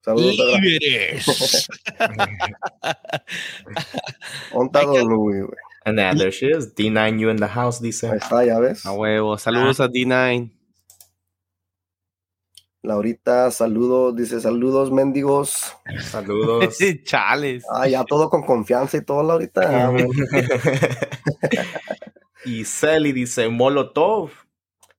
Saludos. 0.01 0.35
Líderes. 0.61 1.67
Ontado 4.51 5.05
Louis, 5.05 5.41
güey. 5.41 5.57
And 5.85 5.99
then 5.99 6.17
there 6.17 6.31
she 6.31 6.47
is. 6.47 6.73
D9, 6.73 7.19
you 7.19 7.29
in 7.29 7.37
the 7.37 7.47
house, 7.47 7.79
dice. 7.79 8.09
Ahí 8.09 8.17
está, 8.17 8.43
ya 8.43 8.59
ves. 8.59 8.85
A 8.85 8.91
huevo. 8.91 9.37
Saludos 9.37 9.79
a 9.79 9.87
D9. 9.87 10.51
Laurita, 12.85 13.51
saludos, 13.51 14.15
dice 14.15 14.39
saludos, 14.39 14.91
mendigos. 14.91 15.75
Saludos. 16.03 16.77
Chales. 17.03 17.65
Ah, 17.73 17.87
ya 17.87 18.03
todo 18.03 18.29
con 18.29 18.43
confianza 18.43 18.97
y 18.97 19.01
todo, 19.01 19.23
Laurita. 19.23 19.91
y 22.45 22.65
Celi 22.65 23.11
dice 23.11 23.49
Molotov. 23.49 24.29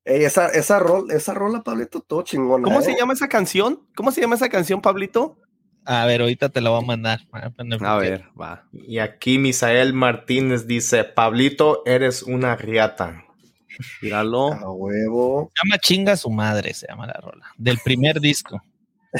Ey, 0.04 0.24
esa, 0.24 0.48
esa, 0.48 0.78
rol, 0.78 1.10
esa 1.10 1.34
rola, 1.34 1.62
Pablito, 1.62 2.00
todo 2.00 2.22
chingón. 2.22 2.62
¿Cómo 2.62 2.80
se 2.80 2.92
¿eh? 2.92 2.96
llama 2.98 3.12
esa 3.12 3.28
canción? 3.28 3.82
¿Cómo 3.96 4.12
se 4.12 4.20
llama 4.20 4.36
esa 4.36 4.48
canción, 4.48 4.80
Pablito? 4.80 5.38
A 5.84 6.06
ver, 6.06 6.20
ahorita 6.20 6.48
te 6.48 6.60
la 6.60 6.70
voy 6.70 6.82
a 6.82 6.86
mandar. 6.86 7.20
A 7.80 7.96
ver, 7.96 8.24
va. 8.40 8.68
Y 8.72 8.98
aquí 8.98 9.38
Misael 9.38 9.94
Martínez 9.94 10.66
dice, 10.66 11.04
Pablito, 11.04 11.82
eres 11.86 12.22
una 12.22 12.56
riata. 12.56 13.25
Míralo. 14.00 14.52
A 14.52 14.70
huevo. 14.70 15.52
Se 15.54 15.66
llama 15.66 15.78
Chinga 15.78 16.16
su 16.16 16.30
madre, 16.30 16.74
se 16.74 16.86
llama 16.88 17.06
la 17.06 17.14
rola. 17.14 17.46
Del 17.56 17.78
primer 17.78 18.20
disco. 18.20 18.62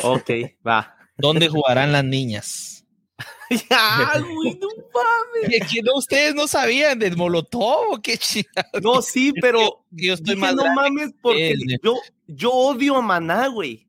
Ok, 0.02 0.30
va. 0.66 0.96
¿Dónde 1.16 1.48
jugarán 1.48 1.92
las 1.92 2.04
niñas? 2.04 2.84
ya, 3.70 4.20
güey, 4.20 4.58
no 4.60 4.68
mames. 4.92 5.70
Que, 5.70 5.82
no, 5.82 5.94
ustedes 5.94 6.34
no 6.34 6.46
sabían 6.46 6.98
del 6.98 7.16
Molotov, 7.16 8.00
qué 8.02 8.18
chingada. 8.18 8.68
No, 8.82 9.00
sí, 9.00 9.32
pero 9.40 9.84
yo 9.90 10.14
estoy 10.14 10.36
mal. 10.36 10.56
No 10.56 10.72
mames, 10.74 11.12
porque 11.22 11.54
yo, 11.82 11.94
yo 12.26 12.50
odio 12.50 12.96
a 12.96 13.02
Maná, 13.02 13.48
güey. 13.48 13.86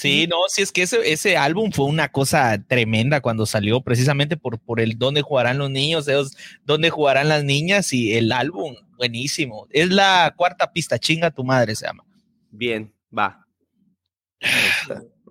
Sí, 0.00 0.26
no, 0.26 0.36
sí 0.48 0.62
es 0.62 0.72
que 0.72 0.82
ese, 0.82 1.12
ese 1.12 1.36
álbum 1.36 1.70
fue 1.72 1.84
una 1.84 2.10
cosa 2.10 2.62
tremenda 2.66 3.20
cuando 3.20 3.44
salió, 3.44 3.82
precisamente 3.82 4.36
por, 4.36 4.58
por 4.58 4.80
el 4.80 4.98
dónde 4.98 5.22
jugarán 5.22 5.58
los 5.58 5.70
niños, 5.70 6.08
ellos, 6.08 6.36
dónde 6.64 6.90
jugarán 6.90 7.28
las 7.28 7.44
niñas 7.44 7.92
y 7.92 8.14
el 8.16 8.32
álbum, 8.32 8.76
buenísimo. 8.96 9.66
Es 9.70 9.90
la 9.90 10.32
cuarta 10.36 10.72
pista, 10.72 10.98
chinga 10.98 11.30
tu 11.30 11.44
madre 11.44 11.74
se 11.74 11.86
llama. 11.86 12.04
Bien, 12.50 12.92
va. 13.16 13.46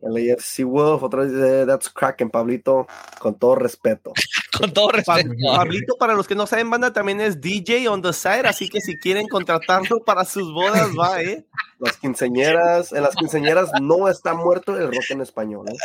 El 0.01 0.31
AFC 0.31 0.63
Wolf, 0.63 1.03
otra 1.03 1.23
vez 1.23 1.33
dice, 1.33 1.65
that's 1.65 1.89
cracking, 1.89 2.29
Pablito, 2.29 2.87
con 3.19 3.37
todo 3.37 3.55
respeto. 3.55 4.13
Con 4.59 4.73
todo 4.73 4.91
respeto. 4.91 5.31
Pablito, 5.55 5.97
para 5.97 6.13
los 6.13 6.27
que 6.27 6.35
no 6.35 6.45
saben, 6.45 6.69
banda, 6.69 6.91
también 6.91 7.21
es 7.21 7.39
DJ 7.39 7.87
on 7.87 8.01
the 8.01 8.13
side, 8.13 8.45
así 8.45 8.69
que 8.69 8.81
si 8.81 8.97
quieren 8.97 9.27
contratarlo 9.27 10.03
para 10.03 10.25
sus 10.25 10.51
bodas, 10.53 10.89
va, 10.97 11.21
¿eh? 11.21 11.45
Las 11.79 11.97
quinceñeras, 11.97 12.91
en 12.91 13.03
las 13.03 13.15
quinceñeras 13.15 13.71
no 13.81 14.09
está 14.09 14.33
muerto 14.33 14.77
el 14.77 14.87
rock 14.87 15.11
en 15.11 15.21
español, 15.21 15.67
¿eh? 15.69 15.77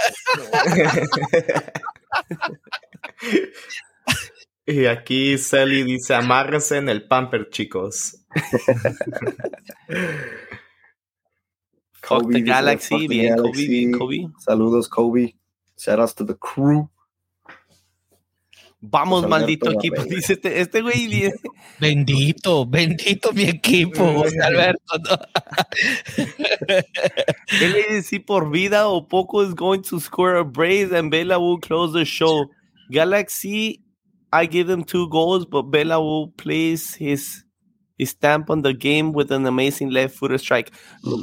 y 4.67 4.87
aquí 4.87 5.39
Sally 5.39 5.85
dice, 5.85 6.15
amárrense 6.15 6.79
en 6.79 6.89
el 6.89 7.07
pamper, 7.07 7.49
chicos. 7.51 8.25
Kobe, 12.07 12.43
Galaxy, 12.43 13.09
bien, 13.09 13.37
Kobe, 13.37 13.69
bien, 13.69 13.93
Kobe. 13.93 14.29
Saludos, 14.39 14.89
Kobe. 14.89 15.37
Shout 15.77 16.01
outs 16.01 16.15
to 16.15 16.25
the 16.25 16.35
crew. 16.35 16.89
Vamos, 18.87 19.27
maldito 19.27 19.71
equipo. 19.71 20.05
Dice 20.05 20.35
este, 20.35 20.61
este 20.61 20.83
güey. 20.83 21.33
Bendito, 21.81 22.67
bendito 22.67 23.33
mi 23.33 23.45
equipo, 23.45 24.25
Alberto. 24.43 24.99
¿no? 24.99 25.17
si 28.03 28.19
por 28.19 28.51
vida 28.51 28.87
o 28.89 29.09
poco 29.09 29.43
is 29.43 29.55
going 29.55 29.81
to 29.81 29.99
score 29.99 30.37
a 30.37 30.45
brace 30.45 30.93
and 30.93 31.11
Bella 31.11 31.39
will 31.39 31.59
close 31.59 31.93
the 31.95 32.05
show. 32.05 32.51
Galaxy, 32.91 33.83
I 34.33 34.47
give 34.47 34.67
them 34.67 34.85
two 34.85 35.09
goals, 35.09 35.47
but 35.47 35.71
Bella 35.71 35.99
will 36.01 36.29
place 36.37 36.95
his 36.95 37.43
stamp 38.05 38.51
on 38.51 38.63
the 38.63 38.75
game 38.75 39.13
with 39.13 39.31
an 39.33 39.47
amazing 39.47 39.91
left 39.91 40.17
footer 40.17 40.37
strike. 40.37 40.71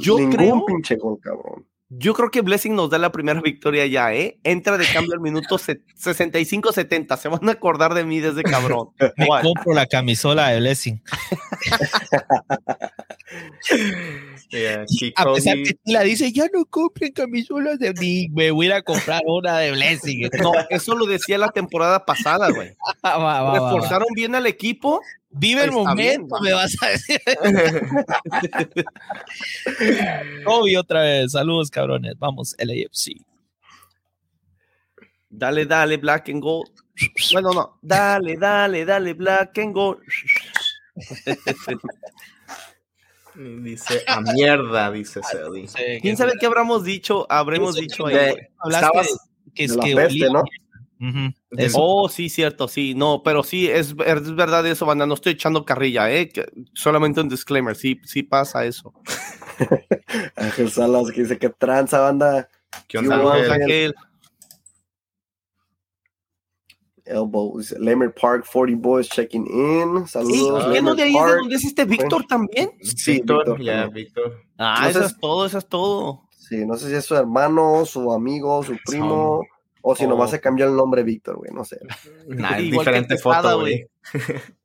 Yo 0.00 0.18
Ningún 0.18 0.32
creo, 0.32 0.66
pinche 0.66 0.96
gol, 0.98 1.18
cabrón. 1.20 1.64
Yo 1.94 2.14
creo 2.14 2.30
que 2.30 2.40
Blessing 2.40 2.74
nos 2.74 2.88
da 2.88 2.96
la 2.96 3.12
primera 3.12 3.42
victoria 3.42 3.84
ya, 3.86 4.14
¿eh? 4.14 4.38
Entra 4.44 4.78
de 4.78 4.86
cambio 4.86 5.12
al 5.12 5.20
minuto 5.20 5.58
65-70. 5.58 7.18
Se 7.18 7.28
van 7.28 7.46
a 7.46 7.52
acordar 7.52 7.92
de 7.92 8.04
mí 8.04 8.18
desde 8.18 8.42
cabrón. 8.42 8.88
Me 9.18 9.26
compro 9.26 9.74
la 9.74 9.84
camisola 9.86 10.48
de 10.48 10.60
Blessing. 10.60 11.02
Yeah, 14.50 14.84
a 15.16 15.32
pesar 15.32 15.56
que 15.56 15.78
la 15.86 16.02
dice, 16.02 16.30
ya 16.30 16.44
no 16.52 16.66
compren 16.66 17.12
camisolas 17.12 17.78
de 17.78 17.94
mí, 17.94 18.28
me 18.32 18.50
voy 18.50 18.70
a 18.70 18.82
comprar 18.82 19.22
una 19.24 19.58
de 19.58 19.72
Blessing. 19.72 20.28
No, 20.42 20.52
eso 20.68 20.94
lo 20.94 21.06
decía 21.06 21.38
la 21.38 21.48
temporada 21.48 22.04
pasada, 22.04 22.50
güey. 22.50 22.68
Reforzaron 23.02 24.08
bien 24.14 24.34
al 24.34 24.46
equipo. 24.46 25.00
Vive 25.30 25.64
el 25.64 25.72
momento, 25.72 26.38
me 26.42 26.52
vas 26.52 26.76
a 26.82 26.88
decir. 26.88 27.18
Kobe 30.44 30.76
otra 30.76 31.00
vez. 31.00 31.32
Saludos, 31.32 31.70
cabrones. 31.70 32.18
Vamos, 32.18 32.54
LAFC. 32.58 33.24
Dale, 35.30 35.64
dale, 35.64 35.96
black 35.96 36.28
and 36.28 36.42
gold. 36.42 36.70
Bueno, 37.32 37.52
no. 37.52 37.78
Dale, 37.80 38.36
dale, 38.36 38.84
dale, 38.84 39.14
black 39.14 39.56
and 39.58 39.72
gold. 39.72 39.98
Dice 43.34 44.02
a 44.06 44.20
mierda, 44.20 44.90
dice 44.90 45.20
Celi. 45.30 45.66
¿Quién 46.00 46.16
sabe 46.16 46.32
qué 46.38 46.46
habremos 46.46 46.84
dicho? 46.84 47.26
Habremos 47.30 47.76
dicho 47.76 48.06
ahí. 48.06 48.34
Hablaste 48.58 49.08
que 49.54 49.64
es 49.64 49.76
que 49.76 49.94
peste, 49.94 50.30
¿no? 50.30 50.44
Oh, 51.74 52.08
sí, 52.08 52.28
cierto, 52.28 52.68
sí, 52.68 52.94
no, 52.94 53.22
pero 53.24 53.42
sí, 53.42 53.68
es, 53.68 53.94
es, 54.06 54.34
verdad 54.36 54.64
eso, 54.66 54.86
banda, 54.86 55.04
no 55.04 55.14
estoy 55.14 55.32
echando 55.32 55.64
carrilla, 55.64 56.12
¿eh? 56.12 56.30
solamente 56.74 57.20
un 57.20 57.28
disclaimer, 57.28 57.74
sí, 57.74 58.00
sí 58.04 58.22
pasa 58.22 58.64
eso. 58.64 58.94
Ángel 60.36 60.70
Salas 60.70 61.10
que 61.10 61.22
dice 61.22 61.38
que 61.38 61.48
tranza, 61.48 61.98
banda. 61.98 62.48
¿Qué 62.86 62.98
onda, 62.98 63.16
Ángel? 63.52 63.94
Elbows, 67.04 67.72
Lemer 67.78 68.14
Park, 68.14 68.46
40 68.50 68.76
Boys 68.80 69.08
checking 69.08 69.46
in. 69.46 70.06
Saludos. 70.06 70.72
¿Qué 70.72 70.82
no 70.82 70.94
de 70.94 71.02
ahí 71.02 71.12
de 71.12 71.36
donde 71.36 71.56
es 71.56 71.64
este 71.64 71.84
Víctor 71.84 72.24
también? 72.26 72.70
Sí, 72.80 73.14
Víctor. 73.14 73.60
Ya, 73.60 73.86
Víctor. 73.88 74.42
Ah, 74.58 74.88
eso 74.88 75.04
es 75.04 75.18
todo, 75.18 75.46
eso 75.46 75.58
es 75.58 75.66
todo. 75.66 76.22
Sí, 76.30 76.66
no 76.66 76.76
sé 76.76 76.88
si 76.88 76.94
es 76.94 77.04
su 77.04 77.16
hermano, 77.16 77.84
su 77.86 78.12
amigo, 78.12 78.62
su 78.62 78.76
primo, 78.84 79.42
o 79.80 79.96
si 79.96 80.06
nomás 80.06 80.30
se 80.30 80.40
cambió 80.40 80.66
el 80.66 80.76
nombre 80.76 81.02
Víctor, 81.02 81.36
güey, 81.36 81.50
no 81.52 81.64
sé. 81.64 81.78
Nah, 82.28 82.56
diferente 82.58 83.16
foto, 83.18 83.60
güey. 83.60 83.88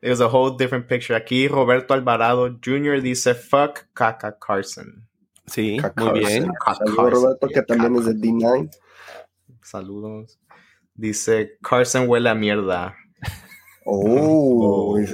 There's 0.00 0.20
a 0.20 0.28
whole 0.28 0.56
different 0.58 0.86
picture. 0.86 1.16
Aquí 1.16 1.48
Roberto 1.48 1.94
Alvarado 1.94 2.58
Jr. 2.62 3.00
dice 3.00 3.34
fuck 3.34 3.86
Caca 3.94 4.38
Carson. 4.38 5.08
Sí, 5.46 5.78
muy 5.96 6.20
bien. 6.20 6.52
Saludos 6.78 7.10
Roberto, 7.10 7.48
que 7.48 7.62
también 7.62 7.96
es 7.96 8.04
de 8.04 8.12
D9. 8.12 8.70
Saludos. 9.62 10.38
Dice, 10.94 11.58
Carson 11.62 12.08
huele 12.08 12.30
a 12.30 12.34
mierda. 12.34 12.96
Oh, 13.86 14.98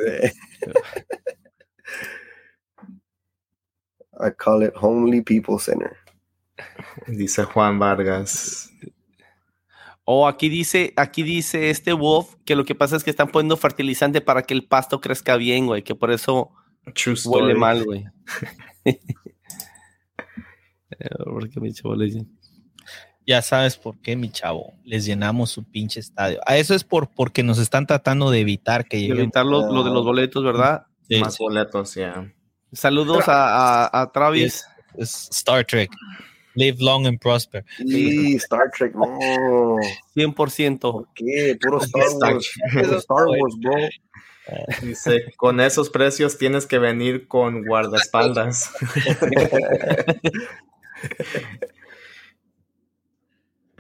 I 4.23 4.31
call 4.31 4.62
it 4.62 4.73
Homely 4.81 5.23
People 5.23 5.59
Center. 5.59 5.97
Dice 7.09 7.43
Juan 7.43 7.81
Vargas. 7.81 8.70
Oh, 10.05 10.28
aquí 10.28 10.48
dice, 10.48 10.93
aquí 10.97 11.23
dice 11.23 11.70
este 11.70 11.93
Wolf 11.93 12.36
que 12.44 12.55
lo 12.55 12.65
que 12.65 12.74
pasa 12.74 12.97
es 12.97 13.05
que 13.05 13.11
están 13.11 13.28
poniendo 13.28 13.57
fertilizante 13.57 14.20
para 14.20 14.43
que 14.43 14.55
el 14.55 14.66
pasto 14.66 15.01
crezca 15.01 15.36
bien, 15.36 15.66
güey, 15.66 15.82
que 15.82 15.94
por 15.94 16.11
eso 16.11 16.52
huele 17.24 17.55
mal, 17.55 17.85
güey. 17.85 18.05
Porque 21.24 21.61
mi 21.61 21.73
chavo 21.73 21.94
le 21.94 22.24
ya 23.31 23.43
sabes 23.43 23.77
por 23.77 23.97
qué, 24.01 24.16
mi 24.16 24.28
chavo. 24.28 24.74
Les 24.82 25.05
llenamos 25.05 25.51
su 25.51 25.62
pinche 25.62 26.01
estadio. 26.01 26.40
A 26.47 26.57
eso 26.57 26.74
es 26.74 26.82
por 26.82 27.09
porque 27.09 27.44
nos 27.44 27.59
están 27.59 27.86
tratando 27.86 28.28
de 28.32 28.40
evitar 28.40 28.86
que 28.86 29.01
lleguen. 29.01 29.19
Evitar 29.19 29.47
lo, 29.47 29.85
de 29.85 29.90
los 29.90 30.05
boletos, 30.05 30.43
¿verdad? 30.43 30.86
Más 31.20 31.39
boletos, 31.39 31.94
ya. 31.94 32.28
Saludos 32.73 33.28
a, 33.28 34.01
a, 34.01 34.11
Travis. 34.11 34.66
Star 34.98 35.65
Trek. 35.65 35.93
Live 36.57 36.78
long 36.81 37.07
and 37.07 37.20
prosper. 37.20 37.65
Sí, 37.78 38.35
Star 38.35 38.69
Trek, 38.77 38.97
no. 38.97 39.07
100%. 40.16 40.81
¿Por 40.81 41.09
qué? 41.15 41.57
Puro 41.61 41.78
Star 41.82 42.35
Wars. 42.35 42.51
Star 42.74 43.27
Wars, 43.28 43.55
bro. 43.61 43.77
Dice, 44.82 45.32
con 45.36 45.61
esos 45.61 45.89
precios 45.89 46.36
tienes 46.36 46.66
que 46.66 46.81
venir 46.81 47.28
con 47.28 47.65
guardaespaldas. 47.65 48.73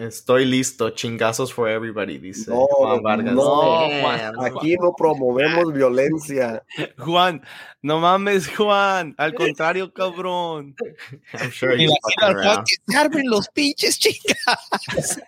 Estoy 0.00 0.46
listo, 0.46 0.88
chingazos 0.90 1.52
for 1.52 1.68
everybody, 1.68 2.16
dice 2.16 2.50
Juan 2.50 3.02
Vargas. 3.02 3.34
No, 3.34 3.86
Juan, 4.00 4.32
aquí 4.40 4.74
no 4.80 4.94
promovemos 4.96 5.74
violencia. 5.74 6.64
Juan, 6.96 7.42
no 7.82 8.00
mames, 8.00 8.48
Juan. 8.48 9.14
Al 9.18 9.34
contrario, 9.34 9.92
cabrón. 9.92 10.74
I'm 11.34 11.50
sure 11.50 11.76
he's 11.76 11.92
que 12.16 12.96
armen 12.96 13.28
los 13.28 13.46
pinches 13.50 13.98
chingazos. 13.98 15.20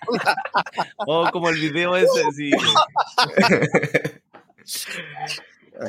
oh, 1.06 1.28
como 1.30 1.50
el 1.50 1.60
video 1.60 1.94
ese, 1.94 2.32
sí. 2.34 2.50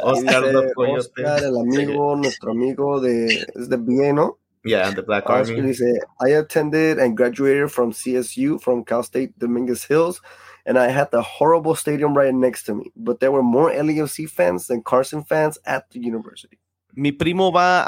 Oscar, 0.02 0.44
Oscar, 0.76 1.42
el 1.42 1.58
amigo, 1.58 2.18
nuestro 2.18 2.52
amigo 2.52 3.00
de, 3.00 3.48
es 3.56 3.70
de 3.70 3.78
bien, 3.78 4.18
¿no? 4.18 4.40
Yeah, 4.66 4.90
the 4.92 5.04
Black 5.04 5.30
Army. 5.30 5.62
Dice, 5.62 6.00
I 6.22 6.30
attended 6.30 6.98
and 6.98 7.18
graduated 7.18 7.72
from 7.72 7.92
CSU 7.92 8.62
from 8.62 8.86
Cal 8.86 9.04
State 9.04 9.38
Dominguez 9.38 9.84
Hills, 9.84 10.22
and 10.66 10.78
I 10.78 10.88
had 10.88 11.12
the 11.12 11.22
horrible 11.22 11.76
stadium 11.76 12.16
right 12.16 12.34
next 12.34 12.64
to 12.64 12.76
me. 12.76 12.92
But 12.96 13.20
there 13.20 13.32
were 13.32 13.44
more 13.44 13.72
LAFC 13.72 14.30
fans 14.30 14.68
than 14.68 14.82
Carson 14.82 15.24
fans 15.24 15.58
at 15.66 15.90
the 15.92 16.00
university. 16.00 16.60
Mi 16.96 17.12
primo 17.12 17.52
va 17.52 17.84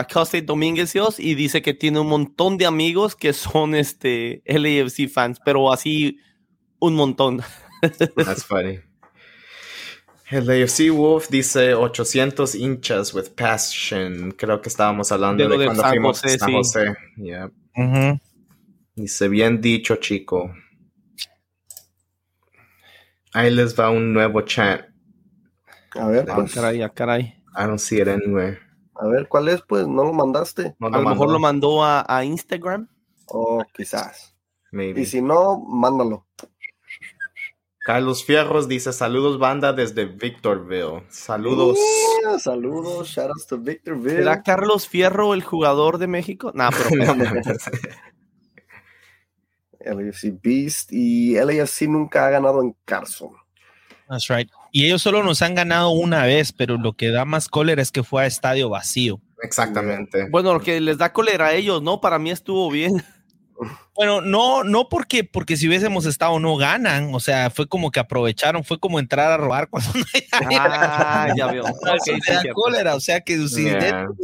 a 0.00 0.04
Cal 0.04 0.26
State 0.26 0.46
Dominguez 0.46 0.92
Hills 0.94 1.20
y 1.20 1.34
dice 1.34 1.62
que 1.62 1.72
tiene 1.72 2.00
un 2.00 2.08
montón 2.08 2.58
de 2.58 2.66
amigos 2.66 3.14
que 3.14 3.32
son 3.32 3.74
este 3.74 4.42
LAFC 4.44 5.08
fans, 5.08 5.38
pero 5.44 5.72
así 5.72 6.18
un 6.80 6.96
montón. 6.96 7.42
That's 7.80 8.42
funny. 8.42 8.80
El 10.30 10.48
AFC 10.48 10.90
Wolf 10.92 11.28
dice 11.28 11.74
800 11.74 12.54
hinchas 12.54 13.12
with 13.12 13.30
passion. 13.34 14.30
Creo 14.30 14.60
que 14.60 14.68
estábamos 14.68 15.10
hablando 15.10 15.48
de, 15.48 15.64
cuando 15.66 15.82
fuimos 15.82 16.24
a 16.24 16.28
San 16.28 16.52
José. 16.52 16.94
Dice, 18.94 19.28
bien 19.28 19.60
dicho, 19.60 19.96
chico. 19.96 20.54
Ahí 23.32 23.50
les 23.50 23.78
va 23.78 23.90
un 23.90 24.12
nuevo 24.12 24.42
chat. 24.42 24.86
A 25.96 26.06
ver, 26.06 26.30
ah, 26.30 26.36
pues. 26.36 26.54
caray, 26.54 26.80
ah, 26.82 26.90
caray. 26.90 27.34
I 27.56 27.66
don't 27.66 27.80
see 27.80 28.00
it 28.00 28.06
anywhere. 28.06 28.60
A 28.94 29.08
ver, 29.08 29.26
¿cuál 29.26 29.48
es? 29.48 29.60
Pues 29.62 29.88
no 29.88 30.04
lo 30.04 30.12
mandaste. 30.12 30.76
a 30.80 30.88
lo 30.88 31.08
mejor 31.08 31.30
lo 31.30 31.40
mandó 31.40 31.82
a, 31.82 32.04
a 32.06 32.24
Instagram. 32.24 32.88
Oh, 33.26 33.64
quizás. 33.74 34.36
Maybe. 34.70 35.00
Y 35.00 35.06
si 35.06 35.20
no, 35.20 35.58
mándalo. 35.58 36.28
Carlos 37.92 38.24
Fierros 38.24 38.68
dice 38.68 38.92
saludos 38.92 39.40
banda 39.40 39.72
desde 39.72 40.04
Victorville. 40.04 41.02
Saludos. 41.08 41.76
saludos, 42.38 43.08
shout 43.08 43.30
outs 43.30 43.48
to 43.48 43.58
Victorville. 43.58 44.18
¿Será 44.18 44.44
Carlos 44.44 44.86
Fierro 44.86 45.34
el 45.34 45.42
jugador 45.42 45.98
de 45.98 46.06
México? 46.06 46.52
Nah, 46.54 46.70
pero 46.70 46.90
LAFC 49.80 50.34
Beast 50.40 50.92
y 50.92 51.34
LAFC 51.34 51.88
nunca 51.88 52.28
ha 52.28 52.30
ganado 52.30 52.62
en 52.62 52.76
Carson. 52.84 53.32
That's 54.08 54.28
right. 54.28 54.48
Y 54.70 54.86
ellos 54.86 55.02
solo 55.02 55.24
nos 55.24 55.42
han 55.42 55.56
ganado 55.56 55.90
una 55.90 56.24
vez, 56.26 56.52
pero 56.52 56.76
lo 56.76 56.92
que 56.92 57.10
da 57.10 57.24
más 57.24 57.48
cólera 57.48 57.82
es 57.82 57.90
que 57.90 58.04
fue 58.04 58.22
a 58.22 58.26
estadio 58.26 58.68
vacío. 58.68 59.20
Exactamente. 59.42 60.28
Bueno, 60.30 60.54
lo 60.54 60.60
que 60.60 60.80
les 60.80 60.96
da 60.96 61.12
cólera 61.12 61.48
a 61.48 61.54
ellos, 61.54 61.82
¿no? 61.82 62.00
Para 62.00 62.20
mí 62.20 62.30
estuvo 62.30 62.70
bien. 62.70 63.02
Bueno, 63.94 64.20
no, 64.20 64.64
no 64.64 64.88
porque, 64.88 65.24
porque 65.24 65.56
si 65.56 65.68
hubiésemos 65.68 66.06
estado 66.06 66.38
no 66.40 66.56
ganan, 66.56 67.14
o 67.14 67.20
sea, 67.20 67.50
fue 67.50 67.68
como 67.68 67.90
que 67.90 68.00
aprovecharon, 68.00 68.64
fue 68.64 68.80
como 68.80 68.98
entrar 68.98 69.30
a 69.30 69.36
robar 69.36 69.68
cuando 69.68 69.90
no 69.94 70.04
Ah, 70.52 71.28
ya 71.36 71.48
veo. 71.48 71.64
cólera, 72.54 72.94
o 72.94 73.00
sea 73.00 73.20
que 73.20 73.36
si 73.48 73.66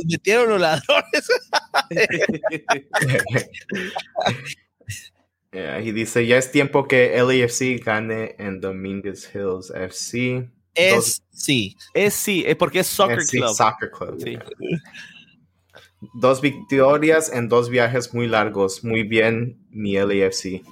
metieron 0.08 0.48
los 0.48 0.60
ladrones. 0.60 1.28
y 5.82 5.92
dice, 5.92 6.26
ya 6.26 6.38
es 6.38 6.50
tiempo 6.50 6.88
que 6.88 7.14
LAFC 7.16 7.84
gane 7.84 8.34
en 8.38 8.60
Dominguez 8.60 9.30
Hills 9.34 9.70
FC. 9.70 10.50
Es 10.74 11.22
sí. 11.30 11.76
Es 11.94 12.14
sí, 12.14 12.44
es 12.46 12.56
porque 12.56 12.80
es 12.80 12.86
Soccer 12.86 13.24
Club. 13.30 13.54
Soccer 13.54 13.90
Club. 13.90 14.18
Sí. 14.22 14.38
Dos 16.14 16.40
victorias 16.40 17.32
en 17.32 17.48
dos 17.48 17.70
viajes 17.70 18.12
muy 18.14 18.26
largos. 18.26 18.84
Muy 18.84 19.02
bien, 19.02 19.58
mi 19.70 19.94
LAFC. 19.94 20.62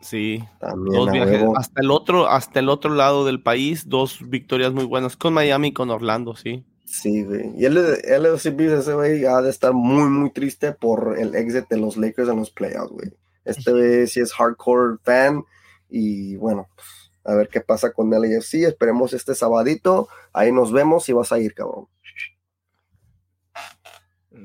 Sí, 0.00 0.44
dos 0.60 1.10
viajes 1.10 1.42
hasta 1.56 1.80
el 1.80 1.90
otro, 1.90 2.28
hasta 2.28 2.60
el 2.60 2.68
otro 2.68 2.94
lado 2.94 3.24
del 3.24 3.42
país, 3.42 3.88
dos 3.88 4.18
victorias 4.28 4.72
muy 4.72 4.84
buenas 4.84 5.16
con 5.16 5.34
Miami 5.34 5.68
y 5.68 5.72
con 5.72 5.90
Orlando, 5.90 6.36
sí. 6.36 6.64
Sí, 6.84 7.24
güey. 7.24 7.52
Y 7.56 7.66
el 7.66 7.74
LAFC 7.74 8.46
ese 8.60 8.94
güey 8.94 9.24
ha 9.26 9.42
de 9.42 9.50
estar 9.50 9.72
muy, 9.72 10.08
muy 10.08 10.30
triste 10.30 10.72
por 10.72 11.18
el 11.18 11.34
exit 11.34 11.68
de 11.68 11.76
los 11.76 11.96
Lakers 11.96 12.28
en 12.28 12.36
los 12.36 12.50
playoffs, 12.50 12.92
güey. 12.92 13.12
Este 13.44 13.72
güey 13.72 14.06
sí 14.06 14.20
es 14.20 14.32
hardcore 14.32 14.96
fan 15.02 15.44
y 15.90 16.36
bueno, 16.36 16.68
pues, 16.74 16.86
a 17.24 17.34
ver 17.34 17.48
qué 17.48 17.60
pasa 17.60 17.92
con 17.92 18.10
LAFC. 18.10 18.66
Esperemos 18.66 19.12
este 19.12 19.34
sabadito. 19.34 20.08
Ahí 20.32 20.50
nos 20.52 20.72
vemos 20.72 21.08
y 21.08 21.12
vas 21.12 21.32
a 21.32 21.38
ir, 21.38 21.54
cabrón. 21.54 21.88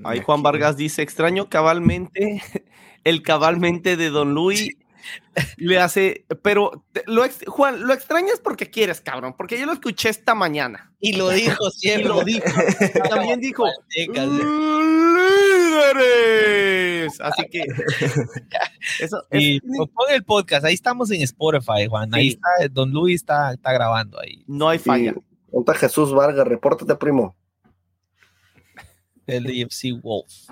Ahí 0.03 0.21
Juan 0.21 0.43
Vargas 0.43 0.77
dice, 0.77 1.01
extraño 1.01 1.49
cabalmente, 1.49 2.41
el 3.03 3.21
cabalmente 3.21 3.97
de 3.97 4.09
Don 4.09 4.33
Luis 4.33 4.69
le 5.57 5.79
hace, 5.79 6.25
pero 6.41 6.85
lo 7.05 7.23
Juan, 7.47 7.85
lo 7.85 7.93
extrañas 7.93 8.39
porque 8.39 8.69
quieres, 8.69 9.01
cabrón, 9.01 9.33
porque 9.37 9.59
yo 9.59 9.65
lo 9.65 9.73
escuché 9.73 10.09
esta 10.09 10.35
mañana. 10.35 10.91
Y 10.99 11.13
lo 11.17 11.29
dijo 11.29 11.69
siempre. 11.71 12.09
lo 12.09 12.23
dijo. 12.23 12.45
También 13.09 13.39
dijo, 13.39 13.65
líderes. 15.95 17.19
Así 17.19 17.43
que 17.49 17.63
eso, 18.99 19.23
y 19.31 19.59
pon 19.59 20.09
el 20.09 20.23
podcast, 20.23 20.65
ahí 20.65 20.73
estamos 20.73 21.11
en 21.11 21.21
Spotify, 21.21 21.87
Juan. 21.89 22.13
Ahí 22.13 22.29
está, 22.29 22.47
Don 22.71 22.91
Luis 22.91 23.15
está, 23.21 23.53
está 23.53 23.73
grabando 23.73 24.19
ahí. 24.19 24.43
No 24.47 24.69
hay 24.69 24.79
falla. 24.79 25.13
Ponta 25.51 25.73
Jesús 25.75 26.13
Vargas, 26.13 26.47
repórtate, 26.47 26.95
primo. 26.95 27.35
El 29.27 29.43
DFC 29.43 30.01
Wolf. 30.01 30.49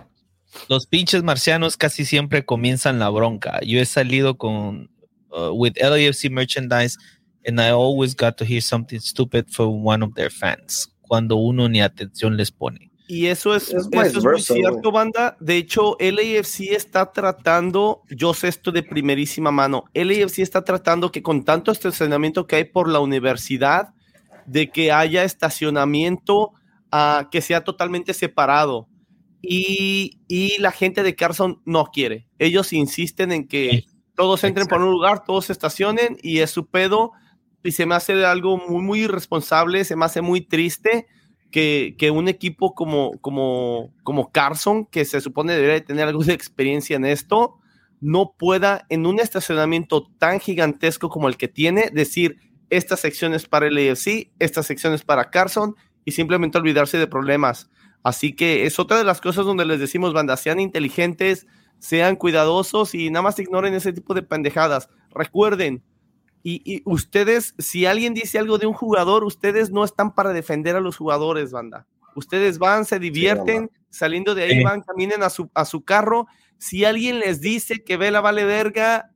Los 0.68 0.86
pinches 0.86 1.24
marcianos 1.24 1.78
casi 1.78 2.06
siempre 2.06 2.46
comienzan 2.46 3.00
la 3.00 3.10
bronca. 3.10 3.60
Yo 3.62 3.80
he 3.80 3.86
salido 3.86 4.38
con 4.38 4.90
uh, 5.32 5.52
with 5.52 5.74
LAFC 5.78 6.30
merchandise 6.30 6.98
and 7.46 7.60
I 7.60 7.70
always 7.70 8.16
got 8.16 8.38
to 8.38 8.46
hear 8.46 8.62
something 8.62 9.00
stupid 9.00 9.50
from 9.50 9.84
one 9.86 10.04
of 10.04 10.14
their 10.16 10.30
fans 10.30 10.94
cuando 11.02 11.36
uno 11.38 11.68
ni 11.68 11.82
atención 11.82 12.38
les 12.38 12.52
pone. 12.52 12.92
Y 13.08 13.28
eso 13.28 13.54
es, 13.54 13.74
muy 13.92 14.42
cierto, 14.42 14.90
banda. 14.90 15.36
De 15.42 15.58
hecho, 15.58 15.98
LAFC 16.00 16.72
está 16.72 17.12
tratando, 17.12 18.04
yo 18.10 18.34
sé 18.34 18.48
esto 18.48 18.72
de 18.72 18.84
primerísima 18.84 19.52
mano, 19.52 19.84
LAFC 19.94 20.40
está 20.40 20.64
tratando 20.64 21.12
que 21.12 21.22
con 21.22 21.44
tanto 21.44 21.74
estacionamiento 21.74 22.48
que 22.48 22.56
hay 22.56 22.64
por 22.64 22.88
la 22.88 23.02
universidad, 23.02 23.90
de 24.46 24.70
que 24.70 24.94
haya 24.94 25.26
estacionamiento 25.26 26.54
uh, 26.92 27.30
que 27.30 27.42
sea 27.42 27.64
totalmente 27.64 28.14
separado 28.14 28.88
y, 29.42 30.18
la 30.60 30.72
gente 30.72 31.04
de 31.04 31.16
Carson 31.16 31.62
no 31.66 31.86
quiere. 31.86 32.28
Ellos 32.38 32.74
insisten 32.74 33.32
en 33.32 33.48
que 33.48 33.86
todos 34.16 34.44
entren 34.44 34.68
por 34.68 34.82
un 34.82 34.92
lugar, 34.92 35.24
todos 35.24 35.46
se 35.46 35.54
estacionen 35.54 36.18
y 36.22 36.40
es 36.40 36.52
su 36.52 36.68
pedo. 36.68 37.12
Y 37.64 37.72
se 37.72 37.86
me 37.86 37.96
hace 37.96 38.26
algo 38.26 38.58
muy, 38.58 38.82
muy 38.82 39.02
irresponsable, 39.02 39.84
se 39.84 39.96
me 39.96 40.06
hace 40.06 40.22
muy 40.22 40.42
triste 40.42 41.08
que, 41.52 42.12
un 42.14 42.28
equipo 42.28 42.74
como, 42.74 43.20
como, 43.20 43.94
como 44.04 44.32
Carson, 44.32 44.86
que 44.86 45.06
se 45.06 45.22
supone 45.22 45.54
debería 45.54 45.84
tener 45.84 46.08
algo 46.08 46.24
de 46.24 46.34
experiencia 46.34 46.96
en 46.96 47.06
esto, 47.06 47.58
no 48.00 48.34
pueda 48.38 48.86
en 48.90 49.06
un 49.06 49.20
estacionamiento 49.20 50.08
tan 50.18 50.40
gigantesco 50.40 51.10
como 51.10 51.28
el 51.28 51.38
que 51.38 51.48
tiene 51.48 51.90
decir 51.92 52.38
esta 52.72 52.98
sección 52.98 53.34
es 53.34 53.46
para 53.46 53.68
el 53.68 53.78
AFC, 53.78 54.32
esta 54.40 54.64
sección 54.64 54.94
es 54.94 55.04
para 55.04 55.30
Carson 55.30 55.76
y 56.06 56.12
simplemente 56.12 56.58
olvidarse 56.58 56.98
de 56.98 57.08
problemas. 57.08 57.70
Así 58.04 58.34
que 58.34 58.66
es 58.66 58.80
otra 58.80 58.98
de 58.98 59.04
las 59.04 59.22
cosas 59.22 59.46
donde 59.46 59.66
les 59.66 59.80
decimos, 59.80 60.14
banda, 60.14 60.38
sean 60.38 60.60
inteligentes, 60.60 61.48
sean 61.78 62.16
cuidadosos 62.16 62.96
y 62.96 63.10
nada 63.10 63.24
más 63.24 63.40
ignoren 63.40 63.74
ese 63.74 63.94
tipo 63.94 64.14
de 64.14 64.24
pendejadas. 64.24 64.90
Recuerden, 65.12 65.84
y, 66.44 66.82
ustedes, 66.86 67.54
si 67.60 67.86
alguien 67.86 68.14
dice 68.14 68.40
algo 68.40 68.58
de 68.58 68.66
un 68.66 68.74
jugador, 68.74 69.24
ustedes 69.24 69.70
no 69.70 69.84
están 69.84 70.16
para 70.16 70.34
defender 70.34 70.76
a 70.76 70.82
los 70.82 70.98
jugadores, 70.98 71.52
banda. 71.52 71.86
Ustedes 72.16 72.58
van, 72.58 72.86
se 72.86 73.00
divierten, 73.00 73.70
saliendo 73.90 74.34
de 74.34 74.44
ahí 74.44 74.64
van, 74.64 74.82
caminen 74.82 75.22
a 75.22 75.30
su, 75.30 75.52
a 75.54 75.66
su 75.66 75.84
carro. 75.84 76.28
Si 76.58 76.84
alguien 76.84 77.20
les 77.20 77.42
dice 77.42 77.84
que 77.84 77.98
Vela 77.98 78.22
vale 78.22 78.44
verga, 78.44 79.12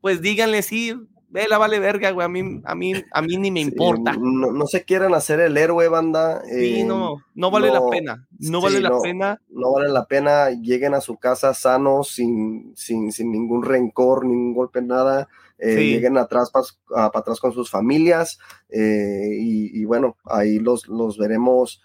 pues 0.00 0.22
díganle 0.22 0.62
sí, 0.62 0.94
Vela 1.30 1.58
vale 1.58 1.78
verga, 1.78 2.10
güey. 2.10 2.24
A 2.24 2.28
mí, 2.28 2.62
a 2.64 2.74
mí, 2.74 2.94
a 3.12 3.22
mí 3.22 3.36
ni 3.36 3.50
me 3.50 3.60
importa. 3.60 4.16
No, 4.18 4.66
se 4.66 4.84
quieran 4.84 5.14
hacer 5.14 5.40
el 5.40 5.56
héroe, 5.58 5.88
banda. 5.88 6.42
sí, 6.48 6.84
no, 6.84 7.18
eh, 7.18 7.22
no 7.34 7.50
vale 7.50 7.70
la 7.70 7.86
pena. 7.90 8.26
No 8.38 8.62
vale 8.62 8.80
la 8.80 8.98
pena. 9.00 9.40
No 9.50 9.72
vale 9.72 9.90
la 9.90 10.06
pena. 10.06 10.50
Lleguen 10.50 10.94
a 10.94 11.02
su 11.02 11.18
casa 11.18 11.52
sanos, 11.52 12.08
sin, 12.08 12.72
sin, 12.76 13.12
sin 13.12 13.30
ningún 13.30 13.62
rencor, 13.62 14.24
ningún 14.24 14.54
golpe, 14.54 14.80
nada. 14.80 15.28
Eh, 15.58 15.74
lleguen 15.74 16.16
atrás 16.16 16.50
para 16.50 17.06
atrás 17.12 17.40
con 17.40 17.52
sus 17.52 17.70
familias. 17.70 18.38
Eh, 18.70 19.36
y, 19.38 19.84
bueno, 19.84 20.16
ahí 20.24 20.58
los, 20.58 20.88
los 20.88 21.18
veremos 21.18 21.82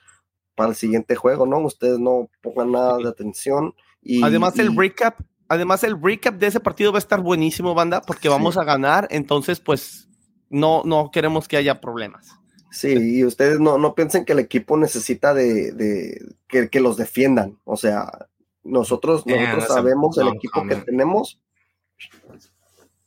para 0.56 0.70
el 0.70 0.76
siguiente 0.76 1.16
juego, 1.16 1.46
¿no? 1.46 1.60
Ustedes 1.60 2.00
no 2.00 2.30
pongan 2.42 2.72
nada 2.72 2.98
de 2.98 3.10
atención. 3.10 3.74
Y, 4.02 4.24
Además, 4.24 4.58
el 4.60 4.76
recap 4.76 5.20
Además, 5.54 5.84
el 5.84 6.02
recap 6.02 6.36
de 6.36 6.48
ese 6.48 6.60
partido 6.60 6.92
va 6.92 6.98
a 6.98 7.00
estar 7.00 7.22
buenísimo, 7.22 7.74
banda, 7.74 8.02
porque 8.02 8.30
vamos 8.30 8.58
a 8.58 8.64
ganar, 8.64 9.08
entonces, 9.12 9.60
pues, 9.60 10.10
no, 10.50 10.84
no 10.86 11.12
queremos 11.12 11.48
que 11.48 11.58
haya 11.58 11.80
problemas. 11.82 12.36
Sí, 12.72 13.18
y 13.20 13.24
ustedes 13.24 13.60
no, 13.60 13.78
no 13.78 13.94
piensen 13.94 14.26
que 14.26 14.34
el 14.34 14.40
equipo 14.40 14.78
necesita 14.78 15.34
de, 15.34 16.36
que, 16.48 16.80
los 16.80 16.98
defiendan. 16.98 17.60
O 17.66 17.78
sea, 17.78 18.12
nosotros, 18.64 19.26
nosotros 19.28 19.68
sabemos 19.68 20.18
el 20.18 20.30
equipo 20.30 20.66
que 20.68 20.78
tenemos. 20.78 21.40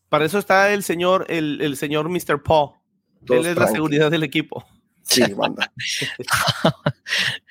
Para 0.09 0.25
eso 0.25 0.39
está 0.39 0.73
el 0.73 0.85
señor, 0.85 1.27
el, 1.29 1.61
el 1.61 1.77
señor 1.77 2.09
Mr. 2.09 2.43
Paul. 2.45 2.71
Él 3.29 3.47
es 3.47 3.57
la 3.57 3.67
seguridad 3.67 4.09
del 4.11 4.23
equipo. 4.23 4.65
Sí, 5.03 5.23
banda. 5.35 5.73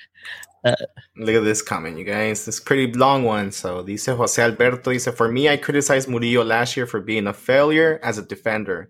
Look 1.17 1.35
at 1.35 1.43
this 1.43 1.61
comment, 1.61 1.97
you 1.97 2.05
guys. 2.05 2.45
This 2.45 2.59
pretty 2.59 2.91
long 2.91 3.23
one. 3.23 3.51
So, 3.51 3.83
dice 3.83 4.07
Jose 4.07 4.41
Alberto, 4.41 4.77
dice, 4.77 5.07
For 5.07 5.31
me, 5.31 5.47
I 5.47 5.57
criticized 5.57 6.09
Murillo 6.09 6.43
last 6.43 6.75
year 6.75 6.87
for 6.87 6.99
being 6.99 7.27
a 7.27 7.33
failure 7.33 7.99
as 8.03 8.17
a 8.17 8.25
defender. 8.25 8.89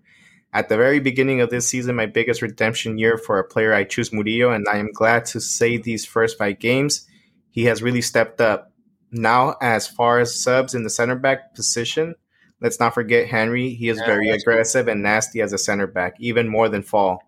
At 0.52 0.70
the 0.70 0.76
very 0.76 1.00
beginning 1.00 1.42
of 1.42 1.50
this 1.50 1.68
season, 1.68 1.96
my 1.96 2.06
biggest 2.06 2.40
redemption 2.40 2.96
year 2.96 3.18
for 3.18 3.38
a 3.38 3.44
player, 3.44 3.74
I 3.74 3.84
choose 3.84 4.12
Murillo, 4.12 4.50
and 4.50 4.66
I 4.66 4.78
am 4.78 4.90
glad 4.92 5.26
to 5.26 5.40
say 5.40 5.76
these 5.76 6.06
first 6.06 6.38
five 6.38 6.58
games, 6.58 7.06
he 7.50 7.64
has 7.64 7.82
really 7.82 8.00
stepped 8.00 8.40
up. 8.40 8.72
Now, 9.12 9.56
as 9.60 9.86
far 9.86 10.18
as 10.18 10.40
subs 10.40 10.74
in 10.74 10.82
the 10.82 10.90
center 10.90 11.14
back 11.14 11.54
position, 11.54 12.14
let's 12.60 12.80
not 12.80 12.94
forget 12.94 13.28
Henry. 13.28 13.74
He 13.74 13.88
is 13.88 13.98
yeah, 13.98 14.06
very 14.06 14.30
aggressive 14.30 14.88
and 14.88 15.02
nasty 15.02 15.42
as 15.42 15.52
a 15.52 15.58
center 15.58 15.86
back, 15.86 16.14
even 16.20 16.48
more 16.48 16.68
than 16.68 16.82
Fall. 16.82 17.20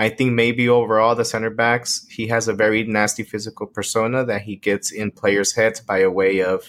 I 0.00 0.08
think 0.08 0.32
maybe 0.32 0.66
overall 0.66 1.14
the 1.14 1.26
center 1.26 1.50
backs 1.50 2.06
he 2.08 2.28
has 2.28 2.48
a 2.48 2.54
very 2.54 2.84
nasty 2.84 3.22
physical 3.22 3.66
persona 3.66 4.24
that 4.24 4.40
he 4.40 4.56
gets 4.56 4.90
in 4.90 5.10
players' 5.10 5.52
heads 5.54 5.78
by 5.78 5.98
a 5.98 6.10
way 6.10 6.42
of, 6.42 6.64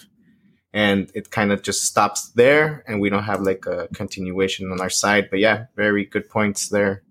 and 0.74 1.10
it 1.16 1.32
kind 1.32 1.54
of 1.54 1.62
just 1.62 1.86
stops 1.86 2.34
there, 2.36 2.84
and 2.88 3.00
we 3.00 3.10
don't 3.10 3.24
have 3.24 3.40
like 3.40 3.66
a 3.66 3.88
continuation 3.94 4.70
on 4.70 4.82
our 4.82 4.90
side. 4.90 5.30
But 5.30 5.40
yeah, 5.40 5.68
very 5.78 6.04
good 6.06 6.28
points 6.30 6.68
there. 6.68 7.04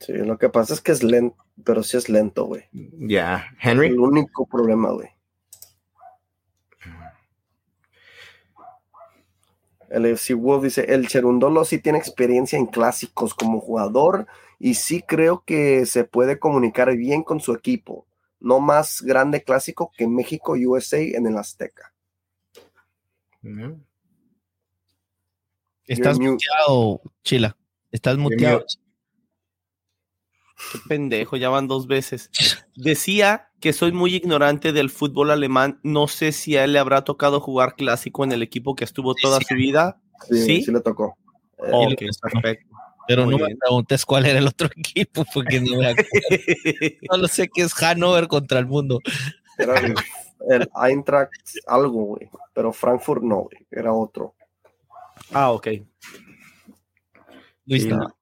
Sí, 0.00 0.14
lo 0.26 0.36
que 0.36 0.48
pasa 0.48 0.74
es 0.74 0.80
que 0.80 0.90
es 0.90 1.04
lento, 1.04 1.36
pero 1.64 1.84
sí 1.84 1.96
es 1.96 2.08
lento, 2.08 2.44
güey. 2.46 2.64
Yeah, 2.98 3.44
Henry. 3.60 3.86
El 3.86 4.00
único 4.00 4.48
problema, 4.50 4.90
güey. 4.90 5.10
El 9.90 10.06
FC 10.06 10.34
Wolf 10.34 10.64
dice, 10.64 10.86
el 10.88 11.06
Cherundolo 11.06 11.64
sí 11.64 11.78
tiene 11.78 11.98
experiencia 11.98 12.58
en 12.58 12.66
clásicos 12.66 13.34
como 13.34 13.60
jugador 13.60 14.26
y 14.64 14.74
sí 14.74 15.02
creo 15.02 15.42
que 15.44 15.86
se 15.86 16.04
puede 16.04 16.38
comunicar 16.38 16.96
bien 16.96 17.24
con 17.24 17.40
su 17.40 17.52
equipo. 17.52 18.06
No 18.38 18.60
más 18.60 19.02
grande 19.02 19.42
clásico 19.42 19.90
que 19.96 20.06
México 20.06 20.52
USA 20.52 21.00
en 21.00 21.26
el 21.26 21.36
Azteca. 21.36 21.92
Estás 25.84 26.20
muteado, 26.20 27.00
Chila. 27.24 27.56
Estás 27.90 28.16
muteado. 28.16 28.64
Qué 30.70 30.78
pendejo, 30.88 31.36
ya 31.36 31.48
van 31.48 31.66
dos 31.66 31.88
veces. 31.88 32.30
Decía 32.76 33.50
que 33.58 33.72
soy 33.72 33.90
muy 33.90 34.14
ignorante 34.14 34.72
del 34.72 34.90
fútbol 34.90 35.32
alemán. 35.32 35.80
No 35.82 36.06
sé 36.06 36.30
si 36.30 36.56
a 36.56 36.62
él 36.62 36.74
le 36.74 36.78
habrá 36.78 37.02
tocado 37.02 37.40
jugar 37.40 37.74
clásico 37.74 38.22
en 38.22 38.30
el 38.30 38.44
equipo 38.44 38.76
que 38.76 38.84
estuvo 38.84 39.16
toda 39.16 39.40
su 39.40 39.56
vida. 39.56 40.00
Sí, 40.28 40.62
sí, 40.62 40.70
le 40.70 40.80
tocó. 40.80 41.16
Ok, 41.58 42.02
perfecto. 42.22 42.71
Pero 43.06 43.26
no 43.26 43.38
me 43.38 43.56
preguntes 43.56 44.04
cuál 44.04 44.26
era 44.26 44.38
el 44.38 44.46
otro 44.46 44.68
equipo, 44.76 45.24
porque 45.32 45.60
no 45.60 45.76
me 45.76 45.88
acuerdo. 45.88 46.08
Solo 47.10 47.28
sé 47.28 47.48
que 47.48 47.62
es 47.62 47.82
Hanover 47.82 48.28
contra 48.28 48.58
el 48.58 48.66
mundo. 48.66 49.00
Era 49.58 49.78
el, 49.78 50.68
Eintracht 50.82 51.32
algo, 51.66 52.04
güey. 52.04 52.28
Pero 52.54 52.72
Frankfurt 52.72 53.22
no, 53.22 53.42
güey. 53.42 53.66
Era 53.70 53.92
otro. 53.92 54.34
Ah, 55.32 55.52
ok. 55.52 55.68
Luis, 57.66 57.86
Navarro. 57.86 58.16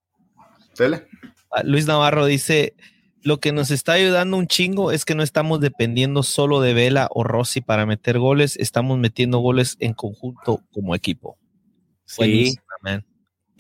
Ah, 1.51 1.63
Luis 1.65 1.87
Navarro 1.87 2.27
dice: 2.27 2.75
Lo 3.23 3.39
que 3.41 3.53
nos 3.53 3.71
está 3.71 3.93
ayudando 3.93 4.37
un 4.37 4.47
chingo 4.47 4.93
es 4.93 5.05
que 5.05 5.15
no 5.15 5.23
estamos 5.23 5.61
dependiendo 5.61 6.23
solo 6.23 6.61
de 6.61 6.75
Vela 6.75 7.09
o 7.11 7.25
Rossi 7.25 7.61
para 7.61 7.87
meter 7.87 8.19
goles, 8.19 8.57
estamos 8.57 8.99
metiendo 8.99 9.39
goles 9.39 9.77
en 9.81 9.95
conjunto 9.95 10.63
como 10.73 10.95
equipo. 10.95 11.39
Sí, 12.05 12.57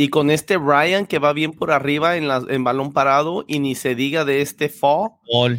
y 0.00 0.08
con 0.08 0.30
este 0.30 0.56
Ryan 0.56 1.04
que 1.04 1.18
va 1.18 1.34
bien 1.34 1.52
por 1.52 1.70
arriba 1.70 2.16
en, 2.16 2.26
la, 2.26 2.42
en 2.48 2.64
balón 2.64 2.94
parado 2.94 3.44
y 3.46 3.58
ni 3.58 3.74
se 3.74 3.94
diga 3.94 4.24
de 4.24 4.40
este 4.40 4.70
Fall. 4.70 5.10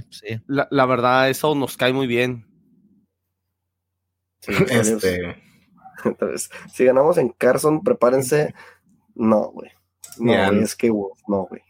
sí. 0.09 0.41
la, 0.47 0.85
verdad, 0.88 1.30
eso 1.30 1.53
nos 1.53 1.77
cae 1.77 1.93
muy 1.93 2.07
bien. 2.07 2.47
este... 4.47 5.35
Entonces, 6.03 6.49
si 6.73 6.85
ganamos 6.85 7.19
en 7.19 7.30
Carson, 7.30 7.84
prepárense. 7.84 8.55
No, 9.13 9.51
güey. 9.51 9.69
No, 10.18 10.34
es 10.34 10.76
que 10.76 10.88
no, 10.88 11.47
güey. 11.47 11.61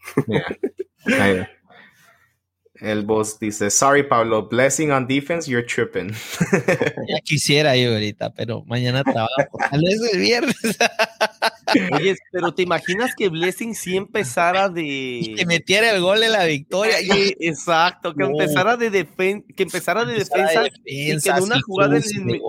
El 2.76 3.02
boss 3.04 3.38
dice, 3.38 3.70
sorry 3.70 4.02
Pablo, 4.02 4.48
blessing 4.48 4.90
on 4.90 5.06
defense, 5.06 5.48
you're 5.48 5.64
tripping. 5.66 6.10
ya 7.08 7.20
quisiera 7.22 7.76
yo 7.76 7.92
ahorita, 7.92 8.32
pero 8.34 8.64
mañana 8.64 9.04
trabajo. 9.04 9.58
Tal 9.70 9.80
vez 9.82 10.00
el 10.12 10.20
viernes. 10.20 10.56
Oye, 11.92 12.16
pero 12.32 12.52
¿te 12.54 12.62
imaginas 12.62 13.14
que 13.14 13.28
Blessing 13.28 13.74
sí 13.74 13.96
empezara 13.96 14.68
de... 14.68 14.82
Y 14.84 15.34
que 15.34 15.46
metiera 15.46 15.90
el 15.92 16.00
gol 16.00 16.20
de 16.20 16.28
la 16.28 16.44
victoria. 16.44 16.96
Sí, 16.98 17.34
exacto, 17.40 18.14
que 18.14 18.24
No. 18.24 18.30
empezara 18.30 18.76
de, 18.76 18.90
defen 18.90 19.42
que 19.56 19.62
empezara 19.62 20.04
de 20.04 20.14
Empezara 20.14 20.42
defensa, 20.44 20.62
de 20.62 20.70
y 20.84 21.18
que 21.20 21.30
en 21.30 21.42
una 21.42 21.60
jugada 21.62 21.96
en 21.96 22.30
el, 22.30 22.40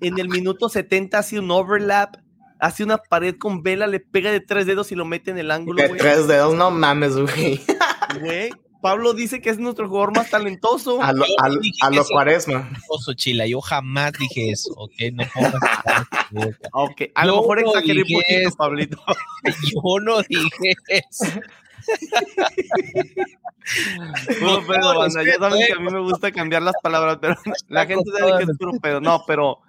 en 0.00 0.18
el 0.18 0.28
minuto 0.28 0.68
70 0.68 1.18
hace 1.18 1.38
un 1.38 1.50
overlap, 1.50 2.16
hace 2.58 2.82
una 2.84 2.98
pared 2.98 3.36
con 3.38 3.62
vela, 3.62 3.86
le 3.86 4.00
pega 4.00 4.32
de 4.32 4.40
tres 4.40 4.66
dedos 4.66 4.90
y 4.92 4.94
lo 4.94 5.04
mete 5.04 5.30
en 5.30 5.38
el 5.38 5.50
ángulo, 5.50 5.82
De 5.82 5.88
güey. 5.88 6.00
tres 6.00 6.26
dedos, 6.26 6.54
no 6.54 6.70
mames, 6.70 7.16
güey. 7.16 7.60
Güey, 8.20 8.50
Pablo 8.80 9.12
dice 9.12 9.40
que 9.40 9.50
es 9.50 9.58
nuestro 9.58 9.88
jugador 9.88 10.16
más 10.16 10.30
talentoso. 10.30 11.02
A 11.02 11.12
lo, 11.12 11.24
a, 11.24 11.50
a 11.80 11.90
lo 11.90 12.04
cuaresma. 12.04 12.70
Oso 12.88 13.12
Chila, 13.14 13.44
yo 13.46 13.60
jamás 13.60 14.12
dije 14.12 14.50
eso, 14.50 14.72
¿ok? 14.76 14.92
No. 15.12 15.24
Ok, 16.72 17.04
a 17.14 17.24
lo 17.24 17.36
Yo 17.36 17.40
mejor 17.40 17.62
no 17.62 17.68
exageré 17.68 18.02
un 18.02 18.08
poquito, 18.08 18.28
eso. 18.28 18.56
Pablito. 18.56 18.98
Yo 19.72 19.80
no 20.02 20.20
dije 20.22 20.74
eso. 20.86 21.24
Todo 24.40 24.62
banda. 24.66 25.22
Ya 25.24 25.38
saben 25.38 25.62
eh. 25.62 25.66
que 25.66 25.72
a 25.72 25.80
mí 25.80 25.90
me 25.90 26.00
gusta 26.00 26.32
cambiar 26.32 26.62
las 26.62 26.74
palabras, 26.82 27.18
pero 27.20 27.34
la 27.68 27.86
gente 27.86 28.10
sabe 28.18 28.44
que 28.44 28.50
es 28.50 28.58
puro 28.58 28.72
pedo. 28.80 29.00
No, 29.00 29.22
pero 29.26 29.60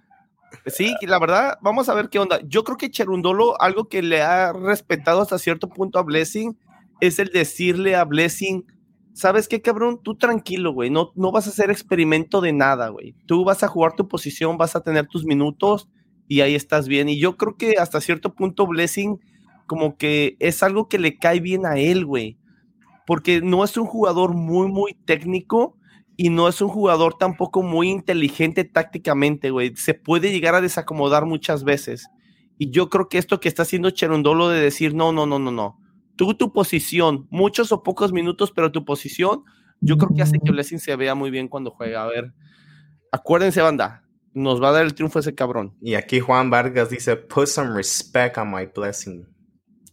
sí, 0.66 0.96
la 1.02 1.20
verdad, 1.20 1.58
vamos 1.62 1.90
a 1.90 1.94
ver 1.94 2.10
qué 2.10 2.20
onda. 2.20 2.40
Yo 2.46 2.64
creo 2.64 2.78
que 2.78 2.92
Cherundolo, 2.92 3.60
algo 3.62 3.88
que 3.88 4.02
le 4.02 4.22
ha 4.22 4.54
respetado 4.54 5.22
hasta 5.22 5.40
cierto 5.40 5.70
punto 5.70 6.00
a 6.00 6.04
Blessing, 6.04 6.58
es 7.00 7.20
el 7.20 7.30
decirle 7.30 7.96
a 7.96 8.06
Blessing, 8.06 8.66
¿sabes 9.14 9.48
qué, 9.48 9.62
cabrón? 9.62 10.00
Tú 10.04 10.16
tranquilo, 10.16 10.74
güey. 10.74 10.90
No, 10.90 11.12
no 11.16 11.32
vas 11.32 11.48
a 11.48 11.50
hacer 11.50 11.72
experimento 11.72 12.42
de 12.42 12.54
nada, 12.54 12.90
güey. 12.90 13.16
Tú 13.26 13.44
vas 13.44 13.64
a 13.64 13.68
jugar 13.68 13.96
tu 13.96 14.08
posición, 14.08 14.58
vas 14.58 14.76
a 14.76 14.82
tener 14.82 15.08
tus 15.08 15.26
minutos 15.26 15.90
y 16.28 16.42
ahí 16.42 16.56
estás 16.56 16.88
bien. 16.88 17.10
Y 17.10 17.20
yo 17.20 17.38
creo 17.38 17.58
que 17.58 17.76
hasta 17.80 18.02
cierto 18.02 18.34
punto 18.34 18.68
Blessing 18.68 19.20
como 19.68 19.98
que 19.98 20.36
es 20.40 20.64
algo 20.64 20.90
que 20.90 20.98
le 20.98 21.18
cae 21.18 21.40
bien 21.40 21.66
a 21.66 21.78
él, 21.78 22.06
güey. 22.06 22.38
Porque 23.06 23.42
no 23.42 23.64
es 23.64 23.78
un 23.78 23.86
jugador 23.86 24.34
muy, 24.34 24.68
muy 24.68 24.94
técnico 24.94 25.78
y 26.18 26.30
no 26.30 26.48
es 26.48 26.62
un 26.62 26.70
jugador 26.70 27.18
tampoco 27.18 27.62
muy 27.64 27.90
inteligente 27.90 28.64
tácticamente, 28.64 29.52
güey. 29.52 29.76
Se 29.76 29.94
puede 29.94 30.32
llegar 30.32 30.56
a 30.56 30.62
desacomodar 30.62 31.26
muchas 31.26 31.64
veces. 31.64 32.08
Y 32.58 32.72
yo 32.72 32.90
creo 32.90 33.08
que 33.08 33.18
esto 33.18 33.40
que 33.40 33.48
está 33.48 33.62
haciendo 33.64 33.90
Cherundolo 33.92 34.50
de 34.50 34.60
decir, 34.60 34.94
no, 34.94 35.14
no, 35.14 35.26
no, 35.26 35.40
no, 35.40 35.52
no. 35.52 35.78
Tú, 36.20 36.34
tu 36.34 36.52
posición, 36.52 37.28
muchos 37.30 37.72
o 37.72 37.82
pocos 37.82 38.12
minutos, 38.12 38.52
pero 38.54 38.74
tu 38.74 38.84
posición, 38.84 39.46
yo 39.80 39.98
creo 39.98 40.10
que 40.14 40.22
hace 40.22 40.38
que 40.44 40.52
Blessing 40.52 40.78
se 40.80 40.94
vea 40.98 41.16
muy 41.16 41.32
bien 41.32 41.48
cuando 41.48 41.72
juega. 41.72 42.04
A 42.04 42.08
ver, 42.08 42.34
acuérdense, 43.10 43.62
banda, 43.62 44.04
nos 44.34 44.62
va 44.62 44.68
a 44.68 44.72
dar 44.74 44.84
el 44.84 44.94
triunfo 44.94 45.20
ese 45.20 45.34
cabrón. 45.34 45.78
Y 45.82 45.94
aquí 45.94 46.20
Juan 46.20 46.50
Vargas 46.50 46.90
dice, 46.90 47.16
put 47.16 47.48
some 47.48 47.74
respect 47.74 48.38
on 48.38 48.52
my 48.52 48.66
blessing. 48.66 49.26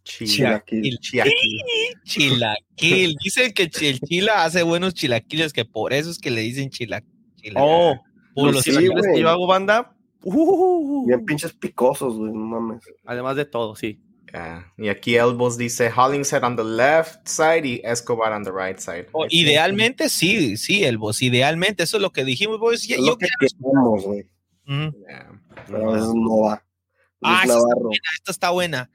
Chi- 0.03 0.27
Chilaquil. 0.27 0.98
chilaquil. 0.98 1.61
Chilaquil. 2.03 3.16
Dicen 3.23 3.53
que 3.53 3.62
el 3.89 4.01
chila 4.01 4.44
hace 4.44 4.65
buenos 4.65 4.94
chilaquiles, 4.94 5.53
que 5.53 5.65
por 5.65 5.93
eso 5.93 6.11
es 6.11 6.19
que 6.19 6.32
le 6.32 6.40
dicen 6.40 6.70
chila. 6.70 7.05
chila- 7.36 7.61
Oh, 7.62 7.94
Puro 8.35 8.51
los 8.51 8.62
sí, 8.65 8.70
chilaquiles 8.70 9.07
que 9.15 9.20
yo 9.20 9.28
hago, 9.28 9.47
banda. 9.47 9.94
uh, 10.24 11.07
Bien 11.07 11.24
pinches 11.24 11.53
picosos, 11.53 12.16
güey, 12.16 12.32
no 12.32 12.39
mames. 12.61 12.82
además 13.05 13.36
de 13.36 13.44
todo, 13.44 13.77
sí. 13.77 14.01
Yeah. 14.37 14.73
Y 14.77 14.89
aquí 14.89 15.17
Elbows 15.17 15.57
dice, 15.57 15.91
Hollingshead 15.91 16.45
on 16.45 16.57
the 16.57 16.65
left 16.65 17.27
side 17.27 17.65
y 17.65 17.81
Escobar 17.83 18.33
on 18.33 18.45
the 18.45 18.53
right 18.53 18.79
side. 18.79 19.09
Oh, 19.13 19.27
idealmente, 19.31 20.09
sí, 20.11 20.57
sí, 20.59 20.85
el 20.85 20.99
boss. 20.99 21.23
Idealmente, 21.23 21.85
eso 21.85 21.97
es 21.97 22.03
lo 22.03 22.13
que 22.13 22.25
dijimos, 22.25 22.61
boys. 22.61 22.87
Yo, 22.87 22.99
lo 22.99 23.17
que 23.17 23.29
queremos, 23.41 24.05
güey. 24.05 24.29
Ujú. 24.69 24.95
Yeah. 25.09 25.41
Pero 25.67 25.91
a 25.91 25.95
veces 25.95 26.11
no 26.15 26.41
va. 26.41 26.63
Ah, 27.23 27.43
esa 27.45 27.57
está 27.57 27.75
buena, 27.75 28.01
esta 28.15 28.31
está 28.31 28.51
buena. 28.51 28.91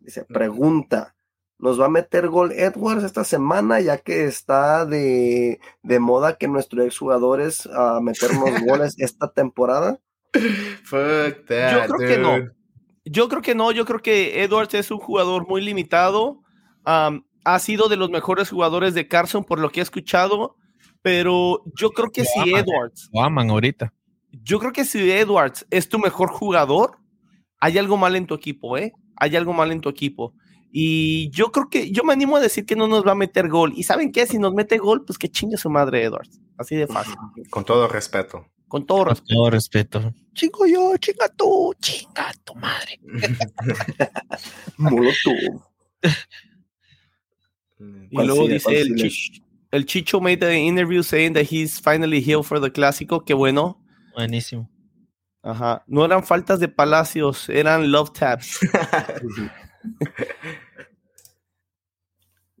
dice, 0.00 0.24
pregunta, 0.24 1.14
¿nos 1.58 1.80
va 1.80 1.86
a 1.86 1.90
meter 1.90 2.28
gol 2.28 2.50
Edwards 2.52 3.04
esta 3.04 3.22
semana 3.22 3.80
ya 3.80 3.98
que 3.98 4.24
está 4.24 4.86
de, 4.86 5.60
de 5.82 5.98
moda 6.00 6.36
que 6.36 6.48
nuestros 6.48 6.84
exjugadores 6.84 7.66
a 7.66 8.00
meternos 8.00 8.50
goles 8.66 8.96
esta 8.98 9.30
temporada? 9.32 10.00
Fuck 10.32 11.46
that, 11.46 11.88
Yo 11.88 11.94
creo 11.94 12.08
que 12.08 12.18
no. 12.18 12.63
Yo 13.04 13.28
creo 13.28 13.42
que 13.42 13.54
no, 13.54 13.70
yo 13.72 13.84
creo 13.84 14.00
que 14.00 14.42
Edwards 14.42 14.74
es 14.74 14.90
un 14.90 14.98
jugador 14.98 15.46
muy 15.48 15.62
limitado. 15.62 16.40
Am, 16.84 17.24
ha 17.44 17.58
sido 17.58 17.88
de 17.88 17.96
los 17.96 18.10
mejores 18.10 18.50
jugadores 18.50 18.94
de 18.94 19.06
Carson 19.08 19.44
por 19.44 19.58
lo 19.58 19.70
que 19.70 19.80
he 19.80 19.82
escuchado, 19.82 20.56
pero 21.02 21.62
yo 21.78 21.90
creo 21.90 22.10
que 22.10 22.22
Lo 22.22 22.26
si 22.26 22.40
aman. 22.40 22.64
Edwards, 22.64 23.10
Lo 23.12 23.22
aman 23.22 23.50
ahorita. 23.50 23.92
yo 24.30 24.58
creo 24.58 24.72
que 24.72 24.84
si 24.84 25.10
Edwards 25.10 25.66
es 25.70 25.88
tu 25.88 25.98
mejor 25.98 26.30
jugador, 26.30 26.98
hay 27.60 27.78
algo 27.78 27.96
mal 27.96 28.16
en 28.16 28.26
tu 28.26 28.34
equipo, 28.34 28.76
¿eh? 28.78 28.92
Hay 29.16 29.36
algo 29.36 29.52
mal 29.52 29.70
en 29.72 29.80
tu 29.80 29.88
equipo. 29.88 30.34
Y 30.72 31.30
yo 31.30 31.52
creo 31.52 31.68
que, 31.68 31.92
yo 31.92 32.02
me 32.02 32.12
animo 32.12 32.36
a 32.36 32.40
decir 32.40 32.66
que 32.66 32.74
no 32.74 32.88
nos 32.88 33.06
va 33.06 33.12
a 33.12 33.14
meter 33.14 33.48
gol. 33.48 33.72
¿Y 33.76 33.84
saben 33.84 34.10
qué? 34.10 34.26
Si 34.26 34.38
nos 34.38 34.52
mete 34.54 34.76
gol, 34.78 35.04
pues 35.04 35.18
que 35.18 35.28
chingue 35.30 35.56
su 35.56 35.70
madre 35.70 36.02
Edwards. 36.02 36.40
Así 36.58 36.74
de 36.74 36.86
fácil. 36.88 37.14
Con 37.48 37.64
todo 37.64 37.86
respeto. 37.86 38.46
Con 38.74 38.86
todo 38.86 39.04
Con 39.04 39.08
respeto. 39.10 39.34
todo 39.36 39.50
respeto. 39.50 40.14
Chingo 40.34 40.66
yo, 40.66 40.96
chinga 40.96 41.28
tú, 41.28 41.72
chinga 41.80 42.32
tu 42.42 42.56
madre. 42.56 42.98
Molotov. 44.78 45.62
Y 47.78 48.16
luego 48.16 48.42
sigue? 48.42 48.54
dice 48.54 48.64
¿Cuál 48.64 48.76
el, 48.76 48.86
sigue? 48.98 49.08
Chi- 49.10 49.44
el 49.70 49.86
Chicho 49.86 50.20
made 50.20 50.38
the 50.38 50.58
interview 50.58 51.04
saying 51.04 51.34
that 51.34 51.44
he's 51.52 51.78
finally 51.78 52.20
healed 52.20 52.44
for 52.46 52.60
the 52.60 52.68
clásico. 52.72 53.24
Qué 53.24 53.32
bueno. 53.34 53.80
Buenísimo. 54.16 54.68
Ajá. 55.40 55.84
No 55.86 56.04
eran 56.04 56.24
faltas 56.24 56.58
de 56.58 56.66
palacios, 56.66 57.48
eran 57.48 57.92
love 57.92 58.10
taps. 58.12 58.58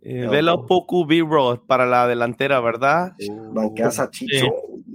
Eh, 0.06 0.26
Vela 0.28 0.52
Opoku 0.52 1.06
B-Roll 1.06 1.64
para 1.66 1.86
la 1.86 2.06
delantera, 2.06 2.60
¿verdad? 2.60 3.14
Banqueas 3.52 3.98
a 3.98 4.10
Chicho. 4.10 4.46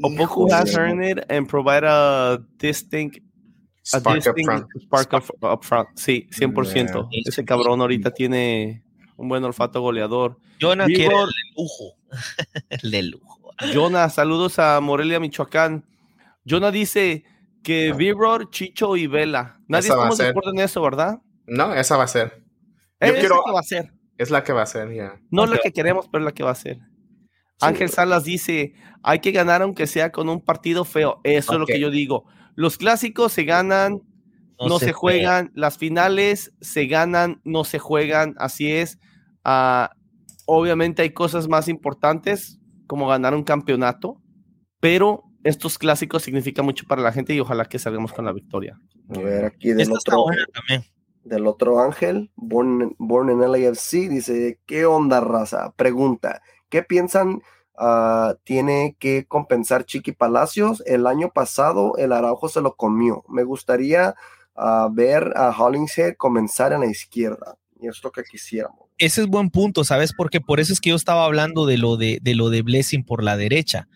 Opoku 0.03 0.51
has 0.51 0.75
earned 0.75 1.03
it 1.03 1.31
and 1.31 1.47
provide 1.47 1.83
a 1.83 2.39
distinct, 2.57 3.17
a 3.17 3.99
Spark 3.99 4.05
up 4.07 4.35
distinct 4.35 4.45
front. 4.45 4.67
spark 4.83 5.13
up, 5.13 5.43
up 5.43 5.63
front. 5.63 5.89
Sí, 5.95 6.27
100%. 6.31 7.07
Yeah. 7.11 7.21
Ese 7.25 7.43
cabrón 7.43 7.81
ahorita 7.81 8.11
tiene 8.11 8.83
un 9.17 9.27
buen 9.27 9.43
olfato 9.43 9.81
goleador. 9.81 10.37
Jonah 10.61 10.85
quiere 10.85 11.05
el 11.15 11.27
de 11.27 11.43
lujo. 11.57 11.95
el 12.69 12.91
de 12.91 13.03
lujo. 13.03 13.51
Jonah, 13.73 14.09
saludos 14.09 14.59
a 14.59 14.79
Morelia, 14.79 15.19
Michoacán. 15.19 15.85
Jonah 16.45 16.71
dice 16.71 17.23
que 17.63 17.93
B-Roll, 17.93 18.49
Chicho 18.51 18.95
y 18.95 19.07
Vela. 19.07 19.59
Nadie 19.67 19.89
a 19.89 19.93
estamos 19.93 20.17
de 20.19 20.27
acuerdo 20.29 20.51
en 20.51 20.59
eso, 20.59 20.81
¿verdad? 20.81 21.19
No, 21.47 21.73
esa 21.73 21.97
va 21.97 22.03
a 22.03 22.07
ser. 22.07 22.43
Eh, 22.99 23.07
Yo 23.07 23.13
es 23.15 23.19
quiero- 23.19 23.43
va 23.53 23.59
a 23.59 23.63
ser. 23.63 23.91
Es 24.19 24.29
la 24.29 24.43
que 24.43 24.51
va 24.51 24.63
a 24.63 24.65
ser, 24.65 24.93
ya. 24.93 25.19
No 25.31 25.43
Ok. 25.43 25.51
la 25.51 25.57
que 25.59 25.71
queremos, 25.71 26.09
pero 26.11 26.25
la 26.25 26.33
que 26.33 26.43
va 26.43 26.51
a 26.51 26.55
ser. 26.55 26.77
Ángel 27.61 27.89
Salas 27.89 28.25
dice, 28.25 28.73
hay 29.01 29.19
que 29.19 29.31
ganar 29.31 29.61
aunque 29.61 29.87
sea 29.87 30.11
con 30.11 30.27
un 30.27 30.41
partido 30.41 30.83
feo. 30.83 31.21
Eso 31.23 31.53
es 31.53 31.59
lo 31.59 31.65
que 31.65 31.79
yo 31.79 31.89
digo. 31.89 32.25
Los 32.55 32.77
clásicos 32.77 33.31
se 33.31 33.45
ganan, 33.45 34.01
no, 34.59 34.77
se, 34.77 34.91
juegan. 34.91 35.51
Las 35.55 35.77
finales 35.77 36.53
se 36.59 36.85
ganan, 36.85 37.39
no 37.45 37.63
se 37.63 37.79
juegan. 37.79 38.35
Así 38.37 38.69
es. 38.69 38.99
Ah, 39.45 39.91
obviamente 40.45 41.01
hay 41.01 41.11
cosas 41.11 41.47
más 41.47 41.69
importantes 41.69 42.59
como 42.87 43.07
ganar 43.07 43.33
un 43.33 43.43
campeonato, 43.43 44.21
pero 44.81 45.23
estos 45.45 45.77
clásicos 45.77 46.23
significan 46.23 46.65
mucho 46.65 46.85
para 46.87 47.01
la 47.01 47.13
gente 47.13 47.33
y 47.33 47.39
ojalá 47.39 47.63
que 47.63 47.79
salgamos 47.79 48.11
con 48.11 48.25
la 48.25 48.33
victoria. 48.33 48.77
A 49.15 49.19
ver, 49.19 49.45
aquí 49.45 49.69
del 49.69 49.79
Esta 49.79 49.95
está 49.95 50.11
otro, 50.11 50.23
buena 50.23 50.45
también. 50.53 50.83
Del 51.29 51.47
otro 51.47 51.79
Ángel, 51.79 52.31
born, 52.35 52.95
born 52.97 53.29
in 53.29 53.39
LAFC, 53.39 54.09
dice, 54.09 54.59
¿qué 54.65 54.85
onda, 54.85 55.21
raza? 55.21 55.73
Pregunta, 55.75 56.41
¿qué 56.69 56.83
piensan 56.83 57.41
ah, 57.77 58.35
tiene 58.43 58.97
que 58.99 59.25
compensar 59.25 59.85
Chiqui 59.85 60.11
Palacios? 60.11 60.83
El 60.85 61.07
año 61.07 61.29
pasado 61.29 61.95
el 61.97 62.11
Araujo 62.11 62.49
se 62.49 62.61
lo 62.61 62.75
comió. 62.75 63.23
Me 63.29 63.43
gustaría 63.43 64.15
ah, 64.55 64.89
ver 64.91 65.31
a 65.35 65.55
Hollingshead 65.57 66.15
comenzar 66.17 66.73
en 66.73 66.81
la 66.81 66.87
izquierda. 66.87 67.55
Y 67.79 67.87
es 67.87 68.03
lo 68.03 68.11
que 68.11 68.23
quisiéramos. 68.23 68.89
Ese 68.97 69.21
es 69.21 69.27
buen 69.27 69.49
punto, 69.49 69.85
¿sabes? 69.85 70.11
Porque 70.11 70.41
por 70.41 70.59
eso 70.59 70.73
es 70.73 70.81
que 70.81 70.89
yo 70.89 70.97
estaba 70.97 71.23
hablando 71.23 71.65
de 71.65 71.77
lo 71.77 71.95
de, 71.95 72.19
de 72.21 72.35
lo 72.35 72.49
de 72.49 72.61
Blessing 72.61 73.05
por 73.05 73.23
la 73.23 73.37
derecha. 73.37 73.87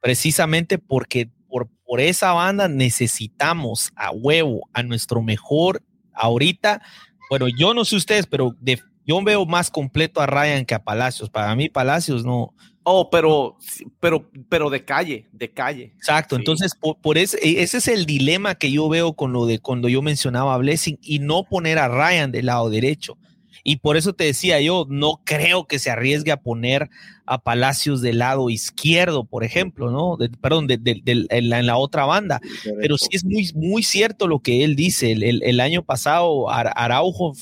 Precisamente 0.00 0.76
porque 0.76 1.30
por, 1.48 1.68
por 1.86 2.00
esa 2.00 2.34
banda 2.34 2.68
necesitamos 2.68 3.92
a 3.96 4.10
huevo 4.10 4.68
a 4.74 4.82
nuestro 4.82 5.22
mejor 5.22 5.82
ahorita. 6.14 6.82
Bueno, 7.28 7.46
yo 7.48 7.74
no 7.74 7.84
sé 7.84 7.96
ustedes, 7.96 8.26
pero 8.26 8.56
de- 8.60 8.80
yo 9.06 9.22
veo 9.22 9.46
más 9.46 9.70
completo 9.70 10.20
a 10.20 10.26
Ryan 10.26 10.64
que 10.64 10.74
a 10.74 10.82
Palacios. 10.82 11.30
Para 11.30 11.54
mí, 11.54 11.68
Palacios 11.68 12.24
no. 12.24 12.54
Oh, 12.82 13.10
pero, 13.10 13.56
pero, 14.00 14.28
pero 14.48 14.70
de 14.70 14.84
calle, 14.84 15.28
de 15.32 15.50
calle. 15.50 15.92
Exacto. 15.96 16.36
Sí. 16.36 16.40
Entonces, 16.40 16.74
por, 16.74 16.96
por 16.96 17.18
ese, 17.18 17.38
ese 17.62 17.78
es 17.78 17.88
el 17.88 18.06
dilema 18.06 18.54
que 18.54 18.70
yo 18.72 18.88
veo 18.88 19.12
con 19.12 19.32
lo 19.32 19.46
de 19.46 19.58
cuando 19.58 19.88
yo 19.88 20.00
mencionaba 20.02 20.54
a 20.54 20.58
Blessing 20.58 20.98
y 21.02 21.18
no 21.18 21.44
poner 21.44 21.78
a 21.78 21.88
Ryan 21.88 22.32
del 22.32 22.46
lado 22.46 22.70
derecho. 22.70 23.16
Y 23.64 23.76
por 23.76 23.96
eso 23.96 24.12
te 24.12 24.24
decía 24.24 24.60
yo, 24.60 24.86
no 24.88 25.20
creo 25.24 25.66
que 25.66 25.78
se 25.78 25.90
arriesgue 25.90 26.32
a 26.32 26.40
poner 26.40 26.88
a 27.26 27.38
Palacios 27.38 28.00
del 28.00 28.18
lado 28.18 28.50
izquierdo, 28.50 29.24
por 29.24 29.44
ejemplo, 29.44 29.90
¿no? 29.90 30.18
perdón, 30.40 30.66
de, 30.66 30.80
en, 31.06 31.66
la, 31.66 31.76
otra 31.76 32.04
banda. 32.04 32.40
Pero 32.80 32.98
sí 32.98 33.08
es 33.12 33.24
muy, 33.24 33.50
muy 33.54 33.82
cierto 33.82 34.26
lo 34.26 34.40
que 34.40 34.64
él 34.64 34.76
dice. 34.76 35.12
El, 35.12 35.60
año 35.60 35.84
pasado 35.84 36.50
Araujo 36.50 37.34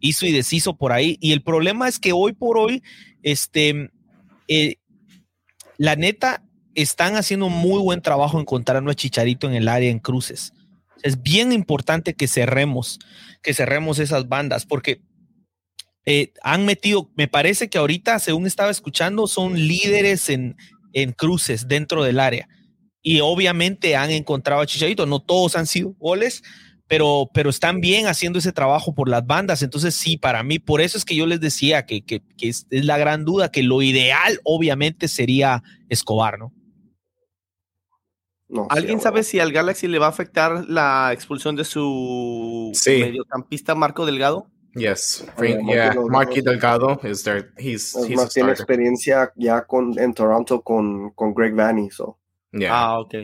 hizo 0.00 0.26
y 0.26 0.32
deshizo 0.32 0.76
por 0.76 0.92
ahí. 0.92 1.16
Y 1.20 1.32
el 1.32 1.42
problema 1.42 1.88
es 1.88 1.98
que 1.98 2.12
hoy 2.12 2.32
por 2.32 2.58
hoy, 2.58 2.82
este, 3.22 3.90
eh, 4.48 4.76
la 5.78 5.96
neta, 5.96 6.42
están 6.74 7.16
haciendo 7.16 7.46
un 7.46 7.54
muy 7.54 7.80
buen 7.80 8.02
trabajo 8.02 8.38
encontrando 8.38 8.90
a 8.90 8.94
Chicharito 8.94 9.48
en 9.48 9.54
el 9.54 9.68
área 9.68 9.90
en 9.90 9.98
cruces. 9.98 10.52
Es 11.02 11.22
bien 11.22 11.52
importante 11.52 12.14
que 12.14 12.28
cerremos, 12.28 12.98
que 13.42 13.54
cerremos 13.54 13.98
esas 13.98 14.28
bandas, 14.28 14.66
porque 14.66 15.00
eh, 16.04 16.32
han 16.42 16.64
metido, 16.64 17.10
me 17.16 17.28
parece 17.28 17.68
que 17.68 17.78
ahorita, 17.78 18.18
según 18.18 18.46
estaba 18.46 18.70
escuchando, 18.70 19.26
son 19.26 19.54
líderes 19.54 20.28
en, 20.30 20.56
en 20.92 21.12
cruces 21.12 21.68
dentro 21.68 22.02
del 22.02 22.20
área. 22.20 22.48
Y 23.02 23.20
obviamente 23.20 23.94
han 23.94 24.10
encontrado 24.10 24.62
a 24.62 24.66
Chicharito. 24.66 25.06
No 25.06 25.20
todos 25.20 25.54
han 25.54 25.66
sido 25.66 25.94
goles, 25.98 26.42
pero, 26.88 27.30
pero 27.32 27.50
están 27.50 27.80
bien 27.80 28.06
haciendo 28.06 28.38
ese 28.38 28.52
trabajo 28.52 28.94
por 28.94 29.08
las 29.08 29.26
bandas. 29.26 29.62
Entonces, 29.62 29.94
sí, 29.94 30.16
para 30.16 30.42
mí, 30.42 30.58
por 30.58 30.80
eso 30.80 30.96
es 30.96 31.04
que 31.04 31.14
yo 31.14 31.26
les 31.26 31.40
decía 31.40 31.86
que, 31.86 32.02
que, 32.02 32.22
es, 32.40 32.66
la 32.70 32.98
gran 32.98 33.24
duda, 33.24 33.50
que 33.50 33.62
lo 33.62 33.82
ideal 33.82 34.40
obviamente 34.44 35.06
sería 35.06 35.62
Escobar, 35.88 36.38
¿no? 36.38 36.52
¿Alguien 38.68 39.00
sabe 39.00 39.22
si 39.22 39.40
al 39.40 39.52
Galaxy 39.52 39.88
le 39.88 39.98
va 39.98 40.06
a 40.06 40.10
afectar 40.10 40.64
la 40.68 41.12
expulsión 41.12 41.56
de 41.56 41.64
su 41.64 42.72
mediocampista 42.86 43.74
Marco 43.74 44.06
Delgado? 44.06 44.46
Yes, 44.74 45.26
yeah, 45.40 45.94
Marky 46.10 46.42
Delgado 46.42 47.00
is 47.02 47.22
there. 47.22 47.50
He's, 47.56 47.96
he's 47.96 48.14
más 48.14 48.34
tiene 48.34 48.50
experiencia 48.50 49.32
ya 49.34 49.64
con 49.64 49.98
en 49.98 50.12
Toronto 50.12 50.60
con, 50.60 51.12
con 51.12 51.32
Greg 51.32 51.54
Vanny, 51.54 51.90
so. 51.90 52.18
Ah, 52.68 53.00
ok, 53.00 53.14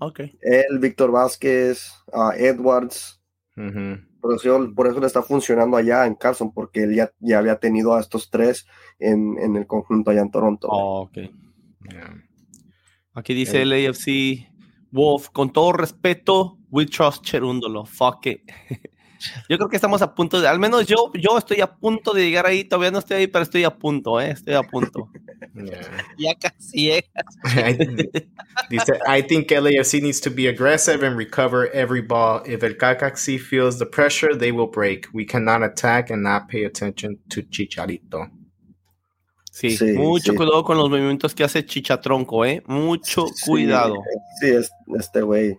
ok. 0.00 0.20
Él, 0.40 0.80
Víctor 0.80 1.12
Vázquez, 1.12 1.92
uh, 2.12 2.32
Edwards. 2.32 3.22
por, 3.54 4.34
eso, 4.34 4.72
por 4.74 4.88
eso 4.88 4.98
le 4.98 5.06
está 5.06 5.22
funcionando 5.22 5.76
allá 5.76 6.06
en 6.06 6.16
Carson, 6.16 6.52
porque 6.52 6.82
él 6.82 6.96
ya, 6.96 7.12
ya 7.20 7.38
había 7.38 7.60
tenido 7.60 7.94
a 7.94 8.00
estos 8.00 8.28
tres 8.28 8.66
en, 8.98 9.38
en 9.38 9.54
el 9.54 9.66
conjunto 9.68 10.10
allá 10.10 10.22
en 10.22 10.30
Toronto. 10.32 10.66
Oh, 10.68 11.02
ok. 11.02 11.18
Aquí 13.14 13.32
dice 13.32 13.62
el 13.62 13.72
AFC 13.72 14.55
Wolf, 14.96 15.28
con 15.30 15.52
todo 15.52 15.72
respeto, 15.72 16.56
we 16.70 16.86
trust 16.86 17.22
Cherúndolo. 17.22 17.84
Fuck 17.84 18.26
it. 18.26 18.40
Yo 19.48 19.56
creo 19.56 19.68
que 19.68 19.76
estamos 19.76 20.02
a 20.02 20.14
punto 20.14 20.40
de, 20.40 20.48
al 20.48 20.58
menos 20.58 20.86
yo, 20.86 21.10
yo 21.14 21.38
estoy 21.38 21.60
a 21.62 21.74
punto 21.74 22.12
de 22.12 22.22
llegar 22.22 22.44
ahí, 22.44 22.64
todavía 22.64 22.90
no 22.90 22.98
estoy 22.98 23.16
ahí, 23.16 23.26
pero 23.26 23.42
estoy 23.42 23.64
a 23.64 23.70
punto, 23.70 24.20
¿eh? 24.20 24.30
Estoy 24.30 24.54
a 24.54 24.62
punto. 24.62 25.10
ya 26.18 26.34
casi 26.34 27.02
Dice, 28.70 28.92
I 29.06 29.22
think 29.22 29.48
LAFC 29.48 30.02
needs 30.02 30.20
to 30.20 30.30
be 30.30 30.48
aggressive 30.48 31.02
and 31.02 31.16
recover 31.16 31.70
every 31.72 32.02
ball. 32.02 32.42
If 32.44 32.62
el 32.62 32.74
Galaxy 32.74 33.38
feels 33.38 33.78
the 33.78 33.86
pressure, 33.86 34.36
they 34.36 34.52
will 34.52 34.70
break. 34.70 35.08
We 35.12 35.24
cannot 35.24 35.62
attack 35.62 36.10
and 36.10 36.22
not 36.22 36.48
pay 36.48 36.64
attention 36.64 37.18
to 37.30 37.42
Chicharito. 37.42 38.30
Sí, 39.56 39.78
mucho 39.94 40.34
cuidado 40.34 40.62
con 40.64 40.76
los 40.76 40.90
movimientos 40.90 41.34
que 41.34 41.42
hace 41.42 41.64
Chichatronco, 41.64 42.44
¿eh? 42.44 42.62
Mucho 42.66 43.24
cuidado. 43.46 43.94
Sí, 44.38 44.52
este 44.98 45.22
güey, 45.22 45.56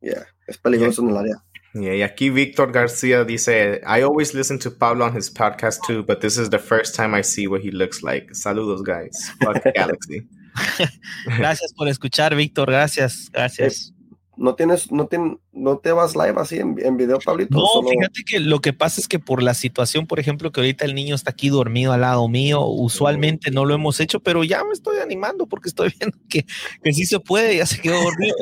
yeah, 0.00 0.26
es 0.48 0.58
peligroso 0.58 1.02
en 1.02 1.10
el 1.10 1.16
área. 1.16 1.44
y 1.72 2.02
aquí 2.02 2.28
Víctor 2.28 2.72
García 2.72 3.22
dice, 3.22 3.80
I 3.86 4.02
always 4.02 4.34
listen 4.34 4.58
to 4.58 4.76
Pablo 4.76 5.04
on 5.04 5.16
his 5.16 5.32
podcast 5.32 5.80
too, 5.86 6.02
but 6.02 6.18
this 6.18 6.36
is 6.36 6.50
the 6.50 6.58
first 6.58 6.96
time 6.96 7.16
I 7.16 7.22
see 7.22 7.46
what 7.46 7.60
he 7.62 7.70
looks 7.70 8.02
like. 8.02 8.34
Saludos, 8.34 8.82
guys. 8.82 9.30
Fuck 9.40 9.62
Galaxy. 9.76 10.26
gracias 11.38 11.72
por 11.72 11.86
escuchar, 11.86 12.34
Víctor. 12.34 12.68
Gracias, 12.68 13.30
gracias. 13.32 13.92
¿No 14.36 14.54
tienes, 14.54 14.92
no, 14.92 15.08
no 15.52 15.78
te 15.78 15.92
vas 15.92 16.14
live 16.14 16.34
así 16.36 16.56
en, 16.56 16.76
en 16.78 16.96
video, 16.96 17.18
Pablito? 17.18 17.56
No, 17.56 17.88
fíjate 17.88 18.22
que 18.24 18.38
lo 18.38 18.60
que 18.60 18.74
pasa 18.74 19.00
es 19.00 19.08
que 19.08 19.18
por 19.18 19.42
la 19.42 19.54
situación, 19.54 20.06
por 20.06 20.20
ejemplo, 20.20 20.52
que 20.52 20.60
ahorita 20.60 20.84
el 20.84 20.94
niño 20.94 21.14
está 21.14 21.30
aquí 21.30 21.48
dormido 21.48 21.92
al 21.92 22.02
lado 22.02 22.28
mío, 22.28 22.64
usualmente 22.66 23.50
no 23.50 23.64
lo 23.64 23.74
hemos 23.74 23.98
hecho, 23.98 24.20
pero 24.20 24.44
ya 24.44 24.62
me 24.64 24.72
estoy 24.72 24.98
animando 24.98 25.46
porque 25.46 25.68
estoy 25.68 25.88
viendo 25.98 26.18
que, 26.28 26.44
que 26.82 26.92
sí 26.92 27.06
se 27.06 27.18
puede, 27.18 27.56
ya 27.56 27.66
se 27.66 27.80
quedó 27.80 28.02
dormido. 28.02 28.36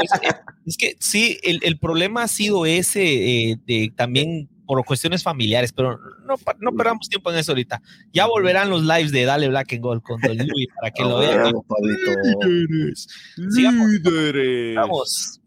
es, 0.66 0.76
que, 0.76 0.96
sí, 0.98 1.38
el, 1.42 1.60
el, 1.62 1.78
problema 1.78 2.24
ha 2.24 2.28
sido 2.28 2.66
ese 2.66 3.50
eh, 3.50 3.56
de 3.66 3.92
también 3.94 4.48
por 4.66 4.84
cuestiones 4.84 5.22
familiares, 5.22 5.72
pero 5.72 5.98
no, 6.26 6.34
no 6.58 6.72
perdamos 6.72 7.08
tiempo 7.08 7.30
en 7.30 7.38
eso 7.38 7.52
ahorita. 7.52 7.82
Ya 8.12 8.26
volverán 8.26 8.70
los 8.70 8.82
lives 8.82 9.12
de 9.12 9.24
Dale 9.24 9.48
Black 9.48 9.74
and 9.74 9.82
Gold 9.82 10.02
con 10.02 10.20
Don 10.20 10.36
Luis 10.36 10.68
para 10.80 10.90
que 10.90 11.02
lo 11.02 11.18
vean. 11.18 11.52
Líderes. 13.36 14.76
Vamos. 14.76 15.40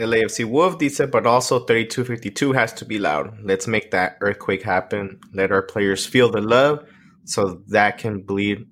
LAFC 0.00 0.44
Wolf 0.44 0.78
dice, 0.78 1.02
but 1.10 1.26
also 1.26 1.60
3252 1.60 2.52
has 2.52 2.72
to 2.74 2.84
be 2.84 2.98
loud. 2.98 3.38
Let's 3.42 3.66
make 3.66 3.90
that 3.90 4.16
earthquake 4.20 4.62
happen. 4.62 5.20
Let 5.32 5.52
our 5.52 5.62
players 5.62 6.06
feel 6.06 6.30
the 6.30 6.40
love 6.40 6.84
so 7.24 7.62
that 7.68 7.98
can 7.98 8.22
bleed 8.22 8.66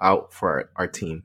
out 0.00 0.32
for 0.32 0.70
our, 0.76 0.86
team. 0.86 1.22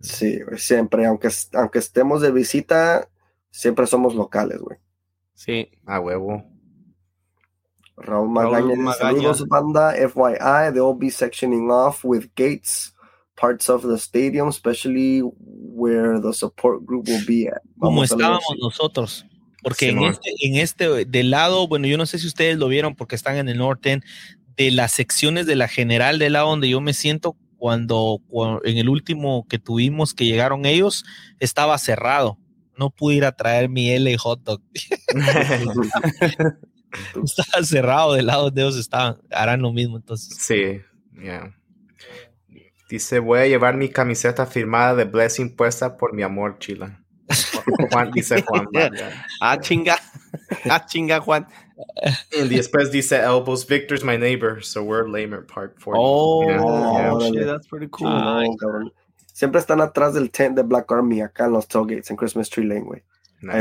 Sí, 0.00 0.38
siempre, 0.56 1.04
aunque, 1.04 1.28
aunque 1.54 1.78
estemos 1.78 2.22
de 2.22 2.32
visita, 2.32 3.08
siempre 3.50 3.86
somos 3.86 4.14
locales, 4.14 4.60
güey. 4.60 4.78
Sí. 5.34 5.70
A 5.86 6.00
huevo. 6.00 6.42
Raúl 7.96 8.28
Magaña, 8.28 8.74
Raúl 8.74 8.78
Magaña. 8.78 8.94
saludos 8.94 9.48
banda, 9.48 9.94
FYI, 9.96 10.72
they'll 10.72 10.94
be 10.94 11.10
sectioning 11.10 11.70
off 11.70 12.04
with 12.04 12.34
gates 12.34 12.93
parts 13.36 13.68
of 13.68 13.82
the 13.82 13.98
stadium, 13.98 14.48
especially 14.48 15.20
where 15.20 16.20
the 16.20 16.32
support 16.32 16.84
group 16.84 17.08
will 17.08 17.24
be 17.26 17.48
at. 17.48 17.62
Como 17.78 18.04
estábamos 18.04 18.44
nosotros. 18.60 19.24
Porque 19.62 19.88
en, 19.88 20.02
este, 20.02 20.30
en 20.40 20.56
este, 20.56 21.04
del 21.06 21.30
lado, 21.30 21.66
bueno, 21.66 21.86
yo 21.86 21.96
no 21.96 22.04
sé 22.04 22.18
si 22.18 22.26
ustedes 22.26 22.58
lo 22.58 22.68
vieron 22.68 22.94
porque 22.94 23.14
están 23.14 23.36
en 23.36 23.48
el 23.48 23.56
norte, 23.56 24.02
de 24.56 24.70
las 24.70 24.92
secciones 24.92 25.46
de 25.46 25.56
la 25.56 25.68
general 25.68 26.18
del 26.18 26.34
lado 26.34 26.50
donde 26.50 26.68
yo 26.68 26.82
me 26.82 26.92
siento, 26.92 27.36
cuando, 27.56 28.20
en 28.64 28.76
el 28.76 28.90
último 28.90 29.46
que 29.48 29.58
tuvimos 29.58 30.12
que 30.12 30.26
llegaron 30.26 30.66
ellos, 30.66 31.04
estaba 31.40 31.78
cerrado. 31.78 32.38
No 32.76 32.90
pude 32.90 33.16
ir 33.16 33.24
a 33.24 33.32
traer 33.32 33.70
mi 33.70 33.90
L 33.90 34.14
hot 34.18 34.42
dog. 34.42 34.60
estaba 37.24 37.64
cerrado 37.64 38.12
del 38.12 38.26
lado 38.26 38.44
donde 38.44 38.62
ellos 38.62 38.76
estaban. 38.76 39.16
Harán 39.30 39.62
lo 39.62 39.72
mismo 39.72 39.96
entonces. 39.96 40.36
Sí, 40.38 40.80
yeah. 41.20 41.56
Dice, 42.94 43.18
voy 43.18 43.40
a 43.40 43.46
llevar 43.48 43.76
mi 43.76 43.88
camiseta 43.88 44.46
firmada 44.46 44.94
de 44.94 45.04
Blessing 45.04 45.56
puesta 45.56 45.96
por 45.96 46.12
mi 46.14 46.22
amor, 46.22 46.60
Chila. 46.60 47.02
Juan 47.90 48.12
dice 48.12 48.40
Juan. 48.42 48.68
ah, 49.40 49.58
chinga. 49.58 49.96
Ah, 50.70 50.86
chinga, 50.86 51.18
Juan. 51.18 51.44
Y 52.30 52.46
después 52.46 52.92
dice 52.92 53.16
Elbows, 53.16 53.66
Victor's 53.66 54.04
my 54.04 54.16
neighbor, 54.16 54.62
so 54.62 54.84
we're 54.84 55.08
Lamer 55.08 55.44
Park 55.44 55.80
for 55.80 55.96
Oh, 55.98 56.48
yeah, 56.48 57.30
yeah. 57.32 57.46
that's 57.46 57.66
pretty 57.66 57.88
cool. 57.90 58.92
Siempre 59.32 59.60
están 59.60 59.80
atrás 59.80 60.14
del 60.14 60.30
tent 60.30 60.54
de 60.54 60.62
Black 60.62 60.92
Army 60.92 61.20
acá 61.20 61.46
en 61.46 61.52
los 61.54 61.66
tailgates 61.66 62.12
en 62.12 62.16
Christmas 62.16 62.48
Tree 62.48 62.64
Lane, 62.64 62.82
güey. 62.82 63.02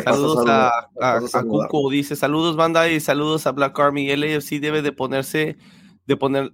Saludos 0.03 0.47
a, 0.47 0.89
a, 1.01 1.17
a 1.17 1.41
Cuco, 1.41 1.89
dice 1.89 2.15
saludos 2.15 2.55
banda 2.55 2.87
y 2.87 2.99
saludos 2.99 3.47
a 3.47 3.51
Black 3.51 3.79
Army. 3.79 4.11
El 4.11 4.21
AFC 4.21 4.59
debe 4.59 4.83
de 4.83 4.91
ponerse, 4.91 5.57
de 6.05 6.17
poner, 6.17 6.53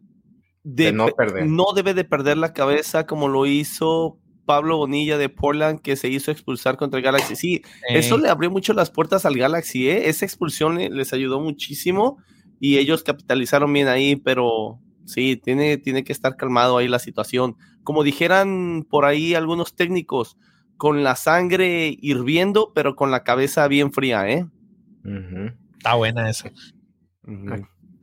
de, 0.75 0.91
no, 0.91 1.07
perder. 1.07 1.47
no 1.47 1.65
debe 1.75 1.93
de 1.93 2.03
perder 2.03 2.37
la 2.37 2.53
cabeza 2.53 3.05
como 3.05 3.27
lo 3.27 3.45
hizo 3.45 4.19
Pablo 4.45 4.77
Bonilla 4.77 5.17
de 5.17 5.29
Portland, 5.29 5.81
que 5.81 5.95
se 5.95 6.09
hizo 6.09 6.31
expulsar 6.31 6.77
contra 6.77 6.97
el 6.97 7.03
Galaxy. 7.03 7.35
Sí, 7.35 7.61
eso 7.87 8.17
le 8.17 8.29
abrió 8.29 8.49
mucho 8.49 8.73
las 8.73 8.89
puertas 8.89 9.25
al 9.25 9.37
Galaxy, 9.37 9.89
¿eh? 9.89 10.09
Esa 10.09 10.25
expulsión 10.25 10.77
les 10.77 11.13
ayudó 11.13 11.39
muchísimo 11.39 12.17
y 12.59 12.77
ellos 12.77 13.03
capitalizaron 13.03 13.71
bien 13.71 13.87
ahí, 13.87 14.15
pero 14.15 14.79
sí, 15.05 15.37
tiene, 15.37 15.77
tiene 15.77 16.03
que 16.03 16.13
estar 16.13 16.35
calmado 16.35 16.77
ahí 16.77 16.87
la 16.87 16.99
situación. 16.99 17.57
Como 17.83 18.03
dijeran 18.03 18.87
por 18.89 19.05
ahí 19.05 19.35
algunos 19.35 19.75
técnicos, 19.75 20.35
con 20.77 21.03
la 21.03 21.15
sangre 21.15 21.95
hirviendo, 22.01 22.71
pero 22.73 22.95
con 22.95 23.11
la 23.11 23.23
cabeza 23.23 23.67
bien 23.67 23.91
fría, 23.91 24.29
¿eh? 24.29 24.47
Está 25.77 25.95
buena 25.95 26.29
eso. 26.29 26.49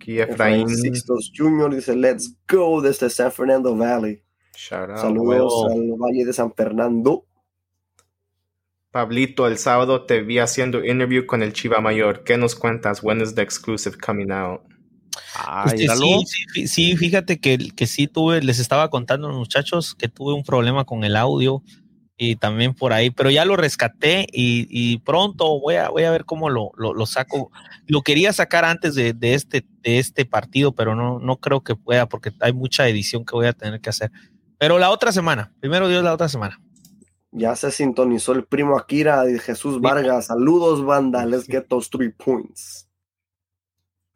Aquí 0.07 0.21
Efraín. 0.21 0.69
Sixtos 0.69 1.33
Jr. 1.37 1.75
dice, 1.75 1.97
let's 1.97 2.33
go 2.49 2.81
desde 2.81 3.11
San 3.11 3.33
Fernando 3.33 3.77
Valley. 3.77 4.23
Saludos 4.55 5.67
al 5.69 5.83
Valle 5.99 6.25
de 6.25 6.33
San 6.33 6.55
Fernando. 6.55 7.27
Pablito, 8.93 9.49
el 9.49 9.59
sábado 9.59 10.05
te 10.05 10.23
vi 10.23 10.39
haciendo 10.39 10.85
interview 10.85 11.27
con 11.27 11.43
el 11.43 11.53
Chiva 11.53 11.81
Mayor. 11.81 12.23
¿Qué 12.23 12.39
nos 12.39 12.55
cuentas? 12.55 13.03
When 13.03 13.21
is 13.21 13.35
the 13.35 13.43
exclusive 13.43 13.97
coming 13.99 14.31
out? 14.31 14.61
Este, 15.67 15.89
sí, 15.89 16.69
sí, 16.69 16.97
fíjate 16.97 17.41
que, 17.41 17.59
que 17.75 17.87
sí 17.89 18.07
tuve, 18.07 18.41
les 18.43 18.61
estaba 18.61 18.89
contando 18.89 19.27
a 19.27 19.31
los 19.31 19.39
muchachos 19.39 19.97
que 19.97 20.07
tuve 20.07 20.35
un 20.35 20.45
problema 20.45 20.85
con 20.85 21.03
el 21.03 21.17
audio 21.17 21.65
y 22.19 22.37
también 22.37 22.75
por 22.75 22.93
ahí, 22.93 23.11
pero 23.11 23.31
ya 23.31 23.45
lo 23.45 23.57
rescaté 23.57 24.27
y, 24.33 24.99
pronto 24.99 25.61
voy 25.61 25.75
a, 25.75 25.91
voy 25.91 26.05
a 26.05 26.11
ver 26.11 26.25
cómo 26.25 26.49
lo, 26.49 26.71
lo, 26.77 27.07
saco. 27.07 27.51
Lo 27.87 28.03
quería 28.03 28.33
sacar 28.33 28.65
antes 28.65 28.95
de, 28.95 29.13
de, 29.13 29.35
este, 29.35 29.67
de 29.83 29.99
este 29.99 30.25
partido, 30.25 30.73
pero 30.73 30.95
no, 30.95 31.19
no 31.19 31.37
creo 31.37 31.63
que 31.63 31.77
pueda 31.77 32.09
porque 32.09 32.33
hay 32.41 32.53
mucha 32.53 32.89
edición 32.89 33.25
que 33.25 33.37
voy 33.37 33.47
a 33.47 33.53
tener 33.53 33.81
que 33.81 33.91
hacer. 33.91 34.11
Pero 34.59 34.79
la 34.79 34.91
otra 34.91 35.13
semana, 35.13 35.53
primero 35.61 35.89
Dios, 35.89 36.03
la 36.03 36.15
otra 36.15 36.29
semana. 36.29 36.59
Ya 37.33 37.55
se 37.55 37.71
sintonizó 37.71 38.33
el 38.33 38.45
primo 38.45 38.79
Akira 38.79 39.23
de 39.25 39.39
Jesús 39.39 39.81
Vargas. 39.81 40.27
Saludos, 40.27 40.83
banda. 40.85 41.27
Let's 41.27 41.47
get 41.47 41.67
those 41.69 41.91
three 41.91 42.11
points. 42.11 42.89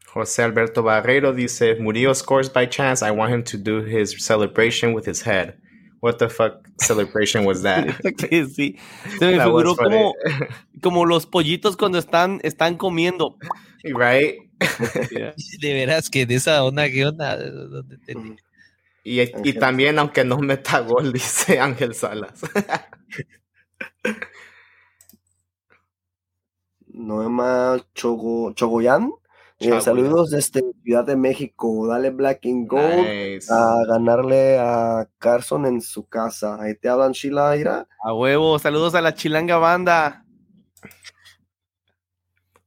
José 0.06 0.43
Alberto 0.43 0.82
Barreiro 0.82 1.32
dice, 1.32 1.77
Murillo 1.78 2.14
scores 2.14 2.51
by 2.51 2.66
chance. 2.66 3.02
I 3.02 3.10
want 3.10 3.32
him 3.32 3.44
to 3.44 3.59
do 3.59 3.85
his 3.85 4.16
celebration 4.18 4.94
with 4.94 5.06
his 5.06 5.22
head. 5.22 5.55
What 6.01 6.14
the 6.18 6.31
fuck 6.31 6.66
celebration 6.78 7.44
was 7.44 7.62
that? 7.62 7.89
sí, 8.31 8.77
se 9.18 9.27
me 9.27 9.43
figuró 9.43 9.77
como, 9.77 10.14
como 10.81 11.05
los 11.05 11.27
pollitos 11.27 11.77
cuando 11.77 11.98
están, 11.98 12.40
están 12.43 12.77
comiendo. 12.77 13.36
Right? 13.85 14.51
De 15.60 15.74
veras 15.74 16.09
que 16.10 16.27
de 16.27 16.35
esa 16.36 16.62
onda, 16.64 16.89
¿qué 16.90 17.06
onda? 17.06 17.39
Y, 19.02 19.20
y 19.20 19.52
también, 19.55 19.98
aunque 19.98 20.24
no 20.24 20.39
meta 20.39 20.81
gol, 20.81 21.12
dice 21.12 21.59
Ángel 21.59 21.94
Salas. 21.94 22.40
Noema 26.86 27.78
Chogo, 27.94 28.52
Chogoyan. 28.52 29.12
Eh, 29.61 29.78
saludos 29.82 30.31
desde 30.31 30.62
Ciudad 30.82 31.05
de 31.05 31.16
México. 31.16 31.87
Dale 31.87 32.09
Black 32.09 32.47
and 32.47 32.66
Gold 32.66 33.43
a 33.51 33.82
ganarle 33.87 34.59
a 34.59 35.07
Carson 35.19 35.66
en 35.66 35.82
su 35.82 36.09
casa. 36.09 36.57
Ahí 36.61 36.74
te 36.77 36.89
hablan, 36.89 37.12
Sheila 37.12 37.55
Ira. 37.59 37.87
A 38.03 38.15
huevo. 38.15 38.59
Saludos 38.59 38.95
a 38.95 39.03
la 39.03 39.15
chilanga 39.15 39.59
banda. 39.59 40.24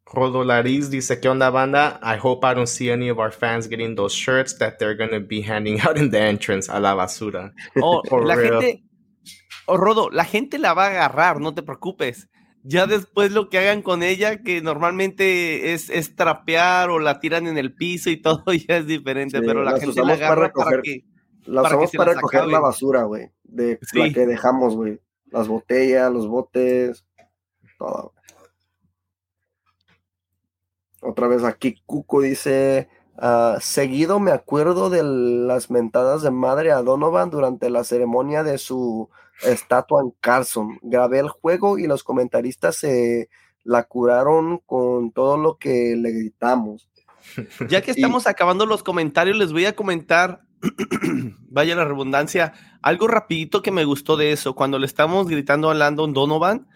Rodolariz 0.06 0.92
dice, 0.92 1.20
¿qué 1.20 1.28
onda 1.28 1.50
banda? 1.50 2.00
I 2.04 2.20
hope 2.22 2.46
I 2.46 2.54
don't 2.54 2.68
see 2.68 2.92
any 2.92 3.10
of 3.10 3.18
our 3.18 3.32
fans 3.32 3.68
getting 3.68 3.96
those 3.96 4.14
shirts 4.14 4.56
that 4.60 4.78
they're 4.78 4.96
going 4.96 5.10
to 5.10 5.20
be 5.20 5.42
handing 5.42 5.82
out 5.82 5.98
in 5.98 6.12
the 6.12 6.20
entrance 6.20 6.70
a 6.70 6.80
la 6.80 6.94
basura. 6.94 7.52
Oh, 7.82 8.04
la 8.24 8.36
gente, 8.36 8.84
oh, 9.66 9.78
Rodo, 9.78 10.12
la 10.12 10.26
gente 10.26 10.60
la 10.60 10.76
va 10.76 10.86
a 10.86 10.90
agarrar, 10.92 11.42
no 11.42 11.56
te 11.56 11.64
preocupes. 11.64 12.30
Ya 12.66 12.88
después 12.88 13.34
lo 13.34 13.50
que 13.50 13.60
hagan 13.60 13.82
con 13.82 14.04
ella, 14.04 14.42
que 14.42 14.62
normalmente 14.62 15.74
es, 15.74 15.90
es 15.90 16.16
trapear 16.16 16.90
o 16.90 17.00
la 17.00 17.20
tiran 17.20 17.48
en 17.48 17.58
el 17.58 17.76
piso 17.76 18.10
y 18.10 18.18
todo, 18.22 18.44
ya 18.54 18.78
es 18.78 18.88
diferente, 18.88 19.42
pero 19.42 19.64
la 19.64 19.80
gente 19.80 20.04
la 20.04 20.14
agarra 20.14 20.52
para, 20.52 20.82
que... 20.82 21.06
La 21.46 21.62
usamos 21.62 21.92
para 21.92 22.14
recoger 22.14 22.48
la 22.48 22.60
basura, 22.60 23.04
güey, 23.04 23.30
de 23.44 23.78
la 23.94 24.14
que 24.14 24.26
dejamos, 24.26 24.76
güey. 24.76 25.02
Las 25.26 25.50
botellas, 25.50 26.12
los 26.12 26.28
botes, 26.28 27.06
todo. 27.78 28.14
Otra 31.02 31.28
vez 31.28 31.44
aquí 31.44 31.76
Cuco 31.86 32.22
dice, 32.22 32.88
ah, 33.18 33.58
seguido 33.60 34.22
me 34.22 34.32
acuerdo 34.32 34.90
de 34.90 35.04
las 35.04 35.70
mentadas 35.70 36.22
de 36.22 36.32
madre 36.32 36.72
a 36.72 36.82
Donovan 36.82 37.30
durante 37.30 37.70
la 37.70 37.84
ceremonia 37.84 38.44
de 38.44 38.58
su 38.58 39.10
estatua 39.46 40.02
en 40.02 40.14
Carson. 40.20 40.80
Grabé 40.82 41.20
el 41.20 41.30
juego 41.30 41.78
y 41.78 41.88
los 41.88 42.04
comentaristas 42.04 42.78
se 42.78 43.30
la 43.64 43.84
curaron 43.84 44.60
con 44.66 45.12
todo 45.12 45.38
lo 45.38 45.58
que 45.58 45.96
le 45.98 46.12
gritamos. 46.12 46.90
Ya 47.70 47.82
que 47.82 47.92
estamos 47.92 48.28
acabando 48.28 48.66
los 48.66 48.84
comentarios, 48.84 49.38
les 49.38 49.54
voy 49.54 49.66
a 49.66 49.76
comentar, 49.76 50.42
vaya 51.50 51.74
la 51.74 51.86
redundancia, 51.86 52.54
algo 52.82 53.08
rapidito 53.08 53.62
que 53.62 53.72
me 53.72 53.86
gustó 53.86 54.18
de 54.18 54.34
eso. 54.34 54.56
Cuando 54.56 54.78
le 54.78 54.86
estamos 54.86 55.28
gritando 55.28 55.70
a 55.70 55.74
Landon 55.74 56.14
Donovan, 56.14 56.68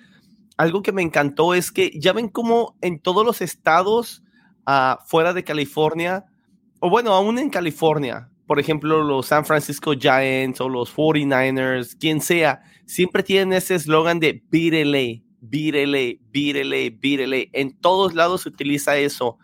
algo 0.56 0.82
que 0.82 0.94
me 0.94 1.02
encantó 1.02 1.54
es 1.54 1.72
que 1.72 1.92
ya 2.00 2.14
ven 2.14 2.30
cómo 2.30 2.78
en 2.82 3.00
todos 3.00 3.26
los 3.26 3.42
estados 3.42 4.24
uh, 4.66 4.96
fuera 5.06 5.34
de 5.34 5.44
California, 5.44 6.26
o 6.80 6.90
bueno, 6.90 7.14
aún 7.14 7.40
en 7.40 7.50
California, 7.50 8.30
por 8.48 8.60
ejemplo, 8.60 9.04
los 9.04 9.28
San 9.28 9.46
Francisco 9.46 9.94
Giants 9.94 10.62
o 10.62 10.70
los 10.70 10.96
49ers, 10.96 11.98
quien 12.00 12.22
sea, 12.22 12.62
siempre 12.86 13.22
tienen 13.22 13.54
ese 13.54 13.76
eslogan 13.76 14.20
de 14.20 14.42
beat 14.50 14.74
LA, 14.86 15.22
beat 15.42 15.76
LA, 15.76 16.90
beat 17.00 17.50
En 17.52 17.78
todos 17.80 18.16
lados 18.16 18.42
se 18.42 18.50
utiliza 18.50 18.98
eso. 18.98 19.38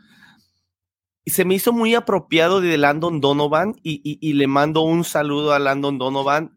Y 1.25 1.31
se 1.31 1.45
me 1.45 1.55
hizo 1.55 1.71
muy 1.71 1.95
apropiado 1.95 2.61
de 2.61 2.77
Landon 2.77 3.21
Donovan 3.21 3.75
y, 3.83 4.33
le 4.33 4.47
mando 4.47 4.81
un 4.81 5.03
saludo 5.03 5.53
a 5.53 5.59
Landon 5.59 5.97
Donovan 5.97 6.53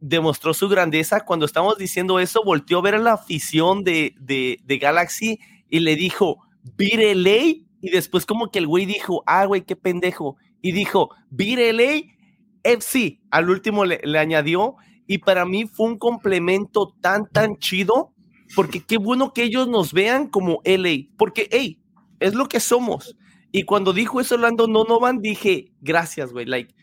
demostró 0.00 0.54
su 0.54 0.68
grandeza. 0.68 1.20
Cuando 1.20 1.46
estamos 1.46 1.78
diciendo 1.78 2.18
eso, 2.18 2.42
volteó 2.44 2.78
a 2.78 2.82
ver 2.82 2.94
a 2.94 2.98
la 2.98 3.12
afición 3.12 3.84
de, 3.84 4.14
de, 4.18 4.78
Galaxy 4.78 5.38
y 5.68 5.80
le 5.80 5.96
dijo, 5.96 6.38
Vireley. 6.76 7.66
Y 7.82 7.90
después 7.90 8.26
como 8.26 8.50
que 8.50 8.58
el 8.58 8.66
güey 8.66 8.84
dijo, 8.84 9.22
ah, 9.26 9.46
güey, 9.46 9.62
qué 9.62 9.76
pendejo. 9.76 10.36
Y 10.62 10.72
dijo, 10.72 11.10
Vireley 11.30 12.16
FC. 12.62 13.20
Al 13.30 13.50
último 13.50 13.84
le, 13.84 14.00
añadió. 14.18 14.76
Y 15.06 15.18
para 15.18 15.44
mí 15.44 15.66
fue 15.66 15.88
un 15.88 15.98
complemento 15.98 16.94
tan, 17.00 17.28
tan 17.28 17.56
chido. 17.58 18.14
Porque 18.54 18.84
qué 18.84 18.98
bueno 18.98 19.32
que 19.32 19.44
ellos 19.44 19.68
nos 19.68 19.92
vean 19.92 20.28
como 20.28 20.60
LA. 20.64 21.08
Porque, 21.16 21.48
hey, 21.50 21.80
es 22.18 22.34
lo 22.34 22.46
que 22.46 22.60
somos. 22.60 23.16
Y 23.52 23.64
cuando 23.64 23.92
dijo 23.92 24.20
eso 24.20 24.36
Orlando 24.36 24.66
Donovan, 24.66 25.20
dije, 25.20 25.72
gracias, 25.80 26.32
güey. 26.32 26.46
Like, 26.46 26.74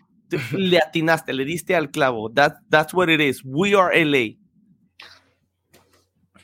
le 0.52 0.78
atinaste, 0.78 1.34
le 1.34 1.46
diste 1.46 1.76
al 1.76 1.92
clavo. 1.92 2.32
That, 2.32 2.56
that's 2.70 2.94
what 2.94 3.10
it 3.10 3.22
is. 3.22 3.42
We 3.46 3.76
are 3.76 3.94
LA. 4.04 4.38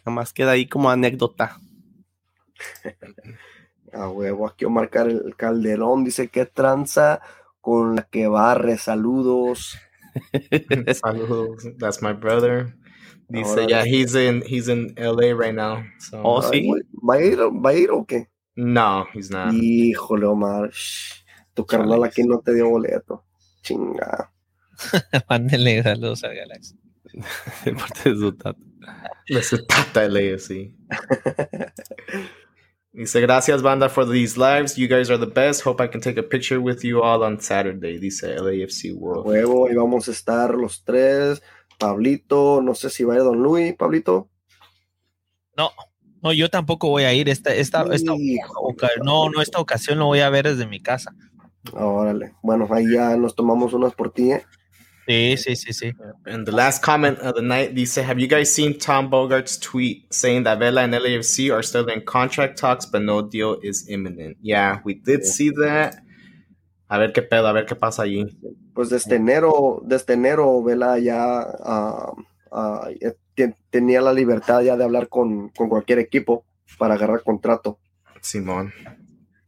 Nada 0.06 0.16
más 0.16 0.34
queda 0.34 0.52
ahí 0.52 0.68
como 0.68 0.90
anécdota. 0.90 1.60
A 3.94 4.10
huevo, 4.10 4.48
aquí 4.48 4.66
marcar 4.66 5.08
el 5.08 5.36
Calderón 5.36 6.04
dice 6.04 6.28
que 6.28 6.46
tranza 6.46 7.22
con 7.62 7.96
la 7.96 8.04
que 8.04 8.28
barre. 8.28 8.78
Saludos. 8.78 9.78
Saludos. 11.02 11.64
That's 11.80 12.02
my 12.02 12.14
brother. 12.14 12.76
Dice, 13.30 13.68
yeah, 13.68 13.84
he's 13.84 14.16
in 14.16 14.44
he's 14.46 14.68
in 14.68 14.94
LA 14.98 15.34
right 15.34 15.56
now. 15.56 15.84
Oh, 16.12 16.42
sí. 16.42 16.70
¿Va 17.02 17.16
a, 17.16 17.24
ir, 17.24 17.40
¿Va 17.40 17.70
a 17.70 17.74
ir 17.74 17.90
o 17.90 18.06
qué? 18.06 18.28
No, 18.56 19.08
he's 19.14 19.32
not. 19.32 19.54
Híjole, 19.54 20.26
Omar. 20.26 20.72
Tu 21.54 21.66
carnal 21.66 22.04
aquí 22.04 22.24
no 22.24 22.40
te 22.40 22.54
dio 22.54 22.70
boleto. 22.70 23.24
Chinga. 23.62 24.32
Mándenle 25.30 25.84
saludos 25.84 26.24
a 26.24 26.30
Galaxy. 26.30 26.76
de 27.66 27.74
parte 27.74 28.10
de 28.10 28.16
su 28.16 28.32
tata. 28.34 28.60
De 29.28 29.44
su 29.44 29.66
tata 29.66 30.10
sí. 30.40 30.76
Dice, 32.94 33.22
gracias 33.22 33.64
banda 33.64 33.90
for 33.90 34.06
these 34.06 34.38
lives. 34.38 34.78
You 34.78 34.88
guys 34.88 35.10
are 35.10 35.18
the 35.18 35.26
best. 35.26 35.64
Hope 35.64 35.82
I 35.82 35.88
can 35.88 36.00
take 36.00 36.20
a 36.20 36.24
picture 36.24 36.62
with 36.62 36.84
you 36.84 37.02
all 37.02 37.24
on 37.24 37.40
Saturday. 37.40 37.98
Dice 37.98 38.22
LAFC 38.22 38.94
World. 38.94 39.26
Huevo, 39.26 39.68
y 39.68 39.74
vamos 39.74 40.08
a 40.08 40.12
estar 40.12 40.54
los 40.54 40.84
tres. 40.84 41.42
Pablito, 41.80 42.62
no 42.62 42.76
sé 42.76 42.92
si 42.92 43.04
va 43.04 43.16
a 43.16 43.18
ir 43.18 43.24
Don 43.24 43.42
Luis, 43.42 43.74
Pablito. 43.74 44.30
No, 45.58 45.72
no, 46.22 46.34
yo 46.34 46.52
tampoco 46.52 46.88
voy 46.90 47.04
a 47.04 47.14
ir. 47.14 47.30
Esta, 47.30 47.52
esta, 47.56 47.84
esta 47.92 48.14
no, 49.04 49.30
no, 49.30 49.42
esta 49.42 49.60
ocasión 49.60 49.98
lo 49.98 50.06
voy 50.06 50.20
a 50.20 50.30
ver 50.30 50.48
desde 50.48 50.68
mi 50.68 50.80
casa. 50.80 51.16
Órale. 51.74 52.34
Bueno, 52.44 52.68
ahí 52.70 52.94
ya 52.94 53.18
nos 53.18 53.34
tomamos 53.34 53.74
unas 53.74 53.96
por 53.96 54.12
ti, 54.12 54.34
¿eh? 54.34 54.46
Sí, 55.08 55.36
sí, 55.38 55.56
sí, 55.56 55.74
sí. 55.74 55.94
And 56.26 56.46
the 56.46 56.52
last 56.52 56.82
comment 56.82 57.20
of 57.20 57.36
the 57.36 57.42
night 57.42 57.76
dice, 57.76 57.98
have 57.98 58.20
you 58.20 58.28
guys 58.28 58.54
seen 58.54 58.78
Tom 58.78 59.10
Bogart's 59.10 59.58
tweet 59.58 60.06
saying 60.14 60.44
that 60.44 60.60
Vela 60.60 60.82
and 60.84 60.94
LAFC 60.94 61.54
are 61.54 61.62
still 61.62 61.88
in 61.90 62.02
contract 62.02 62.58
talks, 62.58 62.86
but 62.86 63.02
no 63.02 63.22
deal 63.22 63.58
is 63.62 63.88
imminent? 63.90 64.38
Yeah, 64.42 64.80
we 64.86 64.94
did 64.94 65.26
see 65.26 65.50
that. 65.50 65.96
A 66.90 66.98
ver 66.98 67.12
qué 67.12 67.22
pedo, 67.22 67.48
a 67.48 67.54
ver 67.54 67.66
qué 67.66 67.76
pasa 67.76 68.04
allí. 68.04 68.26
Pues 68.74 68.90
desde 68.90 69.16
enero, 69.16 69.82
desde 69.84 70.14
enero, 70.14 70.64
Vela 70.64 70.98
ya 71.00 71.48
uh, 71.60 72.56
uh, 72.56 73.14
tenía 73.70 74.02
la 74.02 74.14
libertad 74.14 74.62
ya 74.62 74.78
de 74.78 74.84
hablar 74.84 75.10
con, 75.10 75.50
con 75.50 75.70
cualquier 75.70 76.00
equipo 76.00 76.46
para 76.78 76.94
agarrar 76.94 77.24
contrato. 77.24 77.80
Simón. 78.22 78.74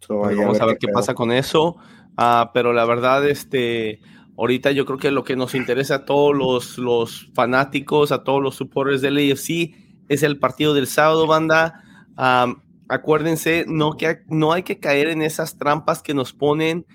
Pues 0.07 0.37
vamos 0.37 0.59
a 0.59 0.65
ver, 0.65 0.77
qué, 0.77 0.87
qué 0.87 0.93
pasa 0.93 1.13
con 1.13 1.31
eso. 1.31 1.77
Ah, 2.17 2.51
pero 2.53 2.73
la 2.73 2.85
verdad, 2.85 3.27
este, 3.27 3.99
ahorita 4.37 4.71
yo 4.71 4.85
creo 4.85 4.97
que 4.97 5.11
lo 5.11 5.23
que 5.23 5.35
nos 5.35 5.55
interesa 5.55 5.95
a 5.95 6.05
todos 6.05 6.35
los, 6.35 6.77
los 6.77 7.29
fanáticos, 7.33 8.11
a 8.11 8.23
todos 8.23 8.41
los 8.41 8.55
supporters 8.55 9.01
del 9.01 9.17
AFC, 9.17 9.75
es 10.09 10.23
el 10.23 10.37
partido 10.37 10.73
del 10.73 10.87
sábado, 10.87 11.27
banda. 11.27 11.83
acuérdense, 12.87 13.65
no, 13.67 13.97
que, 13.97 14.19
no 14.27 14.53
hay 14.53 14.63
que 14.63 14.79
caer 14.79 15.07
en 15.07 15.21
esas 15.21 15.57
trampas 15.57 16.01
que 16.01 16.13
nos 16.13 16.33
ponen 16.33 16.85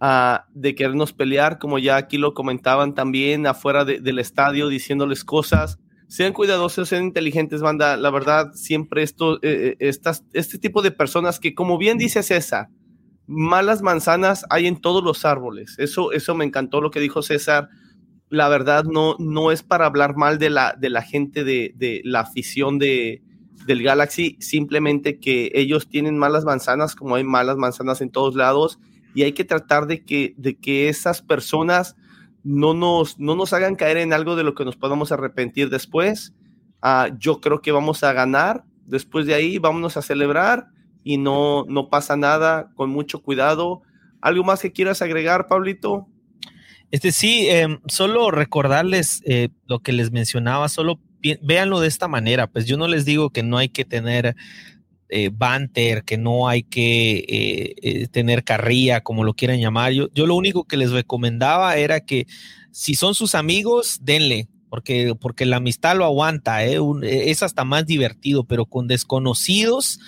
uh, 0.00 0.38
de 0.54 0.74
querernos 0.74 1.12
pelear, 1.12 1.58
como 1.58 1.78
ya 1.78 1.96
aquí 1.96 2.18
lo 2.18 2.34
comentaban 2.34 2.94
también 2.94 3.46
afuera 3.46 3.84
del 3.84 4.18
estadio, 4.18 4.68
diciéndoles 4.68 5.24
cosas. 5.24 5.78
Sean 6.06 6.32
cuidadosos, 6.32 6.88
sean 6.88 7.04
inteligentes, 7.04 7.60
banda. 7.60 7.96
La 7.96 8.10
verdad, 8.10 8.52
siempre 8.54 9.04
esto, 9.04 9.36
eh, 9.36 9.38
eh, 9.42 9.76
estas, 9.78 10.24
este 10.32 10.58
tipo 10.58 10.82
de 10.82 10.90
personas 10.90 11.38
que, 11.38 11.54
como 11.54 11.78
bien 11.78 11.98
dice 11.98 12.24
César, 12.24 12.68
malas 13.30 13.80
manzanas 13.80 14.44
hay 14.50 14.66
en 14.66 14.80
todos 14.80 15.04
los 15.04 15.24
árboles. 15.24 15.76
Eso, 15.78 16.10
eso 16.10 16.34
me 16.34 16.44
encantó 16.44 16.80
lo 16.80 16.90
que 16.90 16.98
dijo 16.98 17.22
César. 17.22 17.68
la 18.28 18.48
verdad 18.48 18.84
no, 18.84 19.16
no 19.18 19.52
es 19.52 19.62
para 19.62 19.86
hablar 19.86 20.16
mal 20.16 20.38
de 20.38 20.50
la, 20.50 20.74
de 20.76 20.90
la 20.90 21.02
gente 21.02 21.44
de, 21.44 21.72
de 21.76 22.00
la 22.04 22.20
afición 22.20 22.78
de, 22.78 23.22
del 23.66 23.82
Galaxy, 23.82 24.36
simplemente 24.40 25.20
que 25.20 25.52
ellos 25.54 25.88
tienen 25.88 26.18
malas 26.18 26.44
manzanas, 26.44 26.96
como 26.96 27.14
hay 27.14 27.24
malas 27.24 27.56
manzanas 27.56 28.00
en 28.00 28.10
todos 28.10 28.34
lados, 28.34 28.80
y 29.14 29.22
hay 29.22 29.32
que 29.32 29.44
tratar 29.44 29.86
de 29.86 30.04
que, 30.04 30.34
de 30.36 30.56
que 30.58 30.88
esas 30.88 31.22
personas 31.22 31.96
no 32.42 32.74
nos, 32.74 33.18
no 33.18 33.36
nos 33.36 33.52
hagan 33.52 33.76
caer 33.76 33.98
en 33.98 34.12
algo 34.12 34.34
de 34.34 34.44
lo 34.44 34.54
que 34.54 34.64
nos 34.64 34.76
podamos 34.76 35.12
arrepentir 35.12 35.70
después. 35.70 36.34
Ah, 36.82 37.10
yo 37.18 37.40
creo 37.40 37.60
que 37.60 37.72
vamos 37.72 38.02
a 38.02 38.12
ganar. 38.12 38.64
Después 38.86 39.26
de 39.26 39.34
ahí, 39.34 39.58
vámonos 39.58 39.96
a 39.96 40.02
celebrar 40.02 40.68
y 41.04 41.18
no, 41.18 41.64
no 41.68 41.88
pasa 41.88 42.16
nada, 42.16 42.70
con 42.74 42.90
mucho 42.90 43.22
cuidado. 43.22 43.82
¿Algo 44.20 44.44
más 44.44 44.60
que 44.60 44.72
quieras 44.72 45.02
agregar, 45.02 45.46
Pablito? 45.46 46.06
Este 46.90 47.12
sí, 47.12 47.46
em, 47.48 47.78
solo 47.86 48.30
recordarles 48.30 49.22
eh, 49.24 49.48
lo 49.66 49.78
que 49.80 49.92
les 49.92 50.10
mencionaba, 50.10 50.68
solo 50.68 51.00
véanlo 51.42 51.80
de 51.80 51.88
esta 51.88 52.08
manera, 52.08 52.46
pues 52.46 52.66
yo 52.66 52.76
no 52.76 52.88
les 52.88 53.04
digo 53.04 53.30
que 53.30 53.42
no 53.42 53.58
hay 53.58 53.68
que 53.68 53.84
tener 53.84 54.34
eh, 55.10 55.30
banter, 55.32 56.02
que 56.02 56.16
no 56.16 56.48
hay 56.48 56.62
que 56.62 57.74
eh, 57.82 58.08
tener 58.08 58.42
carrilla, 58.42 59.02
como 59.02 59.22
lo 59.22 59.34
quieran 59.34 59.60
llamar. 59.60 59.92
Yo, 59.92 60.08
yo 60.14 60.26
lo 60.26 60.34
único 60.34 60.64
que 60.64 60.78
les 60.78 60.90
recomendaba 60.92 61.76
era 61.76 62.00
que 62.00 62.26
si 62.72 62.94
son 62.94 63.14
sus 63.14 63.34
amigos, 63.34 63.98
denle, 64.02 64.48
porque, 64.70 65.14
porque 65.20 65.44
la 65.46 65.56
amistad 65.56 65.96
lo 65.96 66.04
aguanta, 66.04 66.64
es 66.64 67.42
hasta 67.42 67.64
más 67.64 67.86
divertido, 67.86 68.44
pero 68.44 68.64
con 68.64 68.86
desconocidos 68.86 70.00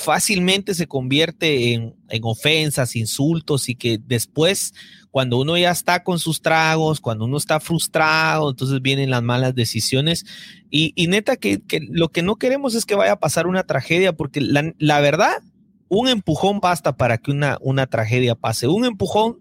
fácilmente 0.00 0.74
se 0.74 0.86
convierte 0.86 1.74
en, 1.74 1.96
en 2.08 2.22
ofensas, 2.24 2.94
insultos 2.94 3.68
y 3.68 3.74
que 3.74 3.98
después 3.98 4.72
cuando 5.12 5.38
uno 5.38 5.58
ya 5.58 5.70
está 5.70 6.02
con 6.02 6.18
sus 6.18 6.40
tragos, 6.40 6.98
cuando 6.98 7.26
uno 7.26 7.36
está 7.36 7.60
frustrado, 7.60 8.48
entonces 8.48 8.80
vienen 8.80 9.10
las 9.10 9.22
malas 9.22 9.54
decisiones. 9.54 10.24
Y, 10.70 10.94
neta, 11.06 11.36
que, 11.36 11.60
lo 11.90 12.08
que 12.08 12.22
no 12.22 12.36
queremos 12.36 12.74
es 12.74 12.86
que 12.86 12.94
vaya 12.94 13.12
a 13.12 13.20
pasar 13.20 13.46
una 13.46 13.64
tragedia, 13.64 14.14
porque 14.14 14.40
la, 14.40 15.00
verdad, 15.00 15.42
un 15.88 16.08
empujón 16.08 16.60
basta 16.60 16.96
para 16.96 17.18
que 17.18 17.30
una, 17.30 17.58
una 17.60 17.86
tragedia 17.86 18.34
pase. 18.34 18.66
Un 18.66 18.86
empujón 18.86 19.38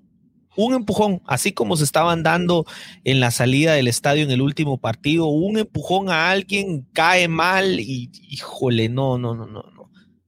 un 0.57 0.73
empujón, 0.73 1.21
así 1.25 1.53
como 1.53 1.77
se 1.77 1.85
estaban 1.85 2.23
dando 2.23 2.65
en 3.05 3.21
la 3.21 3.31
salida 3.31 3.71
del 3.71 3.87
estadio 3.87 4.23
en 4.23 4.31
el 4.31 4.41
último 4.41 4.77
partido, 4.77 5.27
un 5.27 5.57
empujón 5.57 6.09
a 6.09 6.29
alguien 6.29 6.85
cae 6.91 7.29
mal 7.29 7.79
y 7.79 8.11
híjole, 8.29 8.89
no, 8.89 9.17
no, 9.17 9.33
no, 9.33 9.45
no 9.45 9.80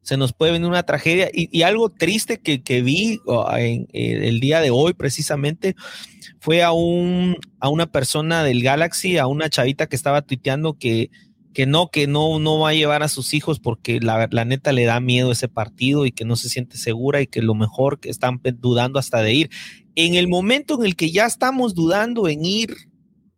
se 0.03 0.17
nos 0.17 0.33
puede 0.33 0.51
venir 0.51 0.67
una 0.67 0.83
tragedia. 0.83 1.29
Y, 1.33 1.61
algo 1.63 1.89
triste 1.89 2.39
que, 2.39 2.81
vi 2.81 3.19
en, 3.57 3.87
eh, 3.93 4.27
el 4.27 4.39
día 4.39 4.59
de 4.61 4.69
hoy 4.69 4.93
precisamente 4.93 5.75
fue 6.39 6.61
a, 6.61 6.71
un, 6.71 7.37
a 7.59 7.69
una 7.69 7.87
persona 7.87 8.43
del 8.43 8.61
Galaxy, 8.61 9.17
a 9.17 9.27
una 9.27 9.49
chavita 9.49 9.87
que 9.87 9.95
estaba 9.95 10.21
tuiteando 10.21 10.77
que, 10.77 11.09
que 11.53 11.65
no, 11.65 11.89
que 11.89 12.05
no, 12.05 12.37
no 12.39 12.59
va 12.59 12.69
a 12.69 12.73
llevar 12.73 13.01
a 13.01 13.07
sus 13.07 13.33
hijos 13.33 13.59
porque 13.59 13.99
la, 14.01 14.27
la, 14.29 14.43
neta 14.43 14.73
le 14.73 14.83
da 14.83 14.99
miedo 14.99 15.31
ese 15.31 15.47
partido 15.47 16.05
y 16.05 16.11
que 16.11 16.25
no 16.25 16.35
se 16.35 16.49
siente 16.49 16.77
segura 16.77 17.21
y 17.21 17.27
que 17.27 17.41
lo 17.41 17.55
mejor 17.55 17.99
que 17.99 18.09
están 18.09 18.41
dudando 18.59 18.99
hasta 18.99 19.21
de 19.21 19.33
ir. 19.33 19.49
En 19.95 20.15
el 20.15 20.27
momento 20.27 20.75
en 20.75 20.85
el 20.85 20.95
que 20.95 21.11
ya 21.11 21.25
estamos 21.25 21.75
dudando 21.75 22.27
en 22.27 22.43
ir 22.43 22.75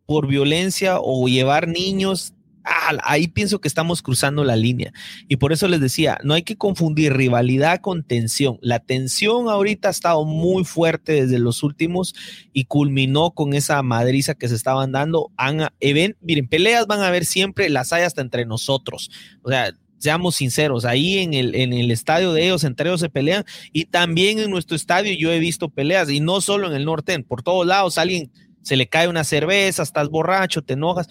por 0.06 0.26
violencia 0.26 0.98
o 1.00 1.28
llevar 1.28 1.68
niños, 1.68 2.34
Ah, 2.68 2.96
ahí 3.04 3.28
pienso 3.28 3.60
que 3.60 3.68
estamos 3.68 4.02
cruzando 4.02 4.42
la 4.42 4.56
línea. 4.56 4.92
Y 5.28 5.36
por 5.36 5.52
eso 5.52 5.68
les 5.68 5.80
decía, 5.80 6.18
no 6.24 6.34
hay 6.34 6.42
que 6.42 6.56
confundir 6.56 7.12
rivalidad 7.14 7.80
con 7.80 8.02
tensión. 8.02 8.58
La 8.60 8.80
tensión 8.80 9.48
ahorita 9.48 9.86
ha 9.86 9.92
estado 9.92 10.24
muy 10.24 10.64
fuerte 10.64 11.12
desde 11.12 11.38
los 11.38 11.62
últimos 11.62 12.14
y 12.52 12.64
culminó 12.64 13.30
con 13.30 13.54
esa 13.54 13.80
madriza 13.82 14.34
que 14.34 14.48
se 14.48 14.56
estaban 14.56 14.90
dando. 14.90 15.30
miren, 16.20 16.48
peleas 16.48 16.88
van 16.88 17.00
a 17.00 17.06
haber 17.06 17.24
siempre, 17.24 17.68
las 17.68 17.92
hay 17.92 18.02
hasta 18.02 18.20
entre 18.20 18.46
nosotros. 18.46 19.12
O 19.42 19.50
sea, 19.50 19.72
seamos 19.98 20.34
sinceros, 20.34 20.84
ahí 20.84 21.18
en 21.18 21.34
el, 21.34 21.54
en 21.54 21.72
el 21.72 21.92
estadio 21.92 22.32
de 22.32 22.46
ellos, 22.46 22.64
entre 22.64 22.88
ellos 22.88 23.00
se 23.00 23.08
pelean 23.08 23.44
y 23.72 23.86
también 23.86 24.38
en 24.38 24.50
nuestro 24.50 24.76
estadio 24.76 25.16
yo 25.16 25.32
he 25.32 25.38
visto 25.38 25.68
peleas 25.68 26.10
y 26.10 26.20
no 26.20 26.40
solo 26.40 26.66
en 26.66 26.74
el 26.74 26.84
norte, 26.84 27.18
por 27.22 27.42
todos 27.42 27.66
lados 27.66 27.96
alguien 27.96 28.30
se 28.62 28.76
le 28.76 28.88
cae 28.88 29.08
una 29.08 29.22
cerveza, 29.22 29.84
estás 29.84 30.08
borracho, 30.08 30.62
te 30.62 30.72
enojas, 30.72 31.08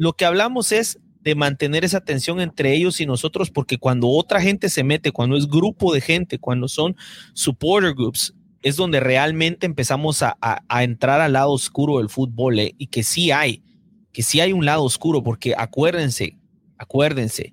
lo 0.00 0.14
que 0.14 0.24
hablamos 0.24 0.72
es 0.72 0.98
de 1.20 1.34
mantener 1.34 1.84
esa 1.84 2.00
tensión 2.00 2.40
entre 2.40 2.74
ellos 2.74 3.02
y 3.02 3.06
nosotros, 3.06 3.50
porque 3.50 3.76
cuando 3.76 4.08
otra 4.08 4.40
gente 4.40 4.70
se 4.70 4.82
mete, 4.82 5.12
cuando 5.12 5.36
es 5.36 5.46
grupo 5.46 5.92
de 5.92 6.00
gente, 6.00 6.38
cuando 6.38 6.68
son 6.68 6.96
supporter 7.34 7.92
groups, 7.92 8.34
es 8.62 8.76
donde 8.76 8.98
realmente 8.98 9.66
empezamos 9.66 10.22
a, 10.22 10.38
entrar 10.82 11.20
al 11.20 11.34
lado 11.34 11.52
oscuro 11.52 11.98
del 11.98 12.08
fútbol, 12.08 12.60
¿eh? 12.60 12.74
y 12.78 12.86
que 12.86 13.02
sí 13.02 13.30
hay, 13.30 13.62
que 14.10 14.22
sí 14.22 14.40
hay 14.40 14.54
un 14.54 14.64
lado 14.64 14.84
oscuro, 14.84 15.22
porque 15.22 15.52
acuérdense, 15.54 16.38
acuérdense, 16.78 17.52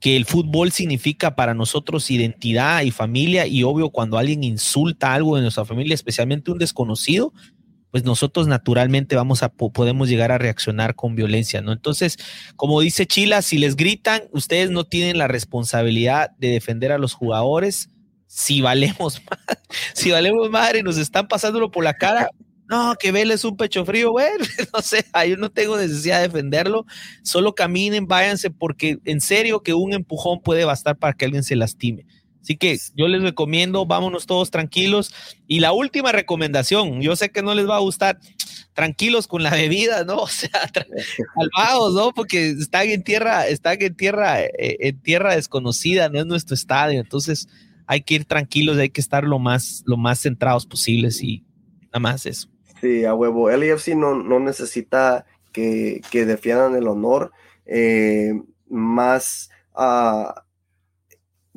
que 0.00 0.18
el 0.18 0.26
fútbol 0.26 0.70
significa 0.70 1.34
para 1.34 1.54
nosotros 1.54 2.10
identidad 2.10 2.82
y 2.82 2.90
familia, 2.90 3.46
y 3.46 3.62
obvio 3.62 3.88
cuando 3.88 4.18
alguien 4.18 4.44
insulta 4.44 5.14
algo 5.14 5.36
de 5.36 5.40
nuestra 5.40 5.64
familia, 5.64 5.94
especialmente 5.94 6.50
un 6.50 6.58
desconocido, 6.58 7.32
pues 7.90 8.04
nosotros 8.04 8.46
naturalmente 8.46 9.16
vamos 9.16 9.42
a 9.42 9.48
podemos 9.48 10.08
llegar 10.08 10.32
a 10.32 10.38
reaccionar 10.38 10.94
con 10.94 11.14
violencia, 11.14 11.60
¿no? 11.62 11.72
Entonces, 11.72 12.18
como 12.56 12.80
dice 12.80 13.06
Chila, 13.06 13.42
si 13.42 13.58
les 13.58 13.76
gritan, 13.76 14.22
ustedes 14.32 14.70
no 14.70 14.84
tienen 14.84 15.18
la 15.18 15.28
responsabilidad 15.28 16.30
de 16.38 16.48
defender 16.48 16.92
a 16.92 16.98
los 16.98 17.14
jugadores. 17.14 17.90
Si 18.26 18.60
valemos 18.60 19.22
madre, 19.30 19.62
si 19.94 20.10
valemos 20.10 20.50
madre 20.50 20.82
nos 20.82 20.98
están 20.98 21.28
pasándolo 21.28 21.70
por 21.70 21.84
la 21.84 21.94
cara, 21.94 22.28
no, 22.68 22.94
que 22.96 23.12
Vélez 23.12 23.44
un 23.44 23.56
pecho 23.56 23.86
frío, 23.86 24.12
bueno, 24.12 24.44
no 24.74 24.82
sé, 24.82 25.04
yo 25.26 25.36
no 25.38 25.50
tengo 25.50 25.78
necesidad 25.78 26.18
de 26.18 26.28
defenderlo, 26.28 26.84
solo 27.22 27.54
caminen, 27.54 28.06
váyanse, 28.06 28.50
porque 28.50 28.98
en 29.06 29.22
serio 29.22 29.62
que 29.62 29.72
un 29.72 29.94
empujón 29.94 30.40
puede 30.42 30.66
bastar 30.66 30.98
para 30.98 31.14
que 31.14 31.24
alguien 31.24 31.42
se 31.42 31.56
lastime. 31.56 32.04
Así 32.48 32.56
que 32.56 32.78
yo 32.94 33.08
les 33.08 33.22
recomiendo, 33.22 33.84
vámonos 33.84 34.24
todos 34.24 34.50
tranquilos. 34.50 35.14
Y 35.46 35.60
la 35.60 35.72
última 35.72 36.12
recomendación, 36.12 37.02
yo 37.02 37.14
sé 37.14 37.28
que 37.28 37.42
no 37.42 37.54
les 37.54 37.68
va 37.68 37.76
a 37.76 37.80
gustar, 37.80 38.20
tranquilos 38.72 39.26
con 39.26 39.42
la 39.42 39.50
bebida, 39.50 40.04
¿no? 40.04 40.16
O 40.22 40.26
sea, 40.28 40.48
calmados, 41.34 41.92
¿no? 41.92 42.14
Porque 42.14 42.48
están 42.48 42.88
en 42.88 43.02
tierra, 43.02 43.46
están 43.48 43.76
en 43.82 43.94
tierra, 43.94 44.40
eh, 44.40 44.78
en 44.80 44.98
tierra 45.02 45.34
desconocida, 45.34 46.08
no 46.08 46.20
es 46.20 46.24
nuestro 46.24 46.54
estadio. 46.54 47.00
Entonces 47.00 47.48
hay 47.86 48.00
que 48.00 48.14
ir 48.14 48.24
tranquilos, 48.24 48.78
hay 48.78 48.88
que 48.88 49.02
estar 49.02 49.24
lo 49.24 49.38
más, 49.38 49.82
lo 49.84 49.98
más 49.98 50.22
centrados 50.22 50.64
posibles 50.64 51.22
y 51.22 51.44
nada 51.88 52.00
más 52.00 52.24
eso. 52.24 52.48
Sí, 52.80 53.04
a 53.04 53.12
huevo. 53.12 53.50
El 53.50 53.62
IFC 53.62 53.88
no, 53.88 54.14
no 54.14 54.40
necesita 54.40 55.26
que, 55.52 56.00
que 56.10 56.24
defiendan 56.24 56.76
el 56.76 56.88
honor. 56.88 57.30
Eh, 57.66 58.32
más 58.70 59.50
a 59.74 60.46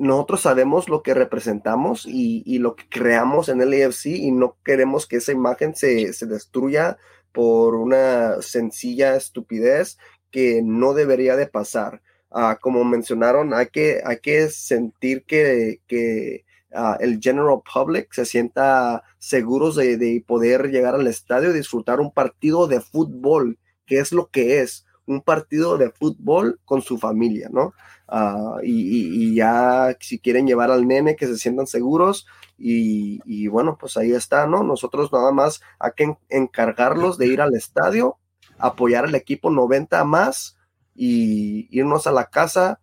nosotros 0.02 0.40
sabemos 0.40 0.88
lo 0.88 1.00
que 1.04 1.14
representamos 1.14 2.06
y, 2.06 2.58
lo 2.58 2.74
que 2.74 2.88
creamos 2.88 3.48
en 3.48 3.60
el 3.62 3.72
AFC 3.72 4.06
y 4.06 4.32
no 4.32 4.56
queremos 4.64 5.06
que 5.06 5.18
esa 5.18 5.30
imagen 5.30 5.76
se, 5.76 6.10
destruya 6.26 6.98
por 7.30 7.76
una 7.76 8.42
sencilla 8.42 9.14
estupidez 9.14 9.98
que 10.32 10.60
no 10.64 10.92
debería 10.92 11.36
de 11.36 11.46
pasar. 11.46 12.02
Ah, 12.32 12.58
como 12.60 12.82
mencionaron, 12.82 13.54
hay 13.54 13.68
que, 13.68 14.00
hay 14.04 14.18
que 14.18 14.48
sentir 14.48 15.24
que, 15.24 15.80
que 15.86 16.44
ah, 16.74 16.96
el 16.98 17.20
general 17.20 17.60
public 17.72 18.12
se 18.12 18.24
sienta 18.24 19.04
seguros 19.18 19.76
de, 19.76 19.98
de, 19.98 20.24
poder 20.26 20.72
llegar 20.72 20.96
al 20.96 21.06
estadio 21.06 21.50
y 21.50 21.54
disfrutar 21.54 22.00
un 22.00 22.10
partido 22.10 22.66
de 22.66 22.80
fútbol, 22.80 23.56
que 23.86 24.00
es 24.00 24.10
lo 24.10 24.30
que 24.30 24.62
es, 24.62 24.84
un 25.06 25.20
partido 25.20 25.78
de 25.78 25.90
fútbol 25.90 26.60
con 26.64 26.82
su 26.82 26.98
familia, 26.98 27.48
¿no? 27.50 27.74
Ah, 28.08 28.58
y, 28.62 29.34
ya 29.34 29.96
si 30.00 30.18
quieren 30.18 30.46
llevar 30.46 30.70
al 30.70 30.86
nene 30.86 31.16
que 31.16 31.26
se 31.26 31.38
sientan 31.38 31.66
seguros 31.66 32.26
y, 32.58 33.48
bueno, 33.48 33.76
pues 33.78 33.96
ahí 33.96 34.12
está, 34.12 34.46
¿no? 34.46 34.62
Nosotros 34.62 35.12
nada 35.12 35.32
más 35.32 35.62
hay 35.78 35.92
que 35.96 36.16
encargarlos 36.28 37.18
de 37.18 37.26
ir 37.26 37.40
al 37.40 37.54
estadio, 37.54 38.18
apoyar 38.58 39.06
al 39.06 39.14
equipo 39.14 39.50
90 39.50 40.04
más 40.04 40.58
y 40.94 41.68
irnos 41.76 42.06
a 42.06 42.12
la 42.12 42.26
casa 42.26 42.80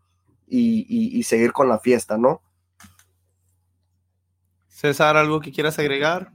y, 0.47 1.23
seguir 1.23 1.53
con 1.53 1.69
la 1.69 1.79
fiesta, 1.79 2.17
¿no? 2.17 2.41
César, 4.67 5.15
¿algo 5.15 5.41
que 5.41 5.51
quieras 5.51 5.77
agregar? 5.77 6.31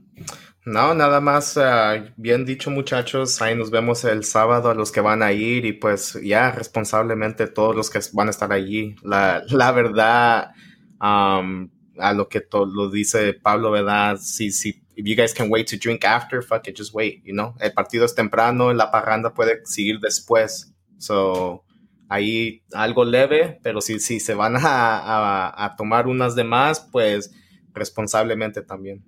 No, 0.65 0.95
nada 0.95 1.21
más, 1.21 1.57
ah, 1.57 2.11
bien 2.17 2.43
dicho 2.43 2.71
muchachos, 2.71 3.39
ahí 3.39 3.55
nos 3.55 3.69
vemos 3.69 4.03
el 4.03 4.23
sábado 4.23 4.71
a 4.71 4.73
los 4.73 4.91
que 4.91 4.99
van 4.99 5.21
a 5.21 5.31
ir 5.31 5.63
y 5.63 5.73
pues 5.73 6.19
ya 6.23 6.51
responsablemente 6.51 7.45
todos 7.45 7.75
los 7.75 7.91
que 7.91 7.99
van 8.13 8.29
a 8.29 8.31
estar 8.31 8.51
allí. 8.51 8.95
La, 9.03 9.43
la 9.49 9.71
verdad, 9.71 10.51
a 10.99 12.13
lo 12.15 12.27
que 12.29 12.41
lo 12.51 12.89
dice 12.89 13.33
Pablo, 13.33 13.69
¿verdad? 13.69 14.17
Si, 14.17 14.49
si, 14.51 14.81
if 14.95 15.05
you 15.05 15.15
guys 15.15 15.35
can 15.35 15.51
wait 15.51 15.69
to 15.69 15.77
drink 15.77 16.03
after, 16.03 16.41
fuck 16.41 16.67
it, 16.67 16.75
just 16.75 16.95
wait, 16.95 17.21
you 17.23 17.33
know. 17.33 17.53
El 17.59 17.71
partido 17.73 18.03
es 18.03 18.15
temprano, 18.15 18.73
la 18.73 18.89
parranda 18.89 19.35
puede 19.35 19.61
seguir 19.65 19.99
después. 19.99 20.73
So, 20.97 21.63
ahí 22.09 22.63
algo 22.73 23.05
leve, 23.05 23.59
pero 23.61 23.81
si, 23.81 23.99
si 23.99 24.19
se 24.19 24.33
van 24.33 24.55
a, 24.57 25.63
a 25.63 25.75
tomar 25.75 26.07
unas 26.07 26.33
de 26.33 26.43
más, 26.43 26.79
pues 26.91 27.31
responsablemente 27.71 28.63
también. 28.63 29.03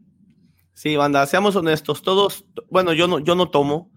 Sí, 0.77 0.95
banda, 0.95 1.25
seamos 1.25 1.55
honestos. 1.55 2.03
Todos, 2.03 2.45
bueno, 2.69 2.93
yo 2.93 3.07
no, 3.07 3.17
yo 3.17 3.33
no 3.33 3.49
tomo, 3.49 3.89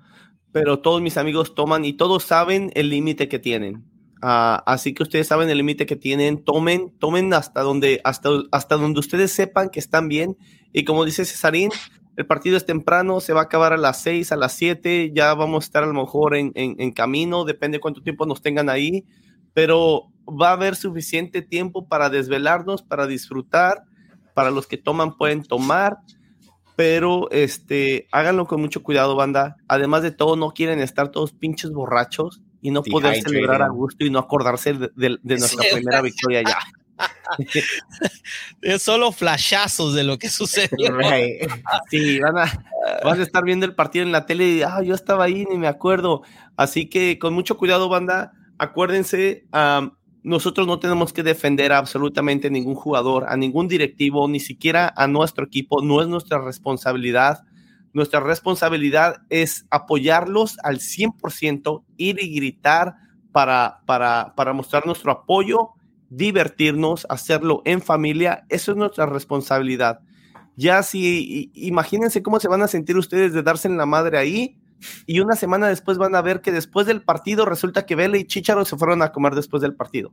pero 0.51 0.79
todos 0.79 1.03
mis 1.03 1.19
amigos 1.19 1.55
toman 1.55 1.85
y 1.85 1.93
todos 1.93 2.23
saben 2.25 2.71
el 2.75 2.89
límite 2.89 3.29
que 3.29 3.39
tienen. 3.39 3.85
Ah, 4.23 4.63
así 4.65 4.95
que 4.95 5.03
ustedes 5.03 5.27
saben 5.27 5.51
el 5.51 5.59
límite 5.59 5.85
que 5.85 5.97
tienen. 5.97 6.43
Tomen, 6.43 6.97
tomen 6.99 7.35
hasta 7.35 7.61
donde, 7.61 8.01
hasta, 8.03 8.31
hasta 8.51 8.79
donde 8.79 8.99
ustedes 8.99 9.31
sepan 9.31 9.69
que 9.69 9.79
están 9.79 10.09
bien. 10.09 10.39
Y 10.73 10.85
como 10.85 11.05
dice 11.05 11.27
Cesarín, 11.27 11.71
el 12.17 12.25
partido 12.25 12.57
es 12.57 12.65
temprano, 12.65 13.21
se 13.21 13.35
va 13.35 13.41
a 13.41 13.45
acabar 13.45 13.75
a 13.75 13.77
las 13.77 14.01
6, 14.01 14.33
a 14.33 14.37
las 14.37 14.55
7, 14.55 15.13
ya 15.15 15.35
vamos 15.35 15.65
a 15.65 15.67
estar 15.67 15.83
a 15.83 15.87
lo 15.87 15.93
mejor 15.93 16.35
en, 16.35 16.51
en, 16.55 16.93
camino, 16.93 17.45
depende 17.45 17.79
cuánto 17.79 18.03
tiempo 18.03 18.25
nos 18.25 18.41
tengan 18.41 18.71
ahí, 18.71 19.05
pero 19.53 20.11
va 20.27 20.49
a 20.49 20.53
haber 20.53 20.77
suficiente 20.77 21.43
tiempo 21.43 21.89
para 21.89 22.09
desvelarnos, 22.09 22.83
para 22.83 23.07
disfrutar, 23.07 23.83
para 24.33 24.51
los 24.51 24.67
que 24.67 24.79
toman 24.79 25.19
pueden 25.19 25.43
tomar, 25.43 25.99
pero 26.81 27.31
este, 27.31 28.09
háganlo 28.11 28.47
con 28.47 28.59
mucho 28.59 28.83
cuidado, 28.83 29.15
banda. 29.15 29.59
Además 29.69 30.01
de 30.01 30.13
todo, 30.13 30.35
no 30.37 30.53
quieren 30.53 30.81
estar 30.81 31.11
todos 31.11 31.33
pinches 31.33 31.73
borrachos 31.73 32.41
y 32.63 32.71
no 32.71 32.83
poder 32.83 33.21
celebrar 33.21 33.61
a 33.61 33.69
gusto 33.69 34.07
y 34.07 34.09
no 34.09 34.19
acordarse 34.19 34.73
de, 34.73 34.91
de 34.95 35.37
nuestra 35.37 35.63
primera 35.71 36.01
victoria 36.01 36.41
ya. 36.41 36.59
es 38.63 38.81
solo 38.81 39.13
flashazos 39.13 39.93
de 39.93 40.05
lo 40.05 40.19
que 40.19 40.31
sucedió. 40.31 40.97
Sí, 41.91 42.19
van 42.19 42.39
a, 42.39 42.65
van 43.05 43.21
a, 43.21 43.23
estar 43.23 43.45
viendo 43.45 43.67
el 43.67 43.75
partido 43.75 44.07
en 44.07 44.13
la 44.13 44.25
tele 44.25 44.49
y, 44.49 44.63
ah, 44.63 44.81
yo 44.83 44.95
estaba 44.95 45.25
ahí, 45.25 45.45
ni 45.51 45.59
me 45.59 45.69
acuerdo. 45.69 46.23
Así 46.57 46.89
que 46.89 47.19
con 47.19 47.35
mucho 47.35 47.59
cuidado, 47.59 47.91
banda, 47.91 48.33
acuérdense, 48.57 49.45
nosotros 50.23 50.67
no 50.67 50.79
tenemos 50.79 51.13
que 51.13 51.23
defender 51.23 51.73
a 51.73 51.79
absolutamente 51.79 52.51
ningún 52.51 52.75
jugador, 52.75 53.27
a 53.29 53.37
ningún 53.37 53.69
directivo, 53.69 54.29
ni 54.29 54.41
siquiera 54.41 54.93
a 54.97 55.07
nuestro 55.07 55.45
equipo, 55.45 55.83
no 55.83 56.03
es 56.03 56.09
nuestra 56.09 56.39
responsabilidad. 56.39 57.45
Nuestra 57.93 58.21
responsabilidad 58.21 59.23
es 59.31 59.67
apoyarlos 59.71 60.59
al 60.63 60.79
100%, 60.79 61.85
ir 61.97 62.23
y 62.23 62.35
gritar 62.35 62.95
para, 63.33 63.81
para, 63.87 64.35
para 64.37 64.53
mostrar 64.53 64.87
nuestro 64.87 65.11
apoyo 65.11 65.71
divertirnos, 66.11 67.07
hacerlo 67.09 67.63
en 67.65 67.81
familia, 67.81 68.45
eso 68.49 68.73
es 68.73 68.77
nuestra 68.77 69.07
responsabilidad. 69.07 70.01
Ya 70.57 70.83
si, 70.83 71.51
imagínense 71.55 72.23
cómo 72.23 72.41
se 72.41 72.49
van 72.49 72.63
a 72.63 72.69
sentir 72.69 72.97
ustedes 72.97 73.33
de 73.33 73.43
darse 73.43 73.69
en 73.69 73.79
la 73.79 73.87
madre 73.87 74.19
ahí 74.19 74.60
y 75.07 75.21
una 75.21 75.37
semana 75.37 75.69
después 75.69 75.99
van 75.99 76.15
a 76.15 76.23
ver 76.23 76.41
que 76.41 76.53
después 76.53 76.87
del 76.87 77.03
partido 77.03 77.47
resulta 77.47 77.87
que 77.87 77.97
Vela 77.97 78.19
y 78.19 78.25
Chicharo 78.25 78.65
se 78.65 78.77
fueron 78.77 79.03
a 79.03 79.13
comer 79.13 79.35
después 79.35 79.63
del 79.63 79.75
partido. 79.75 80.13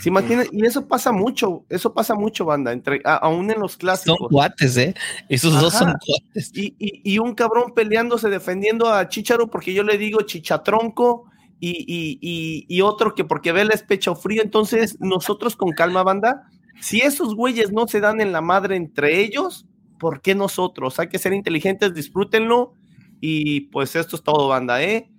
¿Se 0.00 0.08
imaginan? 0.08 0.46
Y 0.52 0.64
eso 0.64 0.86
pasa 0.86 1.10
mucho, 1.10 1.64
eso 1.68 1.92
pasa 1.92 2.14
mucho, 2.14 2.44
banda, 2.44 2.72
entre, 2.72 3.00
aún 3.04 3.50
en 3.50 3.58
los 3.58 3.76
clásicos. 3.76 4.18
Son 4.18 4.28
cuates, 4.28 4.76
¿eh? 4.76 4.94
Esos 5.28 5.60
dos 5.60 5.72
son 5.74 5.94
cuates. 6.06 6.52
Y, 6.54 6.74
y, 6.78 7.18
un 7.18 7.34
cabrón 7.34 7.72
peleándose, 7.74 8.28
defendiendo 8.28 8.92
a 8.92 9.08
Chicharo 9.08 9.50
porque 9.50 9.74
yo 9.74 9.82
le 9.82 9.98
digo 9.98 10.20
chichatronco 10.22 11.24
y, 11.60 12.80
otro 12.82 13.14
que 13.14 13.24
porque 13.24 13.52
Vela 13.52 13.74
es 13.74 13.82
pecho 13.82 14.14
frío. 14.14 14.42
Entonces, 14.42 14.96
nosotros 15.00 15.56
con 15.56 15.72
calma, 15.72 16.02
banda, 16.02 16.48
si 16.80 17.00
esos 17.00 17.34
güeyes 17.34 17.72
no 17.72 17.86
se 17.86 18.00
dan 18.00 18.20
en 18.20 18.32
la 18.32 18.40
madre 18.40 18.76
entre 18.76 19.20
ellos, 19.20 19.66
¿por 19.98 20.20
qué 20.20 20.34
nosotros? 20.34 20.98
Hay 20.98 21.08
que 21.08 21.18
ser 21.18 21.32
inteligentes, 21.32 21.94
disfrútenlo. 21.94 22.74
Y 23.20 23.60
pues 23.72 23.94
esto 23.96 24.16
es 24.16 24.22
todo, 24.22 24.48
banda, 24.48 24.82
¿eh? 24.82 25.10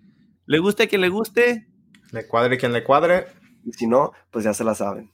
¿Le 0.46 0.60
guste 0.60 0.84
a 0.84 0.88
quien 0.88 1.02
le 1.02 1.10
guste? 1.10 1.68
Le 2.12 2.28
cuadre 2.28 2.58
quien 2.58 2.74
le 2.74 2.84
cuadre. 2.84 3.28
Y 3.64 3.74
si 3.74 3.88
no, 3.88 4.12
pues 4.32 4.44
ya 4.44 4.54
se 4.54 4.64
la 4.64 4.74
saben. 4.74 5.12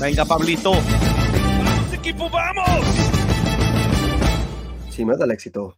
Venga, 0.00 0.26
Pablito. 0.26 0.72
¡Vamos, 0.72 1.94
equipo, 1.94 2.28
vamos! 2.28 2.84
Sí, 4.90 5.02
me 5.02 5.16
da 5.16 5.24
el 5.24 5.30
éxito. 5.30 5.74